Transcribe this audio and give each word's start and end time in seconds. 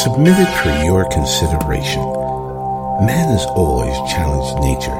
submitted 0.00 0.48
for 0.64 0.72
your 0.80 1.04
consideration. 1.12 2.00
Man 3.04 3.28
has 3.36 3.44
always 3.52 3.92
challenged 4.08 4.56
nature, 4.64 4.96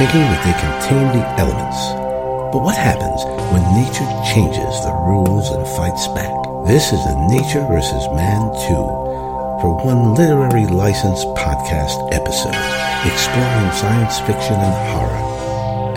thinking 0.00 0.24
that 0.32 0.40
they 0.40 0.56
can 0.56 0.72
tame 0.88 1.12
the 1.12 1.24
elements. 1.36 1.76
But 2.48 2.64
what 2.64 2.72
happens 2.72 3.20
when 3.52 3.60
nature 3.76 4.08
changes 4.32 4.72
the 4.80 4.96
rules 5.04 5.44
and 5.52 5.60
fights 5.76 6.08
back? 6.16 6.32
This 6.64 6.88
is 6.88 7.04
a 7.04 7.20
Nature 7.28 7.68
versus 7.68 8.00
Man 8.16 8.48
2 8.64 9.60
for 9.60 9.76
one 9.84 10.16
literary 10.16 10.64
license 10.72 11.20
podcast 11.36 12.00
episode, 12.08 12.56
exploring 13.04 13.70
science 13.76 14.24
fiction 14.24 14.56
and 14.56 14.76
horror 14.88 15.20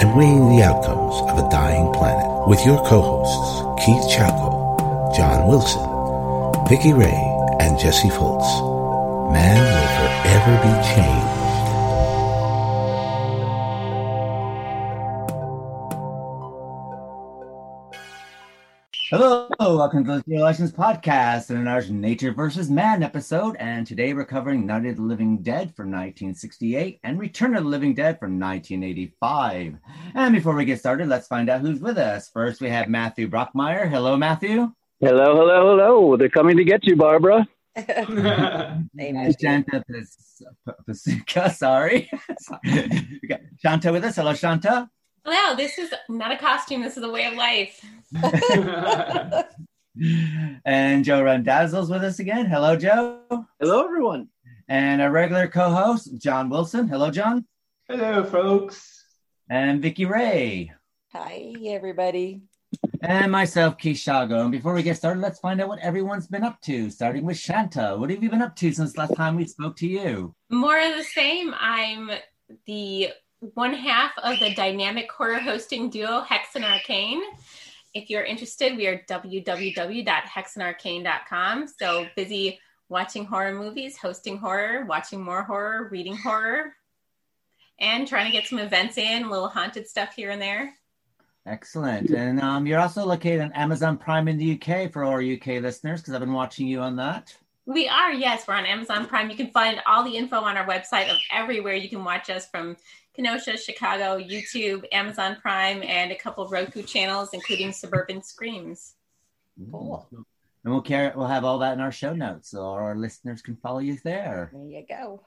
and 0.04 0.12
weighing 0.20 0.52
the 0.52 0.68
outcomes 0.68 1.16
of 1.32 1.40
a 1.40 1.48
dying 1.48 1.88
planet 1.96 2.28
with 2.52 2.60
your 2.68 2.84
co-hosts 2.84 3.64
Keith 3.80 4.04
Chalco, 4.12 4.52
John 5.16 5.48
Wilson, 5.48 5.88
Vicky 6.68 6.92
Ray, 6.92 7.33
and 7.74 7.82
Jesse 7.82 8.10
Foltz. 8.10 9.34
Man 9.34 9.58
will 9.58 9.90
forever 9.98 10.54
be 10.62 10.74
changed. 10.94 11.40
Hello, 19.10 19.48
welcome 19.60 20.04
to 20.06 20.12
the 20.12 20.24
Zero 20.28 20.42
License 20.42 20.72
Podcast 20.72 21.50
and 21.50 21.68
our 21.68 21.82
Nature 21.82 22.32
versus 22.32 22.70
Man 22.70 23.02
episode. 23.02 23.56
And 23.60 23.88
today 23.88 24.14
we're 24.14 24.26
covering 24.26 24.68
Night 24.68 24.86
of 24.86 24.98
the 24.98 25.02
Living 25.02 25.38
Dead 25.38 25.76
from 25.76 25.88
1968 25.88 27.00
and 27.04 27.20
Return 27.20 27.56
of 27.56 27.64
the 27.64 27.70
Living 27.70 27.96
Dead 27.96 28.20
from 28.20 28.40
1985. 28.40 29.78
And 30.14 30.34
before 30.36 30.56
we 30.56 30.66
get 30.66 30.80
started, 30.80 31.08
let's 31.08 31.28
find 31.28 31.50
out 31.50 31.62
who's 31.62 31.80
with 31.80 31.98
us. 31.98 32.30
First, 32.30 32.62
we 32.62 32.70
have 32.70 32.88
Matthew 32.88 33.28
Brockmeyer. 33.28 33.90
Hello, 33.90 34.16
Matthew. 34.16 34.72
Hello, 35.00 35.36
hello, 35.36 35.76
hello. 35.76 36.18
They're 36.18 36.30
coming 36.30 36.58
to 36.58 36.64
get 36.64 36.86
you, 36.86 36.96
Barbara. 36.96 37.48
And 37.76 39.36
Shanta 39.40 39.84
Pasika, 40.88 41.52
sorry. 41.56 42.10
we 42.64 43.28
got 43.28 43.40
Shanta 43.60 43.92
with 43.92 44.04
us. 44.04 44.16
Hello, 44.16 44.34
Shanta. 44.34 44.90
Hello, 45.26 45.56
this 45.56 45.78
is 45.78 45.94
not 46.10 46.32
a 46.32 46.38
costume. 46.38 46.82
This 46.82 46.98
is 46.98 47.04
a 47.04 47.10
way 47.10 47.26
of 47.26 47.34
life. 47.34 47.84
and 50.66 51.06
Joe 51.06 51.24
Randazzo's 51.24 51.90
with 51.90 52.04
us 52.04 52.20
again. 52.20 52.46
Hello, 52.46 52.76
Joe. 52.76 53.22
Hello, 53.60 53.86
everyone. 53.86 54.28
And 54.68 55.02
our 55.02 55.12
regular 55.12 55.48
co-host, 55.48 56.18
John 56.18 56.50
Wilson. 56.50 56.88
Hello, 56.88 57.10
John. 57.10 57.46
Hello, 57.88 58.24
folks. 58.24 59.04
And 59.50 59.82
Vicky 59.82 60.06
Ray. 60.06 60.72
Hi, 61.14 61.54
everybody. 61.66 62.44
And 63.04 63.32
myself, 63.34 63.78
Keith 63.78 63.98
Shago. 63.98 64.44
And 64.44 64.52
before 64.52 64.74
we 64.74 64.82
get 64.82 64.96
started, 64.96 65.20
let's 65.20 65.40
find 65.40 65.60
out 65.60 65.68
what 65.68 65.80
everyone's 65.80 66.28
been 66.28 66.46
up 66.46 66.62
to, 66.62 66.90
starting 66.90 67.26
with 67.26 67.38
Shanta. 67.38 67.98
What 67.98 68.10
have 68.10 68.24
you 68.24 68.30
been 68.30 68.42
up 68.42 68.56
to 68.56 68.72
since 68.72 68.96
last 68.96 69.14
time 69.16 69.36
we 69.36 69.46
spoke 69.46 69.76
to 69.78 69.88
you? 69.88 70.34
More 70.50 70.80
of 70.80 70.96
the 70.96 71.04
same. 71.04 71.54
I'm 71.60 72.12
the 72.66 73.10
one 73.56 73.74
half 73.74 74.12
of 74.20 74.40
the 74.40 74.56
dynamic 74.56 75.12
horror 75.12 75.40
hosting 75.40 75.90
duo 75.90 76.22
Hex 76.22 76.56
and 76.56 76.64
Arcane. 76.64 77.22
If 77.94 78.10
you're 78.10 78.24
interested, 78.24 78.78
we 78.78 78.88
are 78.88 79.04
www.hexandarcane.com. 79.10 81.68
So 81.78 82.08
busy 82.16 82.58
watching 82.88 83.26
horror 83.26 83.54
movies, 83.54 83.98
hosting 83.98 84.38
horror, 84.38 84.86
watching 84.86 85.22
more 85.22 85.44
horror, 85.44 85.90
reading 85.92 86.16
horror, 86.16 86.74
and 87.82 88.08
trying 88.08 88.28
to 88.28 88.32
get 88.32 88.48
some 88.48 88.60
events 88.60 88.98
in, 88.98 89.24
a 89.24 89.30
little 89.30 89.50
haunted 89.50 89.90
stuff 89.90 90.16
here 90.16 90.30
and 90.30 90.42
there. 90.42 90.74
Excellent. 91.46 92.10
And 92.12 92.40
um, 92.40 92.66
you're 92.66 92.80
also 92.80 93.06
located 93.06 93.42
on 93.42 93.52
Amazon 93.52 93.98
Prime 93.98 94.28
in 94.28 94.38
the 94.38 94.54
UK 94.60 94.92
for 94.92 95.04
our 95.04 95.22
UK 95.22 95.62
listeners, 95.62 96.02
because 96.02 96.14
I've 96.14 96.22
been 96.22 96.34
watching 96.34 96.68
you 96.68 96.80
on 96.80 96.96
that. 96.98 97.36
We 97.66 97.88
are, 97.88 98.12
yes, 98.12 98.48
we're 98.48 98.56
on 98.56 98.66
Amazon 98.66 99.08
Prime. 99.08 99.30
You 99.30 99.36
can 99.36 99.52
find 99.52 99.82
all 99.86 100.04
the 100.04 100.16
info 100.16 100.38
on 100.38 100.58
our 100.58 100.68
website 100.68 101.10
of 101.10 101.18
everywhere 101.32 101.76
you 101.76 101.90
can 101.90 102.04
watch 102.04 102.30
us 102.30 102.46
from 102.46 102.78
Kenosha, 103.16 103.58
Chicago, 103.58 104.20
YouTube, 104.20 104.86
Amazon 104.92 105.38
Prime, 105.42 105.84
and 105.84 106.12
a 106.12 106.16
couple 106.16 106.48
Roku 106.48 106.82
channels, 106.82 107.30
including 107.34 107.72
Suburban 107.72 108.24
Screams. 108.24 108.96
Cool. 109.72 110.08
And 110.12 110.74
we'll 110.74 110.82
carry, 110.82 111.16
we'll 111.16 111.28
have 111.28 111.46
all 111.46 111.60
that 111.60 111.74
in 111.74 111.80
our 111.80 111.92
show 111.92 112.14
notes, 112.14 112.50
so 112.50 112.66
our 112.66 112.96
listeners 112.96 113.42
can 113.42 113.56
follow 113.58 113.80
you 113.80 113.98
there. 114.04 114.50
There 114.54 114.66
you 114.66 114.86
go. 114.88 115.22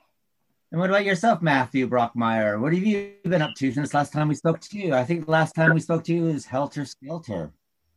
And 0.76 0.81
what 0.82 0.91
about 0.91 1.06
yourself, 1.06 1.41
Matthew 1.41 1.88
Brockmeyer? 1.88 2.60
What 2.60 2.75
have 2.75 2.82
you 2.82 3.12
been 3.25 3.41
up 3.41 3.54
to 3.56 3.72
since 3.72 3.94
last 3.94 4.12
time 4.12 4.28
we 4.28 4.34
spoke 4.34 4.60
to 4.60 4.78
you? 4.78 4.92
I 4.92 5.04
think 5.04 5.25
the 5.25 5.31
last 5.31 5.54
time 5.54 5.72
we 5.72 5.81
spoke 5.81 6.04
to 6.04 6.12
you 6.12 6.25
was 6.25 6.44
Helter 6.44 6.84
Skelter. 6.84 7.50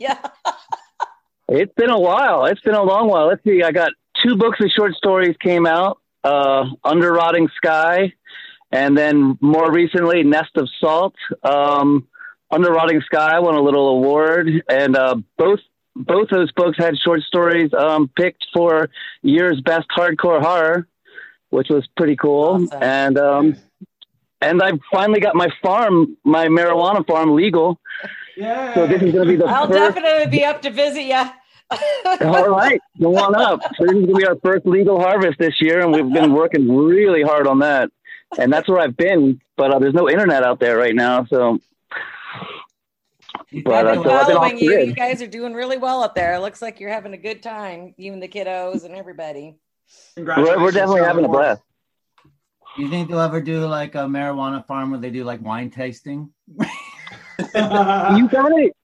yeah. 0.00 0.18
It's 1.48 1.72
been 1.74 1.90
a 1.90 2.00
while. 2.00 2.46
It's 2.46 2.60
been 2.62 2.74
a 2.74 2.82
long 2.82 3.06
while. 3.08 3.28
Let's 3.28 3.44
see. 3.44 3.62
I 3.62 3.70
got 3.70 3.92
two 4.20 4.34
books 4.34 4.58
of 4.60 4.68
short 4.76 4.94
stories 4.94 5.36
came 5.40 5.64
out. 5.64 6.00
Uh, 6.24 6.64
Under 6.82 7.12
Rotting 7.12 7.48
Sky, 7.56 8.12
and 8.72 8.98
then 8.98 9.38
more 9.40 9.70
recently, 9.70 10.24
Nest 10.24 10.50
of 10.56 10.68
Salt. 10.80 11.14
Um, 11.44 12.08
Under 12.50 12.72
Rotting 12.72 13.00
Sky 13.02 13.38
won 13.38 13.54
a 13.54 13.62
little 13.62 13.90
award, 13.90 14.48
and 14.68 14.96
uh, 14.96 15.14
both 15.36 15.60
both 15.94 16.30
those 16.30 16.50
books 16.50 16.78
had 16.78 16.98
short 16.98 17.20
stories 17.20 17.70
um, 17.74 18.10
picked 18.16 18.44
for 18.52 18.90
year's 19.22 19.60
best 19.60 19.86
hardcore 19.96 20.42
horror, 20.42 20.88
which 21.50 21.68
was 21.68 21.86
pretty 21.96 22.16
cool. 22.16 22.64
Awesome. 22.64 22.82
And 22.82 23.18
um, 23.18 23.56
and 24.40 24.62
I 24.62 24.72
finally 24.92 25.20
got 25.20 25.34
my 25.34 25.48
farm, 25.62 26.16
my 26.24 26.46
marijuana 26.46 27.06
farm, 27.06 27.34
legal. 27.34 27.80
Yeah. 28.36 28.74
So 28.74 28.86
this 28.86 29.02
is 29.02 29.12
going 29.12 29.26
to 29.26 29.32
be 29.32 29.36
the 29.36 29.46
I'll 29.46 29.66
first. 29.66 29.96
definitely 29.96 30.30
be 30.30 30.44
up 30.44 30.62
to 30.62 30.70
visit 30.70 31.02
you. 31.02 31.24
All 32.22 32.48
right, 32.48 32.80
go 32.98 33.16
on 33.18 33.34
up. 33.34 33.60
So 33.76 33.84
this 33.84 33.94
is 33.94 34.04
going 34.04 34.06
to 34.06 34.14
be 34.14 34.26
our 34.26 34.36
first 34.42 34.64
legal 34.64 35.00
harvest 35.00 35.38
this 35.38 35.60
year, 35.60 35.80
and 35.80 35.92
we've 35.92 36.10
been 36.10 36.32
working 36.32 36.74
really 36.74 37.22
hard 37.22 37.46
on 37.46 37.58
that. 37.58 37.90
And 38.38 38.52
that's 38.52 38.68
where 38.68 38.78
I've 38.78 38.96
been, 38.96 39.40
but 39.56 39.72
uh, 39.72 39.78
there's 39.78 39.94
no 39.94 40.08
internet 40.08 40.44
out 40.44 40.60
there 40.60 40.78
right 40.78 40.94
now. 40.94 41.26
So, 41.26 41.58
but 43.64 43.86
uh, 43.86 43.90
I've 43.90 43.94
been 43.96 44.04
so 44.04 44.10
I've 44.10 44.26
been 44.26 44.36
following 44.36 44.58
you. 44.58 44.78
You 44.80 44.94
guys 44.94 45.20
are 45.20 45.26
doing 45.26 45.52
really 45.52 45.76
well 45.76 46.02
up 46.02 46.14
there. 46.14 46.34
It 46.34 46.40
looks 46.40 46.62
like 46.62 46.80
you're 46.80 46.92
having 46.92 47.12
a 47.12 47.18
good 47.18 47.42
time, 47.42 47.94
you 47.98 48.12
and 48.12 48.22
the 48.22 48.28
kiddos 48.28 48.84
and 48.84 48.94
everybody. 48.94 49.56
We're, 50.16 50.60
we're 50.60 50.70
definitely 50.70 51.02
having 51.02 51.24
a 51.24 51.28
blast. 51.28 51.62
Do 52.76 52.82
you 52.82 52.90
think 52.90 53.08
they'll 53.08 53.20
ever 53.20 53.40
do 53.40 53.66
like 53.66 53.94
a 53.94 54.06
marijuana 54.06 54.64
farm 54.66 54.90
where 54.90 55.00
they 55.00 55.10
do 55.10 55.24
like 55.24 55.42
wine 55.42 55.70
tasting? 55.70 56.30
You 57.38 58.28
got 58.28 58.50
it. 58.58 58.74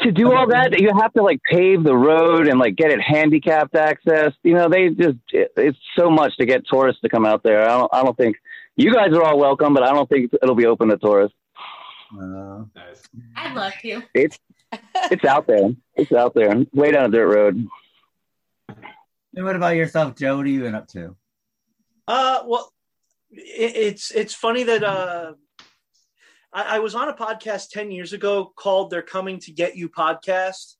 To 0.00 0.12
do 0.12 0.32
all 0.32 0.46
that, 0.48 0.78
you 0.78 0.92
have 0.96 1.12
to 1.14 1.22
like 1.22 1.40
pave 1.50 1.82
the 1.82 1.96
road 1.96 2.46
and 2.46 2.58
like 2.60 2.76
get 2.76 2.90
it 2.90 3.00
handicapped 3.00 3.74
access. 3.74 4.32
You 4.42 4.54
know, 4.54 4.68
they 4.68 4.90
just 4.90 5.16
it, 5.32 5.52
it's 5.56 5.78
so 5.98 6.10
much 6.10 6.36
to 6.36 6.44
get 6.46 6.66
tourists 6.66 7.00
to 7.02 7.08
come 7.08 7.24
out 7.24 7.42
there. 7.42 7.62
I 7.62 7.78
don't, 7.78 7.90
I 7.92 8.02
don't 8.02 8.16
think 8.16 8.36
you 8.76 8.92
guys 8.92 9.12
are 9.12 9.22
all 9.22 9.38
welcome, 9.38 9.74
but 9.74 9.82
I 9.82 9.92
don't 9.92 10.08
think 10.08 10.32
it'll 10.40 10.54
be 10.54 10.66
open 10.66 10.88
to 10.90 10.98
tourists. 10.98 11.36
Uh, 12.14 12.64
Nice. 12.76 13.02
I'd 13.34 13.54
love 13.56 13.72
to. 13.80 14.02
It's 14.14 14.38
it's 15.10 15.24
out 15.24 15.46
there. 15.46 15.70
It's 15.96 16.12
out 16.12 16.34
there. 16.34 16.54
Way 16.72 16.92
down 16.92 17.06
a 17.06 17.08
dirt 17.08 17.34
road. 17.34 17.66
And 19.34 19.44
what 19.44 19.56
about 19.56 19.76
yourself, 19.76 20.16
Joe? 20.16 20.36
What 20.36 20.46
have 20.46 20.54
you 20.54 20.62
been 20.62 20.74
up 20.74 20.88
to? 20.88 21.16
Uh, 22.06 22.42
well, 22.46 22.72
it, 23.30 23.76
it's 23.76 24.10
it's 24.10 24.34
funny 24.34 24.64
that 24.64 24.84
uh, 24.84 25.32
I, 26.52 26.76
I 26.76 26.78
was 26.80 26.94
on 26.94 27.08
a 27.08 27.14
podcast 27.14 27.70
ten 27.70 27.90
years 27.90 28.12
ago 28.12 28.52
called 28.54 28.90
"They're 28.90 29.02
Coming 29.02 29.38
to 29.40 29.52
Get 29.52 29.76
You" 29.76 29.88
podcast, 29.88 30.74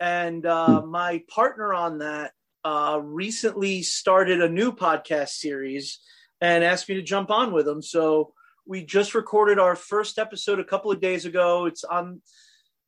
and 0.00 0.44
uh, 0.46 0.82
my 0.82 1.22
partner 1.28 1.74
on 1.74 1.98
that 1.98 2.32
uh, 2.64 3.00
recently 3.02 3.82
started 3.82 4.40
a 4.40 4.48
new 4.48 4.72
podcast 4.72 5.30
series 5.30 6.00
and 6.40 6.62
asked 6.62 6.88
me 6.88 6.96
to 6.96 7.02
jump 7.02 7.30
on 7.30 7.52
with 7.52 7.64
them. 7.64 7.82
So 7.82 8.32
we 8.66 8.84
just 8.84 9.14
recorded 9.14 9.58
our 9.58 9.76
first 9.76 10.18
episode 10.18 10.60
a 10.60 10.64
couple 10.64 10.90
of 10.90 11.00
days 11.00 11.24
ago. 11.24 11.66
It's 11.66 11.84
on 11.84 12.20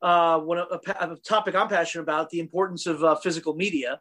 uh, 0.01 0.39
one 0.39 0.59
a, 0.59 0.79
a 0.87 1.15
topic 1.17 1.55
I'm 1.55 1.67
passionate 1.67 2.03
about: 2.03 2.29
the 2.29 2.39
importance 2.39 2.85
of 2.87 3.03
uh, 3.03 3.15
physical 3.15 3.55
media, 3.55 3.99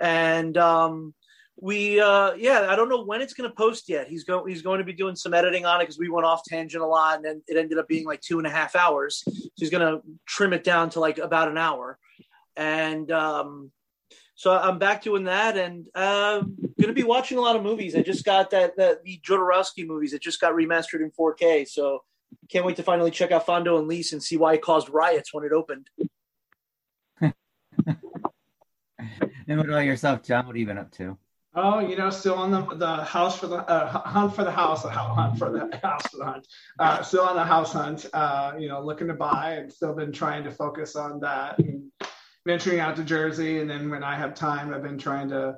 and 0.00 0.56
um, 0.56 1.14
we 1.60 2.00
uh 2.00 2.32
yeah 2.34 2.66
i 2.70 2.76
don't 2.76 2.88
know 2.88 3.04
when 3.04 3.20
it's 3.20 3.34
going 3.34 3.48
to 3.48 3.54
post 3.54 3.88
yet. 3.88 4.08
He's 4.08 4.24
going 4.24 4.48
he's 4.48 4.62
going 4.62 4.78
to 4.78 4.84
be 4.84 4.92
doing 4.92 5.14
some 5.14 5.34
editing 5.34 5.66
on 5.66 5.80
it 5.80 5.84
because 5.84 5.98
we 5.98 6.08
went 6.08 6.26
off 6.26 6.42
tangent 6.44 6.82
a 6.82 6.86
lot 6.86 7.16
and 7.16 7.24
then 7.24 7.42
it 7.46 7.56
ended 7.56 7.78
up 7.78 7.86
being 7.86 8.06
like 8.06 8.20
two 8.20 8.38
and 8.38 8.46
a 8.46 8.50
half 8.50 8.74
hours. 8.74 9.22
So 9.26 9.50
he's 9.56 9.70
going 9.70 9.86
to 9.86 10.00
trim 10.26 10.52
it 10.52 10.64
down 10.64 10.90
to 10.90 11.00
like 11.00 11.18
about 11.18 11.48
an 11.48 11.58
hour. 11.58 11.98
And 12.56 13.10
um 13.10 13.70
so 14.34 14.56
i'm 14.56 14.78
back 14.78 15.02
doing 15.02 15.24
that 15.24 15.58
and 15.58 15.86
uh 15.94 16.40
going 16.40 16.88
to 16.88 16.92
be 16.94 17.02
watching 17.02 17.36
a 17.36 17.42
lot 17.42 17.56
of 17.56 17.62
movies. 17.62 17.94
I 17.94 18.02
just 18.02 18.24
got 18.24 18.50
that 18.50 18.76
that 18.78 19.04
the 19.04 19.20
jodorowsky 19.26 19.86
movies 19.86 20.14
it 20.14 20.22
just 20.22 20.40
got 20.40 20.54
remastered 20.54 21.02
in 21.02 21.10
4k 21.10 21.68
so 21.68 22.02
can't 22.48 22.64
wait 22.64 22.76
to 22.76 22.82
finally 22.82 23.10
check 23.10 23.32
out 23.32 23.46
Fando 23.46 23.78
and 23.78 23.88
Lis 23.88 24.12
and 24.12 24.22
see 24.22 24.36
why 24.36 24.54
it 24.54 24.62
caused 24.62 24.88
riots 24.88 25.34
when 25.34 25.44
it 25.44 25.52
opened 25.52 25.88
And 29.48 29.58
what 29.58 29.68
about 29.68 29.84
yourself, 29.84 30.22
John? 30.22 30.46
What 30.46 30.54
have 30.54 30.60
you 30.60 30.66
been 30.66 30.78
up 30.78 30.92
to? 30.92 31.18
Oh, 31.56 31.80
you 31.80 31.96
know, 31.96 32.10
still 32.10 32.34
on 32.34 32.52
the 32.52 32.62
the 32.76 33.02
house 33.02 33.36
for 33.36 33.48
the 33.48 33.56
uh, 33.56 33.88
hunt 33.88 34.36
for 34.36 34.44
the 34.44 34.50
house, 34.52 34.84
hunt 34.84 35.38
for 35.38 35.50
the 35.50 35.76
house 35.82 36.06
for 36.08 36.18
the 36.18 36.24
hunt. 36.24 36.46
Uh, 36.78 37.02
still 37.02 37.22
on 37.22 37.34
the 37.34 37.44
house 37.44 37.72
hunt. 37.72 38.06
Uh, 38.12 38.52
you 38.58 38.68
know, 38.68 38.80
looking 38.80 39.08
to 39.08 39.14
buy, 39.14 39.54
and 39.54 39.72
still 39.72 39.92
been 39.92 40.12
trying 40.12 40.44
to 40.44 40.50
focus 40.52 40.94
on 40.94 41.18
that. 41.20 41.58
And 41.58 41.90
venturing 42.46 42.78
out 42.78 42.94
to 42.96 43.04
Jersey, 43.04 43.60
and 43.60 43.68
then 43.68 43.90
when 43.90 44.04
I 44.04 44.16
have 44.16 44.34
time, 44.34 44.72
I've 44.72 44.84
been 44.84 44.98
trying 44.98 45.28
to 45.30 45.56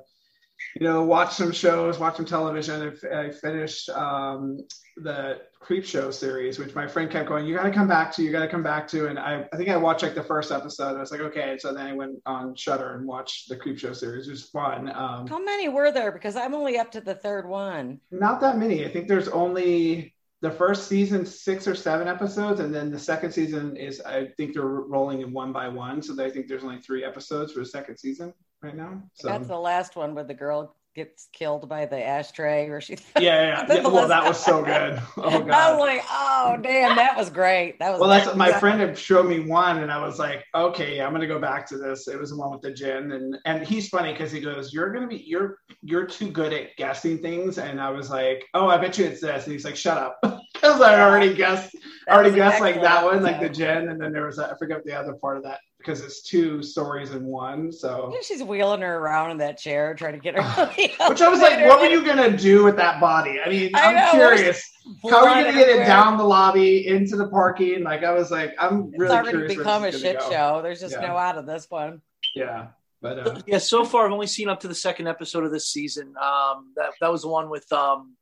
you 0.75 0.87
know, 0.87 1.03
watch 1.03 1.33
some 1.33 1.51
shows, 1.51 1.99
watch 1.99 2.17
some 2.17 2.25
television. 2.25 2.97
I, 3.11 3.19
I 3.19 3.31
finished 3.31 3.89
um, 3.89 4.59
the 4.97 5.41
Creepshow 5.63 6.13
series, 6.13 6.59
which 6.59 6.75
my 6.75 6.87
friend 6.87 7.09
kept 7.09 7.29
going, 7.29 7.45
"You 7.45 7.55
got 7.55 7.63
to 7.63 7.71
come 7.71 7.87
back 7.87 8.11
to, 8.13 8.23
you 8.23 8.31
got 8.31 8.41
to 8.41 8.47
come 8.47 8.63
back 8.63 8.87
to." 8.89 9.07
And 9.07 9.17
I, 9.17 9.47
I 9.51 9.57
think 9.57 9.69
I 9.69 9.77
watched 9.77 10.03
like 10.03 10.15
the 10.15 10.23
first 10.23 10.51
episode. 10.51 10.97
I 10.97 10.99
was 10.99 11.11
like, 11.11 11.21
okay. 11.21 11.57
So 11.57 11.73
then 11.73 11.87
I 11.87 11.93
went 11.93 12.15
on 12.25 12.55
Shudder 12.55 12.95
and 12.95 13.07
watched 13.07 13.49
the 13.49 13.55
Creepshow 13.55 13.95
series. 13.95 14.27
It 14.27 14.31
was 14.31 14.43
fun. 14.43 14.89
Um, 14.93 15.27
How 15.27 15.39
many 15.39 15.69
were 15.69 15.91
there? 15.91 16.11
Because 16.11 16.35
I'm 16.35 16.53
only 16.53 16.77
up 16.77 16.91
to 16.91 17.01
the 17.01 17.15
third 17.15 17.47
one. 17.47 17.99
not 18.11 18.41
that 18.41 18.57
many. 18.57 18.85
I 18.85 18.89
think 18.89 19.07
there's 19.07 19.29
only 19.29 20.13
the 20.41 20.51
first 20.51 20.89
season 20.89 21.25
six 21.25 21.67
or 21.67 21.75
seven 21.75 22.07
episodes, 22.07 22.59
and 22.59 22.75
then 22.75 22.91
the 22.91 22.99
second 22.99 23.31
season 23.31 23.77
is 23.77 24.01
I 24.01 24.27
think 24.35 24.53
they're 24.53 24.63
rolling 24.65 25.21
in 25.21 25.31
one 25.31 25.53
by 25.53 25.69
one. 25.69 26.01
So 26.01 26.21
I 26.21 26.29
think 26.29 26.47
there's 26.47 26.63
only 26.65 26.79
three 26.81 27.05
episodes 27.05 27.53
for 27.53 27.59
the 27.59 27.65
second 27.65 27.97
season 27.97 28.33
right 28.61 28.75
now. 28.75 29.01
So 29.13 29.29
That's 29.29 29.47
the 29.47 29.57
last 29.57 29.95
one 29.95 30.13
with 30.13 30.27
the 30.27 30.33
girl 30.33 30.75
gets 30.95 31.27
killed 31.33 31.67
by 31.67 31.85
the 31.85 32.03
ashtray, 32.03 32.67
or 32.67 32.79
she. 32.81 32.97
yeah, 33.19 33.65
yeah, 33.65 33.65
yeah. 33.67 33.87
Well, 33.87 34.07
that 34.07 34.25
was 34.25 34.43
so 34.43 34.63
good. 34.63 35.01
Oh 35.17 35.39
god. 35.39 35.51
I 35.51 35.71
was 35.71 35.79
like, 35.79 36.03
oh 36.09 36.57
damn, 36.61 36.95
that 36.97 37.15
was 37.15 37.29
great. 37.29 37.79
That 37.79 37.91
was. 37.91 37.99
Well, 38.01 38.09
that's 38.09 38.35
my 38.35 38.51
friend 38.51 38.79
had 38.79 38.97
showed 38.97 39.27
me 39.27 39.39
one, 39.39 39.81
and 39.81 39.91
I 39.91 40.03
was 40.05 40.19
like, 40.19 40.43
okay, 40.53 41.01
I'm 41.01 41.13
gonna 41.13 41.27
go 41.27 41.39
back 41.39 41.65
to 41.67 41.77
this. 41.77 42.07
It 42.07 42.19
was 42.19 42.31
the 42.31 42.37
one 42.37 42.51
with 42.51 42.61
the 42.61 42.71
gin, 42.71 43.11
and 43.11 43.37
and 43.45 43.65
he's 43.65 43.89
funny 43.89 44.11
because 44.11 44.31
he 44.31 44.41
goes, 44.41 44.73
you're 44.73 44.91
gonna 44.91 45.07
be, 45.07 45.23
you're 45.25 45.59
you're 45.81 46.05
too 46.05 46.29
good 46.29 46.51
at 46.53 46.75
guessing 46.77 47.19
things, 47.19 47.57
and 47.57 47.79
I 47.79 47.89
was 47.89 48.09
like, 48.09 48.43
oh, 48.53 48.67
I 48.67 48.77
bet 48.77 48.97
you 48.97 49.05
it's 49.05 49.21
this, 49.21 49.43
and 49.45 49.53
he's 49.53 49.65
like, 49.65 49.75
shut 49.75 49.97
up, 49.97 50.19
because 50.53 50.81
I 50.81 51.01
already 51.01 51.33
guessed, 51.33 51.71
That 52.07 52.15
already 52.15 52.35
guessed 52.35 52.59
like 52.61 52.81
that 52.81 53.03
one, 53.03 53.23
like 53.23 53.39
the 53.39 53.49
gin, 53.49 53.89
and 53.89 54.01
then 54.01 54.11
there 54.11 54.25
was 54.25 54.37
that, 54.37 54.51
I 54.51 54.57
forget 54.57 54.83
the 54.85 54.93
other 54.93 55.13
part 55.13 55.37
of 55.37 55.43
that 55.43 55.59
because 55.83 56.01
it's 56.01 56.21
two 56.21 56.63
stories 56.63 57.11
in 57.11 57.25
one, 57.25 57.71
so. 57.71 58.13
She's 58.23 58.41
wheeling 58.41 58.81
her 58.81 58.97
around 58.97 59.31
in 59.31 59.37
that 59.39 59.57
chair, 59.57 59.93
trying 59.93 60.13
to 60.13 60.19
get 60.19 60.35
her. 60.39 60.65
Which 61.09 61.21
I 61.21 61.27
was 61.29 61.41
like, 61.41 61.65
what 61.67 61.79
were 61.81 61.87
you 61.87 62.05
gonna 62.05 62.35
do 62.37 62.63
with 62.63 62.75
that 62.77 63.01
body? 63.01 63.39
I 63.45 63.49
mean, 63.49 63.71
I 63.75 63.87
I'm 63.87 63.95
know, 63.95 64.11
curious. 64.11 64.63
How 65.09 65.25
are 65.27 65.37
you 65.39 65.45
gonna 65.45 65.57
get 65.57 65.69
it 65.69 65.85
down 65.85 66.17
the 66.17 66.23
lobby 66.23 66.87
into 66.87 67.15
the 67.17 67.27
parking? 67.27 67.83
Like, 67.83 68.03
I 68.03 68.11
was 68.11 68.31
like, 68.31 68.53
I'm 68.59 68.89
It's 68.91 68.99
really 68.99 69.15
already 69.15 69.29
curious. 69.31 69.57
become 69.57 69.83
a 69.83 69.91
shit 69.91 70.19
go. 70.19 70.31
show. 70.31 70.59
There's 70.63 70.79
just 70.79 70.95
Yeah. 70.95 71.07
no 71.07 71.17
out 71.17 71.37
of 71.37 71.45
this 71.45 71.65
one. 71.69 72.01
Yeah, 72.35 72.67
but 73.01 73.19
uh, 73.27 73.41
Yeah, 73.45 73.57
so 73.57 73.83
far 73.83 74.05
I've 74.05 74.11
only 74.13 74.27
seen 74.27 74.47
up 74.49 74.61
to 74.61 74.67
the 74.67 74.75
second 74.75 75.07
episode 75.07 75.43
of 75.43 75.51
this 75.51 75.67
season. 75.67 76.13
Um, 76.21 76.71
that 76.77 76.91
that 77.01 77.11
was 77.11 77.23
the 77.23 77.27
one 77.27 77.49
with 77.49 77.71
um, 77.73 78.15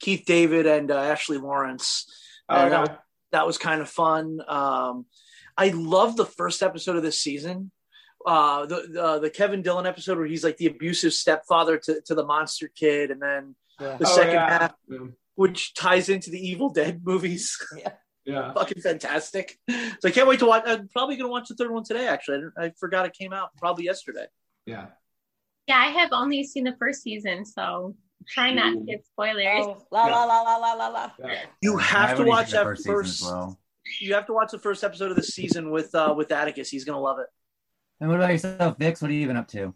Keith 0.00 0.24
David 0.26 0.66
and 0.66 0.90
uh, 0.90 0.96
Ashley 0.98 1.38
Laurence. 1.38 2.06
oh, 2.48 2.54
And 2.54 2.64
yeah. 2.64 2.68
that, 2.70 2.80
was, 2.80 2.98
that 3.32 3.46
was 3.46 3.58
kind 3.58 3.80
of 3.80 3.88
fun. 3.88 4.40
Um, 4.46 5.06
I 5.58 5.68
love 5.70 6.16
the 6.16 6.24
first 6.24 6.62
episode 6.62 6.96
of 6.96 7.02
this 7.02 7.20
season. 7.20 7.70
Uh, 8.24 8.64
the, 8.66 8.76
the 8.90 9.18
the 9.20 9.30
Kevin 9.30 9.60
Dillon 9.62 9.86
episode 9.86 10.16
where 10.18 10.26
he's 10.26 10.44
like 10.44 10.56
the 10.56 10.66
abusive 10.66 11.12
stepfather 11.12 11.76
to, 11.78 12.00
to 12.06 12.14
the 12.14 12.24
monster 12.24 12.70
kid, 12.74 13.10
and 13.10 13.20
then 13.20 13.54
Yeah. 13.80 13.96
the 13.96 14.06
Oh, 14.06 14.14
second 14.16 14.34
yeah. 14.34 14.58
half, 14.58 14.74
which 15.34 15.74
ties 15.74 16.08
into 16.08 16.30
the 16.30 16.38
Evil 16.38 16.68
Dead 16.70 17.00
movies. 17.04 17.56
yeah. 18.24 18.52
Fucking 18.54 18.82
fantastic! 18.82 19.58
So 19.68 20.08
I 20.08 20.10
can't 20.10 20.28
wait 20.28 20.38
to 20.40 20.46
watch. 20.46 20.62
I'm 20.66 20.88
probably 20.88 21.16
gonna 21.16 21.28
watch 21.30 21.48
the 21.48 21.54
third 21.54 21.70
one 21.70 21.84
today. 21.84 22.06
Actually, 22.08 22.44
I, 22.58 22.66
I 22.66 22.72
forgot 22.78 23.06
it 23.06 23.12
came 23.14 23.32
out 23.32 23.50
probably 23.56 23.84
yesterday. 23.84 24.26
Yeah. 24.66 24.86
Yeah, 25.66 25.78
I 25.78 25.86
have 25.86 26.10
only 26.12 26.44
seen 26.44 26.64
the 26.64 26.76
first 26.78 27.02
season, 27.02 27.44
so 27.44 27.94
try 28.28 28.52
not 28.52 28.72
to 28.74 28.80
get 28.80 29.06
spoilers. 29.06 29.64
Oh, 29.64 29.86
la 29.90 30.06
la 30.06 30.24
la 30.24 30.42
la 30.42 30.56
la 30.56 30.72
la 30.74 30.88
la. 30.88 31.10
Yeah. 31.24 31.42
You 31.62 31.76
have 31.78 32.16
to 32.18 32.24
watch 32.24 32.50
seen 32.50 32.58
the 32.60 32.64
that 32.70 32.76
season 32.78 32.92
first. 32.92 33.22
as 33.22 33.28
well. 33.30 33.58
You 34.00 34.14
have 34.14 34.26
to 34.26 34.32
watch 34.32 34.50
the 34.50 34.58
first 34.58 34.84
episode 34.84 35.10
of 35.10 35.16
the 35.16 35.22
season 35.22 35.70
with 35.70 35.94
uh, 35.94 36.14
with 36.16 36.30
Atticus. 36.32 36.70
He's 36.70 36.84
gonna 36.84 37.00
love 37.00 37.18
it. 37.18 37.26
And 38.00 38.08
what 38.08 38.18
about 38.18 38.30
yourself, 38.30 38.78
Vix? 38.78 39.02
What 39.02 39.10
are 39.10 39.14
you 39.14 39.22
even 39.22 39.36
up 39.36 39.48
to? 39.48 39.74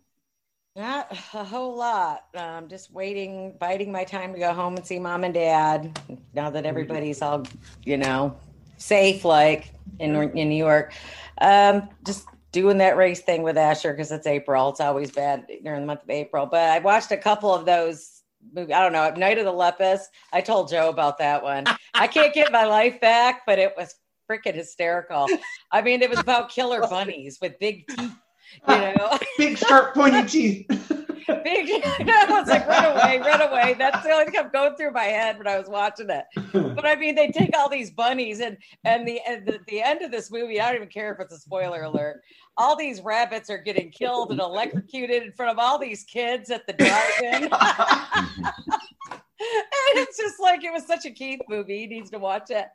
Not 0.74 1.12
a 1.34 1.44
whole 1.44 1.76
lot. 1.76 2.24
Um, 2.34 2.68
just 2.68 2.90
waiting, 2.92 3.56
biding 3.60 3.92
my 3.92 4.04
time 4.04 4.32
to 4.32 4.38
go 4.38 4.54
home 4.54 4.76
and 4.76 4.86
see 4.86 4.98
mom 4.98 5.24
and 5.24 5.34
dad. 5.34 5.98
Now 6.32 6.48
that 6.50 6.64
everybody's 6.64 7.20
all, 7.20 7.44
you 7.84 7.98
know, 7.98 8.36
safe, 8.78 9.24
like 9.24 9.74
in 9.98 10.14
in 10.14 10.48
New 10.48 10.56
York. 10.56 10.94
Um, 11.40 11.88
just 12.06 12.26
doing 12.52 12.78
that 12.78 12.96
race 12.96 13.20
thing 13.20 13.42
with 13.42 13.58
Asher 13.58 13.92
because 13.92 14.12
it's 14.12 14.26
April. 14.26 14.70
It's 14.70 14.80
always 14.80 15.10
bad 15.10 15.46
during 15.62 15.80
the 15.80 15.86
month 15.86 16.04
of 16.04 16.10
April. 16.10 16.46
But 16.46 16.70
I 16.70 16.78
watched 16.78 17.10
a 17.12 17.16
couple 17.18 17.54
of 17.54 17.66
those. 17.66 18.22
Movies. 18.54 18.74
I 18.74 18.82
don't 18.82 18.92
know. 18.92 19.08
Night 19.10 19.38
of 19.38 19.44
the 19.44 19.52
Lepus. 19.52 20.06
I 20.32 20.40
told 20.40 20.68
Joe 20.68 20.88
about 20.88 21.18
that 21.18 21.44
one. 21.44 21.64
I 21.94 22.08
can't 22.08 22.34
get 22.34 22.50
my 22.50 22.64
life 22.64 23.00
back, 23.00 23.42
but 23.46 23.60
it 23.60 23.72
was 23.76 23.94
freaking 24.30 24.54
hysterical. 24.54 25.28
I 25.70 25.82
mean, 25.82 26.02
it 26.02 26.10
was 26.10 26.18
about 26.18 26.50
killer 26.50 26.80
bunnies 26.90 27.38
with 27.40 27.58
big 27.58 27.86
teeth. 27.88 28.12
You 28.68 28.76
know, 28.76 29.18
Big 29.38 29.56
sharp 29.56 29.94
pointy 29.94 30.28
teeth. 30.28 30.66
big. 31.26 31.70
I 31.84 32.26
was 32.28 32.48
like, 32.48 32.66
run 32.66 32.84
away, 32.84 33.18
run 33.18 33.40
away. 33.40 33.74
That's 33.78 34.02
the 34.04 34.10
only 34.10 34.24
thing 34.26 34.34
kept 34.34 34.52
going 34.52 34.76
through 34.76 34.90
my 34.92 35.04
head 35.04 35.38
when 35.38 35.46
I 35.46 35.58
was 35.58 35.68
watching 35.68 36.10
it. 36.10 36.24
But 36.52 36.84
I 36.84 36.96
mean, 36.96 37.14
they 37.14 37.28
take 37.28 37.56
all 37.56 37.70
these 37.70 37.90
bunnies, 37.90 38.40
and 38.40 38.58
and 38.84 39.08
the 39.08 39.20
and 39.26 39.46
the, 39.46 39.58
the 39.68 39.80
end 39.80 40.02
of 40.02 40.10
this 40.10 40.30
movie. 40.30 40.60
I 40.60 40.66
don't 40.66 40.76
even 40.76 40.88
care 40.88 41.12
if 41.14 41.20
it's 41.20 41.32
a 41.32 41.38
spoiler 41.38 41.82
alert. 41.82 42.20
All 42.58 42.76
these 42.76 43.00
rabbits 43.00 43.48
are 43.48 43.58
getting 43.58 43.90
killed 43.90 44.30
and 44.32 44.40
electrocuted 44.40 45.22
in 45.22 45.32
front 45.32 45.52
of 45.52 45.58
all 45.58 45.78
these 45.78 46.04
kids 46.04 46.50
at 46.50 46.66
the 46.66 46.74
drive-in. 46.74 47.44
and 47.44 47.52
it's 49.94 50.18
just 50.18 50.40
like 50.40 50.62
it 50.64 50.72
was 50.72 50.86
such 50.86 51.06
a 51.06 51.10
Keith 51.10 51.40
movie. 51.48 51.78
He 51.78 51.86
needs 51.86 52.10
to 52.10 52.18
watch 52.18 52.50
it. 52.50 52.66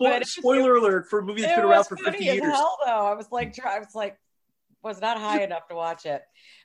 But 0.00 0.06
But 0.06 0.12
it's- 0.22 0.30
spoiler 0.30 0.76
alert 0.76 1.08
for 1.08 1.18
a 1.18 1.22
movie 1.22 1.42
that's 1.42 1.54
been 1.56 1.64
around 1.64 1.78
was 1.78 1.88
for 1.88 1.96
funny 1.98 2.16
50 2.18 2.28
as 2.30 2.34
years. 2.36 2.46
hell, 2.52 2.78
though. 2.84 3.06
I 3.06 3.14
was 3.14 3.30
like, 3.30 3.54
try- 3.54 3.76
I 3.76 3.78
was 3.78 3.94
like, 3.94 4.18
was 4.82 4.98
not 5.00 5.18
high 5.18 5.42
enough 5.48 5.68
to 5.68 5.74
watch 5.74 6.06
it. 6.06 6.22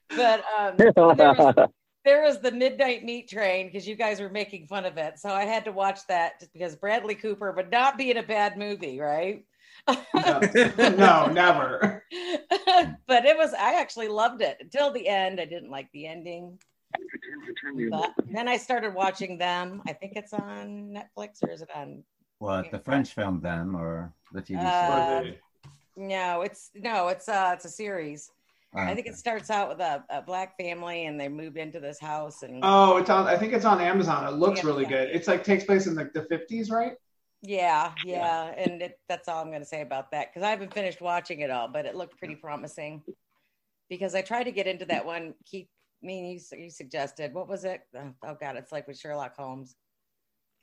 But 0.10 0.42
um, 0.58 0.76
there, 0.78 0.94
was, 0.96 1.70
there 2.06 2.22
was 2.24 2.40
the 2.40 2.52
midnight 2.52 3.04
meat 3.04 3.28
train 3.28 3.68
because 3.68 3.86
you 3.88 3.96
guys 3.96 4.22
were 4.22 4.30
making 4.30 4.68
fun 4.68 4.86
of 4.86 4.98
it, 4.98 5.20
so 5.20 5.30
I 5.30 5.44
had 5.44 5.66
to 5.66 5.74
watch 5.74 6.00
that 6.08 6.40
just 6.40 6.54
because 6.54 6.76
Bradley 6.78 7.16
Cooper 7.16 7.52
would 7.52 7.70
not 7.72 7.98
be 7.98 8.10
in 8.10 8.18
a 8.18 8.24
bad 8.24 8.58
movie, 8.58 9.00
right? 9.02 9.44
no, 9.88 10.40
no, 10.96 11.26
never. 11.28 12.04
but 13.08 13.26
it 13.26 13.38
was. 13.38 13.54
I 13.54 13.80
actually 13.82 14.08
loved 14.08 14.42
it 14.42 14.58
until 14.62 14.92
the 14.92 15.08
end. 15.08 15.42
I 15.42 15.46
didn't 15.46 15.70
like 15.70 15.92
the 15.92 16.08
ending. 16.08 16.58
But 17.92 18.14
then 18.26 18.48
I 18.48 18.56
started 18.58 18.94
watching 18.94 19.38
them. 19.38 19.82
I 19.86 19.94
think 19.94 20.14
it's 20.16 20.34
on 20.34 20.96
Netflix 20.98 21.44
or 21.44 21.50
is 21.52 21.62
it 21.62 21.70
on? 21.76 22.04
What 22.40 22.72
the 22.72 22.80
French 22.80 23.14
filmed 23.14 23.42
them 23.42 23.76
or 23.76 24.14
the 24.32 24.42
TV 24.42 24.60
Uh, 24.64 25.22
series? 25.22 25.40
No, 25.96 26.42
it's 26.42 26.72
no, 26.76 27.08
it's 27.08 27.30
uh, 27.30 27.52
it's 27.56 27.66
a 27.66 27.70
series. 27.70 28.32
Oh, 28.76 28.82
I 28.82 28.88
think 28.94 29.08
okay. 29.08 29.12
it 29.12 29.18
starts 29.18 29.50
out 29.50 29.70
with 29.70 29.80
a, 29.80 30.04
a 30.10 30.22
black 30.22 30.58
family 30.58 31.06
and 31.06 31.18
they 31.20 31.30
move 31.30 31.56
into 31.56 31.80
this 31.80 32.00
house 32.00 32.44
and 32.44 32.60
Oh, 32.62 32.98
it's 32.98 33.10
on. 33.10 33.28
I 33.28 33.38
think 33.38 33.54
it's 33.54 33.64
on 33.64 33.80
Amazon. 33.80 34.28
It 34.28 34.38
looks 34.38 34.64
really 34.66 34.86
good. 34.86 35.10
It's 35.12 35.28
like 35.30 35.44
takes 35.46 35.64
place 35.64 35.88
in 35.88 35.96
like 35.96 36.12
the 36.14 36.24
fifties, 36.24 36.70
right? 36.70 36.94
yeah, 37.42 37.94
yeah, 38.04 38.54
and 38.58 38.82
it, 38.82 39.00
that's 39.08 39.28
all 39.30 39.40
I'm 39.42 39.50
going 39.50 39.62
to 39.62 39.66
say 39.68 39.82
about 39.82 40.10
that 40.12 40.30
because 40.34 40.44
I 40.46 40.50
haven't 40.50 40.74
finished 40.74 41.00
watching 41.00 41.42
it 41.42 41.52
all, 41.52 41.68
but 41.68 41.86
it 41.86 41.96
looked 41.96 42.18
pretty 42.18 42.36
promising. 42.36 43.04
Because 43.88 44.16
I 44.16 44.22
tried 44.24 44.46
to 44.46 44.52
get 44.52 44.66
into 44.68 44.86
that 44.86 45.06
one. 45.06 45.36
Keep 45.46 45.70
me, 46.02 46.34
you, 46.52 46.58
you 46.58 46.70
suggested 46.72 47.34
what 47.34 47.48
was 47.48 47.64
it? 47.64 47.82
Oh, 47.96 48.14
oh 48.24 48.36
God, 48.42 48.56
it's 48.58 48.72
like 48.72 48.88
with 48.88 49.00
Sherlock 49.00 49.36
Holmes. 49.38 49.76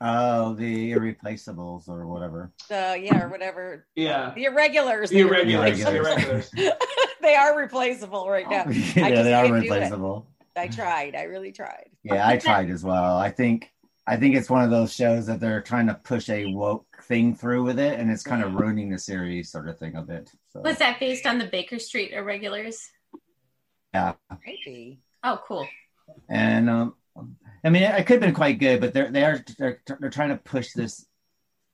Oh, 0.04 0.54
the 0.54 0.90
Irreplaceables 0.92 1.88
or 1.88 2.08
whatever. 2.08 2.50
So 2.66 2.94
yeah, 2.94 3.22
or 3.22 3.28
whatever. 3.28 3.86
Yeah. 3.94 4.32
The 4.34 4.44
irregulars. 4.46 5.10
The 5.10 5.20
irregulars. 5.20 5.78
The 5.78 5.96
Irregulars. 5.96 6.50
irregulars. 6.54 6.74
they 7.22 7.36
are 7.36 7.56
replaceable 7.56 8.28
right 8.28 8.48
now. 8.50 8.64
yeah, 8.68 8.72
just 8.72 8.94
they 8.96 9.32
are 9.32 9.46
can't 9.46 9.48
do 9.48 9.54
it. 9.54 9.60
replaceable. 9.60 10.26
I 10.56 10.66
tried. 10.66 11.14
I 11.14 11.22
really 11.22 11.52
tried. 11.52 11.90
Yeah, 12.02 12.26
I 12.26 12.36
tried 12.36 12.68
as 12.70 12.82
well. 12.82 13.16
I 13.16 13.30
think 13.30 13.70
I 14.06 14.16
think 14.16 14.34
it's 14.34 14.50
one 14.50 14.64
of 14.64 14.70
those 14.70 14.92
shows 14.92 15.26
that 15.26 15.38
they're 15.38 15.62
trying 15.62 15.86
to 15.86 15.94
push 15.94 16.28
a 16.28 16.46
woke 16.52 16.98
thing 17.04 17.36
through 17.36 17.62
with 17.62 17.78
it, 17.78 18.00
and 18.00 18.10
it's 18.10 18.24
kind 18.24 18.42
of 18.42 18.54
ruining 18.54 18.90
the 18.90 18.98
series, 18.98 19.52
sort 19.52 19.68
of 19.68 19.78
thing, 19.78 19.94
a 19.94 20.02
bit. 20.02 20.30
So, 20.50 20.60
Was 20.62 20.78
that 20.78 20.98
based 20.98 21.26
on 21.26 21.38
the 21.38 21.46
Baker 21.46 21.78
Street 21.78 22.10
Irregulars? 22.12 22.90
yeah, 23.94 24.14
Maybe. 24.44 24.98
Oh, 25.22 25.38
cool. 25.46 25.68
and 26.28 26.68
um, 26.68 26.94
I 27.64 27.70
mean, 27.70 27.82
it 27.82 28.06
could 28.06 28.14
have 28.14 28.20
been 28.20 28.34
quite 28.34 28.58
good, 28.58 28.80
but 28.80 28.92
they're 28.92 29.10
they 29.10 29.24
are 29.24 29.44
they're, 29.58 29.80
they're 30.00 30.10
trying 30.10 30.30
to 30.30 30.36
push 30.36 30.72
this 30.72 31.06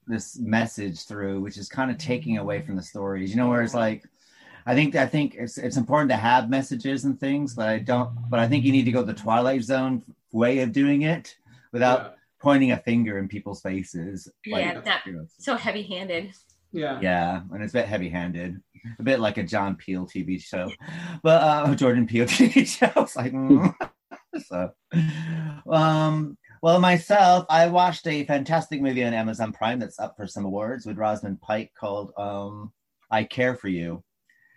this 0.07 0.39
message 0.39 1.05
through, 1.07 1.41
which 1.41 1.57
is 1.57 1.69
kind 1.69 1.91
of 1.91 1.99
taking 1.99 2.39
away 2.39 2.63
from 2.63 2.77
the 2.77 2.83
stories. 2.83 3.31
You 3.31 3.37
know, 3.37 3.49
where 3.49 3.63
it's 3.63 3.75
like. 3.75 4.05
I 4.67 4.75
think 4.75 4.97
I 4.97 5.07
think 5.07 5.35
it's 5.35 5.57
it's 5.57 5.79
important 5.79 6.11
to 6.11 6.17
have 6.17 6.51
messages 6.51 7.07
and 7.07 7.19
things, 7.19 7.55
but 7.55 7.69
I 7.69 7.79
don't. 7.79 8.11
But 8.29 8.39
I 8.39 8.49
think 8.49 8.67
you 8.67 8.73
need 8.73 8.85
to 8.85 8.93
go 8.93 9.03
the 9.03 9.15
Twilight 9.15 9.63
Zone 9.63 10.03
way 10.31 10.59
of 10.59 10.73
doing 10.73 11.03
it 11.03 11.35
without 11.73 12.17
pointing 12.39 12.73
a 12.73 12.77
finger 12.77 13.19
in 13.19 13.29
people's 13.29 13.63
faces. 13.63 14.31
Yeah, 14.45 14.81
that- 14.81 15.07
you 15.07 15.13
know, 15.13 15.27
So 15.39 15.57
heavy 15.57 15.83
handed. 15.83 16.33
Yeah. 16.71 17.01
yeah, 17.01 17.41
and 17.51 17.63
it's 17.63 17.73
a 17.73 17.79
bit 17.79 17.87
heavy-handed, 17.87 18.61
a 18.99 19.03
bit 19.03 19.21
like 19.21 19.39
a 19.39 19.43
John 19.43 19.77
Peel 19.77 20.07
TV 20.07 20.39
show, 20.39 20.71
but 21.23 21.43
uh, 21.43 21.75
Jordan 21.75 22.07
Peele 22.07 22.27
TV 22.27 22.67
show. 22.67 22.93
It's 23.03 23.17
like, 23.17 23.33
mm. 23.33 23.75
so. 24.41 24.73
Um, 25.71 26.39
well, 26.63 26.81
myself, 26.81 27.47
I 27.49 27.67
watched 27.69 28.07
a 28.07 28.25
fantastic 28.25 28.81
movie 28.81 29.05
on 29.05 29.15
Amazon 29.15 29.53
Prime 29.53 29.79
that's 29.79 29.99
up 29.99 30.17
for 30.17 30.27
some 30.27 30.45
awards 30.45 30.87
with 30.87 30.97
Rosamund 30.97 31.41
Pike 31.41 31.73
called 31.79 32.13
um, 32.17 32.73
"I 33.11 33.25
Care 33.25 33.55
for 33.55 33.69
You." 33.69 34.03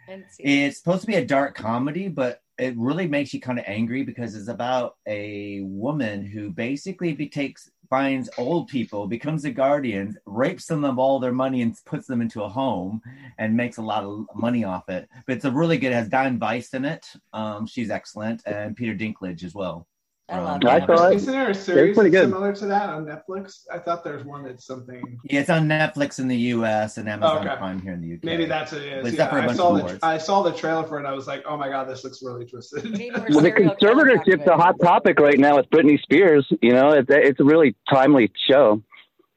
I 0.08 0.12
didn't 0.12 0.32
see 0.32 0.44
It's 0.44 0.78
supposed 0.78 1.02
to 1.02 1.08
be 1.08 1.16
a 1.16 1.26
dark 1.26 1.56
comedy, 1.56 2.08
but 2.08 2.40
it 2.58 2.78
really 2.78 3.08
makes 3.08 3.34
you 3.34 3.42
kind 3.42 3.60
of 3.60 3.66
angry 3.68 4.04
because 4.04 4.36
it's 4.36 4.48
about 4.48 4.96
a 5.08 5.62
woman 5.62 6.26
who 6.26 6.52
basically 6.52 7.14
takes 7.28 7.70
finds 7.92 8.30
old 8.38 8.70
people, 8.70 9.06
becomes 9.06 9.44
a 9.44 9.52
guardian, 9.52 10.18
rapes 10.26 10.66
them 10.66 10.86
of 10.86 10.98
all 10.98 11.20
their 11.20 11.34
money, 11.34 11.62
and 11.62 11.76
puts 11.86 12.08
them 12.08 12.22
into 12.22 12.42
a 12.42 12.50
home, 12.50 13.02
and 13.38 13.56
makes 13.56 13.78
a 13.78 13.82
lot 13.82 14.06
of 14.06 14.26
money 14.34 14.64
off 14.64 14.88
it. 14.90 15.08
But 15.28 15.36
it's 15.36 15.46
a 15.46 15.52
really 15.52 15.78
good. 15.78 15.92
It 15.92 15.96
has 15.96 16.08
Diane 16.08 16.40
Weiss 16.40 16.74
in 16.74 16.86
it. 16.86 17.06
Um, 17.34 17.68
she's 17.68 17.92
excellent, 17.92 18.42
and 18.48 18.76
Peter 18.76 18.96
Dinklage 18.96 19.44
as 19.44 19.54
well. 19.54 19.86
I 20.32 20.40
love 20.40 20.62
Um, 20.64 20.70
I 20.70 20.80
that. 20.80 20.88
thought- 20.88 21.14
Isn't 21.14 21.34
there 21.34 21.50
a 21.50 21.54
series 21.54 21.94
pretty 21.96 22.10
that's 22.10 22.24
good. 22.26 22.30
similar 22.32 22.54
to 22.54 22.66
that 22.68 22.90
on 22.90 23.06
Netflix? 23.06 23.66
I 23.72 23.80
thought 23.80 24.04
there's 24.04 24.24
one 24.24 24.44
that's 24.44 24.66
something. 24.66 25.20
Yeah, 25.26 25.42
it's 25.42 25.50
on 25.50 25.68
Netflix 25.68 26.20
in 26.20 26.30
the 26.30 26.38
U.S. 26.38 26.98
and 26.98 27.10
Amazon 27.10 27.46
Okay. 27.46 27.56
Prime 27.58 27.82
here 27.82 27.94
in 27.94 28.02
the 28.02 28.14
UK. 28.14 28.24
Maybe 28.24 28.46
that's 28.46 28.72
what 28.72 28.82
it 28.82 29.02
But 29.04 29.08
it's 29.10 29.18
Yeah, 29.18 29.26
up 29.26 29.30
for 29.32 29.38
a 29.40 29.42
I 29.44 29.46
bunch 29.48 29.58
saw 29.58 29.74
the. 29.74 30.00
I 30.02 30.18
saw 30.18 30.42
the 30.44 30.54
trailer 30.54 30.84
for 30.86 30.96
it. 30.96 31.00
and 31.00 31.08
I 31.08 31.14
was 31.14 31.28
like, 31.28 31.44
oh 31.46 31.58
my 31.58 31.68
god, 31.68 31.90
this 31.90 32.04
looks 32.06 32.22
really 32.24 32.46
twisted. 32.46 32.84
Well, 32.86 33.42
the 33.42 33.42
serial 33.52 33.76
killer 33.76 34.06
conservatorship's 34.06 34.48
a 34.48 34.56
hot 34.56 34.76
topic 34.82 35.20
right 35.20 35.38
now 35.38 35.58
with 35.58 35.70
Britney 35.70 36.02
Spears. 36.02 36.48
You 36.62 36.72
know, 36.72 36.92
it's, 36.92 37.10
it's 37.10 37.40
a 37.40 37.44
really 37.44 37.76
timely 37.90 38.32
show. 38.50 38.82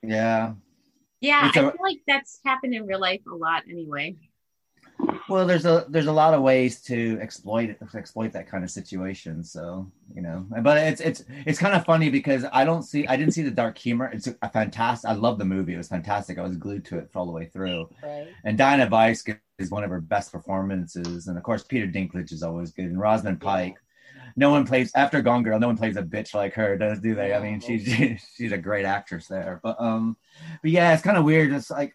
Yeah. 0.03 0.53
Yeah, 1.21 1.49
It's 1.49 1.57
I 1.57 1.61
a- 1.61 1.71
feel 1.73 1.81
like 1.83 1.99
that's 2.07 2.39
happened 2.45 2.75
in 2.75 2.87
real 2.87 3.01
life 3.01 3.23
a 3.27 3.35
lot 3.35 3.63
anyway. 3.69 4.17
Well, 5.29 5.47
there's 5.47 5.65
a 5.65 5.87
there's 5.89 6.07
a 6.07 6.13
lot 6.13 6.35
of 6.35 6.43
ways 6.43 6.81
to 6.83 7.19
exploit 7.21 7.71
it, 7.71 7.79
exploit 7.95 8.33
that 8.33 8.47
kind 8.47 8.63
of 8.63 8.71
situation. 8.71 9.43
So 9.43 9.91
you 10.15 10.21
know, 10.21 10.47
but 10.61 10.77
it's 10.79 11.01
it's 11.01 11.25
it's 11.47 11.59
kind 11.59 11.75
of 11.75 11.85
funny 11.85 12.11
because 12.11 12.45
I 12.53 12.65
don't 12.65 12.83
see 12.83 13.07
I 13.07 13.17
didn't 13.17 13.33
see 13.33 13.43
the 13.43 13.51
dark 13.51 13.79
humor. 13.79 14.11
It's 14.13 14.27
a, 14.27 14.49
fantastic. 14.51 15.09
I 15.09 15.15
love 15.15 15.39
the 15.39 15.45
movie. 15.45 15.75
It 15.75 15.79
was 15.79 15.89
fantastic. 15.89 16.39
I 16.39 16.43
was 16.43 16.57
glued 16.57 16.85
to 16.87 16.99
it 16.99 17.11
all 17.15 17.27
the 17.27 17.33
way 17.33 17.47
through. 17.47 17.89
Right. 18.03 18.29
And 18.45 18.59
Diana 18.59 18.89
Weiss 18.89 19.25
is 19.59 19.71
one 19.71 19.85
of 19.85 19.91
her 19.91 20.01
best 20.01 20.31
performances, 20.31 21.27
and 21.27 21.39
of 21.39 21.43
course 21.43 21.65
Peter 21.65 21.87
Dinklage 21.87 22.33
is 22.33 22.43
always 22.43 22.73
good, 22.73 22.87
and 22.87 23.01
Rosamund 23.01 23.41
Pike. 23.41 23.77
No 24.37 24.51
one 24.51 24.67
plays 24.67 24.91
after 24.97 25.23
Gone 25.23 25.45
Girl. 25.45 25.61
No 25.61 25.69
one 25.69 25.77
plays 25.77 25.97
a 25.97 26.03
bitch 26.03 26.35
like 26.35 26.55
her, 26.55 26.77
does 26.77 26.99
do 26.99 27.15
they? 27.15 27.35
I 27.35 27.41
mean, 27.41 27.61
she's 27.61 27.85
she's 28.37 28.53
a 28.53 28.59
great 28.59 28.85
actress 28.85 29.27
there. 29.27 29.61
But 29.63 29.81
um, 29.81 30.17
but 30.61 30.71
yeah, 30.71 30.93
it's 30.93 31.03
kind 31.03 31.17
of 31.17 31.25
weird. 31.25 31.53
It's 31.53 31.71
like 31.71 31.93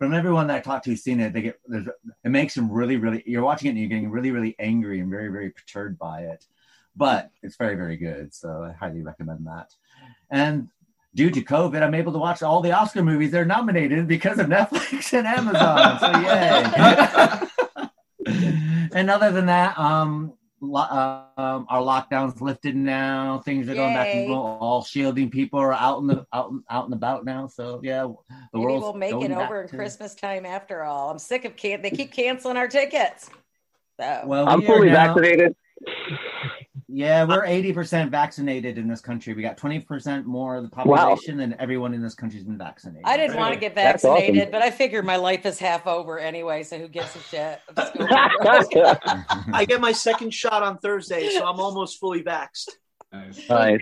from 0.00 0.14
everyone 0.14 0.46
that 0.46 0.56
I 0.56 0.60
talked 0.60 0.84
to 0.84 0.90
who's 0.90 1.02
seen 1.02 1.20
it, 1.20 1.34
they 1.34 1.42
get 1.42 1.60
there's 1.66 1.86
it 2.24 2.30
makes 2.30 2.54
them 2.54 2.72
really, 2.72 2.96
really. 2.96 3.22
You're 3.26 3.42
watching 3.42 3.66
it 3.66 3.70
and 3.72 3.78
you're 3.78 3.88
getting 3.88 4.10
really, 4.10 4.30
really 4.30 4.56
angry 4.58 4.98
and 5.00 5.10
very, 5.10 5.28
very 5.28 5.50
perturbed 5.50 5.98
by 5.98 6.22
it. 6.22 6.46
But 6.96 7.30
it's 7.42 7.56
very, 7.56 7.74
very 7.76 7.98
good. 7.98 8.32
So 8.32 8.64
I 8.64 8.72
highly 8.72 9.02
recommend 9.02 9.46
that. 9.46 9.74
And 10.30 10.68
due 11.14 11.28
to 11.30 11.42
COVID, 11.42 11.82
I'm 11.82 11.94
able 11.94 12.14
to 12.14 12.18
watch 12.18 12.42
all 12.42 12.62
the 12.62 12.72
Oscar 12.72 13.02
movies 13.02 13.30
they're 13.30 13.44
nominated 13.44 14.08
because 14.08 14.38
of 14.38 14.46
Netflix 14.46 15.12
and 15.12 15.26
Amazon. 15.26 15.98
So 16.00 16.10
yay! 18.24 18.88
and 18.94 19.10
other 19.10 19.30
than 19.32 19.46
that, 19.46 19.78
um, 19.78 20.32
um, 20.62 21.66
our 21.68 21.80
lockdown's 21.80 22.40
lifted 22.40 22.76
now. 22.76 23.40
Things 23.44 23.68
are 23.68 23.74
going 23.74 23.94
back 23.94 24.10
to 24.12 24.18
Yay. 24.18 24.26
normal. 24.28 24.58
All 24.60 24.84
shielding 24.84 25.30
people 25.30 25.58
are 25.58 25.72
out 25.72 26.00
in 26.00 26.06
the 26.06 26.26
out 26.32 26.52
out 26.68 26.84
and 26.84 26.94
about 26.94 27.24
now. 27.24 27.46
So 27.46 27.80
yeah, 27.82 28.02
the 28.02 28.14
Maybe 28.52 28.64
world's 28.64 28.82
we'll 28.84 28.92
make 28.94 29.12
going 29.12 29.30
it 29.30 29.36
over 29.36 29.62
in 29.62 29.68
to- 29.68 29.76
Christmas 29.76 30.14
time 30.14 30.44
after 30.44 30.84
all. 30.84 31.10
I'm 31.10 31.18
sick 31.18 31.44
of 31.44 31.56
can 31.56 31.82
they 31.82 31.90
keep 31.90 32.12
canceling 32.12 32.56
our 32.56 32.68
tickets. 32.68 33.30
So 33.98 34.22
Well, 34.26 34.48
I'm 34.48 34.62
fully 34.62 34.88
now- 34.88 35.14
vaccinated. 35.14 35.54
Yeah, 36.92 37.24
we're 37.24 37.44
eighty 37.44 37.72
percent 37.72 38.10
vaccinated 38.10 38.76
in 38.76 38.88
this 38.88 39.00
country. 39.00 39.32
We 39.32 39.42
got 39.42 39.56
twenty 39.56 39.80
percent 39.80 40.26
more 40.26 40.56
of 40.56 40.64
the 40.64 40.68
population 40.70 41.36
than 41.36 41.54
everyone 41.60 41.94
in 41.94 42.02
this 42.02 42.14
country's 42.14 42.42
been 42.42 42.58
vaccinated. 42.58 43.02
I 43.04 43.16
didn't 43.16 43.36
want 43.36 43.54
to 43.54 43.60
get 43.60 43.74
vaccinated, 43.74 44.36
awesome. 44.38 44.50
but 44.50 44.62
I 44.62 44.70
figured 44.70 45.04
my 45.04 45.16
life 45.16 45.46
is 45.46 45.58
half 45.58 45.86
over 45.86 46.18
anyway, 46.18 46.62
so 46.64 46.78
who 46.78 46.88
gives 46.88 47.14
a 47.14 47.20
shit? 47.20 47.60
I'm 47.76 47.76
just 47.76 48.72
gonna- 48.72 49.26
I 49.52 49.64
get 49.64 49.80
my 49.80 49.92
second 49.92 50.34
shot 50.34 50.62
on 50.62 50.78
Thursday, 50.78 51.30
so 51.30 51.46
I'm 51.46 51.60
almost 51.60 52.00
fully 52.00 52.22
vaxxed. 52.24 52.70
nice. 53.12 53.48
Nice. 53.48 53.80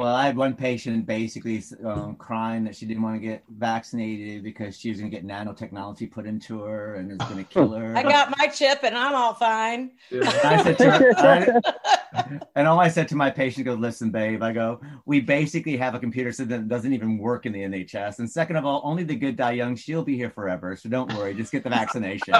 Well, 0.00 0.14
I 0.14 0.24
had 0.24 0.34
one 0.34 0.54
patient 0.54 1.04
basically 1.04 1.62
um, 1.84 2.16
crying 2.16 2.64
that 2.64 2.74
she 2.74 2.86
didn't 2.86 3.02
want 3.02 3.16
to 3.16 3.20
get 3.20 3.44
vaccinated 3.50 4.42
because 4.42 4.80
she 4.80 4.88
was 4.88 4.98
going 4.98 5.10
to 5.10 5.14
get 5.14 5.26
nanotechnology 5.26 6.10
put 6.10 6.24
into 6.24 6.62
her 6.62 6.94
and 6.94 7.12
it's 7.12 7.22
going 7.26 7.36
to 7.36 7.44
kill 7.44 7.68
her. 7.72 7.94
I 7.94 8.02
got 8.02 8.34
my 8.38 8.46
chip 8.46 8.78
and 8.82 8.96
I'm 8.96 9.14
all 9.14 9.34
fine. 9.34 9.90
And 10.10 10.24
Yeah. 10.24 10.40
I 10.42 10.62
said 10.62 10.78
to 10.78 10.90
her, 10.90 11.12
I- 11.18 12.40
and 12.54 12.66
all 12.66 12.80
I 12.80 12.88
said 12.88 13.08
to 13.08 13.14
my 13.14 13.28
patient 13.28 13.66
goes, 13.66 13.78
"Listen, 13.78 14.10
babe," 14.10 14.42
I 14.42 14.52
go, 14.52 14.80
"We 15.04 15.20
basically 15.20 15.76
have 15.76 15.94
a 15.94 15.98
computer 15.98 16.32
system 16.32 16.48
that 16.48 16.68
doesn't 16.68 16.94
even 16.94 17.18
work 17.18 17.44
in 17.44 17.52
the 17.52 17.62
NHS, 17.62 18.20
and 18.20 18.30
second 18.30 18.56
of 18.56 18.64
all, 18.64 18.80
only 18.84 19.02
the 19.04 19.14
good 19.14 19.36
die 19.36 19.52
young. 19.52 19.76
She'll 19.76 20.02
be 20.02 20.16
here 20.16 20.30
forever, 20.30 20.76
so 20.76 20.88
don't 20.88 21.12
worry. 21.12 21.34
Just 21.34 21.52
get 21.52 21.62
the 21.62 21.70
vaccination." 21.70 22.34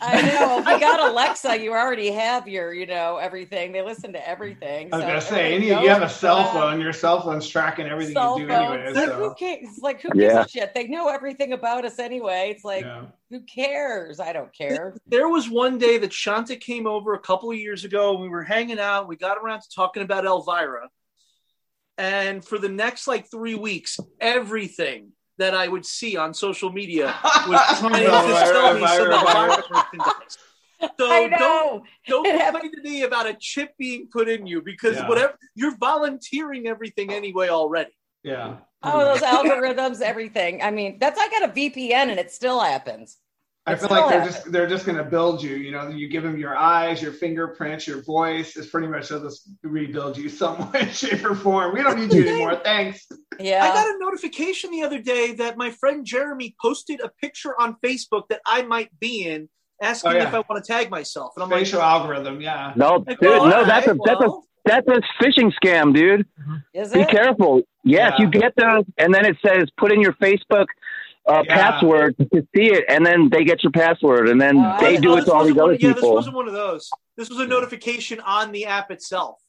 I 0.00 0.22
know. 0.22 0.58
If 0.60 0.66
you 0.66 0.80
got 0.80 1.10
Alexa, 1.10 1.60
you 1.60 1.72
already 1.72 2.10
have 2.12 2.46
your, 2.48 2.72
you 2.72 2.86
know, 2.86 3.16
everything. 3.16 3.72
They 3.72 3.82
listen 3.82 4.12
to 4.12 4.28
everything. 4.28 4.92
I 4.92 4.96
was 4.96 5.04
so 5.04 5.08
gonna 5.08 5.20
say, 5.20 5.54
any 5.54 5.66
you, 5.68 5.80
you 5.80 5.88
have 5.88 6.02
a 6.02 6.08
cell 6.08 6.38
what's 6.38 6.52
going 6.52 6.72
phone. 6.72 6.80
Your 6.80 6.92
cell 6.92 7.20
phone's 7.20 7.48
tracking 7.48 7.86
everything 7.86 8.14
Cell 8.14 8.38
you 8.38 8.46
do 8.46 8.52
phones. 8.52 8.74
anyway. 8.74 8.92
Like, 8.94 9.08
So. 9.08 9.14
who 9.16 9.34
cares? 9.34 9.58
It's 9.62 9.78
like 9.78 10.00
who 10.00 10.10
gives 10.10 10.22
Yeah. 10.34 10.42
a 10.44 10.48
shit? 10.48 10.74
They 10.74 10.86
know 10.88 11.08
everything 11.08 11.52
about 11.52 11.84
us 11.84 11.98
anyway. 11.98 12.52
It's 12.54 12.64
like 12.64 12.84
yeah. 12.84 13.06
who 13.30 13.40
cares? 13.40 14.20
I 14.20 14.32
don't 14.32 14.52
care. 14.52 14.94
There 15.06 15.28
was 15.28 15.48
one 15.50 15.78
day 15.78 15.98
that 15.98 16.12
Shanta 16.12 16.56
came 16.56 16.86
over 16.86 17.14
a 17.14 17.20
couple 17.20 17.50
of 17.50 17.56
years 17.56 17.84
ago. 17.84 18.18
We 18.18 18.28
were 18.28 18.42
hanging 18.44 18.78
out. 18.78 19.08
We 19.08 19.16
got 19.16 19.38
around 19.38 19.60
to 19.62 19.68
talking 19.74 20.02
about 20.02 20.24
Elvira. 20.24 20.88
And 21.96 22.44
for 22.44 22.58
the 22.58 22.68
next 22.68 23.08
like 23.08 23.28
three 23.30 23.56
weeks, 23.56 23.98
everything 24.20 25.12
that 25.38 25.54
I 25.54 25.68
would 25.68 25.86
see 25.86 26.16
on 26.16 26.34
social 26.34 26.70
media 26.70 27.14
was 27.48 27.60
trying 27.78 28.04
to 28.04 28.10
sell 28.46 28.74
me 28.74 28.86
some 28.86 29.08
merchandise. 29.08 30.38
So 30.80 31.10
I 31.10 31.28
don't 31.28 31.82
don't 32.06 32.26
It 32.26 32.40
complain 32.40 32.72
to 32.72 32.82
me 32.82 33.02
about 33.02 33.26
a 33.26 33.34
chip 33.38 33.74
being 33.78 34.08
put 34.12 34.28
in 34.28 34.46
you 34.46 34.62
because 34.62 34.96
Yeah. 34.96 35.08
whatever 35.08 35.38
you're 35.54 35.76
volunteering 35.76 36.66
everything 36.68 37.12
anyway 37.12 37.48
already. 37.48 37.90
Yeah. 38.22 38.58
Oh, 38.84 39.04
those 39.04 39.22
algorithms, 39.22 40.00
everything. 40.00 40.62
I 40.62 40.70
mean, 40.70 40.98
that's 41.00 41.18
I 41.18 41.28
got 41.30 41.48
a 41.48 41.52
VPN 41.52 42.10
and 42.10 42.18
it 42.20 42.30
still 42.30 42.60
happens. 42.60 43.16
I 43.68 43.76
feel 43.76 43.88
like 43.90 44.08
they're 44.10 44.24
just 44.24 44.52
they're 44.52 44.66
just 44.66 44.86
gonna 44.86 45.04
build 45.04 45.42
you. 45.42 45.56
You 45.56 45.70
know, 45.72 45.88
you 45.88 46.08
give 46.08 46.22
them 46.22 46.38
your 46.38 46.56
eyes, 46.56 47.00
your 47.02 47.12
fingerprints, 47.12 47.86
your 47.86 48.02
voice. 48.02 48.56
It's 48.56 48.68
pretty 48.68 48.88
much 48.88 49.08
they'll 49.08 49.22
just 49.22 49.48
rebuild 49.62 50.16
you 50.16 50.28
some 50.42 50.70
way, 50.72 50.88
shape, 50.90 51.24
or 51.24 51.34
form. 51.34 51.74
We 51.74 51.82
don't 51.82 51.98
need 51.98 52.12
you 52.12 52.28
anymore. 52.28 52.60
Thanks. 52.64 53.06
Yeah. 53.40 53.64
I 53.64 53.68
got 53.68 53.86
a 53.86 53.98
notification 53.98 54.70
the 54.70 54.82
other 54.82 55.00
day 55.00 55.32
that 55.34 55.56
my 55.56 55.70
friend 55.70 56.04
Jeremy 56.04 56.54
posted 56.60 57.00
a 57.00 57.10
picture 57.20 57.54
on 57.60 57.76
Facebook 57.84 58.22
that 58.30 58.40
I 58.46 58.62
might 58.62 58.90
be 58.98 59.24
in, 59.24 59.48
asking 59.82 60.12
Oh, 60.12 60.14
yeah. 60.16 60.28
if 60.28 60.34
I 60.34 60.38
want 60.48 60.64
to 60.64 60.72
tag 60.72 60.90
myself. 60.90 61.32
And 61.36 61.44
I'm 61.44 61.50
like, 61.50 61.60
Facial 61.60 61.80
algorithm. 61.82 62.40
Yeah. 62.40 62.72
No, 62.76 63.04
like, 63.06 63.20
dude, 63.20 63.30
well, 63.30 63.46
no, 63.48 63.56
all 63.58 63.64
that's 63.66 63.86
a 63.86 63.94
right, 63.94 64.00
that's 64.04 64.20
a 64.22 64.30
that's 64.64 64.88
a 64.88 65.00
phishing 65.22 65.50
scam, 65.62 65.94
dude. 65.94 66.26
Is 66.74 66.92
Be 66.92 67.00
it? 67.00 67.08
careful. 67.08 67.62
Yes, 67.84 68.14
Yeah. 68.18 68.24
you 68.26 68.30
get 68.30 68.52
those, 68.56 68.84
and 68.98 69.14
then 69.14 69.24
it 69.24 69.36
says 69.44 69.68
put 69.78 69.92
in 69.92 70.00
your 70.02 70.12
Facebook 70.14 70.66
uh, 71.28 71.42
Yeah. 71.46 71.54
password 71.56 72.16
to 72.18 72.46
see 72.54 72.72
it, 72.72 72.84
and 72.88 73.04
then 73.04 73.28
they 73.28 73.44
get 73.44 73.62
your 73.62 73.72
password, 73.72 74.28
and 74.28 74.40
then 74.40 74.56
Oh, 74.58 74.76
they 74.80 74.96
I- 74.96 75.00
do 75.00 75.12
oh, 75.12 75.16
it 75.16 75.24
to 75.26 75.32
all 75.32 75.38
wasn't 75.38 75.54
these 75.54 75.60
one- 75.60 75.70
other 75.70 75.78
Yeah, 75.80 75.92
this 75.92 76.02
wasn't 76.04 76.36
one 76.36 76.48
of 76.48 76.54
those. 76.54 76.90
This 77.16 77.28
was 77.28 77.38
a 77.40 77.46
notification 77.46 78.20
on 78.20 78.52
the 78.52 78.66
app 78.66 78.90
itself. 78.90 79.40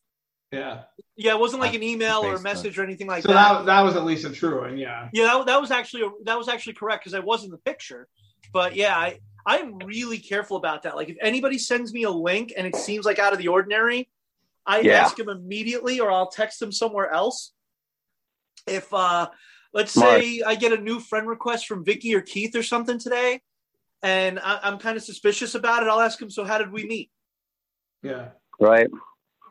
Yeah. 0.52 0.84
Yeah, 1.16 1.34
it 1.34 1.40
wasn't 1.40 1.62
like 1.62 1.76
an 1.76 1.84
email 1.84 2.22
or 2.26 2.36
a 2.36 2.42
message 2.42 2.80
or 2.80 2.84
anything 2.84 3.06
like 3.08 3.22
So 3.24 3.30
that. 3.30 3.54
that 3.60 3.66
that 3.68 3.82
was 3.82 3.96
at 3.96 4.04
least 4.04 4.26
a 4.26 4.32
true 4.32 4.62
one. 4.62 4.78
Yeah. 4.78 5.10
Yeah, 5.14 5.26
that, 5.26 5.46
that 5.46 5.62
was 5.62 5.70
actually 5.72 6.04
a, 6.04 6.10
that 6.24 6.38
was 6.38 6.48
actually 6.50 6.74
correct 6.74 7.04
because 7.04 7.14
I 7.14 7.20
was 7.20 7.44
in 7.44 7.52
the 7.52 7.58
picture. 7.60 8.08
But 8.52 8.76
yeah, 8.76 8.98
I 8.98 9.20
I'm 9.46 9.78
really 9.80 10.18
careful 10.18 10.58
about 10.58 10.84
that. 10.84 10.96
Like 10.96 11.10
if 11.10 11.18
anybody 11.22 11.58
sends 11.60 11.94
me 11.94 12.04
a 12.04 12.10
link 12.10 12.54
and 12.58 12.66
it 12.66 12.76
seems 12.76 13.06
like 13.06 13.20
out 13.20 13.32
of 13.32 13.38
the 13.40 13.48
ordinary, 13.48 14.10
I 14.66 14.80
Yeah. 14.82 14.94
ask 15.04 15.18
them 15.18 15.30
immediately 15.30 16.00
or 16.00 16.12
I'll 16.12 16.30
text 16.30 16.60
them 16.60 16.72
somewhere 16.72 17.10
else. 17.12 17.54
If 18.66 18.92
uh 18.94 19.30
let's 19.74 19.92
Smart. 19.94 20.22
say 20.22 20.42
I 20.46 20.56
get 20.56 20.72
a 20.74 20.78
new 20.78 21.00
friend 21.00 21.28
request 21.28 21.68
from 21.68 21.84
Vicky 21.86 22.16
or 22.16 22.22
Keith 22.22 22.56
or 22.56 22.64
something 22.64 22.98
today, 23.00 23.42
and 24.04 24.40
I, 24.40 24.60
I'm 24.64 24.78
kind 24.80 24.98
of 24.98 25.04
suspicious 25.04 25.56
about 25.56 25.84
it, 25.84 25.90
I'll 25.90 26.00
ask 26.02 26.20
them, 26.20 26.30
so 26.30 26.44
how 26.44 26.58
did 26.58 26.72
we 26.72 26.86
meet? 26.86 27.12
Yeah. 28.04 28.30
Right. 28.60 28.90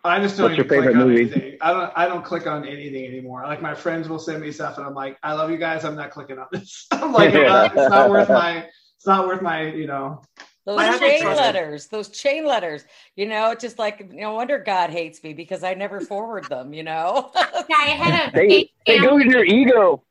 I 0.05 0.21
just 0.21 0.37
don't 0.37 0.51
What's 0.51 0.57
your 0.57 0.67
even 0.67 0.69
click 0.69 0.87
favorite 0.95 1.03
on 1.03 1.09
movie? 1.09 1.21
anything. 1.33 1.59
I 1.61 1.73
don't. 1.73 1.93
I 1.97 2.07
don't 2.07 2.25
click 2.25 2.47
on 2.47 2.65
anything 2.67 3.05
anymore. 3.05 3.43
Like 3.43 3.61
my 3.61 3.75
friends 3.75 4.09
will 4.09 4.21
send 4.21 4.41
me 4.41 4.53
stuff, 4.53 4.79
and 4.79 4.87
I'm 4.87 4.95
like, 4.95 5.19
I 5.25 5.33
love 5.35 5.51
you 5.51 5.59
guys. 5.59 5.85
I'm 5.85 5.97
not 5.97 6.13
clicking 6.13 6.39
on 6.39 6.47
this. 6.53 6.87
I'm 6.93 7.13
like, 7.13 7.35
I'm 7.35 7.43
not- 7.45 7.77
it's 7.77 7.91
not 7.91 8.09
worth 8.11 8.29
my. 8.29 8.59
It's 8.97 9.07
not 9.07 9.27
worth 9.27 9.43
my. 9.43 9.63
You 9.67 9.87
know. 9.89 10.23
Those 10.65 10.99
chain 11.01 11.23
trusted- 11.23 11.37
letters, 11.37 11.87
those 11.89 12.09
chain 12.11 12.47
letters, 12.47 12.85
you 13.17 13.27
know, 13.27 13.51
it's 13.53 13.63
just 13.63 13.79
like, 13.79 14.13
no 14.13 14.35
wonder 14.35 14.59
God 14.59 14.91
hates 14.91 15.23
me 15.25 15.33
because 15.33 15.65
I 15.65 15.73
never 15.73 15.99
forward 15.99 16.45
them, 16.51 16.75
you 16.75 16.83
know? 16.83 17.33
Yeah, 17.37 17.77
I 17.77 17.85
had 17.87 18.29
a 18.29 18.37
They 18.37 18.71
they 18.87 18.99
go 18.99 19.09
family- 19.09 19.25
with 19.25 19.35
your 19.35 19.45
ego. 19.45 20.05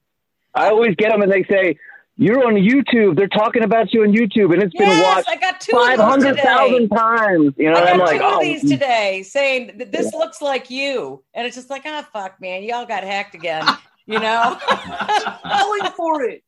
I 0.58 0.70
always 0.70 0.96
get 0.96 1.12
them 1.12 1.22
and 1.22 1.32
they 1.32 1.44
say 1.44 1.78
you're 2.20 2.46
on 2.46 2.56
YouTube. 2.56 3.16
They're 3.16 3.28
talking 3.28 3.64
about 3.64 3.94
you 3.94 4.02
on 4.02 4.12
YouTube, 4.12 4.52
and 4.52 4.64
it's 4.64 4.74
been 4.74 4.88
yes, 4.88 5.04
watched 5.18 5.30
I 5.30 5.36
got 5.36 5.62
two 5.62 5.72
five 5.72 5.92
of 5.94 5.98
those 6.00 6.08
hundred 6.08 6.30
today. 6.38 6.42
thousand 6.44 6.90
times. 6.90 7.54
You 7.58 7.70
know, 7.72 7.78
I 7.78 7.80
got 7.82 7.90
I'm 7.94 8.00
like, 8.00 8.20
two 8.20 8.26
of 8.26 8.34
oh, 8.38 8.42
these 8.42 8.68
today 8.68 9.24
saying 9.24 9.78
that 9.78 9.92
this 9.92 10.14
looks 10.14 10.42
like 10.42 10.72
you. 10.72 11.24
And 11.36 11.46
it's 11.46 11.56
just 11.56 11.70
like, 11.70 11.84
ah, 11.86 12.08
fuck, 12.12 12.42
man, 12.42 12.64
y'all 12.64 12.88
got 12.88 13.04
hacked 13.04 13.36
again, 13.36 13.64
you 14.08 14.20
know? 14.20 14.58
Falling 15.44 15.92
for 15.96 16.24
it. 16.24 16.44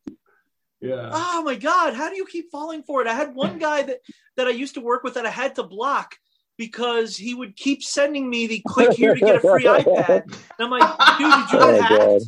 Yeah. 0.82 1.10
Oh 1.14 1.44
my 1.44 1.56
god, 1.56 1.94
how 1.94 2.10
do 2.10 2.16
you 2.16 2.26
keep 2.26 2.50
falling 2.52 2.84
for 2.84 3.02
it? 3.02 3.08
I 3.08 3.14
had 3.14 3.36
one 3.36 3.60
guy 3.60 3.84
that 3.84 4.00
that 4.38 4.48
I 4.48 4.52
used 4.52 4.74
to 4.76 4.82
work 4.82 5.04
with 5.04 5.16
that 5.16 5.26
I 5.26 5.30
had 5.30 5.56
to 5.56 5.64
block 5.64 6.16
because 6.58 7.16
he 7.16 7.34
would 7.36 7.56
keep 7.56 7.84
sending 7.84 8.30
me 8.30 8.48
the 8.48 8.62
click 8.66 8.94
here 8.94 9.14
to 9.14 9.20
get 9.20 9.36
a 9.36 9.40
free 9.40 9.64
iPad. 9.66 10.24
And 10.24 10.34
I'm 10.60 10.70
like, 10.70 10.98
dude, 11.18 11.32
did 11.32 11.52
you 11.52 11.60
Oh, 11.60 11.72
get 11.74 11.82
hacked? 11.84 12.24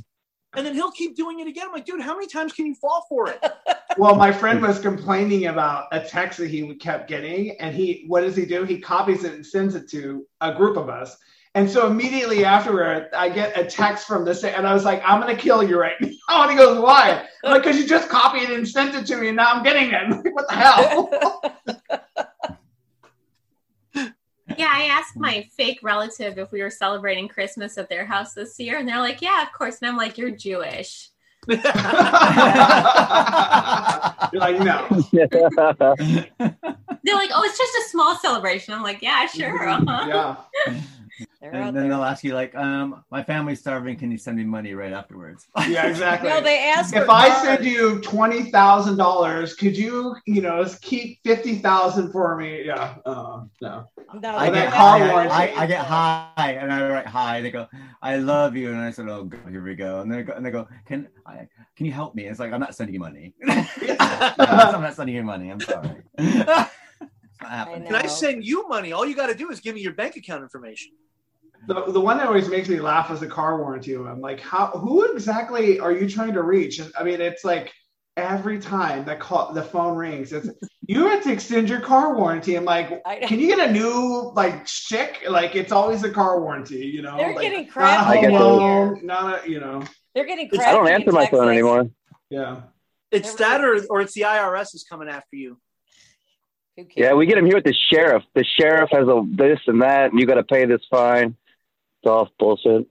And 0.55 0.65
then 0.65 0.73
he'll 0.73 0.91
keep 0.91 1.15
doing 1.15 1.39
it 1.39 1.47
again. 1.47 1.67
I'm 1.67 1.73
like, 1.73 1.85
dude, 1.85 2.01
how 2.01 2.13
many 2.13 2.27
times 2.27 2.53
can 2.53 2.65
you 2.65 2.75
fall 2.75 3.05
for 3.09 3.29
it? 3.29 3.43
Well, 3.97 4.15
my 4.15 4.31
friend 4.31 4.61
was 4.61 4.79
complaining 4.79 5.47
about 5.47 5.87
a 5.91 5.99
text 5.99 6.39
that 6.39 6.49
he 6.49 6.73
kept 6.75 7.09
getting, 7.09 7.59
and 7.59 7.75
he 7.75 8.05
what 8.07 8.21
does 8.21 8.37
he 8.37 8.45
do? 8.45 8.63
He 8.63 8.79
copies 8.79 9.25
it 9.25 9.33
and 9.33 9.45
sends 9.45 9.75
it 9.75 9.89
to 9.89 10.25
a 10.39 10.53
group 10.55 10.77
of 10.77 10.87
us. 10.87 11.17
And 11.55 11.69
so 11.69 11.87
immediately 11.87 12.45
afterward, 12.45 13.09
I 13.13 13.27
get 13.27 13.59
a 13.59 13.65
text 13.65 14.07
from 14.07 14.23
this, 14.23 14.45
and 14.45 14.65
I 14.65 14.73
was 14.73 14.85
like, 14.85 15.01
"I'm 15.05 15.19
gonna 15.19 15.35
kill 15.35 15.61
you 15.61 15.77
right 15.77 15.95
now." 16.01 16.43
And 16.43 16.51
he 16.51 16.57
goes, 16.57 16.79
"Why?" 16.79 17.27
I'm 17.43 17.51
like, 17.51 17.63
"Because 17.63 17.77
you 17.77 17.85
just 17.85 18.07
copied 18.07 18.43
it 18.43 18.51
and 18.51 18.65
sent 18.65 18.95
it 18.95 19.05
to 19.07 19.17
me, 19.17 19.27
and 19.27 19.35
now 19.35 19.51
I'm 19.51 19.61
getting 19.61 19.89
it." 19.89 19.93
I'm 19.95 20.11
like, 20.11 20.35
what 20.35 20.47
the 20.47 20.55
hell? 20.55 22.01
Yeah, 24.61 24.71
I 24.71 24.83
asked 24.83 25.17
my 25.17 25.49
fake 25.57 25.79
relative 25.81 26.37
if 26.37 26.51
we 26.51 26.61
were 26.61 26.69
celebrating 26.69 27.27
Christmas 27.27 27.79
at 27.79 27.89
their 27.89 28.05
house 28.05 28.35
this 28.35 28.59
year, 28.59 28.77
and 28.77 28.87
they're 28.87 28.99
like, 28.99 29.19
"Yeah, 29.19 29.41
of 29.41 29.51
course." 29.53 29.79
And 29.81 29.89
I'm 29.89 29.97
like, 29.97 30.19
"You're 30.19 30.29
Jewish." 30.29 31.09
You're 31.47 31.57
like, 34.39 34.59
no. 34.59 34.87
They're 36.37 37.15
like, 37.15 37.31
"Oh, 37.33 37.43
it's 37.43 37.57
just 37.57 37.73
a 37.75 37.89
small 37.89 38.15
celebration." 38.17 38.75
I'm 38.75 38.83
like, 38.83 39.01
"Yeah, 39.01 39.25
sure." 39.25 39.67
Uh-huh. 39.67 40.05
Yeah. 40.67 40.81
They're 41.41 41.51
And 41.53 41.75
then 41.75 41.87
there. 41.87 41.89
they'll 41.89 42.03
ask 42.03 42.23
you 42.23 42.33
like, 42.33 42.53
um, 42.55 43.03
my 43.09 43.23
family's 43.23 43.59
starving. 43.59 43.97
Can 43.97 44.11
you 44.11 44.17
send 44.17 44.37
me 44.37 44.43
money 44.43 44.73
right 44.73 44.93
afterwards? 44.93 45.47
Yeah, 45.67 45.87
exactly. 45.87 46.29
No, 46.29 46.41
they 46.41 46.69
ask. 46.69 46.95
if 46.95 47.09
I 47.09 47.29
cards. 47.29 47.43
send 47.43 47.65
you 47.65 47.99
twenty 48.01 48.51
thousand 48.51 48.97
dollars, 48.97 49.53
could 49.53 49.75
you, 49.77 50.15
you 50.25 50.41
know, 50.41 50.65
keep 50.81 51.19
fifty 51.23 51.55
thousand 51.55 52.11
for 52.11 52.35
me? 52.35 52.65
Yeah. 52.65 52.95
Uh, 53.05 53.43
no. 53.61 53.85
no, 54.19 54.35
I 54.35 54.45
get 54.47 54.53
that 54.53 54.67
ask 54.67 54.75
car 54.75 54.99
warranty. 54.99 55.33
I, 55.33 55.63
I 55.63 55.65
get 55.67 55.85
cards. 55.85 56.33
hi, 56.37 56.51
and 56.53 56.71
I 56.71 56.89
write 56.89 57.07
hi. 57.07 57.41
They 57.41 57.51
go, 57.51 57.67
I 58.01 58.17
love 58.17 58.55
you, 58.55 58.69
and 58.69 58.79
I 58.79 58.91
said, 58.91 59.07
oh, 59.07 59.23
God, 59.23 59.49
here 59.49 59.63
we 59.63 59.75
go. 59.75 60.01
And 60.01 60.11
they 60.11 60.23
go, 60.23 60.33
and 60.33 60.45
they 60.45 60.51
go, 60.51 60.67
can 60.85 61.07
I, 61.25 61.47
can 61.75 61.85
you 61.85 61.91
help 61.91 62.15
me? 62.15 62.25
It's 62.25 62.39
like 62.39 62.51
I'm 62.51 62.59
not 62.59 62.75
sending 62.75 62.93
you 62.93 62.99
money. 62.99 63.33
I'm 63.47 64.81
not 64.81 64.95
sending 64.95 65.15
you 65.15 65.23
money. 65.23 65.49
I'm 65.49 65.59
sorry. 65.61 66.03
it's 66.17 66.45
not. 66.47 66.71
Can 67.41 67.95
I 67.95 68.07
send 68.07 68.45
you 68.45 68.67
money? 68.67 68.91
All 68.91 69.05
you 69.05 69.15
got 69.15 69.27
to 69.27 69.35
do 69.35 69.49
is 69.51 69.59
give 69.59 69.75
me 69.75 69.81
your 69.81 69.93
bank 69.93 70.15
account 70.15 70.43
information. 70.43 70.91
The, 71.67 71.91
the 71.91 72.01
one 72.01 72.17
that 72.17 72.27
always 72.27 72.49
makes 72.49 72.69
me 72.69 72.79
laugh 72.79 73.11
is 73.11 73.19
the 73.19 73.27
car 73.27 73.57
warranty. 73.57 73.95
I'm 73.95 74.19
like, 74.19 74.39
how? 74.39 74.67
Who 74.67 75.11
exactly 75.11 75.79
are 75.79 75.91
you 75.91 76.09
trying 76.09 76.33
to 76.33 76.41
reach? 76.41 76.81
I 76.97 77.03
mean, 77.03 77.21
it's 77.21 77.43
like 77.43 77.71
every 78.17 78.59
time 78.59 79.05
the 79.05 79.15
call, 79.15 79.53
the 79.53 79.61
phone 79.61 79.95
rings, 79.95 80.33
it's 80.33 80.49
you 80.87 81.07
have 81.07 81.23
to 81.23 81.31
extend 81.31 81.69
your 81.69 81.79
car 81.79 82.15
warranty. 82.15 82.55
I'm 82.55 82.65
like, 82.65 83.03
can 83.23 83.39
you 83.39 83.47
get 83.47 83.69
a 83.69 83.71
new 83.71 84.31
like 84.35 84.65
chick? 84.65 85.19
Like, 85.29 85.55
it's 85.55 85.71
always 85.71 86.03
a 86.03 86.09
car 86.11 86.41
warranty. 86.41 86.85
You 86.87 87.03
know, 87.03 87.17
They're 87.17 87.35
like, 87.35 87.41
getting 87.41 87.59
not 87.59 87.69
a 87.69 87.71
crap. 87.71 88.07
I 88.07 88.15
home 88.15 88.21
get 88.21 88.31
loan, 88.31 89.05
not 89.05 89.45
a, 89.45 89.49
you 89.49 89.59
know, 89.59 89.83
They're 90.15 90.25
getting 90.25 90.49
I 90.59 90.71
don't 90.71 90.87
answer 90.87 91.11
my 91.11 91.27
phone 91.27 91.49
anymore. 91.49 91.89
yeah. 92.29 92.61
It's 93.11 93.37
Never 93.39 93.59
that, 93.59 93.63
or 93.63 93.85
or 93.89 94.01
it's 94.01 94.13
the 94.13 94.21
IRS 94.21 94.73
is 94.73 94.85
coming 94.89 95.09
after 95.09 95.35
you. 95.35 95.59
Yeah, 96.95 97.13
we 97.13 97.25
get 97.25 97.37
him 97.37 97.45
here 97.45 97.55
with 97.55 97.65
the 97.65 97.75
sheriff. 97.91 98.23
The 98.33 98.45
sheriff 98.59 98.89
has 98.91 99.07
a 99.07 99.23
this 99.29 99.59
and 99.67 99.81
that, 99.81 100.11
and 100.11 100.19
you 100.19 100.25
got 100.25 100.35
to 100.35 100.43
pay 100.43 100.65
this 100.65 100.81
fine. 100.89 101.35
It's 102.01 102.09
all 102.09 102.27
bullshit. 102.39 102.87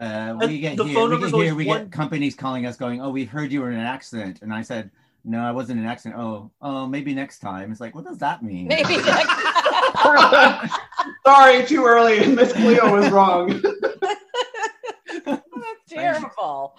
Uh, 0.00 0.36
we 0.40 0.58
get 0.58 0.78
the 0.78 0.84
here, 0.84 1.08
we 1.08 1.18
get 1.18 1.34
here, 1.34 1.54
we 1.54 1.66
one- 1.66 1.82
get 1.82 1.92
companies 1.92 2.34
calling 2.34 2.64
us 2.64 2.76
going, 2.76 3.02
oh, 3.02 3.10
we 3.10 3.26
heard 3.26 3.52
you 3.52 3.60
were 3.60 3.70
in 3.70 3.78
an 3.78 3.84
accident. 3.84 4.40
And 4.40 4.50
I 4.52 4.62
said, 4.62 4.90
no, 5.26 5.40
I 5.40 5.52
wasn't 5.52 5.78
in 5.78 5.84
an 5.84 5.90
accident. 5.90 6.18
Oh, 6.18 6.50
oh, 6.62 6.86
maybe 6.86 7.12
next 7.12 7.40
time. 7.40 7.70
It's 7.70 7.82
like, 7.82 7.94
what 7.94 8.06
does 8.06 8.16
that 8.18 8.42
mean? 8.42 8.68
Maybe. 8.68 8.94
Sorry, 11.26 11.66
too 11.66 11.84
early. 11.84 12.26
Miss 12.34 12.54
Cleo 12.54 12.90
was 12.94 13.10
wrong. 13.10 13.48
That's 15.26 15.42
terrible. 15.86 16.74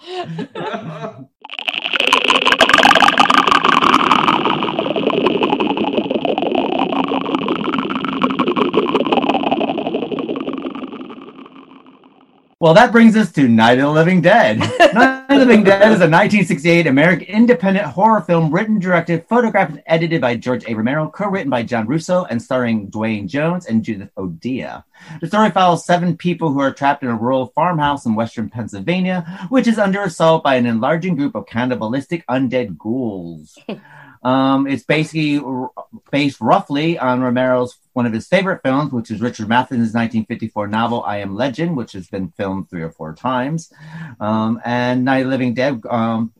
Well, 12.58 12.72
that 12.72 12.90
brings 12.90 13.16
us 13.16 13.30
to 13.32 13.48
Night 13.48 13.78
of 13.78 13.84
the 13.84 13.90
Living 13.90 14.22
Dead. 14.22 14.58
Night 14.94 15.24
of 15.24 15.28
the 15.28 15.36
Living 15.36 15.62
Dead 15.62 15.92
is 15.92 16.00
a 16.00 16.08
1968 16.08 16.86
American 16.86 17.26
independent 17.26 17.84
horror 17.84 18.22
film 18.22 18.50
written, 18.50 18.78
directed, 18.78 19.26
photographed, 19.28 19.72
and 19.72 19.82
edited 19.84 20.22
by 20.22 20.36
George 20.36 20.64
A. 20.66 20.72
Romero, 20.72 21.06
co-written 21.10 21.50
by 21.50 21.62
John 21.62 21.86
Russo, 21.86 22.24
and 22.24 22.40
starring 22.40 22.88
Duane 22.88 23.28
Jones 23.28 23.66
and 23.66 23.82
Judith 23.82 24.08
O'Dea. 24.16 24.82
The 25.20 25.26
story 25.26 25.50
follows 25.50 25.84
seven 25.84 26.16
people 26.16 26.50
who 26.50 26.60
are 26.60 26.72
trapped 26.72 27.02
in 27.02 27.10
a 27.10 27.14
rural 27.14 27.48
farmhouse 27.48 28.06
in 28.06 28.14
western 28.14 28.48
Pennsylvania, 28.48 29.46
which 29.50 29.66
is 29.66 29.78
under 29.78 30.00
assault 30.00 30.42
by 30.42 30.54
an 30.54 30.64
enlarging 30.64 31.14
group 31.14 31.34
of 31.34 31.44
cannibalistic 31.44 32.26
undead 32.26 32.78
ghouls. 32.78 33.58
Um, 34.26 34.66
it's 34.66 34.82
basically 34.82 35.38
r- 35.38 35.70
based 36.10 36.40
roughly 36.40 36.98
on 36.98 37.20
Romero's 37.20 37.78
one 37.92 38.06
of 38.06 38.12
his 38.12 38.26
favorite 38.26 38.60
films, 38.64 38.90
which 38.90 39.08
is 39.08 39.20
Richard 39.20 39.48
Matheson's 39.48 39.94
1954 39.94 40.66
novel 40.66 41.04
"I 41.04 41.18
Am 41.18 41.36
Legend," 41.36 41.76
which 41.76 41.92
has 41.92 42.08
been 42.08 42.32
filmed 42.32 42.68
three 42.68 42.82
or 42.82 42.90
four 42.90 43.14
times. 43.14 43.72
Um, 44.18 44.60
and 44.64 45.04
Night 45.04 45.26
of 45.26 45.28
Living 45.28 45.54
Dead 45.54 45.80
um, 45.88 46.32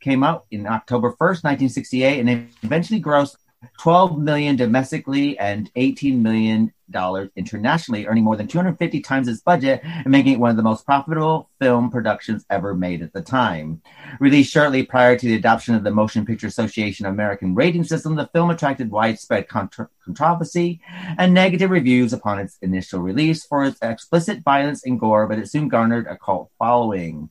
came 0.00 0.24
out 0.24 0.46
in 0.50 0.66
October 0.66 1.12
1st, 1.12 1.44
1968, 1.44 2.18
and 2.18 2.28
it 2.28 2.48
eventually 2.64 3.00
grossed 3.00 3.36
12 3.78 4.18
million 4.18 4.56
domestically 4.56 5.38
and 5.38 5.70
18 5.74 6.22
million 6.22 6.72
dollars 6.90 7.28
internationally, 7.36 8.06
earning 8.06 8.24
more 8.24 8.36
than 8.36 8.46
250 8.46 9.00
times 9.00 9.28
its 9.28 9.40
budget 9.40 9.80
and 9.82 10.06
making 10.06 10.32
it 10.32 10.40
one 10.40 10.50
of 10.50 10.56
the 10.56 10.62
most 10.62 10.86
profitable 10.86 11.50
film 11.60 11.90
productions 11.90 12.44
ever 12.50 12.74
made 12.74 13.02
at 13.02 13.12
the 13.12 13.20
time. 13.20 13.82
Released 14.20 14.52
shortly 14.52 14.82
prior 14.84 15.16
to 15.16 15.26
the 15.26 15.34
adoption 15.34 15.74
of 15.74 15.84
the 15.84 15.90
Motion 15.90 16.24
Picture 16.24 16.46
Association 16.46 17.06
American 17.06 17.54
rating 17.54 17.84
system, 17.84 18.16
the 18.16 18.30
film 18.32 18.50
attracted 18.50 18.90
widespread 18.90 19.48
contra- 19.48 19.90
controversy 20.04 20.80
and 21.18 21.34
negative 21.34 21.70
reviews 21.70 22.12
upon 22.12 22.38
its 22.38 22.58
initial 22.62 23.00
release 23.00 23.44
for 23.44 23.64
its 23.64 23.78
explicit 23.82 24.42
violence 24.42 24.84
and 24.84 25.00
gore, 25.00 25.26
but 25.26 25.38
it 25.38 25.48
soon 25.48 25.68
garnered 25.68 26.06
a 26.06 26.16
cult 26.16 26.50
following. 26.58 27.30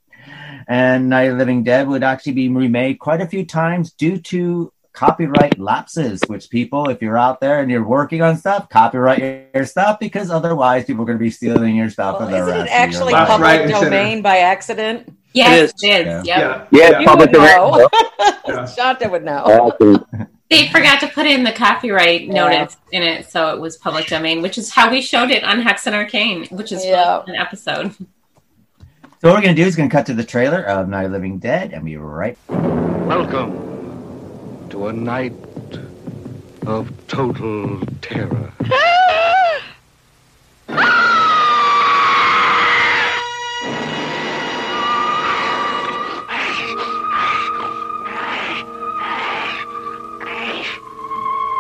And 0.68 1.10
Night 1.10 1.24
of 1.24 1.34
the 1.34 1.38
Living 1.40 1.64
Dead 1.64 1.88
would 1.88 2.04
actually 2.04 2.34
be 2.34 2.50
remade 2.50 3.00
quite 3.00 3.22
a 3.22 3.28
few 3.28 3.46
times 3.46 3.94
due 3.94 4.18
to 4.18 4.74
copyright 4.98 5.60
lapses, 5.60 6.20
which 6.26 6.50
people, 6.50 6.90
if 6.90 7.04
you're 7.04 7.18
out 7.18 7.40
there 7.40 7.60
and 7.60 7.70
you're 7.70 7.88
working 7.88 8.24
on 8.24 8.36
stuff, 8.36 8.68
copyright 8.68 9.48
your 9.54 9.64
stuff 9.66 10.00
because 10.00 10.32
otherwise 10.32 10.86
people 10.86 11.04
are 11.04 11.06
going 11.06 11.20
to 11.20 11.24
be 11.24 11.30
stealing 11.30 11.76
your 11.76 11.88
stuff 11.90 12.18
Well, 12.20 12.28
for 12.28 12.32
the 12.32 12.42
isn't 12.42 12.54
rest 12.54 12.72
it 12.72 12.74
actually 12.74 13.14
of 13.14 13.20
your 13.20 13.30
life. 13.30 13.40
Right, 13.42 13.60
public 13.60 13.76
center. 13.76 13.90
domain 13.92 14.22
by 14.24 14.38
accident? 14.40 15.16
Yes, 15.34 15.72
It 15.84 15.88
it 15.88 16.06
Yeah. 16.08 16.24
Yep. 16.24 16.70
Yeah. 16.72 16.90
Yeah, 16.90 17.00
You 17.00 17.06
public 17.06 17.32
would 17.32 17.40
know. 17.40 17.88
domain. 18.20 18.36
Yeah. 18.48 18.66
Shanta 18.66 19.10
would 19.10 19.24
know. 19.24 19.72
They 20.50 20.70
forgot 20.70 21.02
to 21.02 21.08
put 21.10 21.26
in 21.28 21.44
the 21.44 21.52
copyright 21.52 22.22
Yeah. 22.22 22.34
notice 22.34 22.78
in 22.94 23.04
it, 23.04 23.30
so 23.30 23.54
it 23.54 23.60
was 23.60 23.76
public 23.78 24.08
domain, 24.08 24.42
which 24.42 24.58
is 24.58 24.72
how 24.72 24.90
we 24.90 25.02
showed 25.02 25.30
it 25.30 25.44
on 25.44 25.60
Hex 25.62 25.86
and 25.86 25.94
Arcane, 25.96 26.46
which 26.52 26.72
is 26.72 26.84
Yeah. 26.86 27.22
an 27.28 27.36
episode. 27.36 27.92
So 27.92 28.06
what 29.30 29.34
we're 29.36 29.42
going 29.42 29.56
to 29.56 29.62
do 29.62 29.68
is 29.68 29.76
going 29.76 29.90
to 29.90 29.96
cut 29.96 30.06
to 30.08 30.14
the 30.14 30.24
trailer 30.24 30.64
of 30.64 30.88
Night 30.88 31.06
of 31.06 31.12
Living 31.12 31.38
Dead 31.38 31.74
and 31.74 31.84
be 31.86 31.98
right 31.98 32.38
Welcome 32.48 33.77
to 34.70 34.88
a 34.88 34.94
night 34.94 35.34
of 36.66 36.92
total 37.08 37.80
terror. 38.02 38.52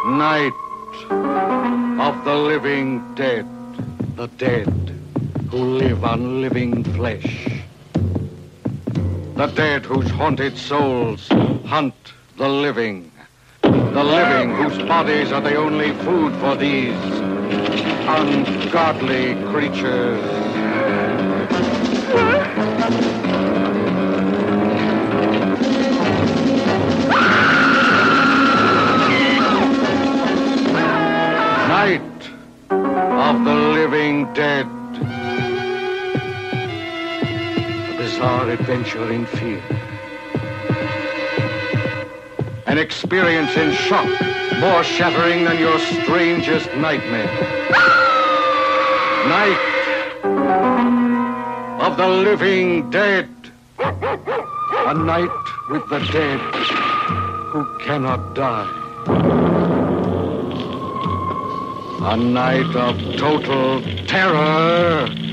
Night 0.05 0.53
of 1.99 2.25
the 2.25 2.35
living 2.35 3.15
dead, 3.15 3.47
the 4.15 4.27
dead 4.37 4.67
who 5.49 5.57
live 5.57 6.03
on 6.03 6.41
living 6.41 6.83
flesh. 6.83 7.47
The 9.35 9.47
dead 9.47 9.85
whose 9.85 10.09
haunted 10.09 10.57
souls 10.57 11.27
hunt 11.65 11.93
the 12.37 12.47
living. 12.47 13.11
The 13.63 14.03
living 14.03 14.51
whose 14.51 14.77
bodies 14.87 15.31
are 15.31 15.41
the 15.41 15.55
only 15.55 15.91
food 16.05 16.33
for 16.35 16.55
these 16.55 16.93
ungodly 18.05 19.33
creatures. 19.51 20.21
Night 31.67 32.29
of 32.69 33.45
the 33.45 33.55
living 33.55 34.31
dead. 34.35 34.67
A 37.89 37.97
bizarre 37.97 38.51
adventure 38.51 39.11
in 39.11 39.25
fear. 39.25 39.86
An 42.67 42.77
experience 42.77 43.55
in 43.55 43.71
shock 43.71 44.09
more 44.59 44.83
shattering 44.83 45.45
than 45.45 45.57
your 45.57 45.79
strangest 45.79 46.67
nightmare. 46.75 47.31
Night 49.29 49.63
of 51.79 51.95
the 51.95 52.07
living 52.07 52.89
dead. 52.89 53.29
A 53.79 54.93
night 54.93 55.29
with 55.69 55.87
the 55.89 55.99
dead 56.11 56.39
who 57.51 57.65
cannot 57.85 58.35
die. 58.35 58.69
A 62.01 62.17
night 62.17 62.75
of 62.75 62.97
total 63.15 63.81
terror. 64.07 65.26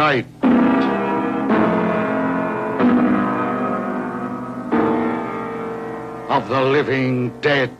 Night. 0.00 0.24
Of 6.30 6.48
the 6.48 6.62
living 6.62 7.38
dead. 7.42 7.70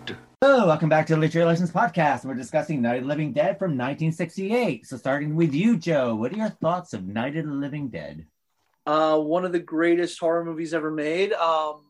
Hello, 0.43 0.67
welcome 0.67 0.91
back 0.91 1.07
to 1.07 1.15
the 1.15 1.21
Literary 1.21 1.47
License 1.47 1.71
Podcast. 1.71 2.27
We're 2.27 2.35
discussing 2.35 2.83
Night 2.83 2.97
of 2.97 3.03
the 3.05 3.09
Living 3.09 3.33
Dead 3.33 3.59
from 3.59 3.71
1968. 3.71 4.87
So, 4.87 4.99
starting 4.99 5.35
with 5.35 5.55
you, 5.55 5.79
Joe, 5.79 6.15
what 6.15 6.31
are 6.35 6.37
your 6.37 6.51
thoughts 6.51 6.93
of 6.93 7.07
Night 7.07 7.37
of 7.37 7.47
the 7.47 7.53
Living 7.53 7.89
Dead? 7.89 8.27
uh, 8.87 9.19
one 9.19 9.47
of 9.47 9.53
the 9.53 9.59
greatest 9.59 10.19
horror 10.19 10.45
movies 10.45 10.75
ever 10.75 10.91
made. 10.91 11.33
Um, 11.33 11.87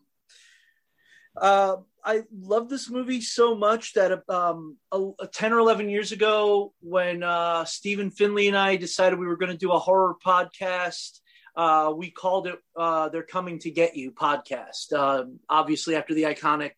uh, 1.36 1.76
I 2.04 2.22
love 2.32 2.68
this 2.68 2.90
movie 2.90 3.20
so 3.20 3.54
much 3.54 3.94
that 3.94 4.22
um, 4.28 4.76
a, 4.92 5.10
a 5.20 5.26
10 5.26 5.52
or 5.52 5.58
11 5.58 5.88
years 5.88 6.12
ago, 6.12 6.72
when 6.80 7.22
uh, 7.22 7.64
Stephen 7.64 8.10
Finley 8.10 8.48
and 8.48 8.56
I 8.56 8.76
decided 8.76 9.18
we 9.18 9.26
were 9.26 9.36
going 9.36 9.52
to 9.52 9.58
do 9.58 9.72
a 9.72 9.78
horror 9.78 10.14
podcast, 10.24 11.20
uh, 11.56 11.92
we 11.94 12.10
called 12.10 12.46
it 12.46 12.58
uh, 12.76 13.08
They're 13.08 13.22
Coming 13.22 13.58
to 13.60 13.70
Get 13.70 13.96
You 13.96 14.12
podcast. 14.12 14.92
Uh, 14.92 15.24
obviously, 15.48 15.96
after 15.96 16.14
the 16.14 16.24
iconic 16.24 16.72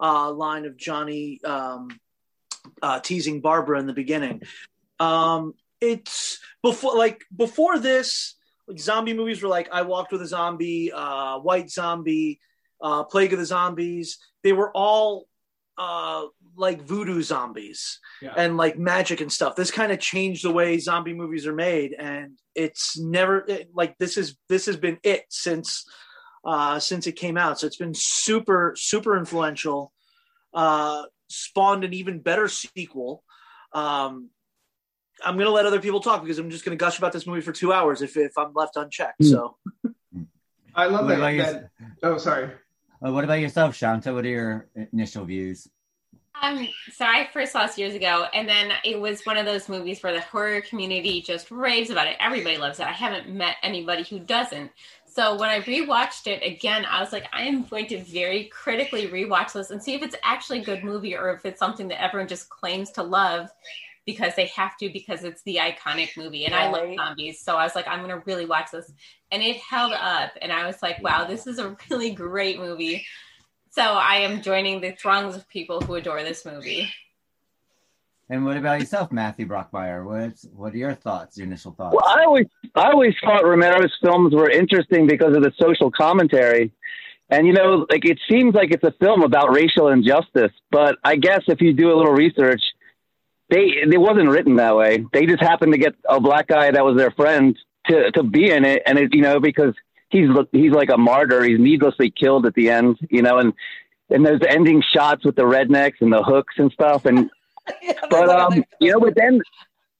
uh, 0.00 0.32
line 0.32 0.64
of 0.64 0.76
Johnny 0.76 1.40
um, 1.44 1.88
uh, 2.82 3.00
teasing 3.00 3.40
Barbara 3.40 3.78
in 3.78 3.86
the 3.86 3.92
beginning. 3.92 4.42
Um, 4.98 5.54
it's 5.80 6.40
before, 6.62 6.96
like, 6.96 7.24
before 7.34 7.78
this, 7.78 8.34
like 8.66 8.78
zombie 8.78 9.12
movies 9.12 9.42
were 9.42 9.48
like 9.48 9.68
I 9.70 9.82
Walked 9.82 10.12
with 10.12 10.22
a 10.22 10.26
Zombie, 10.26 10.90
uh, 10.92 11.38
White 11.38 11.70
Zombie, 11.70 12.40
uh, 12.80 13.04
Plague 13.04 13.32
of 13.32 13.38
the 13.38 13.46
Zombies. 13.46 14.18
They 14.42 14.52
were 14.52 14.70
all 14.74 15.26
uh, 15.76 16.26
like 16.56 16.82
voodoo 16.82 17.22
zombies 17.22 17.98
Yeah. 18.22 18.34
and 18.36 18.56
like 18.56 18.78
magic 18.78 19.20
and 19.20 19.32
stuff. 19.32 19.56
This 19.56 19.70
kind 19.70 19.90
of 19.90 19.98
changed 19.98 20.44
the 20.44 20.52
way 20.52 20.78
zombie 20.78 21.14
movies 21.14 21.46
are 21.46 21.54
made, 21.54 21.94
and 21.94 22.38
it's 22.54 22.98
never 22.98 23.44
it, 23.48 23.70
like 23.74 23.98
this 23.98 24.16
is 24.16 24.36
this 24.48 24.66
has 24.66 24.76
been 24.76 24.98
it 25.02 25.24
since 25.30 25.84
uh, 26.44 26.78
since 26.78 27.06
it 27.06 27.12
came 27.12 27.36
out. 27.36 27.58
So 27.58 27.66
it's 27.66 27.76
been 27.76 27.94
super 27.94 28.74
super 28.76 29.16
influential. 29.18 29.92
Uh, 30.52 31.04
spawned 31.28 31.82
an 31.82 31.92
even 31.92 32.20
better 32.20 32.46
sequel. 32.46 33.24
Um, 33.72 34.30
I'm 35.24 35.34
going 35.34 35.46
to 35.46 35.52
let 35.52 35.66
other 35.66 35.80
people 35.80 36.00
talk 36.00 36.22
because 36.22 36.38
I'm 36.38 36.50
just 36.50 36.64
going 36.64 36.76
to 36.76 36.82
gush 36.84 36.98
about 36.98 37.12
this 37.12 37.26
movie 37.26 37.40
for 37.40 37.52
two 37.52 37.72
hours 37.72 38.02
if, 38.02 38.16
if 38.16 38.36
I'm 38.38 38.52
left 38.54 38.76
unchecked. 38.76 39.24
So 39.24 39.56
I 40.74 40.86
love 40.86 41.08
that. 41.08 41.18
about, 41.18 41.36
that 41.36 41.70
oh, 42.02 42.18
sorry. 42.18 42.50
Uh, 43.04 43.12
what 43.12 43.24
about 43.24 43.40
yourself, 43.40 43.74
Shanta? 43.74 44.12
What 44.12 44.24
are 44.24 44.28
your 44.28 44.68
initial 44.92 45.24
views? 45.24 45.68
Um, 46.42 46.68
so 46.92 47.04
I 47.04 47.28
first 47.32 47.52
saw 47.52 47.66
this 47.66 47.78
years 47.78 47.94
ago, 47.94 48.26
and 48.34 48.48
then 48.48 48.72
it 48.84 49.00
was 49.00 49.24
one 49.24 49.36
of 49.36 49.46
those 49.46 49.68
movies 49.68 50.02
where 50.02 50.12
the 50.12 50.20
horror 50.20 50.60
community 50.62 51.22
just 51.22 51.50
raves 51.50 51.90
about 51.90 52.08
it. 52.08 52.16
Everybody 52.18 52.58
loves 52.58 52.80
it. 52.80 52.86
I 52.86 52.92
haven't 52.92 53.28
met 53.28 53.56
anybody 53.62 54.02
who 54.02 54.18
doesn't. 54.18 54.70
So 55.06 55.36
when 55.36 55.48
I 55.48 55.60
rewatched 55.60 56.26
it 56.26 56.42
again, 56.42 56.84
I 56.84 57.00
was 57.00 57.12
like, 57.12 57.26
I 57.32 57.42
am 57.44 57.62
going 57.64 57.86
to 57.86 58.02
very 58.02 58.46
critically 58.46 59.06
rewatch 59.06 59.52
this 59.52 59.70
and 59.70 59.80
see 59.80 59.94
if 59.94 60.02
it's 60.02 60.16
actually 60.24 60.60
a 60.60 60.64
good 60.64 60.82
movie 60.82 61.14
or 61.14 61.32
if 61.32 61.46
it's 61.46 61.60
something 61.60 61.86
that 61.88 62.02
everyone 62.02 62.26
just 62.26 62.48
claims 62.48 62.90
to 62.92 63.02
love 63.04 63.48
because 64.06 64.34
they 64.34 64.46
have 64.46 64.76
to 64.78 64.90
because 64.90 65.24
it's 65.24 65.42
the 65.42 65.56
iconic 65.56 66.16
movie. 66.16 66.44
And 66.44 66.54
I 66.54 66.70
love 66.70 66.94
zombies, 66.94 67.40
so 67.40 67.56
I 67.56 67.64
was 67.64 67.74
like, 67.74 67.88
I'm 67.88 68.00
going 68.00 68.10
to 68.10 68.22
really 68.26 68.46
watch 68.46 68.70
this, 68.72 68.92
and 69.30 69.42
it 69.42 69.56
held 69.56 69.92
up. 69.92 70.32
And 70.42 70.52
I 70.52 70.66
was 70.66 70.82
like, 70.82 71.02
wow, 71.02 71.24
this 71.24 71.46
is 71.46 71.58
a 71.58 71.76
really 71.90 72.10
great 72.10 72.58
movie. 72.58 73.04
So 73.70 73.82
I 73.82 74.16
am 74.16 74.40
joining 74.40 74.80
the 74.80 74.92
throngs 74.92 75.34
of 75.34 75.48
people 75.48 75.80
who 75.80 75.94
adore 75.94 76.22
this 76.22 76.44
movie. 76.44 76.88
And 78.30 78.44
what 78.44 78.56
about 78.56 78.80
yourself, 78.80 79.12
Matthew 79.12 79.46
Brockmeyer? 79.46 80.04
What's 80.04 80.44
what 80.54 80.72
are 80.72 80.78
your 80.78 80.94
thoughts? 80.94 81.36
Your 81.36 81.46
initial 81.46 81.72
thoughts? 81.72 81.94
Well, 81.94 82.06
I 82.06 82.24
always, 82.24 82.46
I 82.74 82.90
always 82.90 83.14
thought 83.22 83.44
Romero's 83.44 83.92
films 84.02 84.34
were 84.34 84.48
interesting 84.48 85.06
because 85.06 85.36
of 85.36 85.42
the 85.42 85.52
social 85.60 85.90
commentary. 85.90 86.72
And 87.30 87.46
you 87.46 87.52
know, 87.52 87.86
like 87.90 88.04
it 88.04 88.18
seems 88.30 88.54
like 88.54 88.70
it's 88.70 88.84
a 88.84 88.94
film 89.00 89.22
about 89.22 89.52
racial 89.52 89.88
injustice, 89.88 90.52
but 90.70 90.96
I 91.04 91.16
guess 91.16 91.42
if 91.48 91.60
you 91.60 91.72
do 91.72 91.92
a 91.92 91.96
little 91.96 92.12
research, 92.12 92.62
they 93.54 93.94
it 93.94 94.00
wasn't 94.00 94.28
written 94.28 94.56
that 94.56 94.76
way. 94.76 95.04
They 95.12 95.26
just 95.26 95.42
happened 95.42 95.72
to 95.72 95.78
get 95.78 95.94
a 96.08 96.20
black 96.20 96.48
guy 96.48 96.70
that 96.70 96.84
was 96.84 96.96
their 96.96 97.12
friend 97.12 97.56
to 97.86 98.10
to 98.12 98.22
be 98.22 98.50
in 98.50 98.64
it, 98.64 98.82
and 98.86 98.98
it 98.98 99.14
you 99.14 99.22
know 99.22 99.38
because 99.38 99.74
he's 100.08 100.28
he's 100.52 100.72
like 100.72 100.90
a 100.90 100.98
martyr. 100.98 101.44
He's 101.44 101.60
needlessly 101.60 102.10
killed 102.10 102.46
at 102.46 102.54
the 102.54 102.70
end, 102.70 102.98
you 103.10 103.22
know, 103.22 103.38
and 103.38 103.52
and 104.10 104.26
there's 104.26 104.40
ending 104.48 104.82
shots 104.92 105.24
with 105.24 105.36
the 105.36 105.42
rednecks 105.42 106.00
and 106.00 106.12
the 106.12 106.22
hooks 106.22 106.54
and 106.58 106.72
stuff, 106.72 107.04
and 107.04 107.30
but 108.10 108.28
um, 108.28 108.64
you 108.80 108.92
know, 108.92 109.00
but 109.00 109.14
then, 109.14 109.40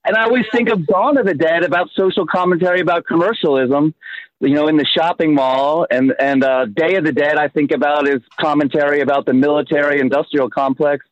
and 0.05 0.17
I 0.17 0.25
always 0.25 0.47
think 0.53 0.69
of 0.69 0.87
Dawn 0.87 1.17
of 1.17 1.27
the 1.27 1.35
Dead 1.35 1.63
about 1.63 1.91
social 1.95 2.27
commentary 2.27 2.81
about 2.81 3.07
commercialism, 3.07 3.95
you 4.41 4.55
know, 4.55 4.67
in 4.67 4.77
the 4.77 4.87
shopping 4.87 5.35
mall, 5.35 5.87
and 5.91 6.13
and 6.19 6.43
uh, 6.43 6.67
Day 6.67 6.97
of 6.97 7.05
the 7.05 7.13
Dead 7.13 7.37
I 7.37 7.49
think 7.49 7.71
about 7.71 8.09
is 8.09 8.21
commentary 8.41 9.01
about 9.01 9.27
the 9.27 9.35
military 9.35 10.01
industrial 10.01 10.51
complex. 10.51 11.07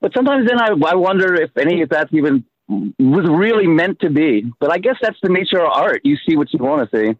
But 0.00 0.12
sometimes 0.14 0.46
then 0.46 0.60
I, 0.60 0.68
I 0.68 0.94
wonder 0.94 1.34
if 1.34 1.50
any 1.56 1.82
of 1.82 1.88
that's 1.88 2.12
even 2.12 2.44
was 2.68 3.26
really 3.28 3.66
meant 3.66 4.00
to 4.00 4.10
be. 4.10 4.50
But 4.60 4.70
I 4.72 4.78
guess 4.78 4.96
that's 5.00 5.18
the 5.22 5.28
nature 5.28 5.60
of 5.60 5.72
art. 5.72 6.00
You 6.04 6.16
see 6.28 6.36
what 6.36 6.52
you 6.52 6.58
want 6.58 6.90
to 6.90 6.96
see. 6.96 7.18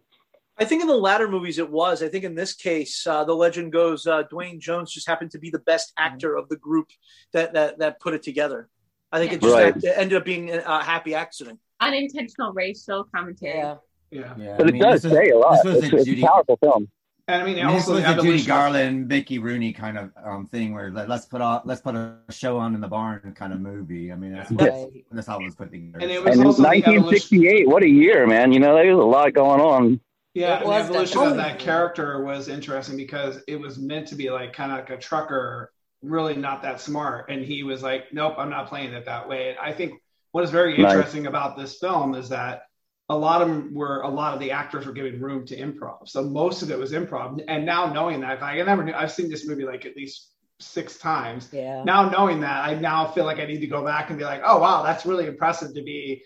I 0.59 0.65
think 0.65 0.81
in 0.81 0.87
the 0.87 0.95
latter 0.97 1.27
movies 1.27 1.59
it 1.59 1.69
was. 1.69 2.01
I 2.01 2.07
think 2.09 2.23
in 2.23 2.33
this 2.35 2.53
case, 2.53 3.05
uh, 3.05 3.23
the 3.23 3.33
legend 3.35 3.71
goes 3.71 4.07
uh, 4.07 4.23
Duane 4.23 4.59
Jones 4.59 4.91
just 4.91 5.07
happened 5.07 5.31
to 5.31 5.39
be 5.39 5.49
the 5.51 5.59
best 5.59 5.93
actor 5.97 6.35
of 6.35 6.49
the 6.49 6.55
group 6.57 6.87
that 7.33 7.53
that, 7.53 7.79
that 7.79 7.99
put 7.99 8.13
it 8.13 8.23
together. 8.23 8.67
I 9.11 9.19
think 9.19 9.33
it 9.33 9.41
just 9.41 9.53
Right. 9.53 9.75
it 9.75 9.93
ended 9.95 10.17
up 10.17 10.25
being 10.25 10.51
a 10.53 10.83
happy 10.83 11.13
accident. 11.15 11.59
Unintentional 11.79 12.53
racial 12.53 13.05
commentary. 13.15 13.59
Yeah. 13.59 13.75
Yeah. 14.09 14.33
Yeah, 14.37 14.55
But 14.57 14.65
I 14.65 14.69
it 14.69 14.73
mean, 14.73 14.81
does 14.81 15.01
this 15.03 15.11
was- 15.11 15.19
say 15.19 15.29
a 15.29 15.37
lot. 15.37 15.63
This 15.63 15.75
was 15.75 15.83
It's, 15.83 15.93
a 15.93 15.97
it's 16.11 16.23
a 16.23 16.25
powerful 16.25 16.57
film. 16.61 16.87
And 17.29 17.41
I 17.41 17.45
mean, 17.45 17.55
this 17.55 17.65
also 17.65 17.95
was 17.95 18.03
the 18.05 18.19
a 18.19 18.23
Judy 18.23 18.43
Garland, 18.45 19.09
Mickey 19.09 19.37
Rooney 19.37 19.73
kind 19.73 19.97
of 19.97 20.11
um, 20.23 20.45
thing 20.45 20.73
where 20.73 20.91
like, 20.91 21.09
let's 21.09 21.25
put 21.25 21.41
on, 21.41 21.61
let's 21.65 21.81
put 21.81 21.93
a 21.95 22.15
show 22.29 22.57
on 22.57 22.73
in 22.73 22.79
the 22.79 22.87
barn 22.87 23.33
kind 23.37 23.51
of 23.51 23.59
movie. 23.59 24.13
I 24.13 24.15
mean, 24.15 24.31
that's 24.33 24.49
what, 24.49 24.69
Right. 24.69 25.05
that's 25.11 25.27
how 25.27 25.37
it 25.39 25.43
was 25.43 25.55
put 25.55 25.69
together. 25.71 25.99
And 26.01 26.09
it 26.09 26.23
was 26.23 26.37
And 26.37 26.45
also 26.47 26.61
the 26.63 26.69
evolution. 26.69 27.03
1968, 27.03 27.67
what 27.67 27.83
a 27.83 27.87
year, 27.89 28.25
man! 28.27 28.53
You 28.53 28.61
know, 28.61 28.73
there 28.75 28.95
was 28.95 29.03
a 29.03 29.07
lot 29.07 29.33
going 29.33 29.59
on. 29.59 29.99
Yeah, 30.33 30.61
It 30.61 30.65
was 30.67 30.83
the 30.87 30.89
evolution 30.93 31.19
the- 31.21 31.27
of 31.31 31.35
that 31.37 31.59
character 31.59 32.23
was 32.23 32.47
interesting 32.47 32.95
because 32.95 33.39
it 33.47 33.59
was 33.59 33.77
meant 33.77 34.07
to 34.09 34.15
be 34.15 34.29
like 34.29 34.53
kind 34.53 34.71
of 34.71 34.77
like 34.77 34.89
a 34.91 34.97
trucker, 34.97 35.73
really 36.01 36.35
not 36.35 36.61
that 36.61 36.79
smart, 36.79 37.29
and 37.29 37.43
he 37.43 37.63
was 37.63 37.83
like, 37.83 38.13
"Nope, 38.13 38.35
I'm 38.37 38.49
not 38.49 38.67
playing 38.67 38.93
it 38.93 39.03
that 39.05 39.27
way." 39.27 39.49
And 39.49 39.57
I 39.59 39.73
think 39.73 39.99
what 40.31 40.45
is 40.45 40.51
very 40.51 40.77
Nice. 40.77 40.93
interesting 40.93 41.27
about 41.27 41.57
this 41.57 41.77
film 41.77 42.13
is 42.15 42.29
that 42.29 42.61
a 43.09 43.17
lot 43.17 43.41
of 43.41 43.47
them 43.47 43.73
were 43.73 44.01
a 44.01 44.09
lot 44.09 44.33
of 44.33 44.39
the 44.39 44.51
actors 44.51 44.85
were 44.85 44.91
giving 44.91 45.19
room 45.21 45.45
to 45.45 45.57
improv, 45.57 46.09
so 46.09 46.23
most 46.23 46.61
of 46.61 46.71
it 46.71 46.77
was 46.77 46.91
improv. 46.91 47.41
And 47.47 47.65
now 47.65 47.91
knowing 47.91 48.19
that, 48.21 48.43
I 48.43 48.61
never 48.61 48.83
knew. 48.83 48.93
I've 48.93 49.11
seen 49.11 49.29
this 49.29 49.47
movie 49.47 49.63
like 49.63 49.85
at 49.85 49.95
least 49.95 50.31
six 50.59 50.97
times. 50.97 51.49
Yeah. 51.51 51.83
Now 51.83 52.09
knowing 52.09 52.41
that, 52.41 52.65
I 52.65 52.73
now 52.75 53.07
feel 53.07 53.25
like 53.25 53.39
I 53.39 53.45
need 53.45 53.59
to 53.59 53.67
go 53.67 53.83
back 53.85 54.09
and 54.09 54.19
be 54.19 54.25
like, 54.25 54.41
"Oh 54.43 54.59
wow, 54.59 54.83
that's 54.83 55.05
really 55.05 55.25
impressive 55.25 55.73
to 55.75 55.83
be." 55.83 56.23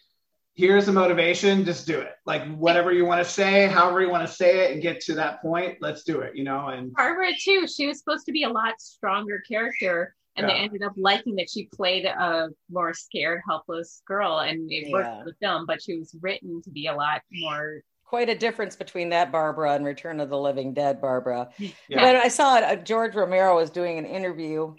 Here's 0.54 0.86
the 0.86 0.91
motivation. 0.91 1.63
Just 1.63 1.88
do 1.88 2.00
it. 2.00 2.13
Like 2.26 2.44
whatever 2.58 2.91
you 2.91 3.06
want 3.06 3.24
to 3.24 3.30
say, 3.30 3.67
however 3.67 4.02
you 4.02 4.10
want 4.10 4.28
to 4.28 4.34
say 4.34 4.65
it, 4.65 4.74
and 4.74 4.82
get 4.82 5.02
to 5.02 5.13
that 5.15 5.41
point. 5.41 5.78
Let's 5.82 6.04
do 6.04 6.22
it. 6.22 6.36
You 6.36 6.44
know, 6.44 6.67
and 6.67 6.94
Barbara 6.94 7.32
too. 7.39 7.67
She 7.67 7.88
was 7.88 8.00
supposed 8.00 8.26
to 8.26 8.32
be 8.32 8.44
a 8.44 8.50
lot 8.50 8.82
stronger 8.82 9.41
character, 9.48 10.15
and 10.36 10.48
they 10.48 10.54
ended 10.54 10.84
up 10.84 10.94
liking 10.96 11.36
that 11.36 11.50
she 11.50 11.65
played 11.74 12.06
a 12.06 12.50
more 12.70 12.94
scared, 12.94 13.41
helpless 13.48 14.02
girl, 14.08 14.39
and 14.39 14.72
it 14.72 14.91
worked 14.91 15.20
for 15.20 15.26
the 15.26 15.36
film. 15.41 15.65
But 15.65 15.82
she 15.82 15.98
was 15.98 16.15
written 16.22 16.62
to 16.62 16.70
be 16.70 16.88
a 16.88 16.96
lot 16.96 17.22
more. 17.32 17.82
Quite 18.06 18.30
a 18.30 18.36
difference 18.36 18.76
between 18.76 19.10
that 19.10 19.32
Barbara 19.32 19.74
and 19.74 19.86
Return 19.86 20.20
of 20.20 20.30
the 20.30 20.38
Living 20.38 20.74
Dead 20.74 21.00
Barbara. 21.02 21.50
Yeah. 21.58 21.70
But 21.89 22.15
I 22.17 22.28
saw 22.28 22.58
it. 22.58 22.63
Uh, 22.63 22.76
George 22.76 23.15
Romero 23.15 23.56
was 23.56 23.70
doing 23.70 23.98
an 23.98 24.06
interview, 24.06 24.74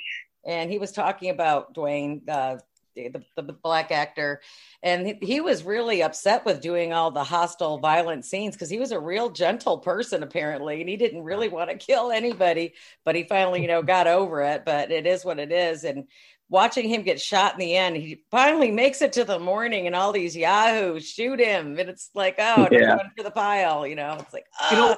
and 0.44 0.70
he 0.70 0.78
was 0.78 0.92
talking 0.92 1.30
about 1.30 1.74
Duane, 1.74 2.22
uh, 2.28 2.56
the, 2.94 3.22
the, 3.36 3.52
black 3.52 3.90
actor, 3.90 4.40
and 4.82 5.06
he, 5.06 5.18
he 5.22 5.40
was 5.40 5.64
really 5.64 6.02
upset 6.02 6.44
with 6.44 6.60
doing 6.60 6.92
all 6.92 7.10
the 7.10 7.24
hostile, 7.24 7.78
violent 7.78 8.24
scenes 8.24 8.54
because 8.54 8.70
he 8.70 8.78
was 8.78 8.92
a 8.92 9.00
real 9.00 9.30
gentle 9.30 9.78
person 9.78 10.22
apparently, 10.22 10.80
and 10.80 10.88
he 10.88 10.96
didn't 10.96 11.22
really 11.22 11.48
want 11.48 11.70
to 11.70 11.76
kill 11.76 12.10
anybody. 12.10 12.74
But 13.04 13.14
he 13.14 13.24
finally, 13.24 13.62
you 13.62 13.68
know, 13.68 13.82
got 13.94 14.06
over 14.06 14.42
it. 14.42 14.64
But 14.64 14.90
it 14.90 15.06
is 15.06 15.24
what 15.24 15.38
it 15.38 15.52
is, 15.52 15.84
and. 15.84 16.04
Watching 16.48 16.86
him 16.86 17.00
get 17.00 17.18
shot 17.18 17.54
in 17.54 17.60
the 17.60 17.74
end, 17.74 17.96
he 17.96 18.24
finally 18.30 18.70
makes 18.70 19.00
it 19.00 19.14
to 19.14 19.24
the 19.24 19.38
morning, 19.38 19.86
and 19.86 19.96
all 19.96 20.12
these 20.12 20.36
yahoos 20.36 21.08
shoot 21.08 21.40
him, 21.40 21.78
and 21.78 21.88
it's 21.88 22.10
like, 22.14 22.34
oh, 22.38 22.68
Yeah. 22.70 22.98
for 23.16 23.22
the 23.22 23.30
pile, 23.30 23.86
you 23.86 23.94
know. 23.94 24.18
It's 24.20 24.34
like, 24.34 24.44
You 24.70 24.76
know. 24.76 24.96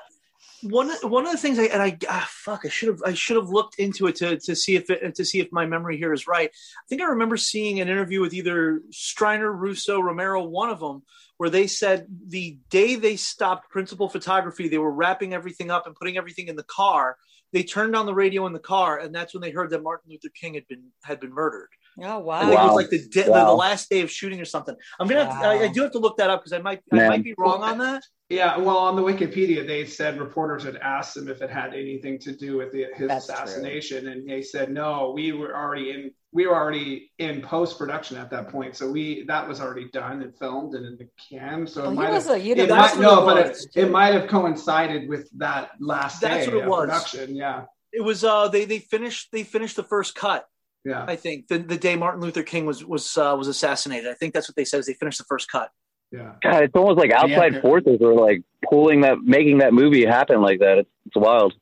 One 0.65 0.91
one 1.03 1.27
of 1.27 1.33
the 1.33 1.39
things 1.39 1.59
I 1.59 1.65
and 1.65 1.83
I 1.83 1.99
ah, 2.09 2.27
fuck 2.31 2.65
I 2.65 2.69
should 2.69 2.89
have 2.89 3.03
I 3.05 3.13
should 3.13 3.37
have 3.37 3.51
looked 3.51 3.79
into 3.79 4.07
it 4.07 4.17
to 4.17 4.39
to 4.39 4.57
see 4.57 4.77
if 4.77 4.89
it 4.89 5.15
to 5.15 5.25
see 5.25 5.41
if 5.41 5.53
my 5.53 5.67
memory 5.67 5.99
here 5.99 6.13
is 6.13 6.27
right. 6.27 6.49
I 6.49 6.87
think 6.89 7.03
I 7.03 7.07
remember 7.07 7.37
seeing 7.37 7.81
an 7.81 7.89
interview 7.89 8.21
with 8.21 8.33
either 8.33 8.81
Streiner, 8.91 9.55
Russo, 9.55 10.01
Romero, 10.01 10.43
one 10.43 10.71
of 10.71 10.81
them, 10.81 11.03
where 11.37 11.51
they 11.51 11.67
said 11.67 12.07
the 12.29 12.59
day 12.71 12.95
they 12.95 13.17
stopped 13.17 13.71
principal 13.71 14.09
photography, 14.09 14.69
they 14.69 14.79
were 14.79 14.93
wrapping 14.93 15.35
everything 15.35 15.71
up 15.71 15.87
and 15.87 15.95
putting 15.95 16.17
everything 16.17 16.49
in 16.49 16.57
the 16.57 16.65
car. 16.65 17.19
They 17.53 17.63
turned 17.63 17.95
on 17.95 18.07
the 18.07 18.15
radio 18.15 18.47
in 18.47 18.53
the 18.53 18.59
car, 18.59 18.99
and 18.99 19.15
that's 19.15 19.35
when 19.35 19.43
they 19.43 19.51
heard 19.51 19.71
that 19.71 19.83
Martin 19.83 20.11
Luther 20.11 20.31
King 20.35 20.55
had 20.55 20.67
been 20.67 20.85
had 21.05 21.21
been 21.21 21.33
murdered. 21.33 21.69
Oh 22.03 22.29
I 22.29 22.41
think 22.47 22.61
it 22.61 22.65
was 22.65 22.75
like 22.75 22.91
the, 22.91 23.07
di- 23.09 23.29
Wow. 23.29 23.41
the 23.41 23.45
the 23.47 23.53
last 23.57 23.89
day 23.89 24.01
of 24.01 24.11
shooting 24.11 24.41
or 24.41 24.45
something. 24.45 24.75
I'm 24.99 25.07
gonna 25.07 25.25
have 25.27 25.41
to, 25.43 25.47
I, 25.47 25.63
I 25.65 25.69
do 25.69 25.83
have 25.83 25.93
to 25.93 25.99
look 25.99 26.17
that 26.19 26.31
up 26.31 26.41
because 26.41 26.53
I 26.53 26.59
might 26.59 26.81
I 26.93 27.09
might 27.09 27.23
be 27.25 27.35
wrong 27.39 27.63
on 27.63 27.79
that. 27.79 28.03
Yeah, 28.31 28.57
well, 28.57 28.79
on 28.79 28.97
the 28.97 29.03
Wikipedia, 29.03 29.67
they 29.67 29.85
said 29.85 30.19
reporters 30.19 30.65
had 30.65 30.77
asked 30.77 31.15
him 31.17 31.29
if 31.29 31.43
it 31.43 31.51
had 31.51 31.75
anything 31.75 32.19
to 32.21 32.35
do 32.35 32.57
with 32.57 32.73
the, 32.73 32.87
his 32.97 33.07
That's 33.07 33.27
true. 33.27 33.35
assassination, 33.35 34.09
and 34.09 34.27
they 34.29 34.41
said 34.43 34.73
no. 34.73 35.13
We 35.15 35.33
were 35.33 35.55
already 35.55 35.91
in 35.91 36.11
we 36.33 36.49
were 36.49 36.57
already 36.57 37.13
in 37.19 37.43
post 37.43 37.79
production 37.79 38.17
at 38.17 38.31
that 38.31 38.49
point, 38.49 38.75
so 38.75 38.91
we 38.91 39.25
that 39.29 39.47
was 39.47 39.61
already 39.61 39.89
done 39.91 40.23
and 40.23 40.37
filmed 40.37 40.75
and 40.75 40.85
in 40.87 40.97
the 40.97 41.09
can. 41.31 41.67
So 41.67 41.83
Well, 41.83 41.93
it 41.93 41.95
might 41.95 42.11
was 42.13 42.27
have, 42.27 42.37
a 42.41 42.51
it 42.51 42.69
might, 42.71 42.97
what 42.97 42.99
no, 43.01 43.25
but 43.25 43.47
it, 43.47 43.59
it 43.77 43.91
might 43.91 44.15
have 44.15 44.27
coincided 44.29 45.09
with 45.09 45.29
that 45.39 45.73
last 45.79 46.21
That's 46.21 46.47
day 46.47 46.51
what 46.53 46.57
it 46.59 46.63
of 46.65 46.69
was. 46.69 46.87
production. 46.87 47.37
Yeah, 47.37 47.65
It 47.93 48.03
was 48.03 48.25
uh 48.25 48.49
they 48.49 48.65
they 48.65 48.81
finished 48.81 49.29
they 49.31 49.45
finished 49.45 49.77
the 49.77 49.85
first 49.85 50.15
cut. 50.17 50.49
Yeah. 50.85 51.05
I 51.07 51.17
think 51.17 51.49
the, 51.49 51.59
the 51.59 51.77
day 51.79 51.97
Martin 51.97 52.21
Luther 52.21 52.43
King 52.43 52.67
was 52.67 52.85
was 52.85 53.17
uh, 53.17 53.35
was 53.39 53.49
assassinated. 53.49 54.11
I 54.11 54.15
think 54.15 54.35
that's 54.35 54.49
what 54.49 54.57
they 54.57 54.65
said. 54.65 54.81
Is 54.81 54.87
they 54.87 54.95
finished 54.95 55.19
the 55.19 55.25
first 55.25 55.51
cut. 55.51 55.71
Yeah. 56.13 56.33
God, 56.43 56.63
it's 56.63 56.75
almost 56.77 56.99
like 56.99 57.11
outside 57.11 57.55
Yeah. 57.55 57.61
forces 57.61 57.99
were 58.01 58.15
like 58.15 58.43
pulling 58.71 59.01
that, 59.01 59.19
making 59.23 59.59
that 59.59 59.73
movie 59.73 60.05
happen 60.07 60.41
like 60.43 60.61
that. 60.61 60.79
It's, 60.79 60.91
it's 61.07 61.17
wild. 61.17 61.55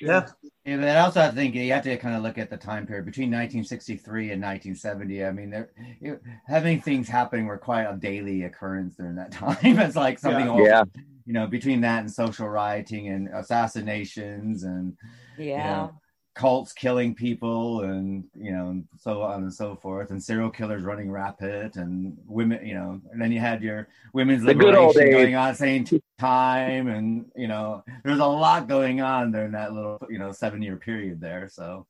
Yeah. 0.00 0.28
Yeah, 0.64 0.76
but 0.76 0.88
I 0.88 1.00
also 1.00 1.30
think 1.32 1.54
you 1.54 1.72
have 1.72 1.82
to 1.84 1.96
kind 1.96 2.14
of 2.14 2.22
look 2.22 2.38
at 2.38 2.48
the 2.50 2.56
time 2.56 2.86
period 2.86 3.04
between 3.06 3.28
1963 3.30 4.32
and 4.32 4.42
1970. 4.42 5.24
I 5.24 5.32
mean, 5.32 5.50
there, 5.50 5.70
you 6.00 6.20
having 6.46 6.80
things 6.80 7.08
happening 7.08 7.46
were 7.46 7.58
quite 7.58 7.84
a 7.84 7.96
daily 7.96 8.44
occurrence 8.44 8.96
during 8.96 9.16
that 9.16 9.32
time. 9.42 9.56
it's 9.62 9.96
like 9.96 10.18
something, 10.18 10.44
Yeah. 10.46 10.50
always- 10.52 10.68
Yeah. 10.68 10.82
you 11.26 11.32
know, 11.34 11.46
between 11.46 11.80
that 11.82 12.00
and 12.00 12.10
social 12.10 12.48
rioting 12.48 13.08
and 13.08 13.28
assassinations 13.34 14.62
and 14.64 14.96
Yeah. 15.38 15.44
you 15.46 15.56
know, 15.58 16.00
cults 16.38 16.72
killing 16.72 17.16
people 17.16 17.80
and 17.80 18.22
you 18.36 18.52
know 18.52 18.68
and 18.68 18.86
so 18.96 19.22
on 19.22 19.42
and 19.42 19.52
so 19.52 19.74
forth 19.74 20.10
and 20.12 20.22
serial 20.22 20.48
killers 20.48 20.84
running 20.84 21.10
rapid 21.10 21.74
and 21.74 22.16
women 22.28 22.64
you 22.64 22.74
know 22.74 23.00
and 23.10 23.20
then 23.20 23.32
you 23.32 23.40
had 23.40 23.60
your 23.60 23.88
women's 24.12 24.44
The 24.44 24.54
good 24.54 24.76
old 24.76 24.94
liberation 24.94 25.12
going 25.20 25.34
on 25.34 25.48
at 25.48 25.52
the 25.52 25.56
same 25.58 25.84
time 26.16 26.86
and 26.86 27.26
you 27.34 27.48
know 27.48 27.82
there's 28.04 28.20
a 28.20 28.24
lot 28.24 28.68
going 28.68 29.00
on 29.00 29.32
during 29.32 29.50
that 29.52 29.72
little 29.72 29.98
you 30.08 30.20
know 30.20 30.30
seven 30.30 30.62
year 30.62 30.76
period 30.76 31.20
there 31.20 31.48
so 31.48 31.86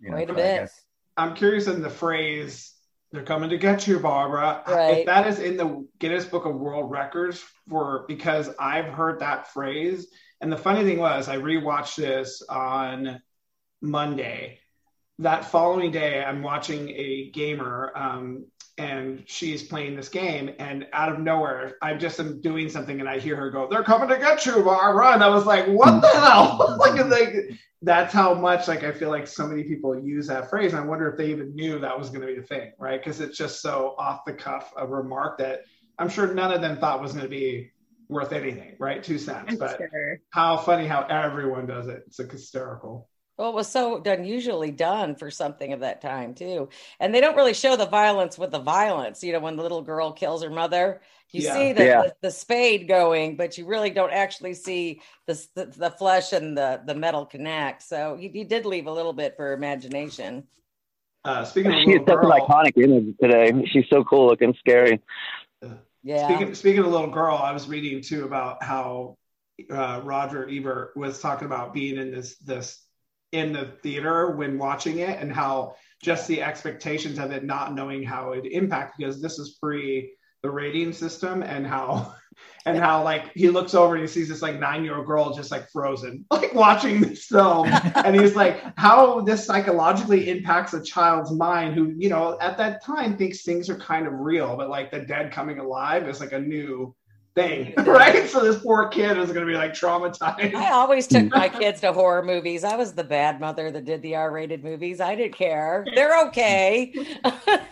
you 0.00 0.08
know 0.08 0.16
Quite 0.16 0.30
a 0.30 0.32
I 0.32 0.36
bit. 0.36 0.60
guess- 0.60 0.80
I'm 1.18 1.34
curious 1.34 1.66
in 1.68 1.82
the 1.82 1.90
phrase 1.90 2.72
"They're 3.12 3.22
coming 3.22 3.50
to 3.50 3.58
get 3.58 3.86
you, 3.86 4.00
Barbara." 4.00 4.64
Right. 4.66 4.98
If 5.00 5.06
that 5.06 5.26
is 5.28 5.38
in 5.38 5.56
the 5.56 5.86
Guinness 6.00 6.24
Book 6.24 6.44
of 6.46 6.56
World 6.56 6.90
Records 6.90 7.44
for 7.68 8.04
because 8.08 8.50
I've 8.58 8.86
heard 8.86 9.20
that 9.20 9.52
phrase, 9.52 10.08
and 10.40 10.50
the 10.50 10.56
funny 10.56 10.82
thing 10.82 10.98
was, 10.98 11.28
I 11.28 11.36
rewatched 11.36 11.94
this 11.96 12.42
on 12.50 13.22
Monday. 13.84 14.58
That 15.20 15.44
following 15.44 15.92
day, 15.92 16.24
I'm 16.24 16.42
watching 16.42 16.88
a 16.88 17.30
gamer, 17.32 17.92
um, 17.94 18.46
and 18.76 19.22
she's 19.26 19.62
playing 19.62 19.94
this 19.94 20.08
game, 20.08 20.50
and 20.58 20.88
out 20.92 21.12
of 21.12 21.20
nowhere, 21.20 21.76
I 21.80 21.94
just 21.94 22.18
am 22.18 22.40
doing 22.40 22.68
something, 22.68 22.98
and 22.98 23.08
I 23.08 23.20
hear 23.20 23.36
her 23.36 23.50
go, 23.50 23.68
"They're 23.68 23.84
coming 23.84 24.08
to 24.08 24.16
get 24.18 24.44
you, 24.44 24.64
Barbara," 24.64 25.12
and 25.12 25.22
I 25.22 25.28
was 25.28 25.46
like, 25.46 25.66
"What 25.66 26.00
the 26.00 26.08
hell?" 26.08 26.76
like, 26.80 27.04
like 27.06 27.34
that's 27.82 28.12
how 28.12 28.34
much 28.34 28.66
like 28.66 28.82
I 28.82 28.90
feel 28.90 29.10
like 29.10 29.28
so 29.28 29.46
many 29.46 29.62
people 29.62 29.96
use 29.96 30.26
that 30.26 30.50
phrase. 30.50 30.72
And 30.72 30.82
I 30.82 30.84
wonder 30.84 31.08
if 31.08 31.16
they 31.16 31.30
even 31.30 31.54
knew 31.54 31.78
that 31.78 31.96
was 31.96 32.08
going 32.08 32.22
to 32.22 32.26
be 32.26 32.34
the 32.34 32.46
thing, 32.46 32.72
right? 32.78 33.00
Because 33.00 33.20
it's 33.20 33.36
just 33.38 33.60
so 33.60 33.94
off 33.98 34.24
the 34.24 34.32
cuff 34.32 34.72
a 34.76 34.86
remark 34.86 35.38
that 35.38 35.60
I'm 35.98 36.08
sure 36.08 36.32
none 36.34 36.50
of 36.52 36.60
them 36.60 36.78
thought 36.78 37.00
was 37.00 37.12
going 37.12 37.24
to 37.24 37.30
be 37.30 37.70
worth 38.08 38.32
anything, 38.32 38.76
right? 38.78 39.02
Two 39.02 39.18
cents. 39.18 39.52
I'm 39.52 39.58
But 39.58 39.78
sure. 39.78 40.20
how 40.30 40.56
funny 40.56 40.86
how 40.86 41.02
everyone 41.02 41.66
does 41.66 41.86
it. 41.88 42.04
It's 42.06 42.18
like 42.18 42.32
hysterical. 42.32 43.08
Well, 43.36 43.50
it 43.50 43.54
was 43.54 43.68
so 43.68 44.00
unusually 44.04 44.70
done 44.70 45.16
for 45.16 45.30
something 45.30 45.72
of 45.72 45.80
that 45.80 46.00
time 46.00 46.34
too, 46.34 46.68
and 47.00 47.12
they 47.12 47.20
don't 47.20 47.34
really 47.36 47.54
show 47.54 47.74
the 47.74 47.86
violence 47.86 48.38
with 48.38 48.52
the 48.52 48.60
violence. 48.60 49.24
You 49.24 49.32
know, 49.32 49.40
when 49.40 49.56
the 49.56 49.62
little 49.62 49.82
girl 49.82 50.12
kills 50.12 50.44
her 50.44 50.50
mother, 50.50 51.00
you 51.32 51.40
Yeah. 51.42 51.52
see 51.52 51.72
the, 51.72 51.84
Yeah. 51.84 52.02
the 52.02 52.16
the 52.22 52.30
spade 52.30 52.86
going, 52.86 53.36
but 53.36 53.58
you 53.58 53.66
really 53.66 53.90
don't 53.90 54.12
actually 54.12 54.54
see 54.54 55.00
the 55.26 55.34
the, 55.54 55.66
the 55.66 55.90
flesh 55.90 56.32
and 56.32 56.56
the 56.56 56.82
the 56.86 56.94
metal 56.94 57.26
connect. 57.26 57.82
So 57.82 58.16
he, 58.16 58.28
he 58.28 58.44
did 58.44 58.66
leave 58.66 58.86
a 58.86 58.92
little 58.92 59.12
bit 59.12 59.36
for 59.36 59.52
imagination. 59.52 60.44
Uh, 61.24 61.44
speaking 61.44 61.72
of 61.72 61.78
She's 61.84 62.00
little 62.00 62.06
such 62.06 62.18
an 62.22 62.30
iconic 62.30 62.76
image 62.76 63.16
today. 63.20 63.66
She's 63.72 63.86
so 63.90 64.04
cool 64.04 64.28
looking, 64.28 64.54
scary. 64.60 65.00
Yeah, 66.04 66.36
Speaking, 66.36 66.54
speaking 66.54 66.80
of 66.80 66.86
little 66.92 67.10
girl, 67.10 67.36
I 67.36 67.50
was 67.52 67.66
reading 67.66 68.02
too 68.02 68.26
about 68.26 68.62
how 68.62 69.16
uh, 69.70 70.02
Roger 70.04 70.46
Ebert 70.48 70.96
was 70.96 71.18
talking 71.20 71.46
about 71.46 71.72
being 71.72 71.96
in 71.96 72.10
this 72.12 72.36
this 72.36 72.83
in 73.34 73.52
the 73.52 73.76
theater 73.82 74.30
when 74.30 74.58
watching 74.58 74.98
it, 74.98 75.18
and 75.18 75.32
how 75.32 75.74
just 76.02 76.28
the 76.28 76.40
expectations 76.40 77.18
of 77.18 77.32
it, 77.32 77.44
not 77.44 77.74
knowing 77.74 78.02
how 78.02 78.32
it 78.32 78.46
impact 78.46 78.96
because 78.96 79.20
this 79.20 79.38
is 79.38 79.58
pre 79.60 80.12
the 80.42 80.50
rating 80.50 80.92
system, 80.92 81.42
and 81.42 81.66
how 81.66 82.14
and 82.66 82.78
how 82.78 83.02
like 83.02 83.32
he 83.34 83.50
looks 83.50 83.74
over 83.74 83.94
and 83.94 84.02
he 84.02 84.08
sees 84.08 84.28
this 84.28 84.40
like 84.40 84.58
nine 84.58 84.84
year 84.84 84.96
old 84.96 85.06
girl 85.06 85.34
just 85.34 85.50
like 85.50 85.68
frozen, 85.70 86.24
like 86.30 86.54
watching 86.54 87.00
this 87.00 87.24
film, 87.26 87.68
and 87.96 88.14
he's 88.14 88.36
like, 88.36 88.62
how 88.78 89.20
this 89.20 89.44
psychologically 89.44 90.30
impacts 90.30 90.72
a 90.72 90.82
child's 90.82 91.32
mind 91.32 91.74
who, 91.74 91.92
you 91.98 92.08
know, 92.08 92.38
at 92.40 92.56
that 92.56 92.84
time 92.84 93.16
thinks 93.16 93.42
things 93.42 93.68
are 93.68 93.76
kind 93.76 94.06
of 94.06 94.12
real, 94.14 94.56
but 94.56 94.70
like 94.70 94.92
the 94.92 95.00
dead 95.00 95.32
coming 95.32 95.58
alive 95.58 96.08
is 96.08 96.20
like 96.20 96.32
a 96.32 96.40
new 96.40 96.94
thing, 97.34 97.74
right? 97.84 98.28
So 98.28 98.40
this 98.44 98.62
poor 98.62 98.88
kid 98.88 99.18
is 99.18 99.32
going 99.32 99.46
to 99.46 99.50
be 99.50 99.56
like 99.56 99.72
traumatized. 99.72 100.54
I 100.54 100.70
always 100.70 101.06
took 101.06 101.30
my 101.30 101.48
kids 101.48 101.80
to 101.80 101.92
horror 101.92 102.22
movies. 102.22 102.64
I 102.64 102.76
was 102.76 102.92
the 102.94 103.04
bad 103.04 103.40
mother 103.40 103.70
that 103.70 103.84
did 103.84 104.02
the 104.02 104.16
R-rated 104.16 104.62
movies. 104.64 105.00
I 105.00 105.14
didn't 105.14 105.34
care. 105.36 105.84
They're 105.94 106.26
okay. 106.28 106.92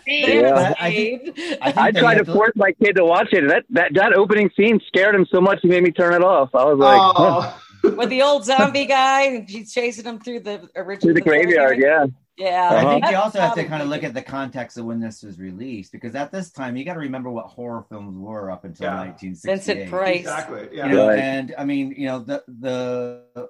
They're 0.05 0.47
Yeah. 0.47 0.73
I 0.79 0.91
think- 0.91 1.39
I 1.61 1.71
think 1.71 1.77
I 1.77 1.91
tried 1.91 2.15
to 2.15 2.25
force 2.25 2.51
my 2.55 2.71
kid 2.73 2.95
to 2.97 3.05
watch 3.05 3.29
it. 3.31 3.39
and 3.43 3.49
That 3.49 3.63
that 3.71 3.93
that 3.95 4.13
opening 4.13 4.49
scene 4.55 4.79
scared 4.87 5.15
him 5.15 5.25
so 5.31 5.39
much 5.41 5.59
he 5.61 5.67
made 5.69 5.83
me 5.83 5.91
turn 5.91 6.13
it 6.13 6.23
off. 6.23 6.49
I 6.53 6.63
was 6.65 6.77
like, 6.77 6.99
oh. 6.99 7.41
huh, 7.41 7.53
oh, 7.85 7.95
with 7.95 8.09
the 8.09 8.21
old 8.21 8.45
zombie 8.45 8.85
guy, 8.85 9.23
and 9.23 9.49
she's 9.49 9.73
chasing 9.73 10.05
him 10.05 10.19
through 10.19 10.41
the 10.41 10.69
original 10.75 11.01
through 11.01 11.13
the 11.15 11.21
graveyard. 11.21 11.77
Yeah, 11.79 12.05
Yeah, 12.37 12.69
I 12.71 12.83
think 12.99 13.11
you 13.11 13.17
also 13.17 13.39
have 13.39 13.53
to 13.55 13.63
kind 13.65 13.83
of 13.83 13.89
look 13.89 14.03
at 14.03 14.15
the 14.15 14.21
context 14.21 14.77
of 14.79 14.85
when 14.85 14.99
this 14.99 15.21
was 15.21 15.39
released 15.39 15.91
because 15.91 16.15
at 16.15 16.31
this 16.31 16.51
time 16.51 16.75
you 16.75 16.83
got 16.83 16.93
to 16.95 16.99
remember 16.99 17.29
what 17.29 17.45
horror 17.45 17.85
films 17.89 18.17
were 18.17 18.49
up 18.49 18.63
until 18.65 18.85
Yeah. 18.87 18.95
1968. 18.95 19.75
Vincent 19.75 19.89
Price. 19.91 20.19
exactly. 20.21 20.61
You 20.71 20.77
Yeah. 20.77 20.87
know, 20.87 21.07
Right. 21.09 21.19
and 21.19 21.53
I 21.57 21.65
mean, 21.65 21.91
you 21.95 22.07
know, 22.07 22.19
the 22.19 22.43
the 22.47 23.49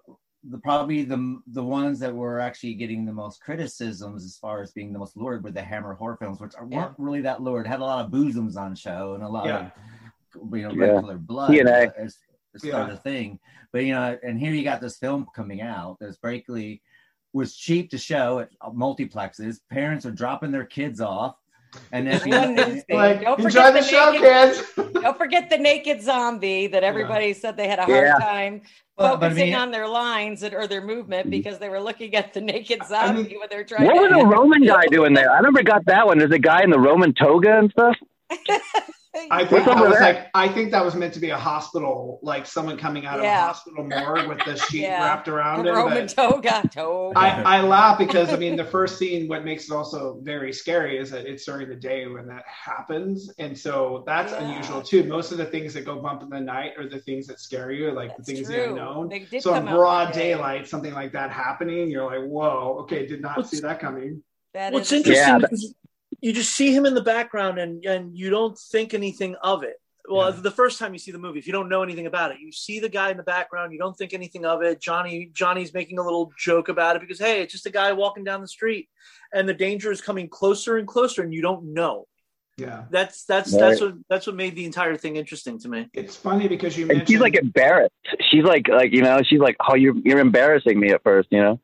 the 0.50 0.58
probably 0.58 1.04
the 1.04 1.40
the 1.48 1.64
ones 1.64 2.00
that 2.00 2.14
were 2.14 2.42
actually 2.42 2.74
getting 2.74 3.06
the 3.06 3.14
most 3.14 3.42
criticisms 3.42 4.26
as 4.26 4.36
far 4.38 4.62
as 4.62 4.74
being 4.74 4.92
the 4.92 5.00
most 5.00 5.16
lurid 5.16 5.42
were 5.46 5.52
the 5.52 5.62
Hammer 5.62 5.94
horror 5.94 6.18
films, 6.18 6.42
which 6.42 6.54
Yeah. 6.70 6.78
weren't 6.88 7.00
really 7.00 7.22
that 7.22 7.42
lurid. 7.42 7.66
Had 7.66 7.80
a 7.80 7.86
lot 7.86 8.04
of 8.04 8.12
bosoms 8.12 8.58
on 8.58 8.76
show 8.76 9.14
and 9.14 9.24
a 9.24 9.30
lot 9.30 9.46
Yeah. 9.46 9.70
of 10.36 10.58
you 10.58 10.64
know 10.64 10.72
Yeah. 10.72 10.86
red 10.86 11.02
colored 11.02 11.26
blood 11.26 11.52
TNA. 11.52 11.94
as, 11.96 12.18
as 12.54 12.64
Yeah. 12.66 12.72
sort 12.74 12.90
of 12.90 13.02
thing. 13.02 13.40
But 13.72 13.86
you 13.86 13.94
know, 13.94 14.18
and 14.22 14.38
here 14.38 14.52
you 14.52 14.66
got 14.66 14.82
this 14.82 14.98
film 14.98 15.26
coming 15.34 15.62
out 15.62 15.98
that's 16.02 16.18
Breakley 16.18 16.82
was 17.34 17.56
cheap 17.56 17.90
to 17.92 17.98
show 17.98 18.40
at 18.40 18.50
multiplexes. 18.62 19.60
Parents 19.70 20.06
are 20.06 20.12
dropping 20.12 20.52
their 20.52 20.66
kids 20.66 21.02
off, 21.02 21.36
and 21.92 22.08
if 22.08 22.26
you, 22.26 22.32
One 22.32 22.56
news 22.56 22.84
thing. 22.84 22.96
Like, 22.98 23.22
Don't 23.22 23.40
enjoy 23.40 23.50
forget 23.50 23.74
the 23.74 23.80
the 23.80 23.86
show, 23.86 24.12
naked- 24.12 24.22
kids. 24.76 24.94
Don't 25.02 25.18
forget 25.18 25.50
the 25.50 25.58
naked 25.58 26.02
zombie 26.02 26.68
that 26.68 26.84
everybody 26.84 27.34
said 27.34 27.58
they 27.58 27.68
had 27.68 27.80
a 27.80 27.86
hard 27.86 28.06
Yeah. 28.08 28.16
time 28.20 28.62
Well, 28.98 29.18
but 29.18 29.26
I 29.26 29.30
focusing 29.30 29.46
mean- 29.50 29.56
on 29.56 29.72
their 29.72 29.88
lines 29.88 30.44
and, 30.44 30.54
or 30.54 30.68
their 30.68 30.82
movement 30.86 31.24
mm-hmm. 31.24 31.32
because 31.32 31.58
they 31.60 31.68
were 31.70 31.82
looking 31.82 32.16
at 32.16 32.34
the 32.34 32.42
naked 32.42 32.82
I 32.82 32.86
zombie 32.86 33.24
mean, 33.24 33.40
when 33.40 33.50
they're 33.50 33.64
trying 33.66 33.86
what 33.88 33.96
was 33.96 34.10
to. 34.12 34.18
the 34.20 34.26
Roman 34.26 34.64
guy 34.64 34.86
doing 34.88 35.14
there? 35.14 35.32
I 35.32 35.42
never 35.42 35.62
got 35.64 35.84
that 35.86 36.06
one. 36.06 36.20
There's 36.20 36.32
a 36.32 36.40
guy 36.40 36.62
in 36.64 36.70
the 36.70 36.80
Roman 36.80 37.14
toga 37.14 37.58
and 37.58 37.72
stuff. 37.72 37.98
I 39.30 39.46
think 39.46 39.68
What's 39.68 39.80
that 39.80 39.90
was 39.90 40.00
like 40.00 40.28
I 40.34 40.48
think 40.48 40.72
that 40.72 40.84
was 40.84 40.96
meant 40.96 41.14
to 41.14 41.20
be 41.20 41.30
a 41.30 41.38
hospital, 41.38 42.20
like 42.24 42.48
someone 42.48 42.78
coming 42.78 43.06
out 43.06 43.20
of 43.20 43.26
a 43.26 43.36
hospital 43.36 43.84
morgue 43.84 44.28
with 44.28 44.40
the 44.44 44.56
sheet 44.70 44.82
Yeah. 44.82 45.04
wrapped 45.04 45.28
around 45.28 45.64
the 45.66 45.70
him. 45.70 45.76
Roman 45.76 46.08
but- 46.08 46.16
toga. 46.16 46.68
toga. 46.74 47.20
I, 47.20 47.60
I 47.60 47.62
laugh 47.76 48.00
because 48.00 48.30
I 48.34 48.38
mean 48.38 48.56
the 48.56 48.66
first 48.66 48.98
scene 48.98 49.28
what 49.28 49.46
makes 49.46 49.66
it 49.66 49.72
also 49.72 50.20
very 50.24 50.52
scary 50.52 50.98
is 50.98 51.12
that 51.12 51.28
it's 51.28 51.46
during 51.46 51.70
the 51.70 51.76
day 51.76 52.08
when 52.08 52.26
that 52.28 52.44
happens 52.48 53.32
and 53.38 53.56
so 53.58 54.04
that's 54.08 54.32
Yeah. 54.32 54.50
unusual 54.50 54.82
too 54.82 55.04
most 55.04 55.32
of 55.32 55.38
the 55.38 55.46
things 55.46 55.76
that 55.76 55.86
go 55.86 56.02
bump 56.02 56.24
in 56.24 56.30
the 56.30 56.40
night 56.42 56.72
are 56.80 56.90
the 56.90 57.00
things 57.00 57.28
that 57.28 57.40
scare 57.40 57.72
you 57.72 57.92
like 57.92 58.10
That's 58.18 58.26
the 58.28 58.34
things 58.34 58.48
the 58.48 58.56
true. 58.56 58.64
unknown 58.70 59.10
They 59.10 59.20
did 59.20 59.44
so 59.44 59.54
in 59.54 59.66
broad 59.66 60.08
that 60.08 60.14
day. 60.16 60.30
daylight 60.34 60.68
something 60.68 60.94
like 60.94 61.12
that 61.14 61.30
happening 61.30 61.90
you're 61.92 62.06
like 62.06 62.28
whoa 62.28 62.78
okay 62.82 63.06
did 63.06 63.22
not 63.22 63.38
What's- 63.38 63.52
see 63.52 63.60
that 63.60 63.80
coming 63.80 64.24
That 64.56 64.74
What's 64.74 64.92
is- 64.92 64.98
interesting 65.06 65.28
Yeah, 65.28 65.38
because 65.38 65.76
you 66.24 66.32
just 66.34 66.52
see 66.56 66.70
him 66.76 66.86
in 66.86 66.94
the 66.96 67.02
background 67.16 67.60
and 67.60 67.84
and 67.86 68.18
you 68.18 68.30
don't 68.30 68.58
think 68.58 68.94
anything 68.94 69.36
of 69.44 69.64
it. 69.64 69.78
well, 70.10 70.30
Yeah. 70.34 70.42
the 70.50 70.52
first 70.62 70.80
time 70.80 70.92
you 70.94 71.00
see 71.00 71.12
the 71.12 71.24
movie, 71.26 71.40
if 71.40 71.48
you 71.48 71.54
don't 71.58 71.70
know 71.74 71.82
anything 71.84 72.08
about 72.08 72.32
it, 72.32 72.38
you 72.46 72.52
see 72.52 72.78
the 72.80 72.90
guy 73.00 73.10
in 73.12 73.18
the 73.18 73.24
background, 73.36 73.72
you 73.74 73.80
don't 73.80 73.98
think 74.00 74.14
anything 74.14 74.44
of 74.46 74.62
it. 74.62 74.80
Johnny 74.88 75.30
Johnny's 75.42 75.74
making 75.74 75.98
a 76.00 76.04
little 76.04 76.32
joke 76.48 76.68
about 76.76 76.96
it 76.98 77.02
because 77.04 77.20
hey, 77.20 77.42
it's 77.42 77.52
just 77.58 77.66
a 77.66 77.76
guy 77.82 77.90
walking 77.94 78.24
down 78.24 78.40
the 78.42 78.48
street, 78.60 78.86
and 79.34 79.48
the 79.48 79.54
danger 79.54 79.92
is 79.92 80.02
coming 80.02 80.28
closer 80.40 80.78
and 80.78 80.88
closer, 80.88 81.22
and 81.24 81.34
you 81.34 81.42
don't 81.42 81.64
know. 81.80 82.08
Yeah. 82.58 82.84
That's 82.92 83.26
that's 83.26 83.52
Right. 83.52 83.62
that's 83.62 83.82
what 83.82 83.94
that's 84.10 84.28
what 84.28 84.36
made 84.36 84.56
the 84.56 84.66
entire 84.66 84.96
thing 84.98 85.16
interesting 85.16 85.58
to 85.64 85.68
me. 85.70 85.90
It's 85.94 86.16
funny 86.16 86.48
because 86.48 86.78
you 86.78 86.84
And 86.84 86.90
mentioned 87.00 87.08
she's 87.10 87.20
like 87.28 87.36
embarrassed. 87.36 88.06
She's 88.30 88.44
like, 88.44 88.68
like 88.68 88.92
you 88.92 89.02
know, 89.08 89.18
she's 89.28 89.40
like, 89.48 89.56
oh, 89.68 89.76
you're 89.76 89.96
you're 90.06 90.20
embarrassing 90.20 90.78
me 90.80 90.90
at 90.92 91.02
first, 91.04 91.30
you 91.32 91.42
know. 91.42 91.56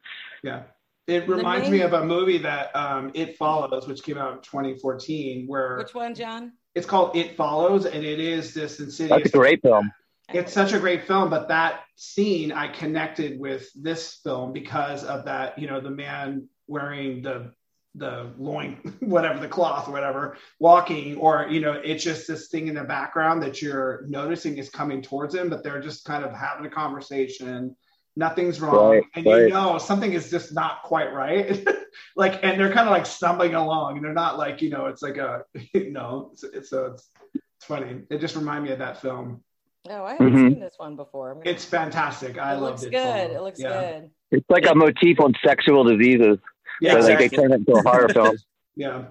Yeah. 0.43 0.63
It 1.09 1.27
reminds 1.27 1.69
me 1.69 1.81
of 1.81 1.93
a 1.93 2.05
movie 2.05 2.37
that 2.39 2.75
um, 2.75 3.11
It 3.13 3.35
Follows, 3.37 3.87
which 3.87 4.03
came 4.03 4.17
out 4.17 4.33
in 4.33 4.41
2014, 4.41 5.47
where 5.47 5.77
Which 5.77 5.93
one, 5.95 6.13
John? 6.13 6.53
it's 6.75 6.85
called 6.85 7.15
It 7.15 7.35
Follows, 7.35 7.85
and 7.85 8.05
it 8.05 8.19
is 8.19 8.53
this 8.53 8.77
That's 8.77 8.99
insidious. 8.99 9.27
a 9.29 9.37
great 9.37 9.61
film. 9.61 9.91
It's 10.31 10.53
such 10.53 10.73
a 10.73 10.79
great 10.79 11.07
film, 11.07 11.31
but 11.31 11.47
that 11.47 11.81
scene 11.95 12.51
I 12.51 12.67
connected 12.67 13.39
with 13.39 13.67
this 13.73 14.19
film 14.23 14.53
because 14.53 15.03
of 15.03 15.25
that, 15.25 15.57
you 15.57 15.67
know, 15.67 15.81
the 15.81 15.89
man 15.89 16.47
wearing 16.67 17.23
the 17.23 17.51
the 17.95 18.31
loin, 18.37 18.75
whatever 18.99 19.39
the 19.39 19.47
cloth, 19.47 19.87
whatever, 19.87 20.37
walking, 20.59 21.17
or 21.17 21.47
you 21.49 21.59
know, 21.59 21.73
it's 21.73 22.03
just 22.03 22.27
this 22.27 22.47
thing 22.49 22.67
in 22.67 22.75
the 22.75 22.83
background 22.83 23.41
that 23.41 23.61
you're 23.61 24.05
noticing 24.07 24.57
is 24.57 24.69
coming 24.69 25.01
towards 25.01 25.33
him, 25.33 25.49
but 25.49 25.63
they're 25.63 25.81
just 25.81 26.05
kind 26.05 26.23
of 26.23 26.31
having 26.31 26.65
a 26.65 26.69
conversation. 26.69 27.75
Nothing's 28.19 28.59
wrong, 28.59 28.95
Right, 28.95 29.03
and 29.15 29.25
you 29.25 29.47
know 29.49 29.77
something 29.77 30.11
is 30.11 30.29
just 30.29 30.53
not 30.53 30.83
quite 30.83 31.13
right. 31.13 31.65
like, 32.17 32.43
and 32.43 32.59
they're 32.59 32.71
kind 32.73 32.85
of 32.89 32.91
like 32.91 33.05
stumbling 33.05 33.55
along, 33.55 33.95
and 33.95 34.03
they're 34.05 34.13
not 34.13 34.37
like 34.37 34.61
you 34.61 34.69
know, 34.69 34.87
it's 34.87 35.01
like 35.01 35.15
a 35.15 35.43
you 35.73 35.91
know, 35.91 36.29
it's, 36.33 36.43
it's 36.43 36.69
so 36.69 36.87
it's, 36.87 37.09
it's 37.33 37.65
funny. 37.65 38.01
It 38.11 38.19
just 38.19 38.35
reminded 38.35 38.67
me 38.67 38.73
of 38.73 38.79
that 38.79 39.01
film. 39.01 39.41
Oh, 39.89 40.03
I 40.03 40.11
haven't 40.11 40.33
Mhm. 40.33 40.49
seen 40.51 40.59
this 40.59 40.73
one 40.77 40.97
before. 40.97 41.33
Gonna- 41.35 41.49
It's 41.49 41.63
fantastic. 41.63 42.37
I 42.37 42.55
it 42.55 42.59
loved 42.59 42.81
looks 42.81 42.83
it. 42.83 42.91
good. 42.91 43.27
Follow. 43.31 43.35
It 43.37 43.41
looks 43.41 43.59
yeah. 43.61 43.91
good. 43.99 44.09
It's 44.31 44.49
like 44.49 44.65
a 44.69 44.75
motif 44.75 45.21
on 45.21 45.33
sexual 45.45 45.85
diseases. 45.85 46.37
Yeah, 46.81 46.99
So, 46.99 47.07
like 47.07 47.19
they 47.19 47.29
turn 47.29 47.53
it 47.53 47.55
into 47.55 47.71
a 47.71 47.81
horror 47.81 48.09
film. 48.13 48.35
Yeah. 48.75 49.03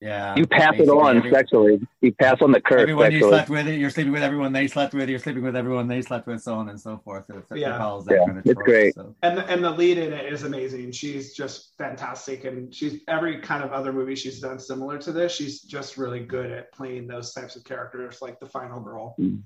Yeah. 0.00 0.34
You 0.34 0.46
pass 0.46 0.74
it 0.78 0.88
on 0.88 1.18
every- 1.18 1.30
sexually. 1.30 1.86
You 2.00 2.12
pass 2.14 2.40
on 2.40 2.52
the 2.52 2.60
curse 2.60 2.80
Everyone 2.80 3.12
you 3.12 3.20
slept 3.28 3.50
with, 3.50 3.66
you're 3.68 3.90
sleeping 3.90 4.12
with 4.12 4.22
everyone 4.22 4.50
they 4.52 4.66
slept 4.66 4.94
with, 4.94 5.10
you're 5.10 5.18
sleeping 5.18 5.42
with 5.42 5.54
everyone 5.54 5.88
they 5.88 6.00
slept 6.00 6.26
with, 6.26 6.40
so 6.42 6.54
on 6.54 6.70
and 6.70 6.80
so 6.80 6.96
forth. 7.04 7.28
It, 7.28 7.36
it 7.50 7.58
Yeah. 7.58 7.76
follows 7.76 8.06
that 8.06 8.14
Yeah, 8.14 8.24
kind 8.24 8.38
of 8.38 8.46
it's 8.46 8.54
trope, 8.54 8.64
great. 8.66 8.94
so. 8.94 9.14
And 9.22 9.36
the, 9.36 9.46
and 9.46 9.62
the 9.62 9.70
lead 9.70 9.98
in 9.98 10.14
it 10.14 10.32
is 10.32 10.44
amazing. 10.44 10.92
She's 10.92 11.34
just 11.34 11.76
fantastic, 11.76 12.44
and 12.44 12.74
she's 12.74 13.00
every 13.08 13.40
kind 13.40 13.62
of 13.62 13.72
other 13.72 13.92
movie 13.92 14.14
she's 14.14 14.40
done 14.40 14.58
similar 14.58 14.96
to 14.98 15.12
this. 15.12 15.32
She's 15.34 15.60
just 15.60 15.98
really 15.98 16.20
good 16.20 16.50
at 16.50 16.72
playing 16.72 17.06
those 17.06 17.34
types 17.34 17.56
of 17.56 17.64
characters, 17.64 18.22
like 18.22 18.40
the 18.40 18.46
final 18.46 18.80
girl. 18.80 19.14
Mm. 19.20 19.42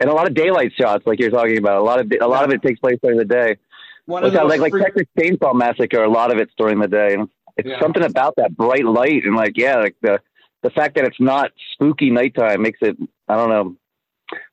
and 0.00 0.08
a 0.08 0.14
lot 0.14 0.26
of 0.26 0.32
daylight 0.32 0.72
shots, 0.80 1.06
like 1.06 1.20
you're 1.20 1.28
talking 1.30 1.58
about. 1.58 1.76
A 1.76 1.82
lot 1.84 2.00
of 2.00 2.10
a 2.22 2.26
lot 2.26 2.42
of 2.44 2.50
it 2.52 2.62
takes 2.62 2.80
place 2.80 2.98
during 3.02 3.18
the 3.18 3.24
day. 3.26 3.58
One 4.06 4.22
Like, 4.22 4.32
of 4.32 4.32
the 4.32 4.44
like 4.44 4.60
most 4.60 4.60
like 4.60 4.72
freak- 4.72 4.84
Texas 4.84 5.06
Chainsaw 5.18 5.54
Massacre. 5.54 6.02
A 6.04 6.08
lot 6.08 6.32
of 6.32 6.38
it's 6.38 6.52
during 6.56 6.78
the 6.80 6.88
day. 6.88 7.18
It's 7.60 7.68
Yeah. 7.68 7.80
something 7.80 8.04
about 8.04 8.34
that 8.36 8.56
bright 8.56 8.84
light 8.84 9.24
and 9.24 9.36
like 9.36 9.56
yeah, 9.56 9.76
like 9.76 9.96
the 10.02 10.20
the 10.62 10.70
fact 10.70 10.94
that 10.96 11.04
it's 11.04 11.20
not 11.20 11.52
spooky 11.72 12.10
nighttime 12.10 12.62
makes 12.62 12.78
it 12.82 12.96
I 13.28 13.36
don't 13.36 13.48
know 13.48 13.76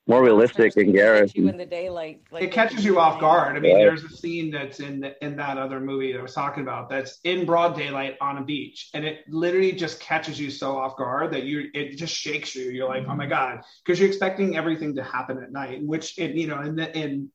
more 0.07 0.23
realistic 0.23 0.73
First, 0.73 0.77
and 0.77 0.89
it 0.89 0.93
garish. 0.93 1.31
You 1.35 1.47
in 1.49 1.57
the 1.57 1.65
daylight. 1.65 2.21
Like 2.31 2.43
it 2.43 2.51
catches 2.51 2.83
you 2.83 2.99
off 2.99 3.19
guard. 3.19 3.57
I 3.57 3.59
mean, 3.59 3.75
Right. 3.75 3.83
there's 3.83 4.03
a 4.03 4.09
scene 4.09 4.49
that's 4.49 4.79
in 4.79 5.01
the, 5.01 5.23
in 5.23 5.35
that 5.37 5.57
other 5.57 5.79
movie 5.79 6.11
that 6.13 6.19
I 6.19 6.21
was 6.21 6.33
talking 6.33 6.63
about 6.63 6.89
that's 6.89 7.19
in 7.23 7.45
broad 7.45 7.75
daylight 7.75 8.15
on 8.21 8.37
a 8.37 8.43
beach, 8.43 8.89
and 8.93 9.05
it 9.05 9.19
literally 9.27 9.73
just 9.73 9.99
catches 9.99 10.39
you 10.39 10.49
so 10.49 10.77
off 10.77 10.97
guard 10.97 11.31
that 11.33 11.43
you 11.43 11.69
it 11.73 11.97
just 11.97 12.15
shakes 12.15 12.55
you. 12.55 12.71
You're 12.71 12.87
like, 12.87 13.03
oh 13.07 13.15
my 13.15 13.25
mm-hmm. 13.25 13.29
god, 13.29 13.61
because 13.83 13.99
you're 13.99 14.09
expecting 14.09 14.55
everything 14.55 14.95
to 14.95 15.03
happen 15.03 15.43
at 15.43 15.51
night, 15.51 15.83
which 15.83 16.17
it 16.17 16.31
you 16.35 16.47
know 16.47 16.61
in 16.61 16.75
the, 16.75 16.97
in 16.97 17.29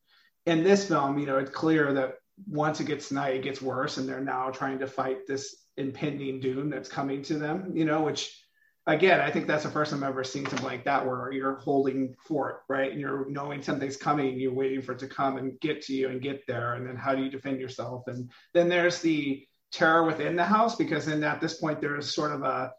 in 0.46 0.64
this 0.64 0.88
film, 0.88 1.18
you 1.18 1.26
know, 1.26 1.38
it's 1.38 1.50
clear 1.50 1.92
that 1.92 2.14
once 2.48 2.80
it 2.80 2.86
gets 2.86 3.12
night, 3.12 3.36
it 3.36 3.42
gets 3.42 3.62
worse, 3.62 3.98
and 3.98 4.08
they're 4.08 4.20
now 4.20 4.50
trying 4.50 4.78
to 4.80 4.86
fight 4.86 5.26
this 5.26 5.61
impending 5.76 6.40
doom 6.40 6.70
that's 6.70 6.88
coming 6.88 7.22
to 7.22 7.38
them. 7.38 7.72
You 7.74 7.84
know, 7.84 8.02
which 8.02 8.38
again, 8.86 9.20
I 9.20 9.30
think 9.30 9.46
that's 9.46 9.64
the 9.64 9.70
first 9.70 9.90
time 9.90 10.02
I've 10.02 10.10
ever 10.10 10.24
seen 10.24 10.46
something 10.46 10.66
like 10.66 10.84
that 10.84 11.06
where 11.06 11.32
you're 11.32 11.56
holding 11.56 12.14
fort, 12.26 12.62
right? 12.68 12.90
And 12.90 13.00
you're 13.00 13.28
knowing 13.30 13.62
something's 13.62 13.96
coming, 13.96 14.38
you're 14.38 14.52
waiting 14.52 14.82
for 14.82 14.92
it 14.92 14.98
to 15.00 15.06
come 15.06 15.36
and 15.36 15.58
get 15.60 15.82
to 15.82 15.94
you 15.94 16.08
and 16.08 16.20
get 16.20 16.46
there. 16.46 16.74
And 16.74 16.86
then 16.86 16.96
how 16.96 17.14
do 17.14 17.22
you 17.22 17.30
defend 17.30 17.60
yourself? 17.60 18.04
And 18.08 18.30
then 18.54 18.68
there's 18.68 19.00
the 19.00 19.46
terror 19.70 20.04
within 20.04 20.36
the 20.36 20.44
house 20.44 20.76
because 20.76 21.06
then 21.06 21.24
at 21.24 21.40
this 21.40 21.54
point 21.54 21.80
there's 21.80 22.14
sort 22.14 22.32
of 22.32 22.42
a 22.42 22.72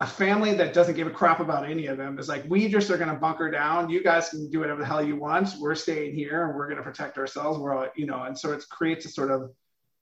a 0.00 0.06
family 0.06 0.52
that 0.54 0.74
doesn't 0.74 0.96
give 0.96 1.06
a 1.06 1.10
crap 1.10 1.38
about 1.38 1.70
any 1.70 1.86
of 1.86 1.96
them. 1.96 2.18
It's 2.18 2.28
like 2.28 2.44
we 2.48 2.68
just 2.68 2.90
are 2.90 2.98
going 2.98 3.10
to 3.10 3.14
bunker 3.14 3.50
down. 3.50 3.88
You 3.88 4.02
guys 4.02 4.28
can 4.28 4.50
do 4.50 4.58
whatever 4.58 4.80
the 4.80 4.86
hell 4.86 5.02
you 5.02 5.16
want. 5.16 5.54
We're 5.60 5.76
staying 5.76 6.14
here 6.14 6.46
and 6.46 6.56
we're 6.56 6.66
going 6.66 6.78
to 6.78 6.82
protect 6.82 7.16
ourselves. 7.16 7.58
We're 7.58 7.74
all, 7.74 7.86
you 7.94 8.04
know, 8.04 8.24
and 8.24 8.36
so 8.36 8.52
it 8.52 8.64
creates 8.70 9.06
a 9.06 9.08
sort 9.08 9.30
of 9.30 9.52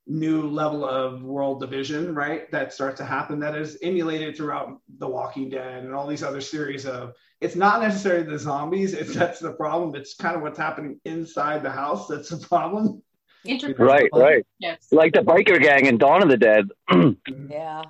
new 0.07 0.49
level 0.49 0.85
of 0.85 1.23
world 1.23 1.61
division, 1.61 2.15
right? 2.15 2.51
That 2.51 2.73
starts 2.73 2.99
to 2.99 3.05
happen 3.05 3.39
that 3.41 3.55
is 3.55 3.79
emulated 3.83 4.37
throughout 4.37 4.81
The 4.99 5.09
Walking 5.09 5.49
Dead 5.49 5.85
and 5.85 5.95
all 5.95 6.07
these 6.07 6.23
other 6.23 6.41
series 6.41 6.87
of 6.87 7.15
it's 7.41 7.57
not 7.57 7.83
necessarily 7.83 8.25
the 8.25 8.39
zombies, 8.39 8.95
it's 8.95 9.15
that's 9.15 9.41
the 9.41 9.53
problem. 9.53 9.95
It's 9.95 10.15
kind 10.15 10.37
of 10.37 10.43
what's 10.43 10.59
happening 10.59 11.01
inside 11.05 11.63
the 11.63 11.71
house 11.71 12.09
that's 12.09 12.29
the 12.29 12.37
problem. 12.37 13.03
Right, 13.45 14.09
right. 14.13 14.47
relationships. 14.61 14.93
Like 14.93 15.13
the 15.13 15.21
biker 15.21 15.61
gang 15.61 15.87
in 15.87 15.99
Dawn 15.99 16.23
of 16.23 16.29
the 16.29 16.37
Dead. 16.37 16.69
Yeah. 17.49 17.83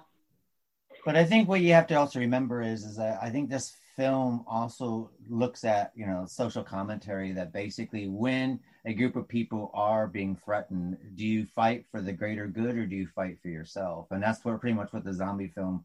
But 1.04 1.16
I 1.16 1.24
think 1.24 1.48
what 1.48 1.60
you 1.60 1.72
have 1.72 1.88
to 1.88 1.94
also 1.94 2.20
remember 2.20 2.62
is, 2.62 2.84
is 2.84 2.96
that 2.96 3.18
I 3.20 3.28
think 3.28 3.50
this 3.50 3.76
film 3.96 4.44
also 4.46 5.10
looks 5.28 5.64
at, 5.64 5.90
you 5.96 6.06
know, 6.06 6.24
social 6.26 6.62
commentary 6.62 7.32
that 7.32 7.52
basically 7.52 8.06
when 8.06 8.60
a 8.84 8.92
group 8.92 9.16
of 9.16 9.28
people 9.28 9.70
are 9.74 10.06
being 10.06 10.36
threatened, 10.44 10.96
do 11.14 11.24
you 11.24 11.46
fight 11.46 11.84
for 11.90 12.00
the 12.00 12.12
greater 12.12 12.46
good 12.48 12.76
or 12.76 12.86
do 12.86 12.96
you 12.96 13.06
fight 13.14 13.38
for 13.40 13.48
yourself? 13.48 14.08
And 14.10 14.22
that's 14.22 14.44
what 14.44 14.60
pretty 14.60 14.74
much 14.74 14.92
what 14.92 15.04
the 15.04 15.12
zombie 15.12 15.52
film 15.54 15.84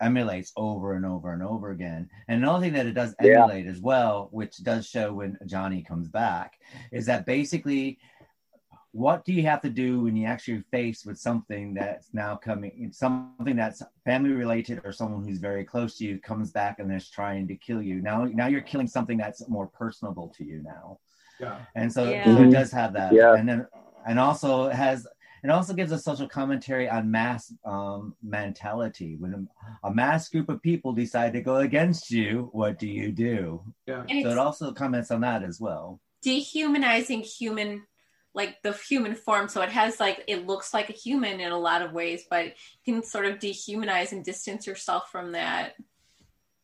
emulates 0.00 0.52
over 0.56 0.94
and 0.94 1.04
over 1.04 1.32
and 1.32 1.42
over 1.42 1.70
again. 1.70 2.08
And 2.28 2.42
another 2.42 2.60
thing 2.60 2.74
that 2.74 2.86
it 2.86 2.92
does 2.92 3.14
Yeah. 3.20 3.42
emulate 3.42 3.66
as 3.66 3.80
well, 3.80 4.28
which 4.30 4.58
does 4.58 4.86
show 4.86 5.14
when 5.14 5.36
Johnny 5.46 5.82
comes 5.82 6.08
back, 6.08 6.60
is 6.92 7.06
that 7.06 7.26
basically 7.26 7.98
what 8.92 9.24
do 9.24 9.32
you 9.32 9.42
have 9.42 9.60
to 9.60 9.68
do 9.68 10.02
when 10.02 10.16
you 10.16 10.26
actually 10.26 10.62
face 10.70 11.04
with 11.04 11.18
something 11.18 11.74
that's 11.74 12.08
now 12.14 12.34
coming 12.34 12.90
something 12.92 13.54
that's 13.56 13.82
family 14.04 14.30
related 14.30 14.80
or 14.84 14.92
someone 14.92 15.22
who's 15.22 15.38
very 15.38 15.64
close 15.64 15.96
to 15.96 16.04
you 16.04 16.18
comes 16.18 16.50
back 16.50 16.78
and 16.78 16.92
is 16.92 17.10
trying 17.10 17.46
to 17.46 17.54
kill 17.54 17.82
you 17.82 18.00
now 18.00 18.24
now 18.24 18.46
you're 18.46 18.62
killing 18.62 18.86
something 18.86 19.18
that's 19.18 19.46
more 19.48 19.66
personable 19.66 20.32
to 20.36 20.42
you 20.42 20.62
now 20.62 20.98
Yeah. 21.40 21.58
and 21.74 21.92
so, 21.92 22.10
Yeah. 22.10 22.24
so 22.24 22.30
it 22.42 22.46
Mhm. 22.46 22.52
does 22.52 22.72
have 22.72 22.92
that 22.94 23.12
Yeah. 23.12 23.34
and 23.34 23.48
then 23.48 23.66
and 24.06 24.18
also 24.18 24.68
it 24.68 24.74
has 24.74 25.06
it 25.44 25.50
also 25.50 25.72
gives 25.72 25.92
a 25.92 25.98
social 25.98 26.28
commentary 26.28 26.88
on 26.88 27.10
mass 27.12 27.52
um, 27.64 28.16
mentality 28.22 29.16
when 29.20 29.34
a, 29.34 29.88
a 29.88 29.94
mass 29.94 30.28
group 30.28 30.48
of 30.48 30.60
people 30.62 30.92
decide 30.92 31.32
to 31.34 31.40
go 31.40 31.56
against 31.58 32.10
you 32.10 32.48
what 32.52 32.78
do 32.78 32.88
you 32.88 33.12
do 33.12 33.62
Yeah. 33.86 34.04
And 34.08 34.22
so 34.24 34.30
it 34.30 34.38
also 34.38 34.72
comments 34.72 35.10
on 35.10 35.20
that 35.20 35.42
as 35.42 35.60
well 35.60 36.00
dehumanizing 36.22 37.20
human 37.20 37.84
like 38.34 38.60
the 38.62 38.72
human 38.72 39.14
form 39.14 39.48
so 39.48 39.62
it 39.62 39.70
has 39.70 39.98
like 40.00 40.24
it 40.26 40.46
looks 40.46 40.74
like 40.74 40.90
a 40.90 40.92
human 40.92 41.40
in 41.40 41.52
a 41.52 41.58
lot 41.58 41.82
of 41.82 41.92
ways 41.92 42.24
but 42.28 42.46
you 42.46 42.92
can 42.94 43.02
sort 43.02 43.26
of 43.26 43.38
dehumanize 43.38 44.12
and 44.12 44.24
distance 44.24 44.66
yourself 44.66 45.08
from 45.10 45.32
that 45.32 45.74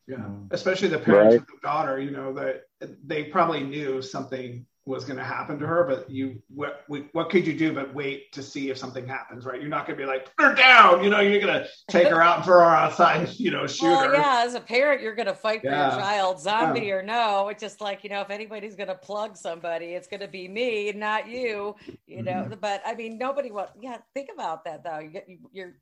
Yeah. 0.07 0.17
Mm. 0.17 0.53
Especially 0.53 0.89
the 0.89 0.99
parents 0.99 1.35
Right. 1.35 1.41
of 1.41 1.47
the 1.47 1.59
daughter, 1.63 1.99
you 2.01 2.11
know, 2.11 2.33
that 2.35 2.65
they 3.05 3.25
probably 3.25 3.63
knew 3.63 4.03
something 4.03 4.67
was 4.87 5.07
going 5.07 5.17
to 5.17 5.25
happen 5.25 5.59
to 5.59 5.67
her, 5.67 5.85
but 5.85 6.11
you, 6.11 6.43
what, 6.55 6.85
what 6.89 7.31
could 7.31 7.47
you 7.47 7.57
do 7.57 7.73
but 7.73 7.95
wait 7.95 8.31
to 8.33 8.43
see 8.43 8.69
if 8.69 8.77
something 8.77 9.07
happens, 9.07 9.47
right? 9.47 9.59
You're 9.59 9.71
not 9.71 9.87
going 9.87 9.99
to 9.99 10.05
be 10.05 10.07
like, 10.07 10.37
put 10.37 10.47
her 10.47 10.55
down, 10.55 11.03
you 11.03 11.09
know, 11.09 11.21
you're 11.21 11.41
going 11.41 11.63
to 11.63 11.67
take 11.89 12.09
her 12.09 12.21
out 12.21 12.37
and 12.37 12.45
throw 12.45 12.59
her 12.59 12.67
outside 12.67 13.31
you 13.31 13.51
know, 13.51 13.67
shoot 13.67 13.87
Well, 13.87 14.09
her. 14.09 14.13
yeah, 14.13 14.43
as 14.45 14.53
a 14.53 14.61
parent, 14.61 15.01
you're 15.01 15.15
going 15.15 15.25
to 15.29 15.35
fight 15.35 15.63
for 15.63 15.69
your 15.69 15.75
child, 15.75 16.39
zombie 16.39 16.93
or 16.93 17.03
no. 17.03 17.49
It's 17.49 17.63
just 17.63 17.81
like, 17.81 18.05
you 18.05 18.11
know, 18.11 18.21
if 18.21 18.29
anybody's 18.29 18.77
going 18.77 18.89
to 18.89 18.95
plug 18.95 19.39
somebody, 19.39 19.87
it's 19.87 20.07
going 20.07 20.21
to 20.21 20.29
be 20.29 20.49
me, 20.49 20.93
not 20.93 21.29
you, 21.29 21.77
you 22.07 22.23
know. 22.23 22.33
Mm-hmm. 22.43 22.61
But 22.61 22.83
I 22.85 22.95
mean, 22.95 23.17
nobody, 23.17 23.51
what, 23.51 23.73
yeah, 23.81 23.97
think 24.13 24.29
about 24.35 24.67
that 24.67 24.85
though. 24.85 24.99
You 24.99 25.09
get 25.09 25.27
your 25.55 25.77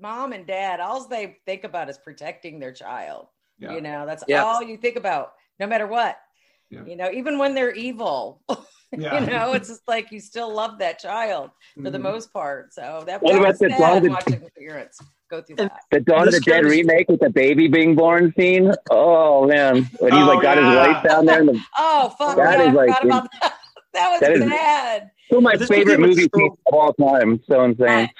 mom 0.00 0.32
and 0.32 0.46
dad, 0.46 0.78
all 0.78 1.08
they 1.08 1.38
think 1.44 1.64
about 1.64 1.90
is 1.90 1.98
protecting 1.98 2.60
their 2.60 2.72
child. 2.72 3.26
Yeah. 3.58 3.74
You 3.74 3.80
know, 3.80 4.04
that's 4.06 4.24
Yeah. 4.26 4.44
all 4.44 4.62
you 4.62 4.76
think 4.76 4.96
about, 4.96 5.32
no 5.60 5.66
matter 5.66 5.86
what. 5.86 6.16
Yeah. 6.70 6.84
You 6.84 6.96
know, 6.96 7.10
even 7.12 7.38
when 7.38 7.54
they're 7.54 7.72
evil, 7.72 8.42
Yeah. 8.96 9.20
you 9.20 9.26
know, 9.26 9.52
it's 9.54 9.68
just 9.68 9.86
like 9.88 10.10
you 10.12 10.20
still 10.20 10.52
love 10.52 10.78
that 10.78 10.98
child 10.98 11.50
for 11.82 11.90
the 11.90 11.98
Mhm. 11.98 12.02
most 12.02 12.32
part. 12.32 12.72
So 12.72 13.02
that, 13.06 13.22
What 13.22 13.32
that 13.32 13.38
about 13.38 13.48
was 13.48 13.58
the 13.58 13.70
sad 13.70 13.78
Dawn 13.78 13.96
of 13.96 14.24
the- 14.24 14.50
parents 14.58 15.00
go 15.30 15.42
through 15.42 15.56
that. 15.56 15.80
The 15.90 16.00
Dawn 16.00 16.28
of 16.28 16.34
the 16.34 16.40
Dead 16.40 16.64
remake 16.64 17.08
with 17.08 17.20
the 17.20 17.30
baby 17.30 17.66
being 17.68 17.94
born 17.96 18.32
scene. 18.38 18.72
Oh 18.90 19.46
man, 19.46 19.84
when 19.98 20.12
he's 20.12 20.22
Oh, 20.22 20.26
like 20.26 20.42
got 20.42 20.56
yeah. 20.58 20.68
his 20.68 20.76
wife 20.94 21.02
down 21.04 21.26
there. 21.26 21.40
In 21.40 21.46
the, 21.46 21.60
Oh 21.78 22.14
fuck! 22.18 22.36
That 22.36 22.58
yeah, 22.58 22.64
I 22.64 22.68
is 22.68 22.74
like- 22.74 22.88
forgot 22.98 23.04
about 23.04 23.28
that. 23.42 23.54
That 23.94 24.10
was 24.10 24.20
that 24.22 24.32
is- 24.32 24.44
bad. 24.44 25.10
two 25.30 25.36
of 25.36 25.42
my 25.44 25.54
favorite 25.56 26.00
movie 26.00 26.28
trope. 26.28 26.34
scenes 26.34 26.58
of 26.66 26.74
all 26.74 26.92
time. 26.94 27.40
So 27.48 27.62
insane. 27.64 28.10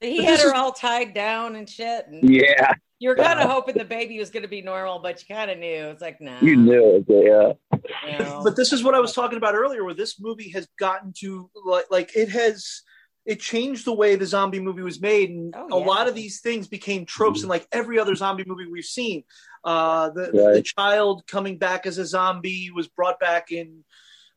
He 0.00 0.22
had 0.24 0.38
her 0.40 0.54
all 0.54 0.70
tied 0.72 1.14
down 1.14 1.56
and 1.56 1.68
shit. 1.68 2.06
And 2.06 2.28
Yeah, 2.28 2.74
You 3.04 3.10
were 3.10 3.16
kind 3.16 3.38
of 3.38 3.50
hoping 3.50 3.76
the 3.76 3.84
baby 3.84 4.18
was 4.18 4.30
going 4.30 4.44
to 4.44 4.48
be 4.48 4.62
normal, 4.62 4.98
but 4.98 5.20
you 5.20 5.34
kind 5.34 5.50
of 5.50 5.58
knew. 5.58 5.88
It's 5.88 6.00
like, 6.00 6.22
nah. 6.22 6.40
You 6.40 6.56
knew 6.56 6.96
it, 6.96 7.04
yeah. 7.06 7.80
you 8.10 8.18
know. 8.18 8.40
but 8.42 8.56
this 8.56 8.72
is 8.72 8.82
what 8.82 8.94
I 8.94 8.98
was 8.98 9.12
talking 9.12 9.36
about 9.36 9.54
earlier, 9.54 9.84
where 9.84 9.92
this 9.92 10.18
movie 10.18 10.48
has 10.52 10.66
gotten 10.78 11.12
to 11.18 11.50
like, 11.66 11.84
like 11.90 12.16
it 12.16 12.30
has 12.30 12.80
it 13.26 13.40
changed 13.40 13.84
the 13.84 13.92
way 13.92 14.16
the 14.16 14.24
zombie 14.24 14.58
movie 14.58 14.80
was 14.80 15.02
made, 15.02 15.28
and 15.28 15.54
Oh, 15.54 15.66
a 15.70 15.84
lot 15.84 16.08
of 16.08 16.14
these 16.14 16.40
things 16.40 16.66
became 16.66 17.04
tropes 17.04 17.42
in 17.42 17.48
like 17.50 17.68
every 17.72 17.98
other 17.98 18.14
zombie 18.14 18.44
movie 18.46 18.70
we've 18.72 18.86
seen. 18.86 19.24
Uh, 19.62 20.08
the, 20.08 20.52
the 20.54 20.62
child 20.62 21.26
coming 21.26 21.58
back 21.58 21.84
as 21.84 21.98
a 21.98 22.06
zombie 22.06 22.70
was 22.74 22.88
brought 22.88 23.20
back 23.20 23.52
in 23.52 23.84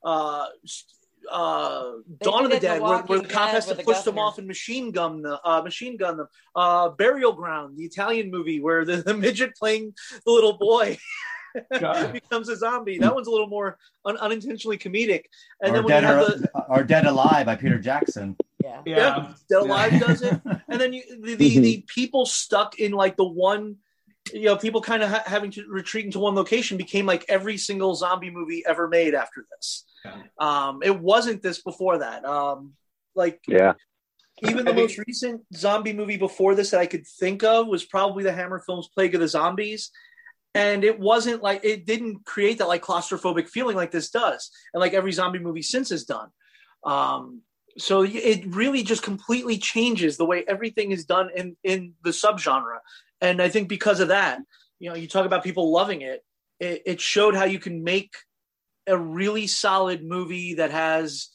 uh, 0.03 0.47
uh, 1.32 1.91
Dawn 2.21 2.45
of 2.45 2.51
the 2.51 2.59
Dead, 2.59 2.80
The 2.80 2.84
where, 2.84 2.99
where 3.03 3.19
the 3.19 3.28
cop 3.28 3.49
has 3.49 3.65
to 3.67 3.75
push 3.75 4.01
them 4.01 4.17
off 4.17 4.38
and 4.38 4.47
machine 4.47 4.91
gun 4.91 5.21
the 5.21 5.39
uh, 5.47 5.61
machine 5.61 5.97
gun 5.97 6.17
them. 6.17 6.28
Uh, 6.55 6.89
Burial 6.89 7.34
Ground, 7.34 7.78
the 7.78 7.84
Italian 7.84 8.32
movie 8.32 8.59
where 8.59 8.86
the, 8.86 8.97
the 8.97 9.13
midget 9.13 9.55
playing 9.55 9.93
the 10.25 10.32
little 10.32 10.57
boy 10.57 10.97
becomes 12.11 12.49
a 12.49 12.55
zombie. 12.55 12.97
That 12.99 13.13
one's 13.13 13.28
a 13.28 13.32
little 13.32 13.47
more 13.47 13.78
un- 14.05 14.17
unintentionally 14.17 14.78
comedic. 14.78 15.25
And 15.61 15.71
or, 15.71 15.75
then 15.75 15.84
when 15.84 15.89
Dead 15.89 16.01
you 16.03 16.07
have 16.07 16.30
or, 16.30 16.38
the 16.38 16.49
or 16.69 16.84
Dead 16.84 17.05
Alive 17.05 17.45
by 17.45 17.55
Peter 17.55 17.80
Jackson. 17.80 18.36
yeah. 18.63 18.82
yeah, 18.86 18.95
Yeah. 18.95 19.15
Dead 19.17 19.36
Yeah. 19.49 19.59
Alive 19.59 19.99
does 19.99 20.21
it, 20.21 20.41
and 20.69 20.82
then 20.82 20.93
you 20.93 21.03
the 21.21 21.36
the, 21.36 21.59
the 21.59 21.86
people 21.88 22.25
stuck 22.25 22.80
in 22.80 22.91
like 22.91 23.17
the 23.17 23.28
one. 23.28 23.78
You 24.34 24.45
know, 24.45 24.57
people 24.57 24.82
kind 24.82 25.03
of 25.03 25.09
ha- 25.09 25.23
having 25.25 25.51
to 25.51 25.65
retreat 25.67 26.05
into 26.05 26.19
one 26.19 26.36
location 26.36 26.78
became 26.78 27.05
like 27.05 27.25
every 27.30 27.57
single 27.57 27.95
zombie 27.95 28.30
movie 28.30 28.63
ever 28.67 28.88
made 28.88 29.13
after 29.15 29.45
this. 29.51 29.86
Yeah. 30.05 30.21
Um, 30.39 30.82
it 30.84 30.97
wasn't 30.99 31.41
this 31.41 31.61
before 31.61 31.99
that. 31.99 32.25
Um, 32.25 32.73
like 33.15 33.39
Yeah. 33.47 33.73
even 34.47 34.65
the 34.65 34.73
most 34.73 34.97
recent 34.97 35.41
zombie 35.55 35.93
movie 35.93 36.17
before 36.17 36.55
this 36.55 36.71
that 36.71 36.80
I 36.80 36.86
could 36.86 37.05
think 37.07 37.43
of 37.43 37.67
was 37.67 37.84
probably 37.86 38.23
the 38.23 38.34
Hammer 38.34 38.59
Films 38.59 38.89
Plague 38.93 39.15
of 39.15 39.21
the 39.21 39.28
Zombies. 39.28 39.91
And 40.53 40.84
it 40.84 40.99
wasn't 40.99 41.43
like 41.43 41.63
it 41.63 41.86
didn't 41.86 42.25
create 42.25 42.57
that 42.59 42.67
like 42.67 42.82
claustrophobic 42.82 43.47
feeling 43.47 43.75
like 43.75 43.91
this 43.91 44.09
does, 44.09 44.49
and 44.73 44.82
like 44.82 44.93
every 44.93 45.11
zombie 45.11 45.39
movie 45.39 45.61
since 45.61 45.89
has 45.89 46.03
done. 46.03 46.30
Um, 46.84 47.41
so 47.78 48.03
it 48.03 48.43
really 48.47 48.84
just 48.84 49.03
completely 49.03 49.57
changes 49.57 50.17
the 50.17 50.25
way 50.25 50.43
everything 50.47 50.91
is 50.91 51.05
done 51.05 51.30
in 51.36 51.55
in 51.63 51.93
the 52.03 52.09
subgenre. 52.09 52.80
And 53.21 53.41
I 53.41 53.49
think 53.49 53.69
because 53.69 53.99
of 53.99 54.09
that, 54.09 54.39
you 54.80 54.89
know, 54.89 54.95
you 54.95 55.07
talk 55.07 55.25
about 55.25 55.43
people 55.43 55.71
loving 55.71 56.01
it. 56.01 56.23
It, 56.59 56.82
it 56.86 57.01
showed 57.01 57.36
how 57.36 57.45
you 57.45 57.59
can 57.59 57.84
make 57.84 58.15
a 58.88 58.97
really 58.97 59.47
solid 59.47 60.03
movie 60.03 60.55
that 60.55 60.71
has 60.71 61.30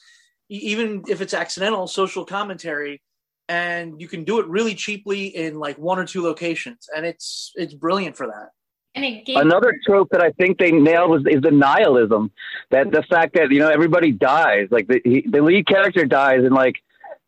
even 0.49 1.05
if 1.09 1.21
it's 1.21 1.35
accidental 1.35 1.87
social 1.87 2.25
commentary 2.25 3.01
and 3.49 4.01
you 4.01 4.09
can 4.09 4.25
do 4.25 4.41
it 4.41 4.47
really 4.49 4.75
cheaply 4.75 5.27
in 5.27 5.59
like 5.59 5.79
one 5.79 5.99
or 5.99 6.07
two 6.07 6.23
locations 6.23 6.89
and 6.95 7.07
it's 7.07 7.53
it's 7.55 7.75
brilliant 7.75 8.17
for 8.17 8.27
that 8.27 8.49
Another 8.95 9.75
trope 9.87 10.09
that 10.11 10.21
I 10.23 10.31
think 10.33 10.59
they 10.59 10.71
nailed 10.71 11.11
was 11.11 11.23
is 11.27 11.41
the 11.41 11.51
nihilism. 11.51 12.31
That 12.71 12.91
the 12.91 13.03
fact 13.03 13.35
that 13.35 13.51
you 13.51 13.59
know 13.59 13.69
everybody 13.71 14.13
dies, 14.13 14.69
like 14.71 14.87
the 14.87 15.01
he, 15.05 15.27
the 15.29 15.41
lead 15.43 15.67
character 15.67 16.05
dies, 16.05 16.41
and 16.45 16.53
like 16.55 16.77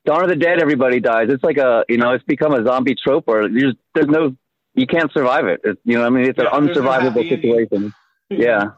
Dawn 0.05 0.23
of 0.23 0.29
the 0.29 0.37
Dead, 0.37 0.61
everybody 0.61 1.01
dies. 1.01 1.29
It's 1.31 1.43
like 1.45 1.57
a 1.57 1.85
you 1.89 1.97
know 1.97 2.13
it's 2.13 2.25
become 2.25 2.53
a 2.53 2.63
zombie 2.65 2.95
trope 2.95 3.25
or 3.29 3.49
there's 3.49 3.75
there's 3.95 4.09
no 4.09 4.37
you 4.75 4.87
can't 4.87 5.11
survive 5.13 5.47
it. 5.47 5.61
It's, 5.65 5.81
you 5.85 5.95
know 5.95 6.01
what 6.01 6.07
I 6.07 6.11
mean 6.11 6.29
it's 6.29 6.39
Yeah, 6.39 6.55
an 6.55 6.67
there's 6.67 6.77
unsurvivable 6.77 7.29
situation. 7.29 7.95
Yeah. 8.31 8.71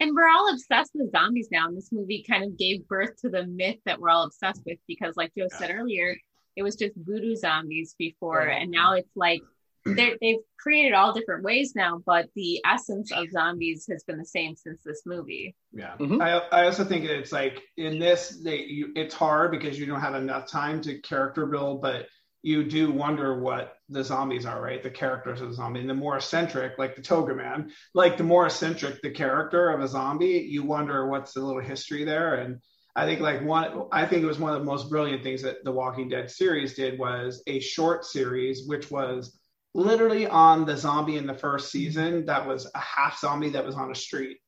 and 0.00 0.14
we're 0.14 0.28
all 0.28 0.50
obsessed 0.52 0.92
with 0.94 1.10
zombies 1.10 1.48
now. 1.50 1.66
And 1.68 1.76
this 1.76 1.90
movie 1.92 2.24
kind 2.28 2.44
of 2.44 2.56
gave 2.56 2.86
birth 2.88 3.20
to 3.22 3.28
the 3.28 3.44
myth 3.44 3.76
that 3.86 4.00
we're 4.00 4.08
all 4.08 4.24
obsessed 4.24 4.62
with 4.64 4.78
because, 4.88 5.14
like 5.16 5.32
Joe 5.36 5.48
said 5.50 5.70
earlier, 5.70 6.16
it 6.56 6.62
was 6.62 6.76
just 6.76 6.94
voodoo 6.96 7.34
zombies 7.36 7.94
before, 7.98 8.38
Right. 8.46 8.62
and 8.62 8.70
now 8.70 8.94
it's 8.94 9.10
like 9.16 9.40
they're, 9.40 9.48
they've 9.84 10.38
created 10.58 10.94
all 10.94 11.12
different 11.12 11.44
ways 11.44 11.74
now, 11.74 12.02
but 12.06 12.28
the 12.34 12.60
essence 12.64 13.12
of 13.12 13.30
zombies 13.30 13.86
has 13.90 14.02
been 14.04 14.18
the 14.18 14.24
same 14.24 14.56
since 14.56 14.82
this 14.82 15.02
movie. 15.04 15.54
Yeah, 15.72 15.96
Mhm. 15.98 16.22
I, 16.22 16.38
I 16.60 16.64
also 16.64 16.84
think 16.84 17.04
it's 17.04 17.32
like 17.32 17.62
in 17.76 17.98
this, 17.98 18.40
they 18.42 18.60
you, 18.60 18.92
it's 18.96 19.14
hard 19.14 19.50
because 19.50 19.78
you 19.78 19.86
don't 19.86 20.00
have 20.00 20.14
enough 20.14 20.48
time 20.50 20.80
to 20.82 21.00
character 21.00 21.46
build, 21.46 21.82
but 21.82 22.06
you 22.42 22.62
do 22.64 22.92
wonder 22.92 23.40
what 23.40 23.74
the 23.88 24.04
zombies 24.04 24.44
are, 24.46 24.60
right? 24.60 24.82
The 24.82 24.90
characters 24.90 25.40
of 25.40 25.48
the 25.48 25.54
zombie, 25.54 25.80
and 25.80 25.88
the 25.88 25.94
more 25.94 26.16
eccentric, 26.16 26.78
like 26.78 26.94
the 26.94 27.02
Toga 27.02 27.34
Man, 27.34 27.70
like 27.94 28.16
the 28.16 28.24
more 28.24 28.46
eccentric 28.46 29.00
the 29.02 29.10
character 29.10 29.70
of 29.70 29.80
a 29.80 29.88
zombie, 29.88 30.46
you 30.48 30.62
wonder 30.62 31.08
what's 31.08 31.32
the 31.32 31.40
little 31.40 31.62
history 31.62 32.04
there. 32.04 32.34
And 32.36 32.60
I 32.96 33.06
think 33.06 33.20
like 33.20 33.42
one, 33.42 33.88
I 33.92 34.06
think 34.06 34.22
it 34.22 34.26
was 34.26 34.38
one 34.38 34.52
of 34.54 34.60
the 34.60 34.66
most 34.66 34.88
brilliant 34.90 35.22
things 35.22 35.42
that 35.42 35.64
the 35.64 35.72
Walking 35.72 36.08
Dead 36.08 36.30
series 36.30 36.74
did 36.74 36.98
was 36.98 37.42
a 37.46 37.60
short 37.60 38.04
series, 38.04 38.66
which 38.66 38.90
was 38.90 39.38
literally 39.74 40.26
on 40.26 40.64
the 40.64 40.76
zombie 40.76 41.16
in 41.16 41.26
the 41.26 41.34
first 41.34 41.70
season 41.70 42.24
that 42.26 42.46
was 42.46 42.70
a 42.74 42.78
half 42.78 43.18
zombie 43.18 43.50
that 43.50 43.64
was 43.64 43.74
on 43.74 43.90
a 43.90 43.94
street 43.94 44.38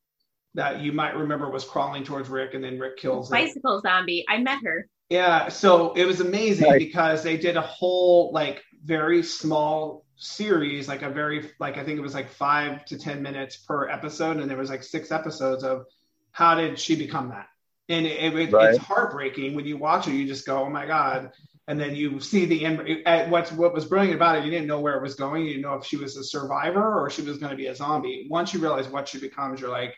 that 0.54 0.80
you 0.80 0.92
might 0.92 1.14
remember 1.16 1.50
was 1.50 1.64
crawling 1.64 2.02
towards 2.04 2.28
Rick 2.30 2.54
and 2.54 2.64
then 2.64 2.78
Rick 2.78 2.96
kills 2.96 3.28
it. 3.30 3.32
Bicycle 3.34 3.80
zombie. 3.80 4.24
I 4.28 4.38
met 4.38 4.60
her. 4.64 4.88
Yeah, 5.10 5.48
so 5.48 5.92
it 5.92 6.06
was 6.06 6.20
amazing 6.20 6.70
Right. 6.70 6.78
because 6.78 7.22
they 7.22 7.36
did 7.36 7.56
a 7.56 7.60
whole 7.60 8.32
like 8.32 8.62
very 8.82 9.22
small 9.22 10.04
series, 10.16 10.88
like 10.88 11.02
a 11.02 11.10
very 11.10 11.50
like 11.60 11.76
I 11.76 11.84
think 11.84 11.98
it 11.98 12.02
was 12.02 12.14
like 12.14 12.30
five 12.30 12.84
to 12.86 12.98
ten 12.98 13.22
minutes 13.22 13.56
per 13.58 13.88
episode, 13.90 14.38
and 14.38 14.48
there 14.50 14.56
was 14.56 14.70
like 14.70 14.82
six 14.82 15.10
episodes 15.12 15.62
of 15.62 15.84
how 16.32 16.54
did 16.54 16.78
she 16.78 16.96
become 16.96 17.28
that, 17.28 17.48
and 17.90 18.06
it, 18.06 18.34
it, 18.34 18.50
Right. 18.52 18.70
it's 18.74 18.78
heartbreaking 18.82 19.54
when 19.54 19.66
you 19.66 19.76
watch 19.76 20.08
it. 20.08 20.14
You 20.14 20.26
just 20.26 20.46
go, 20.46 20.62
oh 20.64 20.70
my 20.70 20.86
god, 20.86 21.32
and 21.68 21.80
then 21.80 21.94
you 21.96 22.20
see 22.20 22.46
the 22.46 22.64
end. 22.64 22.80
At 23.06 23.28
what's 23.28 23.50
what 23.52 23.74
was 23.74 23.84
brilliant 23.84 24.14
about 24.14 24.36
it, 24.36 24.44
you 24.44 24.50
didn't 24.50 24.68
know 24.68 24.80
where 24.80 24.96
it 24.96 25.02
was 25.02 25.14
going. 25.14 25.44
You 25.44 25.50
didn't 25.50 25.62
know 25.62 25.74
if 25.74 25.84
she 25.84 25.96
was 25.96 26.16
a 26.16 26.24
survivor 26.24 27.00
or 27.00 27.10
she 27.10 27.22
was 27.22 27.38
going 27.38 27.50
to 27.50 27.56
be 27.56 27.66
a 27.66 27.74
zombie. 27.74 28.26
Once 28.30 28.54
you 28.54 28.60
realize 28.60 28.88
what 28.88 29.08
she 29.08 29.18
becomes, 29.18 29.60
you're 29.60 29.70
like, 29.70 29.94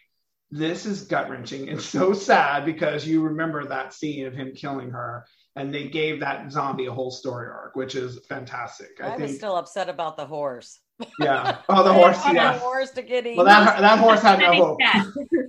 this 0.50 0.86
is 0.86 1.02
gut 1.02 1.28
wrenching 1.28 1.68
and 1.68 1.80
so 1.80 2.12
sad 2.14 2.64
because 2.64 3.06
you 3.06 3.22
remember 3.22 3.66
that 3.66 3.92
scene 3.92 4.26
of 4.26 4.32
him 4.34 4.52
killing 4.54 4.90
her, 4.90 5.26
and 5.56 5.74
they 5.74 5.88
gave 5.88 6.20
that 6.20 6.50
zombie 6.50 6.86
a 6.86 6.92
whole 6.92 7.10
story 7.10 7.48
arc, 7.48 7.76
which 7.76 7.94
is 7.94 8.18
fantastic. 8.28 8.90
I, 9.02 9.08
I, 9.08 9.16
was 9.16 9.36
still 9.36 9.56
upset 9.56 9.90
about 9.90 10.16
the 10.16 10.24
horse. 10.24 10.80
yeah. 11.20 11.58
Oh, 11.68 11.82
the 11.84 11.92
horse, 11.92 12.18
yeah. 12.32 12.54
The 12.54 12.58
horse 12.60 12.90
to 12.92 13.02
get 13.02 13.26
eaten. 13.26 13.36
Well, 13.36 13.46
that 13.46 13.80
that 13.80 13.98
horse 13.98 14.22
had 14.22 14.38
no 14.38 14.54
hope. 14.54 14.78
I, 14.82 15.04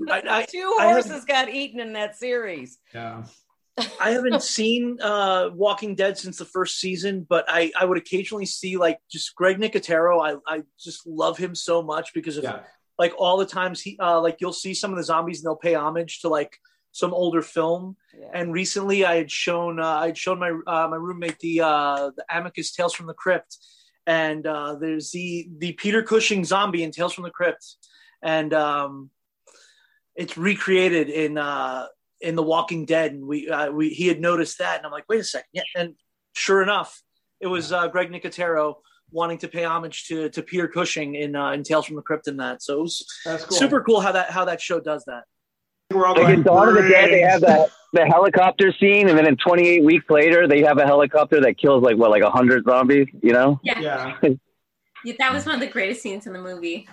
I, 0.10 0.46
Two 0.50 0.78
I 0.80 0.86
have- 0.88 1.06
horses 1.06 1.24
got 1.24 1.50
eaten 1.50 1.80
in 1.80 1.94
that 1.94 2.18
series. 2.18 2.78
Yeah. 2.94 3.24
I 4.00 4.12
haven't 4.12 4.44
seen 4.58 4.98
uh, 5.02 5.50
Walking 5.54 5.96
Dead 5.96 6.18
since 6.18 6.38
the 6.38 6.46
first 6.46 6.80
season, 6.80 7.26
but 7.28 7.46
I, 7.48 7.72
I 7.80 7.86
would 7.86 7.98
occasionally 7.98 8.46
see 8.46 8.78
like 8.78 9.00
just 9.12 9.36
Greg 9.36 9.58
Nicotero. 9.58 10.22
I, 10.22 10.56
I 10.56 10.64
just 10.80 11.06
love 11.08 11.38
him 11.38 11.56
so 11.56 11.82
much 11.82 12.14
because 12.14 12.38
of 12.38 12.44
Yeah. 12.44 12.62
like 12.98 13.14
all 13.18 13.38
the 13.38 13.46
times 13.46 13.82
he 13.82 13.98
uh, 14.00 14.20
like 14.22 14.38
you'll 14.42 14.54
see 14.54 14.74
some 14.74 14.92
of 14.92 14.98
the 14.98 15.04
zombies 15.04 15.40
and 15.40 15.46
they'll 15.48 15.56
pay 15.56 15.76
homage 15.76 16.22
to 16.22 16.30
like 16.30 16.58
some 16.92 17.14
older 17.14 17.42
film. 17.42 17.96
Yeah. 18.20 18.28
And 18.34 18.52
recently, 18.54 19.06
I 19.06 19.16
had 19.16 19.32
shown 19.32 19.80
uh, 19.80 19.86
I 19.86 20.08
had 20.08 20.18
shown 20.18 20.40
my 20.40 20.50
uh, 20.50 20.88
my 20.90 20.96
roommate 20.98 21.40
the 21.40 21.62
uh, 21.62 22.12
the 22.16 22.26
Amicus 22.30 22.72
Tales 22.72 22.94
from 22.94 23.06
the 23.08 23.14
Crypt, 23.14 23.58
and 24.08 24.46
uh, 24.48 24.76
there's 24.76 25.12
the 25.12 25.50
the 25.60 25.74
Peter 25.74 26.02
Cushing 26.02 26.44
zombie 26.44 26.84
in 26.84 26.92
Tales 26.92 27.14
from 27.14 27.26
the 27.26 27.30
Crypt, 27.32 27.76
and 28.24 28.54
um, 28.54 29.12
it's 30.16 30.36
recreated 30.38 31.10
in 31.10 31.38
uh, 31.38 31.86
in 32.22 32.36
The 32.36 32.44
Walking 32.44 32.86
Dead. 32.86 33.14
And 33.14 33.26
we 33.26 33.50
uh, 33.50 33.72
we 33.72 33.90
he 33.90 34.08
had 34.08 34.20
noticed 34.20 34.60
that, 34.60 34.78
and 34.78 34.86
I'm 34.86 34.92
like, 34.92 35.06
wait 35.10 35.22
a 35.22 35.24
second, 35.24 35.50
yeah. 35.54 35.64
And 35.76 35.96
sure 36.36 36.62
enough, 36.62 37.02
it 37.40 37.48
was 37.48 37.72
uh, 37.72 37.88
Greg 37.88 38.12
Nicotero 38.12 38.76
wanting 39.12 39.40
to 39.40 39.48
pay 39.48 39.64
homage 39.64 40.06
to 40.08 40.30
to 40.30 40.42
Peter 40.42 40.68
Cushing 40.68 41.16
in 41.16 41.36
uh, 41.36 41.52
in 41.52 41.64
Tales 41.64 41.86
from 41.86 41.96
the 41.96 42.02
Crypt 42.02 42.28
in 42.28 42.38
that. 42.38 42.62
So 42.62 42.80
it 42.80 42.82
was 42.82 43.06
That's 43.26 43.46
cool. 43.46 43.58
super 43.58 43.82
cool 43.82 44.02
how 44.02 44.12
that 44.12 44.32
how 44.32 44.46
that 44.46 44.62
show 44.62 44.80
does 44.80 45.04
that. 45.06 45.24
We're 45.92 46.06
all 46.06 46.16
Like 46.16 46.36
in 46.36 46.44
Dawn 46.44 46.70
of 46.70 46.76
the 46.76 46.88
Dead, 46.88 47.10
they 47.10 47.22
have 47.22 47.42
that 47.42 47.70
the 47.94 48.06
helicopter 48.06 48.72
scene, 48.80 49.10
and 49.10 49.18
then 49.18 49.28
in 49.28 49.36
28 49.38 49.84
weeks 49.84 50.06
later, 50.10 50.48
they 50.48 50.62
have 50.62 50.78
a 50.78 50.86
helicopter 50.86 51.42
that 51.42 51.58
kills 51.58 51.82
like 51.84 51.98
what, 51.98 52.12
like 52.12 52.24
hundred 52.24 52.64
zombies. 52.66 53.08
You 53.22 53.34
know? 53.34 53.60
Yeah. 53.64 53.80
Yeah. 53.80 54.20
Yeah, 55.06 55.14
that 55.20 55.32
was 55.32 55.46
one 55.46 55.56
of 55.56 55.62
the 55.62 55.68
greatest 55.68 56.02
scenes 56.02 56.28
in 56.28 56.34
the 56.34 56.42
movie. 56.42 56.86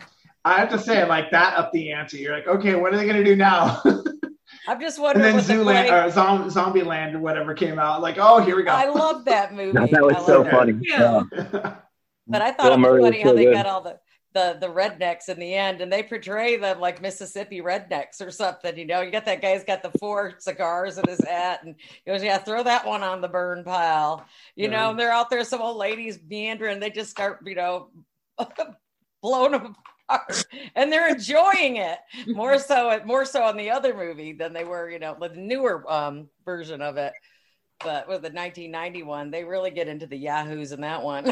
I 0.45 0.61
have 0.61 0.69
to 0.69 0.79
say, 0.79 1.05
like 1.05 1.33
that 1.33 1.59
up 1.59 1.73
the 1.73 1.91
ante. 1.91 2.19
You're 2.19 2.35
like, 2.35 2.47
okay, 2.47 2.77
what 2.77 2.95
are 2.95 2.97
they 2.97 3.05
going 3.05 3.17
to 3.17 3.25
do 3.25 3.35
now? 3.35 3.83
I'm 4.69 4.81
just 4.81 4.97
and 4.99 5.05
wondering 5.05 5.25
then 5.25 5.35
what 5.37 5.47
the 5.47 5.53
Zooland 5.55 6.07
or 6.07 6.11
Zom- 6.11 6.51
Zombie 6.51 6.83
Land 6.83 7.15
or 7.15 7.19
whatever 7.21 7.55
came 7.55 7.79
out. 7.79 8.01
Like, 8.03 8.17
oh, 8.19 8.41
here 8.41 8.57
we 8.57 8.63
go. 8.65 8.71
I 8.73 8.89
love 8.89 9.25
that 9.27 9.55
movie. 9.55 9.73
That 9.91 10.03
was 10.03 10.27
so 10.27 10.39
love 10.43 10.47
it. 10.47 10.51
funny. 10.51 10.79
Yeah. 10.83 11.23
But 12.29 12.43
I 12.43 12.51
thought 12.53 12.65
Bill 12.65 12.73
it 12.75 12.79
was 12.79 12.81
Murray 12.81 13.01
was 13.01 13.11
funny 13.11 13.23
how 13.23 13.29
so 13.31 13.35
they 13.37 13.45
good. 13.45 13.55
got 13.55 13.67
all 13.67 13.81
the, 13.83 13.99
the 14.35 14.59
the 14.61 14.67
rednecks 14.67 15.29
in 15.29 15.39
the 15.39 15.55
end, 15.55 15.81
and 15.81 15.93
they 15.93 16.03
portray 16.03 16.57
them 16.57 16.81
like 16.81 17.01
Mississippi 17.01 17.61
rednecks 17.63 18.21
or 18.21 18.31
something. 18.33 18.77
You 18.77 18.85
know, 18.85 19.01
you 19.01 19.11
got 19.13 19.25
that 19.27 19.41
guy's 19.41 19.63
got 19.65 19.83
the 19.83 19.97
four 20.01 20.35
cigars 20.39 20.99
in 20.99 21.05
his 21.09 21.21
hat, 21.25 21.61
and 21.65 21.77
he 22.05 22.11
goes, 22.11 22.23
"Yeah, 22.25 22.39
throw 22.39 22.63
that 22.65 22.85
one 22.85 23.03
on 23.05 23.21
the 23.21 23.29
burn 23.29 23.63
pile." 23.63 24.27
You 24.57 24.67
know, 24.69 24.77
Yeah. 24.79 24.91
and 24.91 24.99
they're 24.99 25.13
out 25.13 25.31
there, 25.31 25.45
some 25.45 25.63
old 25.63 25.77
ladies 25.77 26.19
meandering, 26.29 26.81
they 26.81 26.91
just 26.91 27.11
start, 27.11 27.39
you 27.47 27.55
know, 27.55 27.91
blowing 29.23 29.53
them 29.53 29.77
and 30.75 30.93
they're 30.93 31.15
enjoying 31.15 31.77
it 31.77 31.99
more 32.29 32.59
so, 32.59 33.01
more 33.05 33.25
so 33.25 33.43
on 33.43 33.57
the 33.57 33.71
other 33.71 33.95
movie 33.95 34.33
than 34.33 34.53
they 34.53 34.65
were, 34.65 34.91
you 34.91 34.99
know, 34.99 35.17
the 35.21 35.29
newer 35.31 35.91
um, 35.91 36.29
version 36.45 36.81
of 36.81 36.97
it. 36.97 37.13
But 37.85 38.09
with 38.09 38.23
the 38.23 38.31
1991, 38.31 39.31
they 39.31 39.45
really 39.45 39.71
get 39.71 39.89
into 39.89 40.07
the 40.07 40.17
yahoos 40.17 40.73
in 40.73 40.81
that 40.81 41.03
one. 41.03 41.27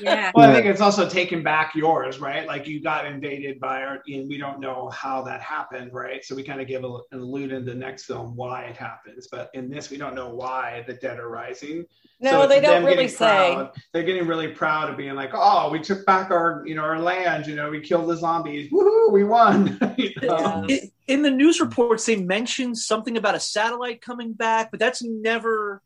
Yeah. 0.00 0.30
Well, 0.34 0.48
I 0.48 0.52
think 0.54 0.66
it's 0.66 0.80
also 0.80 1.08
taking 1.08 1.42
back 1.42 1.74
yours, 1.74 2.20
right? 2.20 2.46
Like 2.46 2.68
you 2.68 2.80
got 2.80 3.04
invaded 3.04 3.58
by 3.58 3.82
our, 3.82 4.00
and 4.06 4.28
we 4.28 4.38
don't 4.38 4.60
know 4.60 4.88
how 4.90 5.22
that 5.22 5.40
happened, 5.40 5.92
right? 5.92 6.24
So 6.24 6.36
we 6.36 6.44
kind 6.44 6.60
of 6.60 6.68
give 6.68 6.84
a, 6.84 6.98
an 7.10 7.18
allude 7.18 7.50
in 7.50 7.64
the 7.64 7.74
next 7.74 8.04
film 8.04 8.36
why 8.36 8.62
it 8.66 8.76
happens, 8.76 9.26
but 9.26 9.50
in 9.54 9.68
this 9.68 9.90
we 9.90 9.96
don't 9.96 10.14
know 10.14 10.28
why 10.28 10.84
the 10.86 10.94
dead 10.94 11.18
are 11.18 11.28
rising. 11.28 11.84
no, 12.20 12.30
So 12.42 12.46
they 12.46 12.60
don't 12.60 12.84
really 12.84 13.08
say. 13.08 13.54
proud. 13.54 13.72
They're 13.92 14.04
getting 14.04 14.28
really 14.28 14.48
proud 14.48 14.88
of 14.88 14.96
being 14.96 15.16
like, 15.16 15.30
oh, 15.34 15.68
we 15.68 15.80
took 15.80 16.06
back 16.06 16.30
our, 16.30 16.62
you 16.64 16.76
know, 16.76 16.82
our 16.82 17.00
land. 17.00 17.48
You 17.48 17.56
know, 17.56 17.68
we 17.68 17.80
killed 17.80 18.08
the 18.08 18.16
zombies. 18.16 18.70
Woohoo, 18.70 19.10
we 19.10 19.24
won. 19.24 19.78
You 19.98 20.12
know? 20.22 20.64
Yeah. 20.68 20.76
In- 21.08 21.22
the 21.22 21.30
news 21.30 21.60
reports, 21.60 22.06
they 22.06 22.16
mentioned 22.16 22.78
something 22.78 23.16
about 23.16 23.34
a 23.34 23.40
satellite 23.40 24.00
coming 24.00 24.32
back, 24.32 24.70
but 24.70 24.78
that's 24.78 25.02
never. 25.02 25.82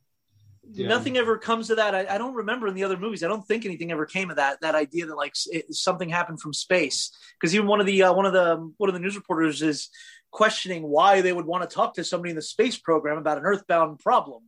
Yeah. 0.74 0.88
Nothing 0.88 1.16
ever 1.18 1.38
comes 1.38 1.66
to 1.68 1.74
that. 1.74 1.94
I, 1.94 2.06
I 2.14 2.18
don't 2.18 2.34
remember 2.34 2.66
in 2.68 2.74
the 2.74 2.84
other 2.84 2.96
movies. 2.96 3.22
I 3.22 3.28
don't 3.28 3.46
think 3.46 3.64
anything 3.64 3.90
ever 3.90 4.06
came 4.06 4.30
of 4.30 4.36
that. 4.36 4.60
That 4.60 4.74
idea 4.74 5.06
that 5.06 5.16
like 5.16 5.34
it, 5.46 5.74
something 5.74 6.08
happened 6.08 6.40
from 6.40 6.52
space. 6.52 7.10
Because 7.38 7.54
even 7.54 7.66
one 7.66 7.80
of 7.80 7.86
the 7.86 8.04
uh, 8.04 8.12
one 8.12 8.26
of 8.26 8.32
the 8.32 8.72
one 8.78 8.88
of 8.88 8.94
the 8.94 9.00
news 9.00 9.16
reporters 9.16 9.60
is 9.60 9.88
questioning 10.30 10.82
why 10.82 11.20
they 11.20 11.32
would 11.32 11.46
want 11.46 11.68
to 11.68 11.74
talk 11.74 11.94
to 11.94 12.04
somebody 12.04 12.30
in 12.30 12.36
the 12.36 12.42
space 12.42 12.78
program 12.78 13.18
about 13.18 13.38
an 13.38 13.44
earthbound 13.44 13.98
problem. 13.98 14.44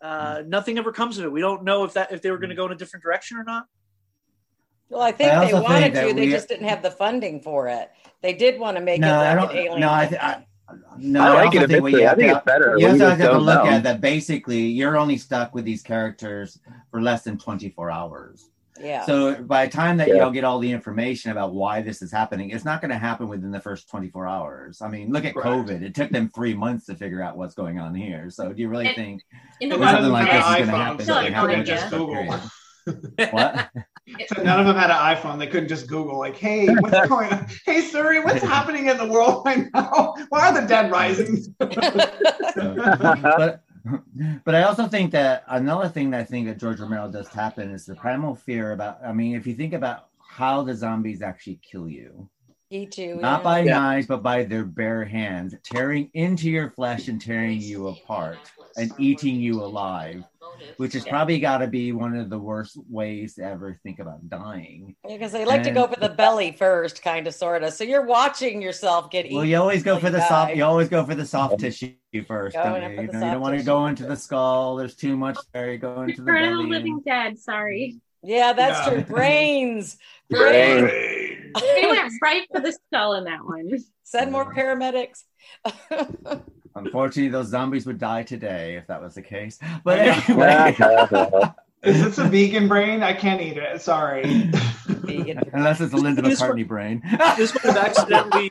Uh, 0.00 0.42
Nothing 0.46 0.78
ever 0.78 0.92
comes 0.92 1.18
of 1.18 1.24
it. 1.24 1.32
We 1.32 1.40
don't 1.40 1.64
know 1.64 1.84
if 1.84 1.94
that 1.94 2.12
if 2.12 2.22
they 2.22 2.30
were 2.30 2.38
going 2.38 2.50
to 2.50 2.56
go 2.56 2.66
in 2.66 2.72
a 2.72 2.76
different 2.76 3.02
direction 3.02 3.38
or 3.38 3.44
not. 3.44 3.66
Well, 4.92 5.02
I 5.02 5.12
think 5.12 5.32
I 5.32 5.46
they 5.46 5.54
wanted 5.54 5.80
think 5.80 5.94
that 5.94 6.08
to. 6.08 6.14
They 6.14 6.28
just 6.30 6.48
didn't 6.48 6.68
have 6.68 6.82
the 6.82 6.90
funding 6.90 7.40
for 7.40 7.66
it. 7.68 7.90
They 8.20 8.34
did 8.34 8.60
want 8.60 8.76
to 8.76 8.82
make 8.82 9.00
no, 9.00 9.08
it 9.08 9.16
like 9.16 9.26
I 9.26 9.30
an 9.30 9.36
don't. 9.38 9.56
alien. 9.56 9.80
No, 9.80 9.92
I, 9.92 10.06
th- 10.06 10.20
I 10.20 10.44
no. 10.98 11.22
I 11.22 11.28
like 11.34 11.46
also 11.46 11.58
it 11.58 11.62
if 11.64 11.70
think 11.70 11.82
what 11.82 11.94
it's- 11.94 12.00
you 12.00 12.06
I 12.06 12.08
have 12.10 12.18
think 12.18 12.30
to- 12.32 12.36
it's 12.36 12.44
better 12.46 12.76
You 12.78 12.86
when 12.86 13.02
also 13.02 13.08
have 13.14 13.30
to 13.30 13.38
look 13.38 13.64
know. 13.64 13.70
at 13.70 13.82
that. 13.84 14.00
Basically, 14.00 14.60
you're 14.60 14.96
only 14.96 15.16
stuck 15.16 15.54
with 15.54 15.64
these 15.64 15.82
characters 15.82 16.58
for 16.90 17.00
less 17.02 17.22
than 17.24 17.38
24 17.38 17.90
hours. 17.90 18.48
yeah. 18.80 19.04
So 19.04 19.34
by 19.42 19.66
the 19.66 19.72
time 19.72 19.96
that 19.98 20.08
Yeah. 20.08 20.14
y'all 20.16 20.30
get 20.30 20.44
all 20.44 20.58
the 20.58 20.70
information 20.70 21.30
about 21.30 21.52
why 21.54 21.82
this 21.82 22.00
is 22.02 22.10
happening, 22.12 22.50
it's 22.50 22.64
not 22.64 22.80
going 22.80 22.90
to 22.90 22.98
happen 22.98 23.28
within 23.28 23.50
the 23.50 23.60
first 23.60 23.88
24 23.90 24.26
hours. 24.26 24.80
I 24.82 24.88
mean, 24.88 25.10
look 25.12 25.24
at 25.24 25.34
Right. 25.36 25.44
COVID. 25.46 25.82
It 25.82 25.94
took 25.94 26.10
them 26.10 26.30
three 26.34 26.54
months 26.54 26.86
to 26.86 26.94
figure 26.94 27.22
out 27.22 27.36
what's 27.36 27.54
going 27.54 27.78
on 27.78 27.94
here. 27.94 28.28
So 28.30 28.52
do 28.52 28.60
you 28.60 28.68
really 28.68 28.86
And- 28.88 28.96
think 28.96 29.22
In 29.60 29.68
the 29.68 29.74
And 29.76 29.84
something 29.84 30.04
of 30.06 30.12
like 30.12 30.30
this 30.30 30.36
is 30.36 30.42
going 30.42 30.66
to 30.66 30.72
iPhones, 30.72 30.76
happen? 30.76 31.06
so 31.06 31.18
It 31.18 31.22
they 31.22 31.30
happened 31.32 31.50
couldn't 31.50 31.60
in 31.60 31.66
just 31.66 31.90
Google. 31.90 32.40
What? 33.32 33.68
So 34.34 34.42
none 34.42 34.60
of 34.60 34.66
them 34.66 34.76
had 34.76 34.90
an 34.90 34.96
iPhone. 34.96 35.38
They 35.38 35.46
couldn't 35.46 35.68
just 35.68 35.86
Google, 35.86 36.18
like, 36.18 36.36
hey, 36.36 36.66
what's 36.66 37.08
going 37.08 37.32
on? 37.32 37.46
Hey, 37.64 37.80
Siri, 37.80 38.20
what's 38.20 38.42
happening 38.42 38.88
in 38.88 38.96
the 38.96 39.06
world 39.06 39.44
right 39.46 39.68
now? 39.72 40.14
Why 40.28 40.48
are 40.48 40.60
the 40.60 40.66
dead 40.66 40.90
rising? 40.90 41.54
but 41.58 43.62
but 44.44 44.54
I 44.54 44.62
also 44.62 44.86
think 44.86 45.10
that 45.12 45.44
another 45.48 45.88
thing 45.88 46.10
that 46.10 46.20
I 46.20 46.24
think 46.24 46.46
that 46.46 46.58
George 46.58 46.80
Romero 46.80 47.10
does 47.10 47.28
tap 47.28 47.58
in 47.58 47.70
is 47.70 47.86
the 47.86 47.94
primal 47.94 48.34
fear 48.34 48.72
about. 48.72 48.98
I 49.04 49.12
mean, 49.12 49.34
if 49.36 49.46
you 49.46 49.54
think 49.54 49.72
about 49.72 50.08
how 50.18 50.62
the 50.62 50.74
zombies 50.74 51.22
actually 51.22 51.60
kill 51.62 51.88
you, 51.88 52.28
He 52.70 52.86
too. 52.86 53.16
not 53.16 53.40
yeah. 53.40 53.44
by 53.44 53.58
Yeah. 53.60 53.78
knives, 53.78 54.06
but 54.06 54.22
by 54.22 54.44
their 54.44 54.64
bare 54.64 55.04
hands, 55.04 55.54
tearing 55.64 56.10
into 56.14 56.50
your 56.50 56.70
flesh 56.70 57.08
and 57.08 57.20
tearing 57.20 57.60
you 57.60 57.88
apart 57.88 58.38
and 58.76 58.92
eating 58.98 59.36
you 59.36 59.62
alive, 59.62 60.24
which 60.76 60.92
has 60.94 61.04
Yeah. 61.06 61.10
probably 61.12 61.38
got 61.38 61.58
to 61.58 61.66
be 61.66 61.92
one 61.92 62.16
of 62.16 62.30
the 62.30 62.38
worst 62.38 62.76
ways 62.88 63.34
to 63.36 63.42
ever 63.44 63.78
think 63.82 63.98
about 63.98 64.28
dying. 64.28 64.96
because 65.06 65.32
they 65.32 65.44
like 65.44 65.62
to 65.64 65.70
go 65.70 65.86
for 65.86 65.98
the 66.00 66.08
belly 66.08 66.52
first, 66.52 67.02
kind 67.02 67.26
of, 67.26 67.34
sort 67.34 67.62
of. 67.62 67.72
So 67.72 67.84
you're 67.84 68.06
watching 68.06 68.60
yourself 68.62 69.10
get 69.10 69.24
eaten. 69.26 69.36
Well, 69.36 69.44
you 69.46 69.56
always 69.58 69.82
go 69.82 69.98
for 69.98 70.10
the 70.10 70.18
you 70.18 70.24
soft. 70.28 70.54
You 70.56 70.64
always 70.64 70.88
go 70.88 71.04
for 71.04 71.14
the 71.14 71.26
soft 71.26 71.58
tissue 71.60 71.94
first. 72.26 72.54
Don't 72.56 72.82
you? 72.82 72.88
You, 72.90 72.96
know, 72.96 73.02
you 73.02 73.08
don't 73.10 73.40
want 73.40 73.58
to 73.58 73.64
go 73.64 73.86
into 73.86 74.04
the 74.06 74.16
skull. 74.16 74.76
There's 74.76 74.94
too 74.96 75.16
much 75.16 75.38
there. 75.52 75.72
You 75.72 75.78
go 75.78 76.02
into 76.02 76.22
the 76.22 76.30
Return 76.32 76.44
of 76.44 76.50
the 76.50 76.62
belly. 76.64 76.70
Living 76.70 76.92
and- 76.94 77.04
Dead. 77.04 77.38
Sorry, 77.38 78.00
Yeah, 78.22 78.52
that's 78.52 78.86
Yeah. 78.86 78.94
true. 78.94 79.02
Brains. 79.14 79.96
Brains. 80.30 80.90
Brains. 80.90 81.52
they 81.54 81.86
went 81.86 82.12
right 82.22 82.46
for 82.52 82.60
the 82.60 82.72
skull 82.72 83.14
in 83.14 83.24
that 83.24 83.44
one. 83.44 83.70
Send 84.04 84.30
more 84.32 84.52
paramedics. 84.54 85.24
Unfortunately, 86.74 87.28
those 87.30 87.48
zombies 87.48 87.86
would 87.86 87.98
die 87.98 88.22
today 88.22 88.76
if 88.76 88.86
that 88.86 89.00
was 89.00 89.14
the 89.14 89.22
case. 89.22 89.58
But 89.84 89.98
Yeah. 89.98 90.22
anyway, 90.28 91.52
Is 91.82 92.00
this 92.02 92.18
a 92.18 92.24
vegan 92.24 92.68
brain? 92.68 93.02
I 93.02 93.12
can't 93.12 93.40
eat 93.40 93.56
it. 93.56 93.82
Sorry. 93.82 94.22
Vegan. 94.86 95.42
unless 95.52 95.80
it's 95.80 95.92
a 95.92 95.96
Linda 95.96 96.22
This 96.22 96.40
one- 96.40 96.50
McCartney 96.50 96.66
brain. 96.68 97.02
This 97.36 97.52
might 97.54 97.64
have 97.64 97.76
accidentally. 97.88 98.50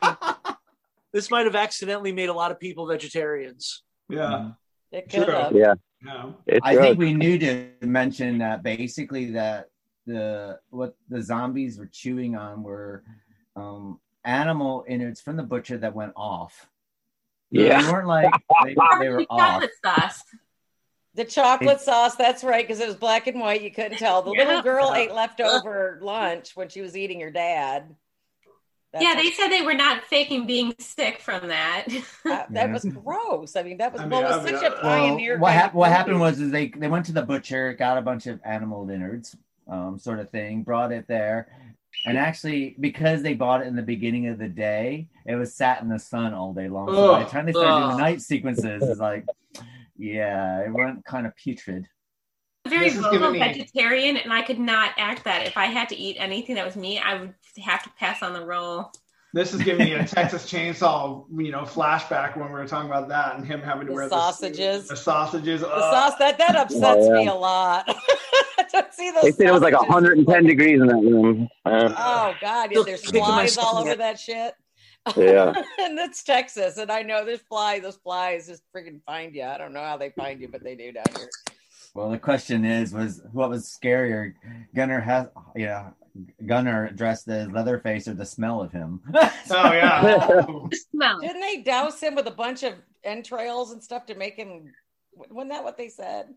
this 1.12 1.30
might 1.30 1.46
have 1.46 1.56
accidentally 1.56 2.12
made 2.12 2.28
a 2.28 2.34
lot 2.34 2.50
of 2.50 2.60
people 2.60 2.86
vegetarians. 2.86 3.82
Yeah. 4.10 4.50
It 4.90 5.08
could 5.08 5.24
True. 5.24 5.34
have. 5.34 5.52
Yeah, 5.52 5.74
No. 6.02 6.34
I 6.62 6.76
think 6.76 6.98
we 6.98 7.14
knew 7.14 7.38
to 7.38 7.68
mention 7.80 8.38
that 8.38 8.62
basically 8.62 9.30
that 9.32 9.70
the 10.06 10.58
what 10.68 10.94
the 11.08 11.22
zombies 11.22 11.78
were 11.78 11.88
chewing 11.90 12.36
on 12.36 12.62
were 12.62 13.02
um, 13.56 13.98
animal 14.24 14.84
innards 14.86 15.22
from 15.22 15.36
the 15.36 15.42
butcher 15.42 15.78
that 15.78 15.94
went 15.94 16.12
off. 16.16 16.68
Yeah. 17.52 17.82
They 17.82 17.92
weren't 17.92 18.08
like 18.08 18.32
they, 18.64 18.74
they 19.00 19.08
were 19.08 19.18
The 19.18 19.26
off. 19.30 19.40
chocolate 19.40 19.70
sauce. 19.84 20.22
The 21.14 21.24
chocolate 21.26 21.80
sauce, 21.80 22.16
that's 22.16 22.42
right, 22.42 22.66
because 22.66 22.80
it 22.80 22.86
was 22.86 22.96
black 22.96 23.26
and 23.26 23.38
white. 23.38 23.60
You 23.60 23.70
couldn't 23.70 23.98
tell. 23.98 24.22
The 24.22 24.30
little 24.30 24.62
girl 24.62 24.94
ate 24.94 25.12
leftover 25.12 25.98
lunch 26.00 26.56
when 26.56 26.70
she 26.70 26.80
was 26.80 26.96
eating 26.96 27.20
her 27.20 27.30
dad. 27.30 27.94
That's 28.94 29.04
yeah, 29.04 29.14
they 29.14 29.30
said 29.30 29.48
they 29.48 29.62
were 29.62 29.74
not 29.74 30.04
faking 30.04 30.46
being 30.46 30.74
sick 30.78 31.20
from 31.20 31.48
that. 31.48 31.86
that, 32.24 32.52
that 32.52 32.72
was 32.72 32.84
gross. 32.84 33.56
I 33.56 33.62
mean, 33.62 33.76
that 33.78 33.92
was 33.92 34.00
I 34.02 34.04
mean, 34.04 34.10
well, 34.10 34.22
it 34.22 34.32
I 34.32 34.36
was 34.36 34.46
mean, 34.46 34.54
such 34.54 34.64
a 34.70 34.74
uh, 34.76 34.80
pioneer. 34.82 35.34
Well, 35.34 35.42
what, 35.42 35.52
hap- 35.52 35.74
what 35.74 35.90
happened 35.90 36.20
was 36.20 36.40
is 36.40 36.50
they 36.50 36.68
they 36.68 36.88
went 36.88 37.06
to 37.06 37.12
the 37.12 37.22
butcher, 37.22 37.72
got 37.74 37.96
a 37.98 38.02
bunch 38.02 38.26
of 38.26 38.40
animal 38.44 38.88
innards, 38.90 39.36
um, 39.68 39.98
sort 39.98 40.18
of 40.18 40.30
thing, 40.30 40.62
brought 40.62 40.92
it 40.92 41.06
there, 41.08 41.71
and 42.06 42.18
actually 42.18 42.76
because 42.80 43.22
they 43.22 43.34
bought 43.34 43.60
it 43.62 43.66
in 43.66 43.76
the 43.76 43.82
beginning 43.82 44.26
of 44.28 44.38
the 44.38 44.48
day, 44.48 45.08
it 45.26 45.34
was 45.36 45.54
sat 45.54 45.82
in 45.82 45.88
the 45.88 45.98
sun 45.98 46.34
all 46.34 46.52
day 46.52 46.68
long. 46.68 46.88
So 46.94 47.12
by 47.12 47.24
the 47.24 47.30
time 47.30 47.46
they 47.46 47.52
started 47.52 47.76
doing 47.76 47.88
the 47.90 47.96
night 47.96 48.20
sequences, 48.20 48.82
it's 48.82 49.00
like, 49.00 49.24
yeah, 49.96 50.60
it 50.60 50.72
went 50.72 51.04
kind 51.04 51.26
of 51.26 51.36
putrid. 51.36 51.86
very 52.66 52.84
This 52.86 52.94
is 52.96 53.00
vocal 53.02 53.18
giving 53.18 53.32
me- 53.32 53.38
vegetarian, 53.38 54.16
and 54.16 54.32
I 54.32 54.42
could 54.42 54.58
not 54.58 54.92
act 54.96 55.24
that. 55.24 55.46
If 55.46 55.56
I 55.56 55.66
had 55.66 55.88
to 55.90 55.96
eat 55.96 56.16
anything 56.18 56.56
that 56.56 56.64
was 56.66 56.76
meat, 56.76 56.98
I 57.00 57.20
would 57.20 57.34
have 57.62 57.82
to 57.84 57.90
pass 57.98 58.22
on 58.22 58.32
the 58.32 58.44
roll. 58.44 58.90
This 59.34 59.54
is 59.54 59.62
giving 59.62 59.86
me 59.86 59.94
a 59.94 60.04
Texas 60.06 60.44
Chainsaw, 60.50 61.24
you 61.38 61.52
know, 61.52 61.62
flashback 61.62 62.36
when 62.36 62.48
we 62.48 62.52
were 62.52 62.66
talking 62.66 62.90
about 62.90 63.08
that 63.08 63.36
and 63.36 63.46
him 63.46 63.60
having 63.62 63.86
to 63.86 63.92
The 63.92 63.94
wear 63.94 64.08
sausages. 64.08 64.88
The, 64.88 64.94
the 64.94 65.00
sausages. 65.00 65.60
The 65.62 65.90
sauce 65.90 66.16
that 66.18 66.36
that 66.38 66.54
upsets 66.56 66.82
Oh, 67.00 67.14
yeah. 67.14 67.20
me 67.22 67.26
a 67.28 67.34
lot. 67.34 67.86
to 69.02 69.06
see 69.06 69.10
those. 69.12 69.22
They 69.22 69.30
said 69.32 69.46
it 69.48 69.52
was 69.52 69.62
like 69.62 69.78
110 69.78 70.44
degrees 70.46 70.80
in 70.80 70.86
that 70.86 70.94
room. 70.96 71.48
Uh, 71.64 71.92
Oh 71.96 72.34
God! 72.40 72.70
Yeah, 72.70 72.70
Still 72.70 72.84
there's 72.84 73.10
flies 73.10 73.56
all 73.58 73.78
over 73.78 73.94
that 73.96 74.18
shit. 74.18 74.54
yeah. 75.16 75.48
and 75.80 75.98
it's 75.98 76.22
Texas, 76.22 76.78
and 76.78 76.90
I 76.90 77.02
know 77.02 77.24
there's 77.24 77.40
flies. 77.40 77.82
Those 77.82 77.96
flies 77.96 78.46
just 78.46 78.62
freaking 78.74 79.00
find 79.04 79.34
you. 79.34 79.42
I 79.44 79.58
don't 79.58 79.72
know 79.72 79.80
how 79.82 79.96
they 79.96 80.10
find 80.10 80.40
you, 80.40 80.48
but 80.48 80.62
they 80.62 80.74
do 80.76 80.92
down 80.92 81.04
here. 81.16 81.28
Well, 81.94 82.10
the 82.10 82.18
question 82.18 82.64
is, 82.64 82.94
was 82.94 83.20
what 83.32 83.50
was 83.50 83.66
scarier, 83.66 84.32
Gunnar 84.74 85.00
has, 85.00 85.26
yeah, 85.54 85.90
Gunnar 86.46 86.90
dressed 86.90 87.28
as 87.28 87.50
Leatherface 87.50 88.08
or 88.08 88.14
the 88.14 88.24
smell 88.24 88.62
of 88.62 88.72
him? 88.72 89.00
Oh 89.50 89.72
yeah. 89.72 90.40
Smell. 90.92 91.20
Didn't 91.20 91.40
they 91.42 91.58
douse 91.62 92.00
him 92.00 92.14
with 92.14 92.26
a 92.26 92.30
bunch 92.30 92.62
of 92.62 92.74
entrails 93.04 93.72
and 93.72 93.82
stuff 93.84 94.06
to 94.06 94.14
make 94.14 94.36
him? 94.36 94.72
Wasn't 95.14 95.50
that 95.50 95.64
what 95.64 95.76
they 95.76 95.88
said? 95.88 96.28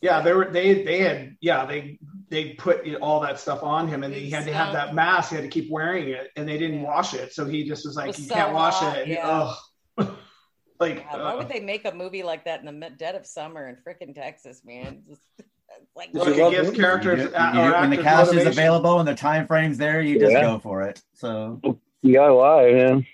Yeah, 0.00 0.20
they 0.20 0.32
were 0.32 0.50
they 0.50 0.84
they 0.84 0.98
had 1.00 1.36
yeah 1.40 1.66
they 1.66 1.98
they 2.28 2.50
put 2.54 2.86
all 3.00 3.20
that 3.20 3.40
stuff 3.40 3.62
on 3.62 3.88
him 3.88 4.04
and 4.04 4.14
he 4.14 4.30
had 4.30 4.44
to 4.44 4.52
have 4.52 4.72
that 4.72 4.94
mask. 4.94 5.30
He 5.30 5.36
had 5.36 5.42
to 5.42 5.50
keep 5.50 5.70
wearing 5.70 6.08
it, 6.08 6.30
and 6.36 6.48
they 6.48 6.58
didn't 6.58 6.82
wash 6.82 7.14
it. 7.14 7.32
So 7.32 7.44
he 7.46 7.64
just 7.66 7.84
was 7.84 7.96
like, 7.96 8.08
was 8.08 8.18
"You 8.18 8.26
so 8.26 8.34
can't 8.34 8.52
wash 8.54 8.74
hot, 8.74 8.96
it." 8.98 9.02
And, 9.02 9.10
yeah. 9.10 9.26
ugh. 9.26 9.56
like, 10.80 11.10
God, 11.10 11.20
why 11.20 11.32
uh, 11.32 11.36
would 11.38 11.48
they 11.48 11.60
make 11.60 11.84
a 11.84 11.92
movie 11.92 12.22
like 12.22 12.44
that 12.44 12.62
in 12.62 12.78
the 12.78 12.90
dead 12.90 13.16
of 13.16 13.26
summer 13.26 13.68
in 13.68 13.76
freaking 13.76 14.14
Texas, 14.14 14.62
man? 14.64 15.02
Just, 15.08 15.20
it's 15.38 15.96
like 15.96 16.10
look, 16.12 16.28
it 16.28 16.50
gives 16.50 16.70
characters 16.70 17.20
You 17.20 17.28
do- 17.28 17.58
you 17.58 17.60
or 17.60 17.72
when 17.80 17.90
the 17.90 17.98
actors 17.98 18.30
cash 18.30 18.32
is 18.32 18.46
available 18.46 19.00
and 19.00 19.08
the 19.08 19.14
time 19.14 19.46
frames 19.46 19.78
there, 19.78 20.00
you 20.00 20.18
just 20.18 20.32
Yeah. 20.32 20.40
go 20.42 20.58
for 20.58 20.82
it. 20.82 21.02
So 21.14 21.60
DIY, 22.04 22.74
man. 22.74 23.06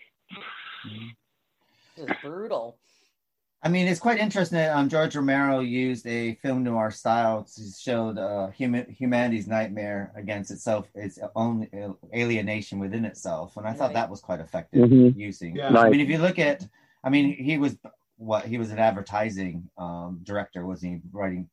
just 1.96 2.12
brutal. 2.22 2.78
I 3.64 3.68
mean, 3.70 3.86
it's 3.88 3.98
quite 3.98 4.18
interesting 4.18 4.58
that 4.58 4.76
um, 4.76 4.90
George 4.90 5.16
Romero 5.16 5.60
used 5.60 6.06
a 6.06 6.34
film 6.34 6.64
noir 6.64 6.90
style 6.90 7.44
to 7.56 7.62
show 7.72 8.12
the 8.12 8.20
uh, 8.22 8.50
human, 8.50 8.84
humanity's 8.90 9.46
nightmare 9.48 10.12
against 10.14 10.50
itself, 10.50 10.86
its 10.94 11.18
own 11.34 11.66
alienation 12.14 12.78
within 12.78 13.06
itself, 13.06 13.56
and 13.56 13.66
I 13.66 13.72
thought 13.72 13.86
Right. 13.86 13.94
that 13.94 14.10
was 14.10 14.20
quite 14.20 14.40
effective 14.40 14.90
Mhm. 14.90 15.16
using. 15.16 15.56
Yeah. 15.56 15.68
I 15.78 15.88
mean, 15.88 16.00
if 16.00 16.10
you 16.10 16.18
look 16.18 16.38
at, 16.38 16.68
I 17.02 17.08
mean, 17.08 17.32
he 17.42 17.56
was 17.56 17.78
what 18.18 18.44
he 18.44 18.58
was 18.58 18.70
an 18.70 18.78
advertising 18.78 19.68
um, 19.78 20.20
director, 20.22 20.66
wasn't 20.66 20.92
he? 20.96 21.00
Writing, 21.10 21.48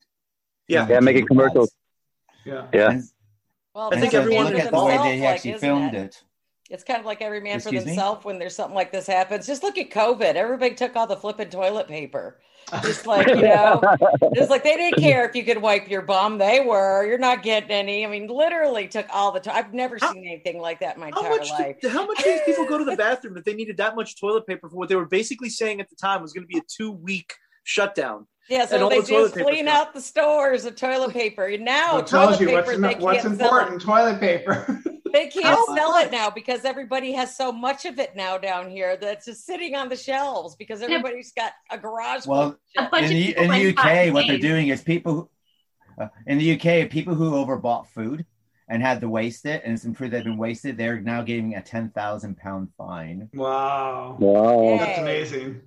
Yeah. 0.68 0.88
Yeah, 0.90 1.00
making 1.00 1.28
commercials. 1.28 1.74
Yeah. 2.44 2.68
Yeah. 2.74 2.92
And, 2.92 3.04
Well, 3.74 3.88
I 3.88 3.92
think 3.92 4.04
and 4.04 4.12
so 4.12 4.20
everyone 4.22 4.46
look 4.48 4.56
at 4.56 4.72
the 4.72 4.84
way 4.84 4.98
that 4.98 5.16
he 5.16 5.22
like, 5.22 5.30
actually 5.30 5.54
filmed 5.60 5.94
it? 5.94 5.98
it. 6.04 6.24
It's 6.72 6.84
kind 6.84 7.00
of 7.00 7.06
like 7.06 7.22
every 7.22 7.42
man 7.42 7.58
Excuse 7.58 7.82
for 7.84 7.86
me? 7.90 7.92
themselves 7.96 8.24
when 8.26 8.40
there's 8.40 8.56
something 8.56 8.76
like 8.76 8.92
this 8.92 9.06
happens. 9.08 9.46
Just 9.46 9.62
look 9.64 9.78
at 9.78 9.90
COVID. 9.90 10.36
Everybody 10.36 10.74
took 10.74 10.96
all 10.96 11.06
the 11.08 11.18
flipping 11.18 11.50
toilet 11.50 11.88
paper. 11.88 12.40
Just 12.84 13.06
like, 13.06 13.28
you 13.28 13.36
know, 13.42 13.82
it's 14.22 14.50
like 14.50 14.64
they 14.64 14.78
didn't 14.78 15.00
care 15.02 15.28
if 15.28 15.36
you 15.36 15.44
could 15.44 15.62
wipe 15.62 15.90
your 15.90 16.02
bum. 16.04 16.38
They 16.38 16.62
were. 16.62 17.06
You're 17.06 17.18
not 17.18 17.44
getting 17.44 17.72
any. 17.72 18.06
I 18.06 18.10
mean, 18.10 18.28
literally 18.28 18.88
took 18.88 19.08
all 19.12 19.32
the 19.32 19.40
time. 19.42 19.56
I've 19.58 19.74
never 19.74 19.98
How- 20.00 20.14
seen 20.14 20.26
anything 20.26 20.62
like 20.62 20.80
that 20.80 20.96
in 20.96 21.02
my 21.02 21.10
How 21.14 21.18
entire 21.20 21.30
much? 21.38 21.50
life. 21.50 21.76
Did, 21.82 21.92
how 21.92 22.06
much 22.06 22.24
did 22.24 22.38
these 22.40 22.46
people 22.46 22.66
go 22.66 22.78
to 22.78 22.86
the 22.86 22.96
bathroom 23.06 23.34
that 23.34 23.44
they 23.46 23.54
needed 23.54 23.78
that 23.78 23.96
much 23.96 24.20
toilet 24.20 24.48
paper 24.48 24.70
for 24.70 24.76
what 24.78 24.88
they 24.90 24.96
were 24.96 25.08
basically 25.08 25.50
saying 25.50 25.82
at 25.82 25.90
the 25.90 25.96
time 25.98 26.22
was 26.22 26.32
going 26.32 26.44
to 26.44 26.48
be 26.48 26.60
a 26.60 26.64
two 26.68 26.92
week 26.92 27.34
shutdown? 27.64 28.28
Yeah, 28.52 28.62
and 28.62 28.70
so 28.70 28.84
all 28.84 28.90
they 28.90 29.00
the 29.00 29.08
toilet 29.08 29.34
just 29.34 29.46
clean 29.48 29.66
stuff. 29.66 29.88
out 29.88 29.94
the 29.94 30.02
stores 30.02 30.66
of 30.66 30.76
toilet 30.76 31.14
paper. 31.14 31.46
And 31.46 31.64
now 31.64 32.00
It 32.00 32.08
tells 32.08 32.38
toilet 32.38 32.42
you 32.42 32.52
what's, 32.52 32.68
paper, 32.70 32.82
they 32.82 32.96
what's 32.96 33.22
can't 33.24 33.38
sell 33.38 33.48
it. 33.58 33.60
important. 33.62 33.82
Toilet 33.82 34.20
paper. 34.20 34.84
They 35.14 35.28
can't 35.28 35.46
How 35.46 35.66
sell 35.76 35.92
much? 35.92 36.06
it 36.06 36.12
now 36.14 36.30
because 36.30 36.64
everybody 36.64 37.12
has 37.12 37.36
so 37.36 37.52
much 37.52 37.84
of 37.84 38.00
it 38.00 38.16
now 38.16 38.38
down 38.38 38.70
here 38.70 38.96
that's 38.96 39.26
just 39.26 39.46
sitting 39.46 39.76
on 39.76 39.90
the 39.90 39.98
shelves 39.98 40.56
because 40.56 40.82
everybody's 40.82 41.34
got 41.34 41.52
a 41.70 41.78
garage. 41.78 42.26
Well. 42.26 42.58
A 42.78 42.84
in 42.98 43.10
the, 43.10 43.38
in 43.38 43.50
the 43.52 43.70
UK, 43.78 44.14
what 44.14 44.26
they're 44.28 44.38
doing 44.40 44.70
is 44.70 44.82
people 44.82 45.30
uh, 46.00 46.08
in 46.28 46.38
the 46.38 46.54
UK, 46.54 46.90
people 46.90 47.14
who 47.14 47.32
overbought 47.32 47.88
food 47.88 48.26
and 48.70 48.82
had 48.82 49.02
to 49.02 49.10
waste 49.10 49.46
it, 49.46 49.64
and 49.66 49.78
some 49.78 49.94
food 49.94 50.12
that 50.12 50.18
had 50.20 50.24
been 50.28 50.38
wasted, 50.38 50.78
they're 50.78 51.02
now 51.02 51.22
getting 51.24 51.56
a 51.56 51.62
ten 51.62 51.90
thousand 51.90 52.38
pound 52.38 52.70
fine. 52.78 53.28
wow. 53.34 54.16
Wow. 54.18 54.78
That's 54.80 55.00
amazing. 55.00 55.62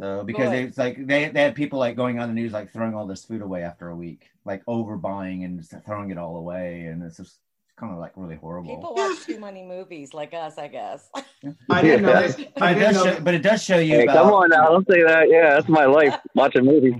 So 0.00 0.24
because 0.24 0.48
Boy. 0.48 0.56
it's 0.56 0.78
like 0.78 1.06
they 1.06 1.28
they 1.28 1.42
had 1.42 1.54
people 1.54 1.78
like 1.78 1.94
going 1.94 2.18
on 2.18 2.28
the 2.28 2.34
news 2.34 2.52
like 2.52 2.72
throwing 2.72 2.94
all 2.94 3.06
this 3.06 3.24
food 3.24 3.42
away 3.42 3.62
after 3.62 3.88
a 3.88 3.94
week, 3.96 4.30
like 4.46 4.64
overbuying 4.64 5.44
and 5.44 5.58
just 5.60 5.74
throwing 5.84 6.10
it 6.10 6.16
all 6.16 6.36
away, 6.36 6.86
and 6.86 7.02
it's 7.02 7.18
just 7.18 7.36
kind 7.76 7.92
of 7.92 7.98
like 7.98 8.12
really 8.16 8.36
horrible. 8.36 8.76
People 8.76 8.94
watch 8.94 9.20
too 9.26 9.38
many 9.38 9.62
movies 9.62 10.14
like 10.14 10.32
us, 10.32 10.56
I 10.56 10.68
guess. 10.68 11.10
I 11.70 11.82
didn't 11.82 12.02
know 12.02 12.18
this. 12.20 12.36
but, 12.54 12.62
I 12.62 12.70
it 12.70 12.74
didn't 12.76 12.94
does 12.94 13.04
know 13.04 13.12
show, 13.12 13.20
but 13.20 13.34
it 13.34 13.42
does 13.42 13.62
show 13.62 13.78
you 13.78 13.96
Hey, 13.96 14.02
about. 14.04 14.24
come 14.24 14.32
on 14.32 14.48
now, 14.48 14.68
don't 14.70 14.86
say 14.90 15.02
that. 15.02 15.28
Yeah, 15.28 15.50
that's 15.56 15.68
my 15.68 15.84
life 15.84 16.16
watching 16.34 16.64
movies. 16.64 16.94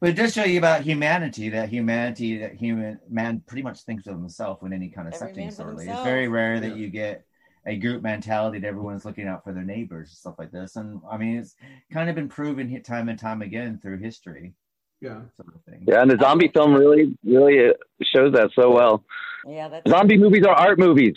but 0.00 0.08
it 0.10 0.14
does 0.14 0.32
show 0.32 0.44
you 0.44 0.58
about 0.58 0.82
humanity 0.82 1.48
that 1.48 1.68
humanity 1.68 2.38
that 2.38 2.54
human 2.54 3.00
man 3.08 3.42
pretty 3.46 3.62
much 3.62 3.80
thinks 3.80 4.06
of 4.06 4.14
himself 4.14 4.62
in 4.62 4.72
any 4.72 4.88
kind 4.88 5.08
of 5.08 5.14
Every 5.14 5.28
setting 5.28 5.44
man 5.46 5.52
sort 5.52 5.74
of. 5.74 5.80
it's 5.80 6.02
very 6.02 6.28
rare 6.28 6.60
that 6.60 6.68
Yeah. 6.68 6.74
you 6.74 6.88
get 6.90 7.24
a 7.66 7.76
group 7.76 8.02
mentality 8.02 8.58
that 8.58 8.66
everyone's 8.66 9.04
looking 9.04 9.26
out 9.28 9.44
for 9.44 9.52
their 9.52 9.62
neighbors 9.64 10.08
and 10.08 10.16
stuff 10.18 10.34
like 10.38 10.50
this 10.50 10.76
and 10.76 11.00
i 11.10 11.16
mean 11.16 11.36
it's 11.38 11.54
kind 11.92 12.08
of 12.08 12.14
been 12.16 12.28
proven 12.28 12.80
time 12.82 13.08
and 13.08 13.18
time 13.18 13.42
again 13.42 13.78
through 13.80 13.98
history 13.98 14.52
Yeah. 15.00 15.20
sort 15.36 15.54
of 15.54 15.62
thing 15.64 15.84
Yeah, 15.86 16.02
and 16.02 16.10
the 16.10 16.18
zombie 16.18 16.48
film 16.48 16.74
really, 16.74 17.16
really 17.24 17.68
uh, 17.68 17.72
shows 18.02 18.32
that 18.34 18.50
so 18.54 18.70
well. 18.72 19.04
yeah, 19.46 19.68
that's 19.68 19.88
Zombie 19.90 20.18
movies 20.18 20.44
are 20.46 20.54
art 20.54 20.78
movies. 20.78 21.16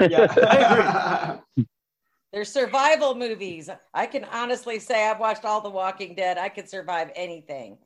Yeah. 0.00 1.38
they're 2.32 2.44
survival 2.44 3.14
movies. 3.14 3.68
I 3.94 4.06
can 4.06 4.24
honestly 4.24 4.78
say 4.78 5.08
I've 5.08 5.18
watched 5.20 5.44
all 5.44 5.60
The 5.60 5.70
Walking 5.70 6.14
Dead. 6.14 6.38
I 6.38 6.48
could 6.48 6.68
survive 6.68 7.10
anything. 7.16 7.78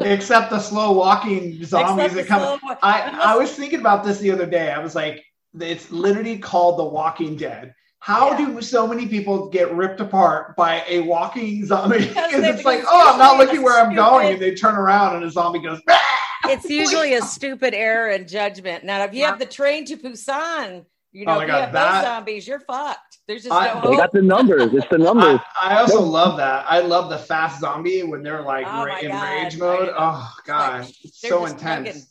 Except 0.00 0.50
the 0.50 0.58
slow 0.60 0.92
walking 0.92 1.62
zombies 1.64 2.14
Except 2.14 2.16
that 2.16 2.26
come. 2.28 2.60
wa- 2.62 2.76
I, 2.82 3.18
I 3.32 3.36
was 3.36 3.52
thinking 3.54 3.80
about 3.80 4.04
this 4.04 4.18
the 4.18 4.30
other 4.30 4.46
day. 4.46 4.70
I 4.70 4.78
was 4.78 4.94
like, 4.94 5.24
it's 5.60 5.90
literally 5.90 6.38
called 6.38 6.78
The 6.78 6.84
Walking 6.84 7.36
Dead. 7.36 7.74
How 7.98 8.30
Yeah. 8.30 8.46
do 8.54 8.62
so 8.62 8.86
many 8.86 9.06
people 9.06 9.48
get 9.48 9.74
ripped 9.74 10.00
apart 10.00 10.54
by 10.56 10.84
a 10.86 11.00
walking 11.00 11.64
zombie? 11.66 11.98
Because 12.06 12.32
Because 12.32 12.44
it's 12.56 12.64
like, 12.64 12.84
oh, 12.86 13.12
I'm 13.12 13.18
not 13.18 13.38
looking 13.38 13.62
where 13.62 13.80
I'm 13.84 13.94
going, 13.94 14.34
and 14.34 14.40
they 14.42 14.54
turn 14.54 14.76
around 14.76 15.16
and 15.16 15.24
a 15.24 15.30
zombie 15.30 15.58
goes. 15.60 15.80
"Ah!" 15.88 16.18
It's 16.48 16.68
usually 16.70 17.14
a 17.14 17.22
stupid 17.36 17.74
error 17.74 18.10
in 18.10 18.28
judgment. 18.28 18.84
Now, 18.84 19.02
if 19.02 19.12
you 19.14 19.24
have 19.24 19.38
the 19.40 19.46
train 19.46 19.84
to 19.86 19.96
Busan, 19.96 20.84
you 21.12 21.24
know, 21.26 21.32
Oh 21.32 21.36
my 21.38 21.42
if 21.44 21.48
you 21.48 21.54
have 21.54 21.72
that- 21.72 21.94
those 22.02 22.04
zombies, 22.08 22.46
you're 22.46 22.60
fucked. 22.60 23.18
There's 23.26 23.42
just 23.42 23.52
I- 23.52 23.68
no 23.74 23.80
they 23.80 23.86
hope. 23.88 23.96
got 23.96 24.12
the 24.12 24.22
numbers. 24.22 24.72
It's 24.72 24.86
the 24.88 24.98
numbers. 24.98 25.40
I, 25.60 25.74
I 25.74 25.80
also 25.80 26.00
love 26.00 26.36
that. 26.36 26.64
I 26.68 26.80
love 26.80 27.10
the 27.10 27.18
fast 27.18 27.60
zombie 27.60 28.04
when 28.04 28.22
they're 28.22 28.42
like 28.42 28.66
Oh 28.68 28.84
ra- 28.84 28.98
in 28.98 29.08
God. 29.08 29.22
rage 29.42 29.58
mode. 29.58 29.88
I- 29.88 29.94
Oh 29.98 30.32
god, 30.46 30.80
like, 30.82 30.94
it's 31.04 31.20
so 31.20 31.40
just 31.40 31.54
intense. 31.54 32.06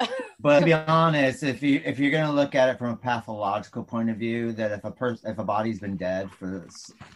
Fucking- 0.00 0.16
but 0.40 0.60
to 0.60 0.64
be 0.64 0.72
honest 0.72 1.42
if 1.42 1.62
you 1.62 1.80
if 1.84 1.98
you're 1.98 2.10
going 2.10 2.26
to 2.26 2.32
look 2.32 2.54
at 2.54 2.68
it 2.68 2.78
from 2.78 2.90
a 2.90 2.96
pathological 2.96 3.84
point 3.84 4.08
of 4.10 4.16
view 4.16 4.52
that 4.52 4.72
if 4.72 4.84
a 4.84 4.90
person 4.90 5.30
if 5.30 5.38
a 5.38 5.44
body's 5.44 5.78
been 5.80 5.96
dead 5.96 6.30
for 6.30 6.66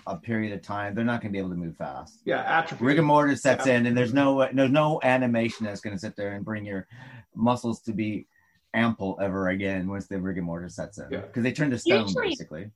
a 0.06 0.16
period 0.16 0.52
of 0.52 0.62
time 0.62 0.94
they're 0.94 1.04
not 1.04 1.20
going 1.20 1.30
to 1.30 1.32
be 1.32 1.38
able 1.38 1.50
to 1.50 1.56
move 1.56 1.76
fast 1.76 2.20
Yeah, 2.24 2.42
atrophy. 2.42 2.84
rigor 2.84 3.02
mortis 3.02 3.42
sets 3.42 3.66
Yeah. 3.66 3.78
in 3.78 3.86
and 3.86 3.96
there's 3.96 4.14
no 4.14 4.48
there's 4.52 4.70
no 4.70 5.00
animation 5.02 5.66
that's 5.66 5.80
going 5.80 5.96
to 5.96 6.00
sit 6.00 6.16
there 6.16 6.34
and 6.34 6.44
bring 6.44 6.64
your 6.64 6.86
muscles 7.34 7.80
to 7.82 7.92
be 7.92 8.26
ample 8.74 9.18
ever 9.20 9.48
again 9.48 9.88
once 9.88 10.06
the 10.06 10.20
rigor 10.20 10.42
mortis 10.42 10.76
sets 10.76 10.98
in 10.98 11.06
Yeah. 11.10 11.20
because 11.20 11.42
they 11.42 11.52
turn 11.52 11.70
to 11.70 11.78
stone 11.78 12.02
Usually- 12.02 12.28
basically 12.28 12.70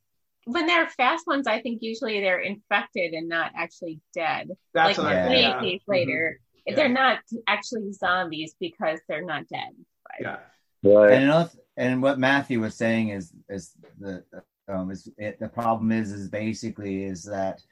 When 0.46 0.66
they're 0.66 0.88
fast 0.88 1.26
ones, 1.26 1.46
I 1.46 1.60
think 1.60 1.82
usually 1.82 2.20
they're 2.20 2.40
infected 2.40 3.12
and 3.12 3.28
not 3.28 3.50
actually 3.54 4.00
dead. 4.14 4.48
That's 4.72 4.96
like 4.96 5.06
what 5.06 5.14
I 5.14 5.26
three. 5.26 5.40
Yeah. 5.42 5.60
days 5.60 5.80
mm-hmm. 5.82 5.92
later. 5.92 6.40
Yeah. 6.66 6.74
They're 6.76 6.88
not 6.88 7.18
actually 7.46 7.92
zombies 7.92 8.54
because 8.58 8.98
they're 9.08 9.24
not 9.26 9.46
dead. 9.48 9.72
Yeah. 10.20 10.38
Right. 10.82 11.12
and 11.12 11.24
another, 11.24 11.50
and 11.76 12.02
what 12.02 12.18
Matthew 12.18 12.60
was 12.60 12.74
saying 12.74 13.10
is 13.10 13.32
is 13.48 13.72
the 13.98 14.24
um 14.68 14.90
is 14.90 15.08
it, 15.16 15.38
the 15.40 15.48
problem 15.48 15.92
is 15.92 16.12
is 16.12 16.28
basically 16.28 17.04
is 17.04 17.22
that 17.24 17.62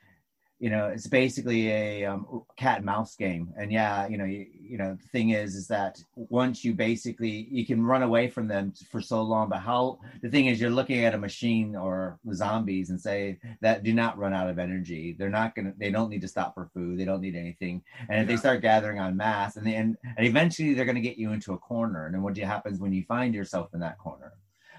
you 0.59 0.71
know 0.71 0.87
it's 0.87 1.07
basically 1.07 1.71
a 1.71 2.05
um, 2.05 2.43
cat 2.57 2.79
and 2.79 2.87
mouse 2.87 3.17
game. 3.17 3.53
And 3.59 3.73
yeah 3.73 4.09
you 4.09 4.19
know 4.19 4.25
you, 4.25 4.47
you 4.61 4.79
know 4.79 4.97
the 5.01 5.09
thing 5.09 5.31
is 5.31 5.55
is 5.55 5.67
that 5.69 5.99
once 6.15 6.65
you 6.65 6.75
basically 6.75 7.49
you 7.51 7.67
can 7.67 7.83
run 7.83 8.03
away 8.03 8.29
from 8.29 8.49
them 8.49 8.73
for 8.91 9.01
so 9.01 9.23
long 9.23 9.49
but 9.49 9.59
how 9.59 9.99
the 10.23 10.31
thing 10.31 10.47
is 10.47 10.61
you're 10.61 10.71
looking 10.71 11.05
at 11.05 11.15
a 11.15 11.19
machine 11.19 11.77
or 11.77 12.19
zombies 12.33 12.91
and 12.91 13.01
say 13.01 13.39
that 13.61 13.83
do 13.83 13.93
not 13.93 14.19
run 14.19 14.33
out 14.33 14.49
of 14.49 14.59
energy. 14.59 15.15
They're 15.19 15.29
not 15.31 15.55
gonna 15.55 15.75
they 15.77 15.91
don't 15.91 16.11
need 16.11 16.23
to 16.23 16.29
stop 16.29 16.55
for 16.55 16.71
food. 16.73 16.99
They 16.99 17.05
don't 17.05 17.21
need 17.21 17.37
anything. 17.37 17.83
And 18.09 18.21
if 18.23 18.29
they 18.29 18.37
start 18.37 18.63
gathering 18.63 18.99
on 18.99 19.17
mass 19.17 19.57
and 19.57 19.67
then 19.67 19.97
and 20.17 20.27
eventually 20.27 20.75
they're 20.75 20.85
going 20.85 20.97
to 20.97 21.01
get 21.01 21.19
you 21.19 21.33
into 21.33 21.53
a 21.53 21.59
corner. 21.59 22.07
And 22.07 22.15
then 22.15 22.23
what 22.23 22.37
happens 22.37 22.81
when 22.81 22.93
you 22.93 23.05
find 23.05 23.35
yourself 23.35 23.75
in 23.75 23.81
that 23.81 23.99
corner 23.99 24.33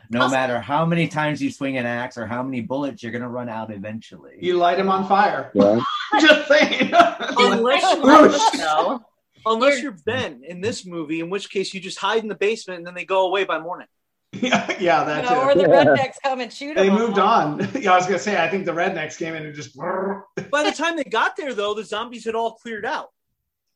no 0.09 0.21
Also- 0.23 0.35
matter 0.35 0.59
how 0.59 0.85
many 0.85 1.07
times 1.07 1.41
you 1.41 1.51
swing 1.51 1.77
an 1.77 1.85
axe 1.85 2.17
or 2.17 2.25
how 2.25 2.41
many 2.43 2.61
bullets 2.61 3.03
you're 3.03 3.11
going 3.11 3.21
to 3.21 3.27
run 3.27 3.49
out 3.49 3.71
eventually 3.71 4.37
You 4.39 4.57
light 4.57 4.79
him 4.79 4.89
on 4.89 5.07
fire. 5.07 5.51
Yeah. 5.53 5.79
Just 6.21 6.47
saying. 6.47 6.91
Unless 6.93 7.83
you 8.53 8.99
unless 9.45 9.81
you're 9.81 9.97
Ben 10.05 10.43
in 10.43 10.61
this 10.61 10.85
movie, 10.85 11.19
in 11.19 11.29
which 11.29 11.49
case 11.49 11.73
you 11.73 11.79
just 11.79 11.97
hide 11.97 12.21
in 12.21 12.27
the 12.27 12.35
basement 12.35 12.79
and 12.79 12.87
then 12.87 12.93
they 12.95 13.05
go 13.05 13.27
away 13.27 13.43
by 13.45 13.59
morning. 13.59 13.87
yeah, 14.33 14.75
yeah, 14.79 14.99
You 15.01 15.05
that 15.05 15.25
know, 15.31 15.41
or 15.43 15.55
the 15.55 15.63
rednecks 15.63 16.15
come 16.21 16.41
and 16.41 16.51
shoot 16.51 16.75
them. 16.75 16.83
They 16.85 16.89
them. 16.89 16.97
moved 16.99 17.17
on. 17.17 17.59
Yeah, 17.79 17.93
I 17.93 17.95
was 17.95 18.05
gonna 18.05 18.19
say. 18.19 18.41
I 18.43 18.49
think 18.49 18.65
the 18.65 18.73
rednecks 18.73 19.17
came 19.17 19.35
in 19.35 19.45
and 19.45 19.55
just. 19.55 19.75
By 19.77 20.63
the 20.63 20.73
time 20.75 20.97
they 20.97 21.05
got 21.05 21.37
there, 21.37 21.53
though, 21.53 21.73
the 21.73 21.85
zombies 21.85 22.25
had 22.25 22.35
all 22.35 22.55
cleared 22.55 22.85
out. 22.85 23.07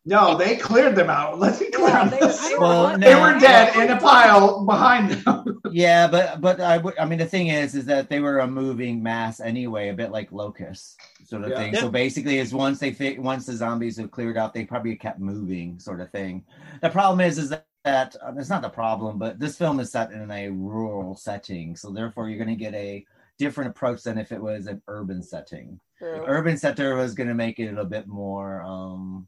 No, 0.04 0.36
they 0.36 0.56
cleared 0.56 0.96
them 0.96 1.10
out. 1.12 1.38
Let's 1.38 1.60
be 1.60 1.66
clear. 1.70 1.90
Yeah, 1.90 2.02
on 2.02 2.10
they, 2.10 2.20
they, 2.20 2.56
Well, 2.58 2.92
were, 2.92 2.98
no. 2.98 3.08
They 3.08 3.16
were 3.16 3.40
dead 3.40 3.76
in 3.76 3.96
a 3.96 4.00
pile 4.00 4.66
behind 4.66 5.12
them. 5.12 5.62
yeah 5.72 6.06
but 6.06 6.42
but 6.42 6.60
i 6.60 6.78
would 6.78 6.98
i 7.00 7.06
mean 7.06 7.18
the 7.18 7.26
thing 7.26 7.48
is 7.48 7.76
is 7.76 7.86
that 7.86 8.10
they 8.10 8.20
were 8.20 8.40
a 8.40 8.48
moving 8.48 9.02
mass 9.02 9.40
anyway 9.40 9.88
a 9.88 9.94
bit 9.94 10.12
like 10.12 10.30
locusts 10.34 10.98
sort 11.24 11.44
of 11.44 11.50
Yeah. 11.52 11.56
thing 11.58 11.74
Yeah. 11.74 11.80
so 11.80 11.90
basically 11.90 12.40
is 12.40 12.54
once 12.54 12.80
they 12.80 12.92
fi- 12.92 13.18
once 13.18 13.46
the 13.46 13.54
zombies 13.54 13.96
have 13.98 14.12
cleared 14.12 14.38
out 14.38 14.54
they 14.54 14.66
probably 14.66 14.98
kept 14.98 15.20
moving 15.22 15.80
sort 15.80 16.02
of 16.02 16.12
thing 16.12 16.44
the 16.82 16.90
problem 16.90 17.22
is 17.22 17.38
is 17.38 17.50
that 17.50 17.66
that 17.86 18.16
um, 18.22 18.38
it's 18.38 18.50
not 18.50 18.62
the 18.62 18.70
problem 18.70 19.18
but 19.18 19.40
this 19.40 19.58
film 19.58 19.80
is 19.80 19.92
set 19.92 20.12
in 20.12 20.30
a 20.30 20.50
rural 20.50 21.16
setting 21.16 21.76
so 21.78 21.90
therefore 21.90 22.28
you're 22.28 22.38
going 22.44 22.50
to 22.58 22.64
get 22.66 22.74
a 22.76 23.06
different 23.40 23.70
approach 23.70 24.04
than 24.04 24.18
if 24.18 24.32
it 24.34 24.42
was 24.42 24.68
an 24.68 24.82
urban 24.90 25.24
setting 25.24 25.80
True. 25.98 26.22
urban 26.28 26.58
sector 26.58 26.96
was 26.96 27.14
going 27.16 27.30
to 27.30 27.34
make 27.34 27.60
it 27.60 27.76
a 27.78 27.86
bit 27.86 28.08
more 28.08 28.62
um 28.64 29.26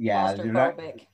yeah 0.00 0.34
not- 0.44 0.76
Claustrophobic. 0.76 1.06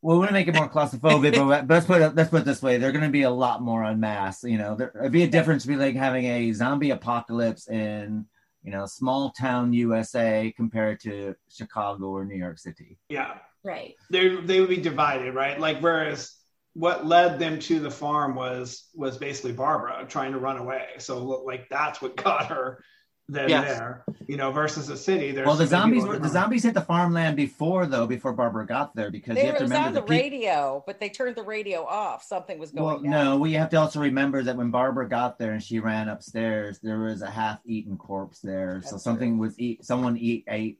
well, 0.00 0.16
we 0.16 0.18
want 0.18 0.28
to 0.28 0.32
make 0.34 0.48
it 0.48 0.54
more 0.54 0.68
claustrophobic, 0.68 1.36
but 1.36 1.68
let's 1.68 1.86
put 1.86 2.00
it, 2.00 2.14
let's 2.14 2.30
put 2.30 2.42
it 2.42 2.44
this 2.44 2.62
way: 2.62 2.78
they're 2.78 2.92
going 2.92 3.04
to 3.04 3.10
be 3.10 3.22
a 3.22 3.30
lot 3.30 3.62
more 3.62 3.82
on 3.84 4.00
mass. 4.00 4.42
You 4.44 4.58
know, 4.58 4.74
there, 4.74 4.92
it'd 5.00 5.12
be 5.12 5.24
a 5.24 5.28
difference 5.28 5.64
between 5.66 5.80
like 5.84 5.96
having 5.96 6.24
a 6.24 6.52
zombie 6.52 6.90
apocalypse 6.90 7.68
in 7.68 8.24
you 8.62 8.70
know 8.70 8.86
small 8.86 9.30
town 9.30 9.72
USA 9.72 10.52
compared 10.56 11.00
to 11.00 11.34
Chicago 11.50 12.06
or 12.06 12.24
New 12.24 12.36
York 12.36 12.58
City. 12.58 12.98
Yeah, 13.08 13.34
Right. 13.64 13.94
they 14.10 14.36
they 14.36 14.60
would 14.60 14.68
be 14.70 14.76
divided, 14.80 15.34
right? 15.34 15.58
Like 15.58 15.80
whereas 15.80 16.34
what 16.74 17.04
led 17.06 17.38
them 17.40 17.58
to 17.58 17.80
the 17.80 17.90
farm 17.90 18.36
was 18.36 18.88
was 18.94 19.18
basically 19.18 19.52
Barbara 19.52 20.06
trying 20.08 20.32
to 20.32 20.38
run 20.38 20.58
away. 20.58 20.86
So 20.98 21.24
like 21.24 21.68
that's 21.68 22.00
what 22.00 22.14
got 22.16 22.46
her 22.46 22.84
then 23.30 23.48
Yes. 23.50 23.78
there, 23.78 24.04
you 24.26 24.36
know, 24.38 24.50
versus 24.50 24.88
a 24.88 24.96
city. 24.96 25.32
There's 25.32 25.46
well, 25.46 25.54
the 25.56 25.66
zombies 25.66 26.04
were 26.04 26.18
the 26.18 26.28
zombies 26.28 26.62
hit 26.64 26.72
the 26.74 26.80
farmland 26.80 27.36
before 27.36 27.84
though, 27.86 28.06
before 28.06 28.32
Barbara 28.32 28.66
got 28.66 28.94
there, 28.96 29.10
because 29.10 29.34
They 29.34 29.42
you 29.42 29.46
have 29.48 29.54
were, 29.54 29.58
to 29.58 29.64
it 29.64 29.66
was 29.66 29.70
remember 29.72 29.88
on 29.88 29.94
the 29.94 30.00
the 30.00 30.06
peop- 30.06 30.32
radio, 30.32 30.82
but 30.86 30.98
they 30.98 31.10
turned 31.10 31.36
the 31.36 31.42
radio 31.42 31.84
off. 31.84 32.22
Something 32.24 32.58
was 32.58 32.70
going 32.70 32.84
Well, 32.84 32.98
down. 33.00 33.10
no, 33.10 33.36
we 33.38 33.52
have 33.52 33.68
to 33.70 33.76
also 33.76 34.00
remember 34.00 34.42
that 34.42 34.56
when 34.56 34.70
Barbara 34.70 35.08
got 35.08 35.38
there 35.38 35.52
and 35.52 35.62
she 35.62 35.78
ran 35.78 36.08
upstairs, 36.08 36.78
there 36.78 37.00
was 37.00 37.20
a 37.20 37.30
half-eaten 37.30 37.98
corpse 37.98 38.40
there. 38.40 38.80
so 38.82 38.92
That's 38.92 39.04
something 39.04 39.36
was 39.38 39.58
eat. 39.58 39.84
Someone 39.84 40.16
eat 40.16 40.44
ate 40.48 40.78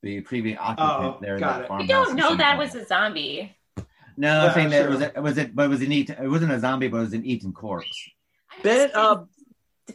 the 0.00 0.22
previous 0.22 0.58
occupant 0.58 1.16
Oh, 1.16 1.18
there. 1.20 1.34
in 1.34 1.40
got 1.40 1.56
that 1.56 1.64
it. 1.64 1.68
farmhouse 1.68 1.84
We 1.86 1.92
don't 1.92 2.16
know 2.16 2.36
that 2.36 2.56
was 2.56 2.74
a 2.74 2.86
zombie. 2.86 3.54
No, 4.16 4.28
I'm 4.40 4.44
Yeah, 4.46 4.54
saying 4.54 4.70
that 4.70 4.82
sure. 4.82 4.90
was 4.90 5.00
it 5.02 5.22
was 5.22 5.38
it 5.38 5.54
but 5.56 5.64
it 5.64 5.68
was 5.68 5.82
an 5.82 5.92
eat 5.92 6.08
it 6.10 6.28
wasn't 6.28 6.52
a 6.52 6.60
zombie, 6.60 6.88
but 6.88 6.98
it 6.98 7.00
was 7.00 7.12
an 7.14 7.24
eaten 7.26 7.52
corpse. 7.52 8.10
Ben, 8.62 8.90
uh, 8.94 9.24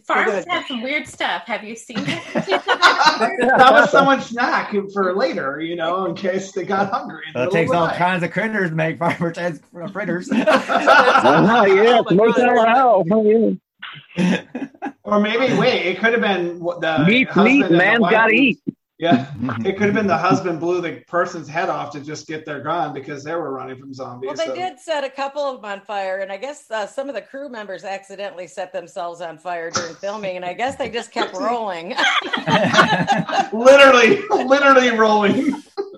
Farms 0.06 0.46
have 0.50 0.66
some 0.68 0.82
weird 0.82 1.08
stuff. 1.08 1.44
Have 1.48 1.64
you 1.64 1.76
seen 1.76 1.98
it? 2.02 2.24
that 2.36 3.70
was 3.72 3.90
someone's 3.92 4.26
snack 4.26 4.74
for 4.94 5.16
later, 5.16 5.60
you 5.62 5.76
know, 5.76 6.06
in 6.06 6.16
case 6.16 6.52
they 6.52 6.64
got 6.64 6.90
hungry. 6.92 7.24
in 7.28 7.34
Well, 7.34 7.48
it 7.50 7.52
takes 7.52 7.72
all 7.72 7.88
night. 7.88 7.96
kinds 7.98 8.24
of 8.24 8.32
critters 8.32 8.70
to 8.70 8.76
make 8.76 8.98
farmer 9.00 9.32
tans 9.32 9.60
fritters. 9.92 10.30
Uh-huh, 10.32 11.66
yeah, 11.66 12.00
Oh 12.00 12.04
my 12.14 12.26
motel 12.28 12.56
God. 12.56 13.04
Oh, 13.12 13.58
yeah. 14.18 14.42
Or 15.04 15.20
maybe 15.20 15.54
wait, 15.58 15.86
it 15.88 16.00
could 16.00 16.12
have 16.14 16.22
been 16.22 16.60
the 16.60 17.06
Meat, 17.08 17.28
husband 17.30 17.46
meat, 17.46 17.66
and 17.66 17.74
the 17.74 17.78
man's 17.78 18.00
wife- 18.02 18.12
gotta 18.12 18.34
eat. 18.34 18.60
Yeah, 19.00 19.32
it 19.64 19.78
could 19.78 19.86
have 19.86 19.94
been 19.94 20.08
the 20.08 20.18
husband 20.18 20.60
blew 20.60 20.82
the 20.82 21.04
person's 21.08 21.48
head 21.48 21.70
off 21.70 21.92
to 21.92 22.00
just 22.00 22.26
get 22.26 22.46
their 22.46 22.62
gun 22.62 22.96
because 22.96 23.24
they 23.24 23.36
were 23.36 23.52
running 23.52 23.78
from 23.78 23.94
zombies. 23.94 24.30
Well, 24.30 24.36
they 24.36 24.48
so- 24.48 24.56
did 24.56 24.80
set 24.80 25.04
a 25.04 25.10
couple 25.10 25.44
of 25.44 25.62
them 25.62 25.66
on 25.66 25.82
fire, 25.82 26.18
and 26.18 26.32
I 26.32 26.38
guess 26.38 26.72
uh, 26.72 26.88
some 26.88 27.08
of 27.08 27.14
the 27.14 27.22
crew 27.22 27.48
members 27.48 27.84
accidentally 27.84 28.48
set 28.48 28.74
themselves 28.74 29.22
on 29.22 29.38
fire 29.38 29.70
during 29.70 29.94
filming, 29.96 30.36
and 30.36 30.44
I 30.44 30.54
guess 30.54 30.78
they 30.78 30.90
just 30.90 31.12
kept 31.12 31.34
rolling. 31.38 31.90
literally, 33.54 34.24
literally 34.32 34.90
rolling. 34.98 35.52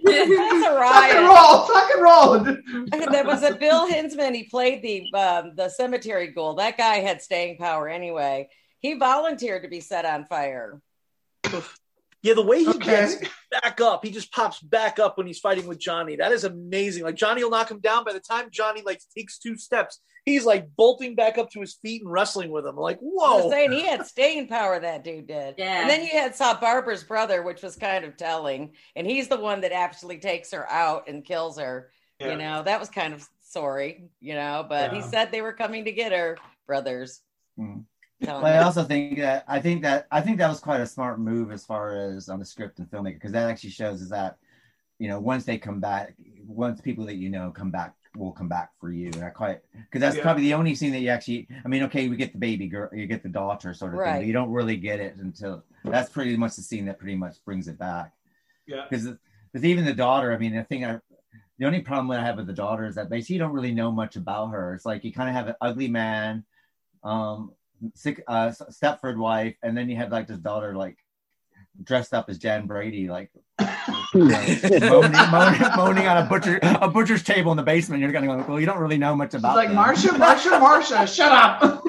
That's 0.04 0.30
a 0.30 0.80
Tuck 0.90 1.14
and 1.14 1.28
roll, 1.28 1.68
tuck 1.68 1.90
and 1.94 2.04
roll. 2.04 3.10
there 3.12 3.26
was 3.26 3.44
a 3.44 3.56
Bill 3.56 3.88
Hinzman. 3.90 4.36
He 4.36 4.44
played 4.44 4.82
the 4.82 5.18
um, 5.18 5.56
the 5.56 5.70
cemetery 5.70 6.28
ghoul. 6.28 6.56
That 6.56 6.78
guy 6.78 6.96
had 6.98 7.22
staying 7.22 7.58
power 7.58 7.88
anyway. 7.88 8.50
He 8.80 8.96
volunteered 8.96 9.64
to 9.64 9.70
be 9.70 9.80
set 9.80 10.06
on 10.06 10.26
fire. 10.26 10.82
Yeah, 12.22 12.34
the 12.34 12.42
way 12.42 12.60
he 12.60 12.70
Okay. 12.70 12.86
gets 12.86 13.16
back 13.52 13.80
up, 13.82 14.04
he 14.04 14.12
just 14.12 14.32
pops 14.32 14.60
back 14.60 15.00
up 15.00 15.18
when 15.18 15.26
he's 15.28 15.40
fighting 15.40 15.68
with 15.68 15.80
Johnny. 15.80 16.18
That 16.18 16.32
is 16.32 16.44
amazing. 16.44 17.04
Like 17.04 17.16
Johnny 17.16 17.44
will 17.44 17.52
knock 17.52 17.72
him 17.72 17.80
down. 17.80 18.04
By 18.04 18.14
the 18.14 18.20
time 18.20 18.50
Johnny 18.52 18.82
like 18.86 19.02
takes 19.16 19.38
two 19.38 19.56
steps, 19.58 20.00
he's 20.26 20.46
like 20.46 20.68
bolting 20.76 21.16
back 21.16 21.38
up 21.38 21.50
to 21.52 21.62
his 21.62 21.76
feet 21.82 22.02
and 22.02 22.12
wrestling 22.12 22.52
with 22.52 22.66
him. 22.66 22.76
I'm 22.76 22.82
like, 22.82 22.98
I 22.98 23.04
was 23.04 23.44
whoa. 23.44 23.50
saying 23.50 23.72
he 23.72 23.86
had 23.86 24.06
staying 24.06 24.48
power. 24.48 24.80
That 24.80 25.04
dude 25.04 25.28
did. 25.28 25.56
Yeah. 25.58 25.82
And 25.82 25.90
then 25.90 26.02
you 26.04 26.12
had 26.12 26.36
saw 26.36 26.60
Barbara's 26.60 27.04
brother, 27.04 27.42
which 27.42 27.62
was 27.64 27.76
kind 27.76 28.04
of 28.04 28.18
telling, 28.18 28.74
and 28.96 29.08
he's 29.08 29.28
the 29.30 29.40
one 29.40 29.62
that 29.62 29.72
actually 29.72 30.18
takes 30.18 30.52
her 30.52 30.70
out 30.70 31.08
and 31.08 31.24
kills 31.24 31.58
her. 31.58 31.90
Yeah. 32.20 32.32
You 32.32 32.38
know, 32.38 32.64
that 32.64 32.82
was 32.82 32.90
kind 32.90 33.14
of 33.14 33.26
sorry. 33.42 34.10
You 34.20 34.34
know, 34.36 34.66
but 34.68 34.94
he 34.94 35.02
said 35.02 35.32
they 35.32 35.42
were 35.42 35.54
coming 35.54 35.86
to 35.86 35.92
get 35.94 36.12
her 36.12 36.38
brothers. 36.68 37.22
Mm. 37.58 37.86
Telling 38.24 38.42
But 38.42 38.56
I 38.56 38.60
also 38.60 38.84
think 38.84 39.18
that 39.20 39.46
I 39.48 39.60
think 39.62 39.82
that 39.84 40.08
I 40.12 40.22
think 40.22 40.38
that 40.40 40.50
was 40.50 40.60
quite 40.60 40.82
a 40.82 40.86
smart 40.86 41.20
move 41.20 41.52
as 41.52 41.66
far 41.66 41.96
as 41.96 42.28
on 42.28 42.40
the 42.40 42.46
script 42.46 42.80
and 42.80 42.90
filmmaker 42.90 43.14
because 43.16 43.32
that 43.32 43.50
actually 43.50 43.70
shows 43.70 44.02
is 44.02 44.10
that 44.10 44.38
you 44.98 45.08
know 45.08 45.20
once 45.20 45.46
they 45.46 45.58
come 45.58 45.80
back, 45.80 46.16
once 46.46 46.82
people 46.82 47.06
that 47.06 47.16
you 47.16 47.30
know 47.30 47.52
come 47.52 47.72
back 47.72 47.96
will 48.18 48.32
come 48.34 48.50
back 48.50 48.72
for 48.80 48.92
you. 48.92 49.12
And 49.14 49.24
I 49.24 49.30
quite 49.30 49.62
because 49.74 50.02
that's 50.02 50.18
Yeah. 50.18 50.24
probably 50.24 50.44
the 50.44 50.54
only 50.56 50.76
scene 50.76 50.92
that 50.92 51.00
you 51.00 51.10
actually. 51.10 51.48
I 51.64 51.68
mean, 51.70 51.84
okay, 51.84 52.10
we 52.10 52.18
get 52.18 52.34
the 52.34 52.40
baby 52.40 52.68
girl, 52.68 52.90
you 52.94 53.06
get 53.08 53.24
the 53.24 53.30
daughter 53.30 53.74
sort 53.74 53.94
of 53.94 54.02
thing, 54.02 54.16
but 54.18 54.26
you 54.26 54.34
don't 54.34 54.52
really 54.52 54.76
get 54.78 55.00
it 55.00 55.16
until 55.16 55.64
that's 55.86 56.10
pretty 56.10 56.36
much 56.36 56.56
the 56.58 56.62
scene 56.62 56.86
that 56.86 57.00
pretty 57.00 57.16
much 57.16 57.44
brings 57.46 57.68
it 57.70 57.78
back. 57.80 58.14
Yeah. 58.68 58.86
because 58.90 59.08
because 59.52 59.66
even 59.66 59.86
the 59.86 59.94
daughter, 59.94 60.34
I 60.34 60.38
mean, 60.38 60.56
the 60.56 60.64
thing 60.64 60.86
I. 60.86 61.00
The 61.58 61.66
only 61.66 61.82
problem 61.82 62.08
that 62.08 62.22
I 62.22 62.26
have 62.26 62.38
with 62.38 62.48
the 62.48 62.54
daughter 62.54 62.86
is 62.86 62.96
that 62.96 63.10
basically 63.10 63.36
you 63.36 63.40
don't 63.40 63.52
really 63.52 63.74
know 63.74 63.92
much 63.92 64.16
about 64.16 64.52
her. 64.52 64.74
It's 64.74 64.86
like 64.86 65.04
you 65.04 65.12
kind 65.12 65.28
of 65.28 65.36
have 65.36 65.50
an 65.50 65.56
ugly 65.60 65.90
man, 65.90 66.46
um, 67.04 67.52
sick, 67.52 67.59
uh, 68.28 68.52
Stepford 68.72 69.18
wife, 69.18 69.56
and 69.64 69.78
then 69.78 69.90
you 69.90 69.96
have 69.98 70.12
like 70.12 70.28
this 70.28 70.38
daughter 70.40 70.76
like 70.76 70.98
dressed 71.84 72.14
up 72.14 72.30
as 72.30 72.38
Jan 72.38 72.68
Brady, 72.68 73.08
like 73.08 73.32
you 73.60 73.66
know, 74.26 75.02
moaning, 75.02 75.32
moaning, 75.32 75.62
moaning 75.76 76.08
on 76.08 76.18
a 76.26 76.28
butcher 76.30 76.60
a 76.62 76.90
butcher's 76.90 77.24
table 77.24 77.52
in 77.52 77.58
the 77.58 77.64
basement. 77.64 78.02
You're 78.02 78.12
gonna 78.12 78.28
go, 78.28 78.44
well, 78.48 78.60
you 78.60 78.66
don't 78.66 78.80
really 78.80 78.98
know 78.98 79.16
much 79.16 79.28
It's 79.28 79.36
about. 79.36 79.56
like 79.56 79.70
them. 79.70 79.76
Marcia, 79.76 80.18
Marcia, 80.18 80.60
Marcia, 80.60 81.08
shut 81.16 81.32
up. 81.32 81.82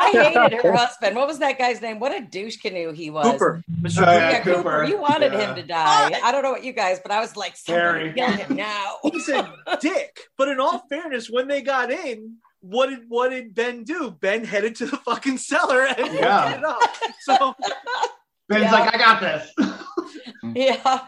I 0.00 0.10
hated 0.12 0.60
her 0.62 0.72
husband. 0.72 1.16
What 1.16 1.26
was 1.28 1.38
that 1.40 1.58
guy's 1.58 1.80
name? 1.82 1.98
What 2.00 2.12
a 2.12 2.20
douche 2.24 2.56
canoe 2.56 2.92
he 2.92 3.10
was. 3.10 3.26
Cooper. 3.26 3.62
Mr. 3.80 3.98
Cooper. 3.98 4.10
yeah. 4.10 4.30
Yeah, 4.30 4.40
Cooper. 4.42 4.56
Cooper. 4.62 4.84
You 4.84 4.98
wanted 5.00 5.32
Yeah. 5.32 5.48
him 5.50 5.56
to 5.56 5.62
die. 5.62 6.18
I 6.24 6.32
don't 6.32 6.42
know 6.42 6.50
what 6.50 6.64
you 6.64 6.72
guys, 6.72 6.98
but 7.00 7.10
I 7.12 7.20
was 7.20 7.36
like, 7.36 7.54
Harry. 7.66 8.12
kill 8.12 8.30
him 8.30 8.56
now. 8.56 8.96
He's 9.04 9.28
a 9.28 9.52
dick. 9.80 10.18
But 10.36 10.48
in 10.48 10.60
all 10.60 10.78
fairness, 10.88 11.28
when 11.30 11.46
they 11.48 11.62
got 11.62 11.90
in, 11.90 12.36
what 12.60 12.88
did 12.90 13.00
what 13.08 13.30
did 13.30 13.54
Ben 13.54 13.84
do? 13.84 14.10
Ben 14.10 14.44
headed 14.44 14.74
to 14.76 14.86
the 14.86 14.96
fucking 14.98 15.38
cellar 15.38 15.84
and 15.86 16.12
Yeah. 16.14 16.44
opened 16.44 16.56
it 16.56 16.64
up. 16.64 16.80
So 17.20 17.54
Ben's 18.48 18.64
Yeah. 18.64 18.72
like, 18.72 18.94
I 18.94 18.98
got 18.98 19.20
this. 19.20 19.52
yeah. 20.54 21.00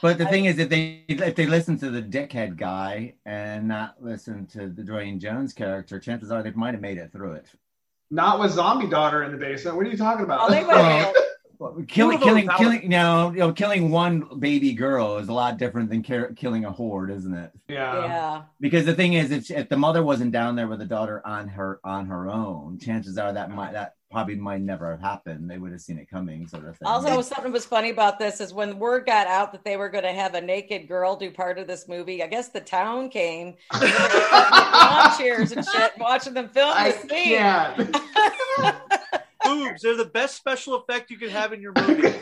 But 0.00 0.18
the 0.18 0.26
I- 0.26 0.30
thing 0.30 0.44
is, 0.46 0.58
if 0.58 0.68
they 0.68 1.04
if 1.08 1.34
they 1.34 1.46
listen 1.46 1.78
to 1.78 1.90
the 1.90 2.02
dickhead 2.02 2.56
guy 2.56 3.14
and 3.26 3.68
not 3.68 3.96
listen 4.00 4.46
to 4.48 4.68
the 4.68 4.82
Duane 4.82 5.18
Jones 5.20 5.52
character, 5.52 5.98
chances 6.00 6.30
are 6.30 6.42
they 6.42 6.50
might 6.52 6.74
have 6.74 6.80
made 6.80 6.98
it 6.98 7.12
through 7.12 7.32
it. 7.32 7.46
Not 8.10 8.40
with 8.40 8.52
zombie 8.52 8.88
daughter 8.88 9.22
in 9.24 9.32
the 9.32 9.38
basement. 9.38 9.76
What 9.76 9.86
are 9.86 9.90
you 9.90 9.96
talking 9.98 10.24
about? 10.24 10.40
Oh, 10.42 10.50
they 10.50 10.64
were. 10.64 11.12
Well, 11.58 11.82
Killing, 11.88 12.18
killing, 12.18 12.46
knows? 12.46 12.58
killing. 12.58 12.82
You 12.84 12.88
know, 12.88 13.32
you 13.32 13.38
know, 13.40 13.52
killing 13.52 13.90
one 13.90 14.38
baby 14.38 14.72
girl 14.72 15.18
is 15.18 15.28
a 15.28 15.32
lot 15.32 15.58
different 15.58 15.90
than 15.90 16.04
car- 16.04 16.32
killing 16.36 16.64
a 16.64 16.70
horde, 16.70 17.10
isn't 17.10 17.34
it? 17.34 17.50
yeah. 17.68 18.04
yeah. 18.04 18.42
Because 18.60 18.84
the 18.86 18.94
thing 18.94 19.14
is, 19.14 19.32
if, 19.32 19.50
if 19.50 19.68
the 19.68 19.76
mother 19.76 20.02
wasn't 20.04 20.30
down 20.30 20.54
there 20.54 20.68
with 20.68 20.78
the 20.78 20.86
daughter 20.86 21.20
on 21.26 21.48
her 21.48 21.80
on 21.82 22.06
her 22.06 22.28
own, 22.28 22.78
chances 22.78 23.18
are 23.18 23.32
that 23.32 23.50
might 23.50 23.72
that 23.72 23.96
probably 24.10 24.36
might 24.36 24.60
never 24.60 24.90
have 24.90 25.00
happened. 25.00 25.50
They 25.50 25.58
would 25.58 25.72
have 25.72 25.80
seen 25.80 25.98
it 25.98 26.08
coming, 26.08 26.46
sort 26.48 26.66
of 26.66 26.76
thing. 26.78 26.86
Also, 26.88 27.20
something 27.20 27.52
was 27.52 27.66
funny 27.66 27.90
about 27.90 28.18
this 28.18 28.40
is 28.40 28.54
when 28.54 28.78
word 28.78 29.04
got 29.06 29.26
out 29.26 29.52
that 29.52 29.64
they 29.64 29.76
were 29.76 29.88
going 29.88 30.04
to 30.04 30.12
have 30.12 30.34
a 30.34 30.40
naked 30.40 30.88
girl 30.88 31.16
do 31.16 31.30
part 31.30 31.58
of 31.58 31.66
this 31.66 31.88
movie. 31.88 32.22
I 32.22 32.26
guess 32.26 32.48
the 32.48 32.60
town 32.60 33.10
came, 33.10 33.54
lawn 33.82 35.18
chairs 35.18 35.52
and 35.52 35.66
shit, 35.66 35.92
watching 35.98 36.34
them 36.34 36.48
film 36.48 36.72
I 36.74 36.92
the 36.92 37.08
scene. 37.08 38.74
can't. 39.48 39.68
boobs, 39.70 39.82
they're 39.82 39.96
the 39.96 40.04
best 40.04 40.36
special 40.36 40.76
effect 40.76 41.10
you 41.10 41.18
can 41.18 41.30
have 41.30 41.52
in 41.52 41.60
your 41.60 41.72
movie. 41.76 42.02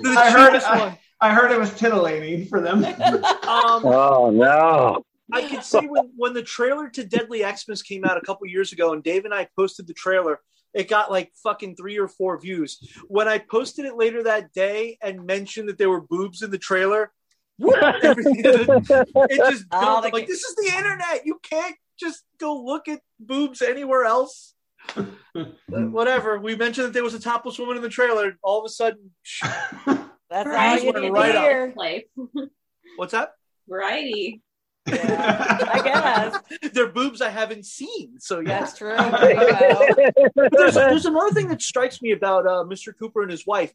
The 0.00 0.10
I 0.10 0.30
heard, 0.30 0.52
one. 0.54 0.62
I, 0.62 0.98
I 1.20 1.32
heard 1.34 1.50
it 1.52 1.58
was 1.58 1.72
titillating 1.74 2.46
for 2.46 2.60
them. 2.60 2.84
Um, 2.84 3.84
Oh 3.86 4.30
no! 4.34 5.04
I 5.32 5.42
can 5.48 5.62
see 5.62 5.86
when, 5.86 6.10
when 6.16 6.34
the 6.34 6.42
trailer 6.42 6.88
to 6.90 7.04
Deadly 7.04 7.42
Xmas 7.42 7.80
came 7.82 8.04
out 8.04 8.16
a 8.18 8.20
couple 8.20 8.46
years 8.46 8.72
ago, 8.72 8.92
and 8.92 9.02
Dave 9.02 9.24
and 9.24 9.32
I 9.32 9.48
posted 9.56 9.86
the 9.86 9.94
trailer. 9.94 10.40
It 10.74 10.88
got 10.88 11.10
like 11.10 11.32
fucking 11.42 11.76
three 11.76 11.96
or 11.98 12.08
four 12.08 12.38
views. 12.40 12.78
When 13.06 13.28
I 13.28 13.38
posted 13.38 13.84
it 13.84 13.96
later 13.96 14.24
that 14.24 14.52
day 14.52 14.98
and 15.00 15.24
mentioned 15.24 15.68
that 15.68 15.78
there 15.78 15.88
were 15.90 16.00
boobs 16.00 16.42
in 16.42 16.50
the 16.50 16.58
trailer, 16.58 17.12
it 17.60 19.50
just 19.50 19.64
Oh, 19.70 19.80
dumped. 19.80 20.02
they 20.02 20.08
I'm 20.08 20.12
like 20.12 20.26
this 20.26 20.42
is 20.42 20.54
the 20.56 20.72
internet. 20.76 21.24
You 21.24 21.38
can't 21.42 21.76
just 21.98 22.24
go 22.40 22.56
look 22.60 22.88
at 22.88 23.00
boobs 23.20 23.62
anywhere 23.62 24.04
else. 24.04 24.54
But 24.94 25.90
whatever. 25.90 26.38
We 26.38 26.56
mentioned 26.56 26.86
that 26.86 26.92
there 26.92 27.02
was 27.04 27.14
a 27.14 27.20
topless 27.20 27.58
woman 27.58 27.76
in 27.76 27.82
the 27.82 27.88
trailer. 27.88 28.36
All 28.42 28.58
of 28.60 28.64
a 28.64 28.68
sudden, 28.68 29.10
That's 29.42 30.46
all 30.46 30.52
Right. 30.52 30.82
you 30.82 30.92
need 30.92 31.10
right 31.10 31.32
to 31.32 31.40
hear. 31.40 32.48
What's 32.96 33.12
that? 33.12 33.32
Variety. 33.68 34.42
I 34.86 35.80
guess 35.82 36.38
They're 36.74 36.88
boobs 36.90 37.20
I 37.22 37.30
haven't 37.30 37.64
seen. 37.66 38.20
So 38.20 38.40
yeah, 38.40 38.60
that's 38.60 38.76
true. 38.76 38.94
There 38.96 39.32
you 39.32 39.58
go. 39.58 40.30
But 40.34 40.52
there's, 40.52 40.74
there's 40.74 41.06
another 41.06 41.30
thing 41.32 41.48
that 41.48 41.62
strikes 41.62 42.02
me 42.02 42.12
about 42.12 42.46
uh, 42.46 42.64
Mr. 42.64 42.92
Cooper 42.96 43.22
and 43.22 43.30
his 43.30 43.46
wife. 43.46 43.72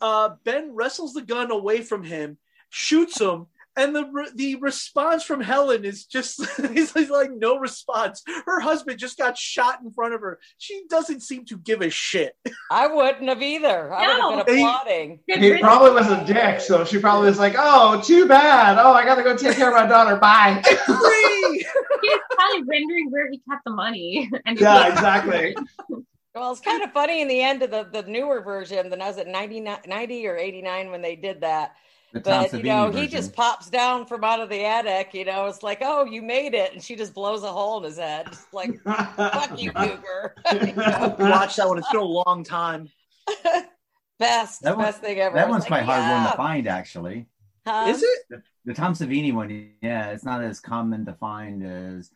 Uh, 0.00 0.30
ben 0.44 0.74
wrestles 0.74 1.12
the 1.12 1.22
gun 1.22 1.50
away 1.50 1.82
from 1.82 2.04
him, 2.04 2.38
shoots 2.70 3.20
him, 3.20 3.46
and 3.78 3.94
the 3.94 4.30
the 4.34 4.56
response 4.56 5.22
from 5.22 5.40
Helen 5.40 5.84
is 5.84 6.04
just 6.04 6.44
he's 6.72 6.94
like 7.10 7.30
no 7.32 7.58
response. 7.58 8.22
Her 8.44 8.60
husband 8.60 8.98
just 8.98 9.16
got 9.16 9.38
shot 9.38 9.80
in 9.82 9.90
front 9.92 10.14
of 10.14 10.20
her. 10.20 10.38
She 10.58 10.82
doesn't 10.90 11.20
seem 11.20 11.44
to 11.46 11.56
give 11.56 11.80
a 11.80 11.88
shit. 11.90 12.34
I 12.70 12.88
wouldn't 12.88 13.28
have 13.28 13.40
either. 13.40 13.92
I 13.94 14.06
would 14.06 14.18
No. 14.18 14.36
have 14.36 14.46
been 14.46 14.58
applauding. 14.58 15.20
Good 15.28 15.38
he 15.42 15.58
probably 15.58 15.92
was 15.92 16.10
a 16.10 16.24
dick, 16.26 16.60
so 16.60 16.84
she 16.84 16.98
probably 16.98 17.28
was 17.28 17.38
like, 17.38 17.54
"Oh, 17.56 18.02
too 18.04 18.26
bad. 18.26 18.78
Oh, 18.78 18.92
I 18.92 19.04
got 19.04 19.14
to 19.14 19.22
go 19.22 19.36
take 19.36 19.56
care 19.56 19.68
of 19.68 19.74
my 19.74 19.86
daughter. 19.86 20.16
Bye." 20.16 20.60
Free! 20.84 21.66
He 22.02 22.08
was 22.08 22.20
probably 22.32 22.62
wondering 22.80 23.10
where 23.10 23.30
he 23.30 23.40
kept 23.48 23.64
the 23.64 23.70
money. 23.72 24.30
And 24.44 24.58
yeah, 24.60 24.92
exactly. 24.92 25.56
Well, 26.34 26.52
it's 26.52 26.60
kind 26.60 26.82
of 26.84 26.92
funny 26.92 27.20
in 27.22 27.28
the 27.28 27.40
end 27.40 27.62
of 27.62 27.70
the, 27.70 27.88
the 27.90 28.08
newer 28.08 28.40
version. 28.42 28.90
Then 28.90 29.02
I 29.02 29.08
was 29.08 29.18
at 29.18 29.26
90, 29.26 29.60
90 29.86 30.26
or 30.26 30.36
89 30.36 30.90
when 30.90 31.02
they 31.02 31.16
did 31.16 31.40
that. 31.40 31.72
The 32.12 32.20
But, 32.20 32.52
you 32.54 32.62
know, 32.62 32.90
Savini 32.90 33.02
he 33.02 33.06
just 33.06 33.34
pops 33.34 33.68
down 33.68 34.06
from 34.06 34.24
out 34.24 34.40
of 34.40 34.48
the 34.48 34.64
attic. 34.64 35.12
You 35.12 35.26
know, 35.26 35.46
it's 35.46 35.62
like, 35.62 35.78
oh, 35.82 36.04
you 36.04 36.22
made 36.22 36.54
it. 36.54 36.72
And 36.72 36.82
she 36.82 36.96
just 36.96 37.12
blows 37.12 37.42
a 37.42 37.52
hole 37.52 37.78
in 37.78 37.84
his 37.84 37.98
head. 37.98 38.26
Just 38.28 38.52
like, 38.54 38.80
fuck 38.82 39.60
you, 39.60 39.70
Cooper. 39.76 40.34
Watch 41.18 41.56
that 41.56 41.68
one. 41.68 41.76
It's 41.78 41.90
been 41.90 42.00
a 42.00 42.04
long 42.04 42.44
time. 42.44 42.88
best, 44.18 44.62
That 44.62 44.76
one- 44.76 44.86
best 44.86 45.00
thing 45.00 45.18
ever. 45.20 45.34
That 45.36 45.48
one's 45.48 45.62
like, 45.68 45.68
quite 45.68 45.84
hard 45.84 46.22
one 46.22 46.30
to 46.30 46.36
find, 46.36 46.66
actually. 46.66 47.26
Huh? 47.66 47.86
Is 47.88 48.02
it? 48.02 48.42
The 48.64 48.74
Tom 48.74 48.94
Savini 48.94 49.32
one, 49.32 49.70
yeah, 49.82 50.10
it's 50.10 50.24
not 50.24 50.42
as 50.42 50.60
common 50.60 51.04
to 51.06 51.12
find 51.14 51.64
as 51.64 52.10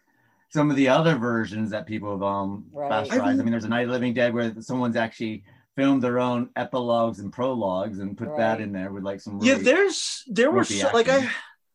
some 0.50 0.70
of 0.70 0.76
the 0.76 0.88
other 0.88 1.16
versions 1.16 1.70
that 1.70 1.86
people 1.86 2.10
have 2.12 2.22
um 2.22 2.66
Right. 2.72 2.90
bastardized. 2.90 3.22
I 3.40 3.42
mean, 3.42 3.50
there's 3.50 3.64
a 3.64 3.68
Night 3.68 3.82
of 3.82 3.88
the 3.88 3.92
Living 3.92 4.12
Dead 4.14 4.34
where 4.34 4.54
someone's 4.60 4.96
actually 4.96 5.44
filmed 5.76 6.02
their 6.02 6.18
own 6.18 6.50
epilogues 6.56 7.18
and 7.18 7.32
prologues 7.32 7.98
and 7.98 8.16
put 8.16 8.36
that 8.36 8.60
in 8.60 8.72
there 8.72 8.92
with 8.92 9.02
like 9.02 9.20
some 9.20 9.38
Yeah, 9.42 9.54
there's 9.54 10.22
there 10.26 10.50
were 10.50 10.64
so, 10.64 10.90
like 10.92 11.08
I. 11.08 11.30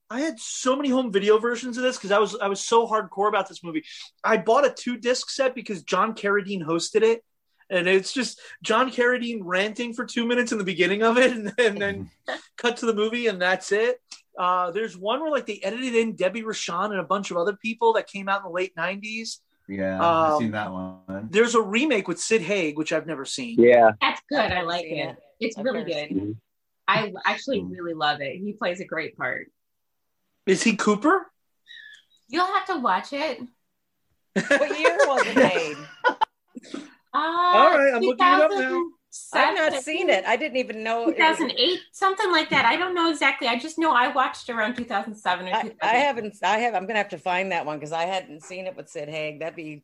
I 0.09 0.21
had 0.21 0.39
so 0.39 0.77
many 0.77 0.87
home 0.87 1.11
video 1.11 1.37
versions 1.37 1.75
of 1.75 1.83
this 1.83 1.97
because 1.97 2.11
I 2.13 2.19
was 2.19 2.33
I 2.37 2.47
was 2.47 2.61
so 2.61 2.87
hardcore 2.87 3.27
about 3.27 3.49
this 3.49 3.61
movie. 3.61 3.83
I 4.23 4.37
bought 4.37 4.65
a 4.65 4.69
two 4.69 4.95
disc 4.95 5.29
set 5.29 5.53
because 5.53 5.83
John 5.83 6.15
Carradine 6.15 6.63
hosted 6.63 7.01
it, 7.01 7.25
and 7.69 7.87
it's 7.87 8.13
just 8.13 8.39
John 8.63 8.89
Carradine 8.89 9.41
ranting 9.43 9.93
for 9.93 10.05
two 10.05 10.25
minutes 10.25 10.53
in 10.53 10.57
the 10.57 10.63
beginning 10.63 11.03
of 11.03 11.17
it, 11.17 11.33
and, 11.33 11.53
and 11.59 11.81
then 11.81 12.11
cut 12.57 12.77
to 12.77 12.85
the 12.85 12.93
movie, 12.93 13.27
and 13.27 13.41
that's 13.41 13.71
it. 13.73 13.99
Uh, 14.39 14.71
there's 14.71 14.97
one 14.97 15.19
where 15.19 15.31
like 15.31 15.45
they 15.45 15.59
edited 15.61 15.95
in 15.95 16.15
Debbie 16.15 16.43
Rochon 16.43 16.91
and 16.91 16.99
a 16.99 17.03
bunch 17.03 17.31
of 17.31 17.37
other 17.37 17.57
people 17.57 17.93
that 17.93 18.07
came 18.07 18.29
out 18.29 18.39
in 18.39 18.43
the 18.45 18.49
late 18.49 18.75
'90s. 18.75 19.39
Yeah, 19.67 19.95
I've 20.01 20.33
Um, 20.33 20.39
seen 20.39 20.51
that 20.51 20.71
one. 20.71 21.27
There's 21.29 21.55
a 21.55 21.61
remake 21.61 22.07
with 22.07 22.19
Sid 22.19 22.41
Haig, 22.41 22.77
which 22.77 22.93
I've 22.93 23.05
never 23.07 23.25
seen. 23.25 23.59
Yeah. 23.59 23.91
That's 24.01 24.21
good. 24.29 24.39
I 24.51 24.61
like 24.61 24.85
seen 24.85 24.97
it. 24.99 25.09
it. 25.09 25.17
It's 25.39 25.57
I've 25.57 25.65
really 25.65 25.83
good. 25.83 26.07
seen 26.09 26.41
I 26.87 27.11
actually 27.25 27.61
really 27.63 27.93
love 27.93 28.21
it. 28.21 28.37
He 28.37 28.53
plays 28.53 28.79
a 28.79 28.85
great 28.85 29.17
part. 29.17 29.51
Is 30.45 30.63
he 30.63 30.77
Cooper? 30.77 31.29
You'll 32.29 32.45
have 32.45 32.65
to 32.67 32.79
watch 32.79 33.11
it. 33.11 33.39
What 34.47 34.79
year 34.79 34.95
was 35.05 35.23
it 35.27 35.35
made? 35.35 35.77
Uh, 36.05 36.81
All 37.13 37.77
right, 37.77 37.91
I'm 37.93 38.01
looking 38.01 38.25
it 38.25 38.31
up 38.41 38.51
now. 38.51 38.83
I've 39.33 39.55
not 39.55 39.83
seen 39.83 40.09
it. 40.09 40.25
I 40.25 40.35
didn't 40.35 40.57
even 40.57 40.83
know. 40.83 41.03
it 41.03 41.17
was- 41.17 41.37
2008, 41.37 41.79
something 41.91 42.31
like 42.31 42.49
that. 42.49 42.65
I 42.65 42.75
don't 42.77 42.95
know 42.95 43.09
exactly. 43.09 43.47
I 43.47 43.57
just 43.57 43.77
know 43.77 43.93
I 43.93 44.07
watched 44.09 44.49
around 44.49 44.75
2007 44.75 45.45
or 45.45 45.49
I, 45.49 45.61
2008. 45.63 45.77
I 45.81 45.95
haven't. 45.97 46.35
I 46.43 46.57
have. 46.59 46.73
I'm 46.75 46.85
gonna 46.87 46.99
have 46.99 47.09
to 47.09 47.17
find 47.17 47.51
that 47.51 47.65
one 47.65 47.77
because 47.77 47.91
I 47.91 48.05
hadn't 48.05 48.43
seen 48.43 48.67
it 48.67 48.75
with 48.75 48.89
Sid 48.89 49.09
Haig. 49.09 49.39
That'd 49.39 49.55
be. 49.55 49.83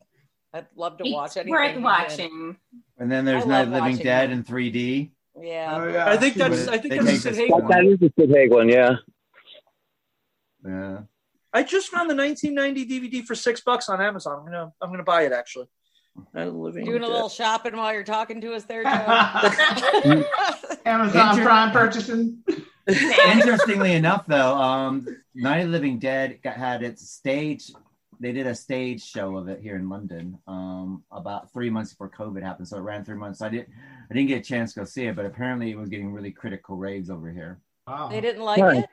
I'd 0.53 0.67
love 0.75 0.97
to 0.99 1.11
watch 1.11 1.36
it. 1.38 1.47
worth 1.47 1.77
watching. 1.77 2.55
And 2.99 3.11
then 3.11 3.25
there's 3.25 3.45
Night 3.45 3.59
love 3.59 3.67
of 3.69 3.73
the 3.73 3.81
Living 3.81 3.97
Dead 3.97 4.29
that. 4.29 4.34
in 4.34 4.43
3D. 4.43 5.11
Yeah. 5.41 5.75
Oh, 5.75 5.88
yeah. 5.88 6.07
I 6.09 6.17
think 6.17 6.36
that's 6.36 6.67
I 6.67 6.77
think 6.77 6.93
that's 6.93 7.07
a 7.07 7.11
take 7.11 7.21
Sid 7.21 7.36
Haig 7.36 7.51
one. 7.51 7.63
one. 7.63 7.71
That 7.71 7.86
is 7.86 7.99
the 7.99 8.13
Sid 8.19 8.29
Haig 8.29 8.51
one, 8.51 8.69
yeah. 8.69 8.95
Yeah. 10.65 10.99
I 11.51 11.63
just 11.63 11.89
found 11.89 12.09
the 12.09 12.15
1990 12.15 12.86
DVD 13.21 13.25
for 13.25 13.36
six 13.36 13.61
bucks 13.61 13.89
on 13.89 14.01
Amazon. 14.01 14.39
I'm 14.39 14.45
gonna 14.45 14.73
I'm 14.81 14.89
gonna 14.91 15.03
buy 15.03 15.23
it 15.23 15.31
actually. 15.31 15.67
Night 16.34 16.47
of 16.47 16.53
Living 16.55 16.86
Doing 16.86 16.97
a 16.97 17.05
Dead. 17.05 17.11
little 17.11 17.30
shopping 17.30 17.76
while 17.76 17.93
you're 17.93 18.03
talking 18.03 18.39
to 18.41 18.53
us 18.53 18.64
there, 18.66 18.84
Joe. 18.84 18.89
Amazon 20.86 21.32
Inter- 21.32 21.43
Prime 21.43 21.72
purchasing. 21.72 22.43
Interestingly 22.88 23.93
enough, 23.93 24.26
though, 24.28 24.53
um, 24.55 25.05
Night 25.34 25.59
of 25.59 25.68
the 25.68 25.72
Living 25.72 25.99
Dead 25.99 26.39
got, 26.43 26.55
had 26.57 26.84
its 26.84 27.09
stage. 27.09 27.72
They 28.20 28.32
did 28.32 28.45
a 28.47 28.55
stage 28.55 29.03
show 29.03 29.38
of 29.38 29.47
it 29.49 29.59
here 29.61 29.76
in 29.76 29.89
London 29.89 30.38
um, 30.47 31.03
about 31.11 31.51
three 31.51 31.70
months 31.70 31.91
before 31.91 32.09
COVID 32.09 32.41
happened. 32.43 32.68
So 32.68 32.78
it 32.78 32.82
ran 32.82 33.03
three 33.03 33.16
months. 33.18 33.39
So 33.39 33.45
I 33.47 33.49
didn't, 33.49 33.70
I 34.09 34.14
didn't 34.14 34.28
get 34.30 34.39
a 34.39 34.43
chance 34.43 34.74
to 34.74 34.82
go 34.82 34.86
see 34.86 35.05
it, 35.05 35.16
but 35.16 35.26
apparently 35.26 35.72
it 35.72 35.78
was 35.78 35.89
getting 35.89 36.11
really 36.14 36.32
critical 36.32 36.78
raves 36.78 37.09
over 37.09 37.32
here. 37.32 37.59
Wow. 37.88 38.07
they 38.09 38.22
didn't 38.22 38.43
like 38.43 38.61
Right. 38.61 38.78
it. 38.84 38.89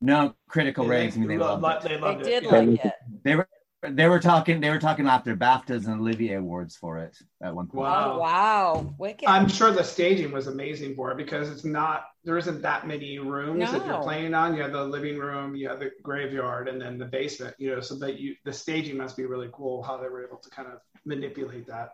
No 0.00 0.34
critical 0.48 0.84
Yeah, 0.86 0.90
raves. 0.90 1.16
I 1.16 1.20
mean, 1.20 1.28
they 1.28 1.38
lo- 1.38 1.56
loved 1.56 1.84
it. 1.84 1.88
They 1.88 1.94
They 1.96 2.00
loved 2.00 2.24
did 2.24 2.44
it. 2.44 2.50
yeah. 2.52 2.58
like 2.58 2.84
it. 2.84 2.92
They 3.24 3.36
were, 3.36 3.48
they 3.82 4.08
were 4.08 4.18
talking. 4.18 4.60
They 4.60 4.70
were 4.70 4.78
talking 4.78 5.06
after 5.06 5.36
BAFTAs 5.36 5.86
and 5.86 6.00
Olivier 6.00 6.34
awards 6.34 6.76
for 6.76 6.98
it 6.98 7.16
at 7.42 7.54
one 7.54 7.66
point. 7.68 7.84
Wow. 7.84 8.14
Oh 8.14 8.18
wow, 8.18 8.94
wicked. 8.98 9.28
I'm 9.28 9.48
sure 9.48 9.70
the 9.70 9.84
staging 9.84 10.32
was 10.32 10.48
amazing 10.48 10.96
for 10.96 11.12
it 11.12 11.16
because 11.16 11.48
it's 11.48 11.64
not 11.64 12.04
there 12.24 12.36
isn't 12.38 12.60
that 12.62 12.88
many 12.88 13.18
rooms 13.18 13.70
that 13.70 13.86
you're 13.86 14.02
playing 14.02 14.34
on. 14.34 14.54
You 14.54 14.62
have 14.62 14.72
the 14.72 14.84
living 14.84 15.18
room, 15.18 15.54
you 15.54 15.68
have 15.68 15.78
the 15.78 15.92
graveyard, 16.02 16.68
and 16.68 16.80
then 16.80 16.98
the 16.98 17.04
basement. 17.04 17.54
You 17.58 17.76
know, 17.76 17.80
so 17.80 17.94
that 17.96 18.18
you 18.18 18.34
the 18.44 18.52
staging 18.52 18.96
must 18.96 19.16
be 19.16 19.26
really 19.26 19.50
cool 19.52 19.82
how 19.82 19.96
they 19.96 20.08
were 20.08 20.24
able 20.24 20.38
to 20.38 20.50
kind 20.50 20.68
of 20.68 20.80
manipulate 21.04 21.66
that. 21.68 21.90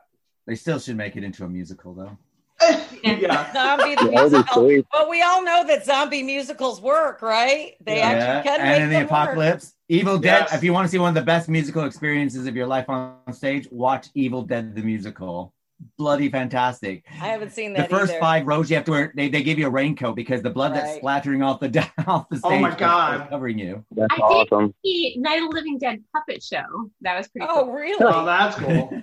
They 0.47 0.55
still 0.55 0.79
should 0.79 0.97
make 0.97 1.17
it 1.17 1.25
into 1.25 1.45
a 1.45 1.49
musical, 1.49 1.95
though. 1.95 2.19
yeah. 3.03 3.53
zombie 3.53 3.95
the 3.97 4.11
Yeah, 4.13 4.21
musical. 4.23 4.83
But 4.93 5.11
we 5.11 5.23
all 5.23 5.43
know 5.43 5.67
that 5.67 5.85
zombie 5.85 6.23
musicals 6.23 6.81
work, 6.81 7.21
right? 7.23 7.75
They 7.85 7.99
Yeah. 7.99 8.07
actually 8.09 8.51
can 8.51 8.61
and 8.61 8.69
make 8.71 8.81
in 8.83 8.89
the 8.89 8.93
them 8.95 9.03
work. 9.03 9.11
apocalypse, 9.11 9.75
Evil 9.89 10.19
Dead. 10.19 10.47
Yes. 10.51 10.55
If 10.55 10.63
you 10.65 10.73
want 10.73 10.87
to 10.87 10.91
see 10.91 10.99
one 10.99 11.09
of 11.11 11.15
the 11.15 11.23
best 11.23 11.49
musical 11.49 11.85
experiences 11.85 12.47
of 12.47 12.57
your 12.57 12.67
life 12.67 12.89
on 12.89 13.17
stage, 13.33 13.69
watch 13.71 14.09
Evil 14.15 14.43
Dead 14.43 14.75
the 14.75 14.83
musical. 14.83 15.53
Bloody 15.99 16.31
fantastic. 16.31 17.05
I 17.11 17.27
haven't 17.27 17.51
seen 17.53 17.73
that. 17.75 17.91
The 17.91 17.97
first 17.97 18.13
either. 18.13 18.21
five 18.21 18.47
rows 18.47 18.71
you 18.71 18.77
have 18.77 18.85
to 18.87 18.93
wear. 18.93 19.13
They, 19.17 19.29
they 19.29 19.43
give 19.43 19.59
you 19.59 19.67
a 19.67 19.71
raincoat 19.71 20.15
because 20.15 20.41
the 20.41 20.49
blood 20.49 20.73
that's 20.75 20.95
splattering 20.95 21.43
off 21.43 21.59
the 21.61 21.67
off 22.07 22.29
the 22.31 22.39
stage. 22.39 22.53
Oh 22.53 22.59
my 22.61 22.71
is 22.71 22.77
God. 22.77 23.29
covering 23.29 23.59
you. 23.59 23.85
That's 23.91 24.07
I 24.13 24.17
did 24.17 24.23
awesome. 24.53 24.75
see 24.85 25.17
Night 25.19 25.43
of 25.43 25.51
the 25.51 25.55
Living 25.57 25.77
Dead 25.79 26.03
puppet 26.15 26.43
show. 26.43 26.63
That 27.03 27.19
was 27.19 27.27
pretty 27.29 27.49
Oh, 27.51 27.65
cool. 27.65 27.73
really? 27.73 27.97
Oh, 28.05 28.25
that's 28.25 28.57
cool. 28.57 29.03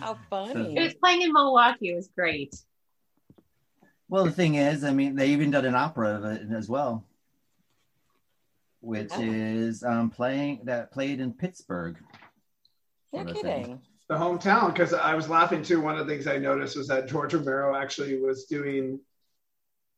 How 0.00 0.18
funny. 0.30 0.76
It 0.76 0.82
was 0.82 0.94
playing 0.94 1.22
in 1.22 1.32
Milwaukee. 1.32 1.90
It 1.90 1.96
was 1.96 2.08
great. 2.08 2.54
Well, 4.08 4.24
the 4.24 4.30
thing 4.32 4.54
is, 4.56 4.84
I 4.84 4.92
mean, 4.92 5.16
they 5.16 5.28
even 5.30 5.50
did 5.50 5.64
an 5.64 5.74
opera 5.74 6.14
of 6.16 6.24
it 6.24 6.42
as 6.52 6.68
well, 6.68 7.04
which 8.80 9.10
Oh. 9.12 9.20
is 9.22 9.82
um, 9.82 10.10
playing 10.10 10.60
that 10.64 10.92
played 10.92 11.20
in 11.20 11.32
Pittsburgh. 11.32 11.96
No 13.12 13.24
sort 13.24 13.36
kidding. 13.36 13.80
the 14.08 14.14
hometown 14.16 14.72
because 14.72 14.92
I 14.92 15.14
was 15.14 15.28
laughing 15.28 15.62
too. 15.62 15.80
One 15.80 15.98
of 15.98 16.06
the 16.06 16.12
things 16.12 16.26
I 16.26 16.36
noticed 16.38 16.76
was 16.76 16.88
that 16.88 17.08
George 17.08 17.32
Romero 17.34 17.74
actually 17.74 18.18
was 18.20 18.44
doing 18.44 19.00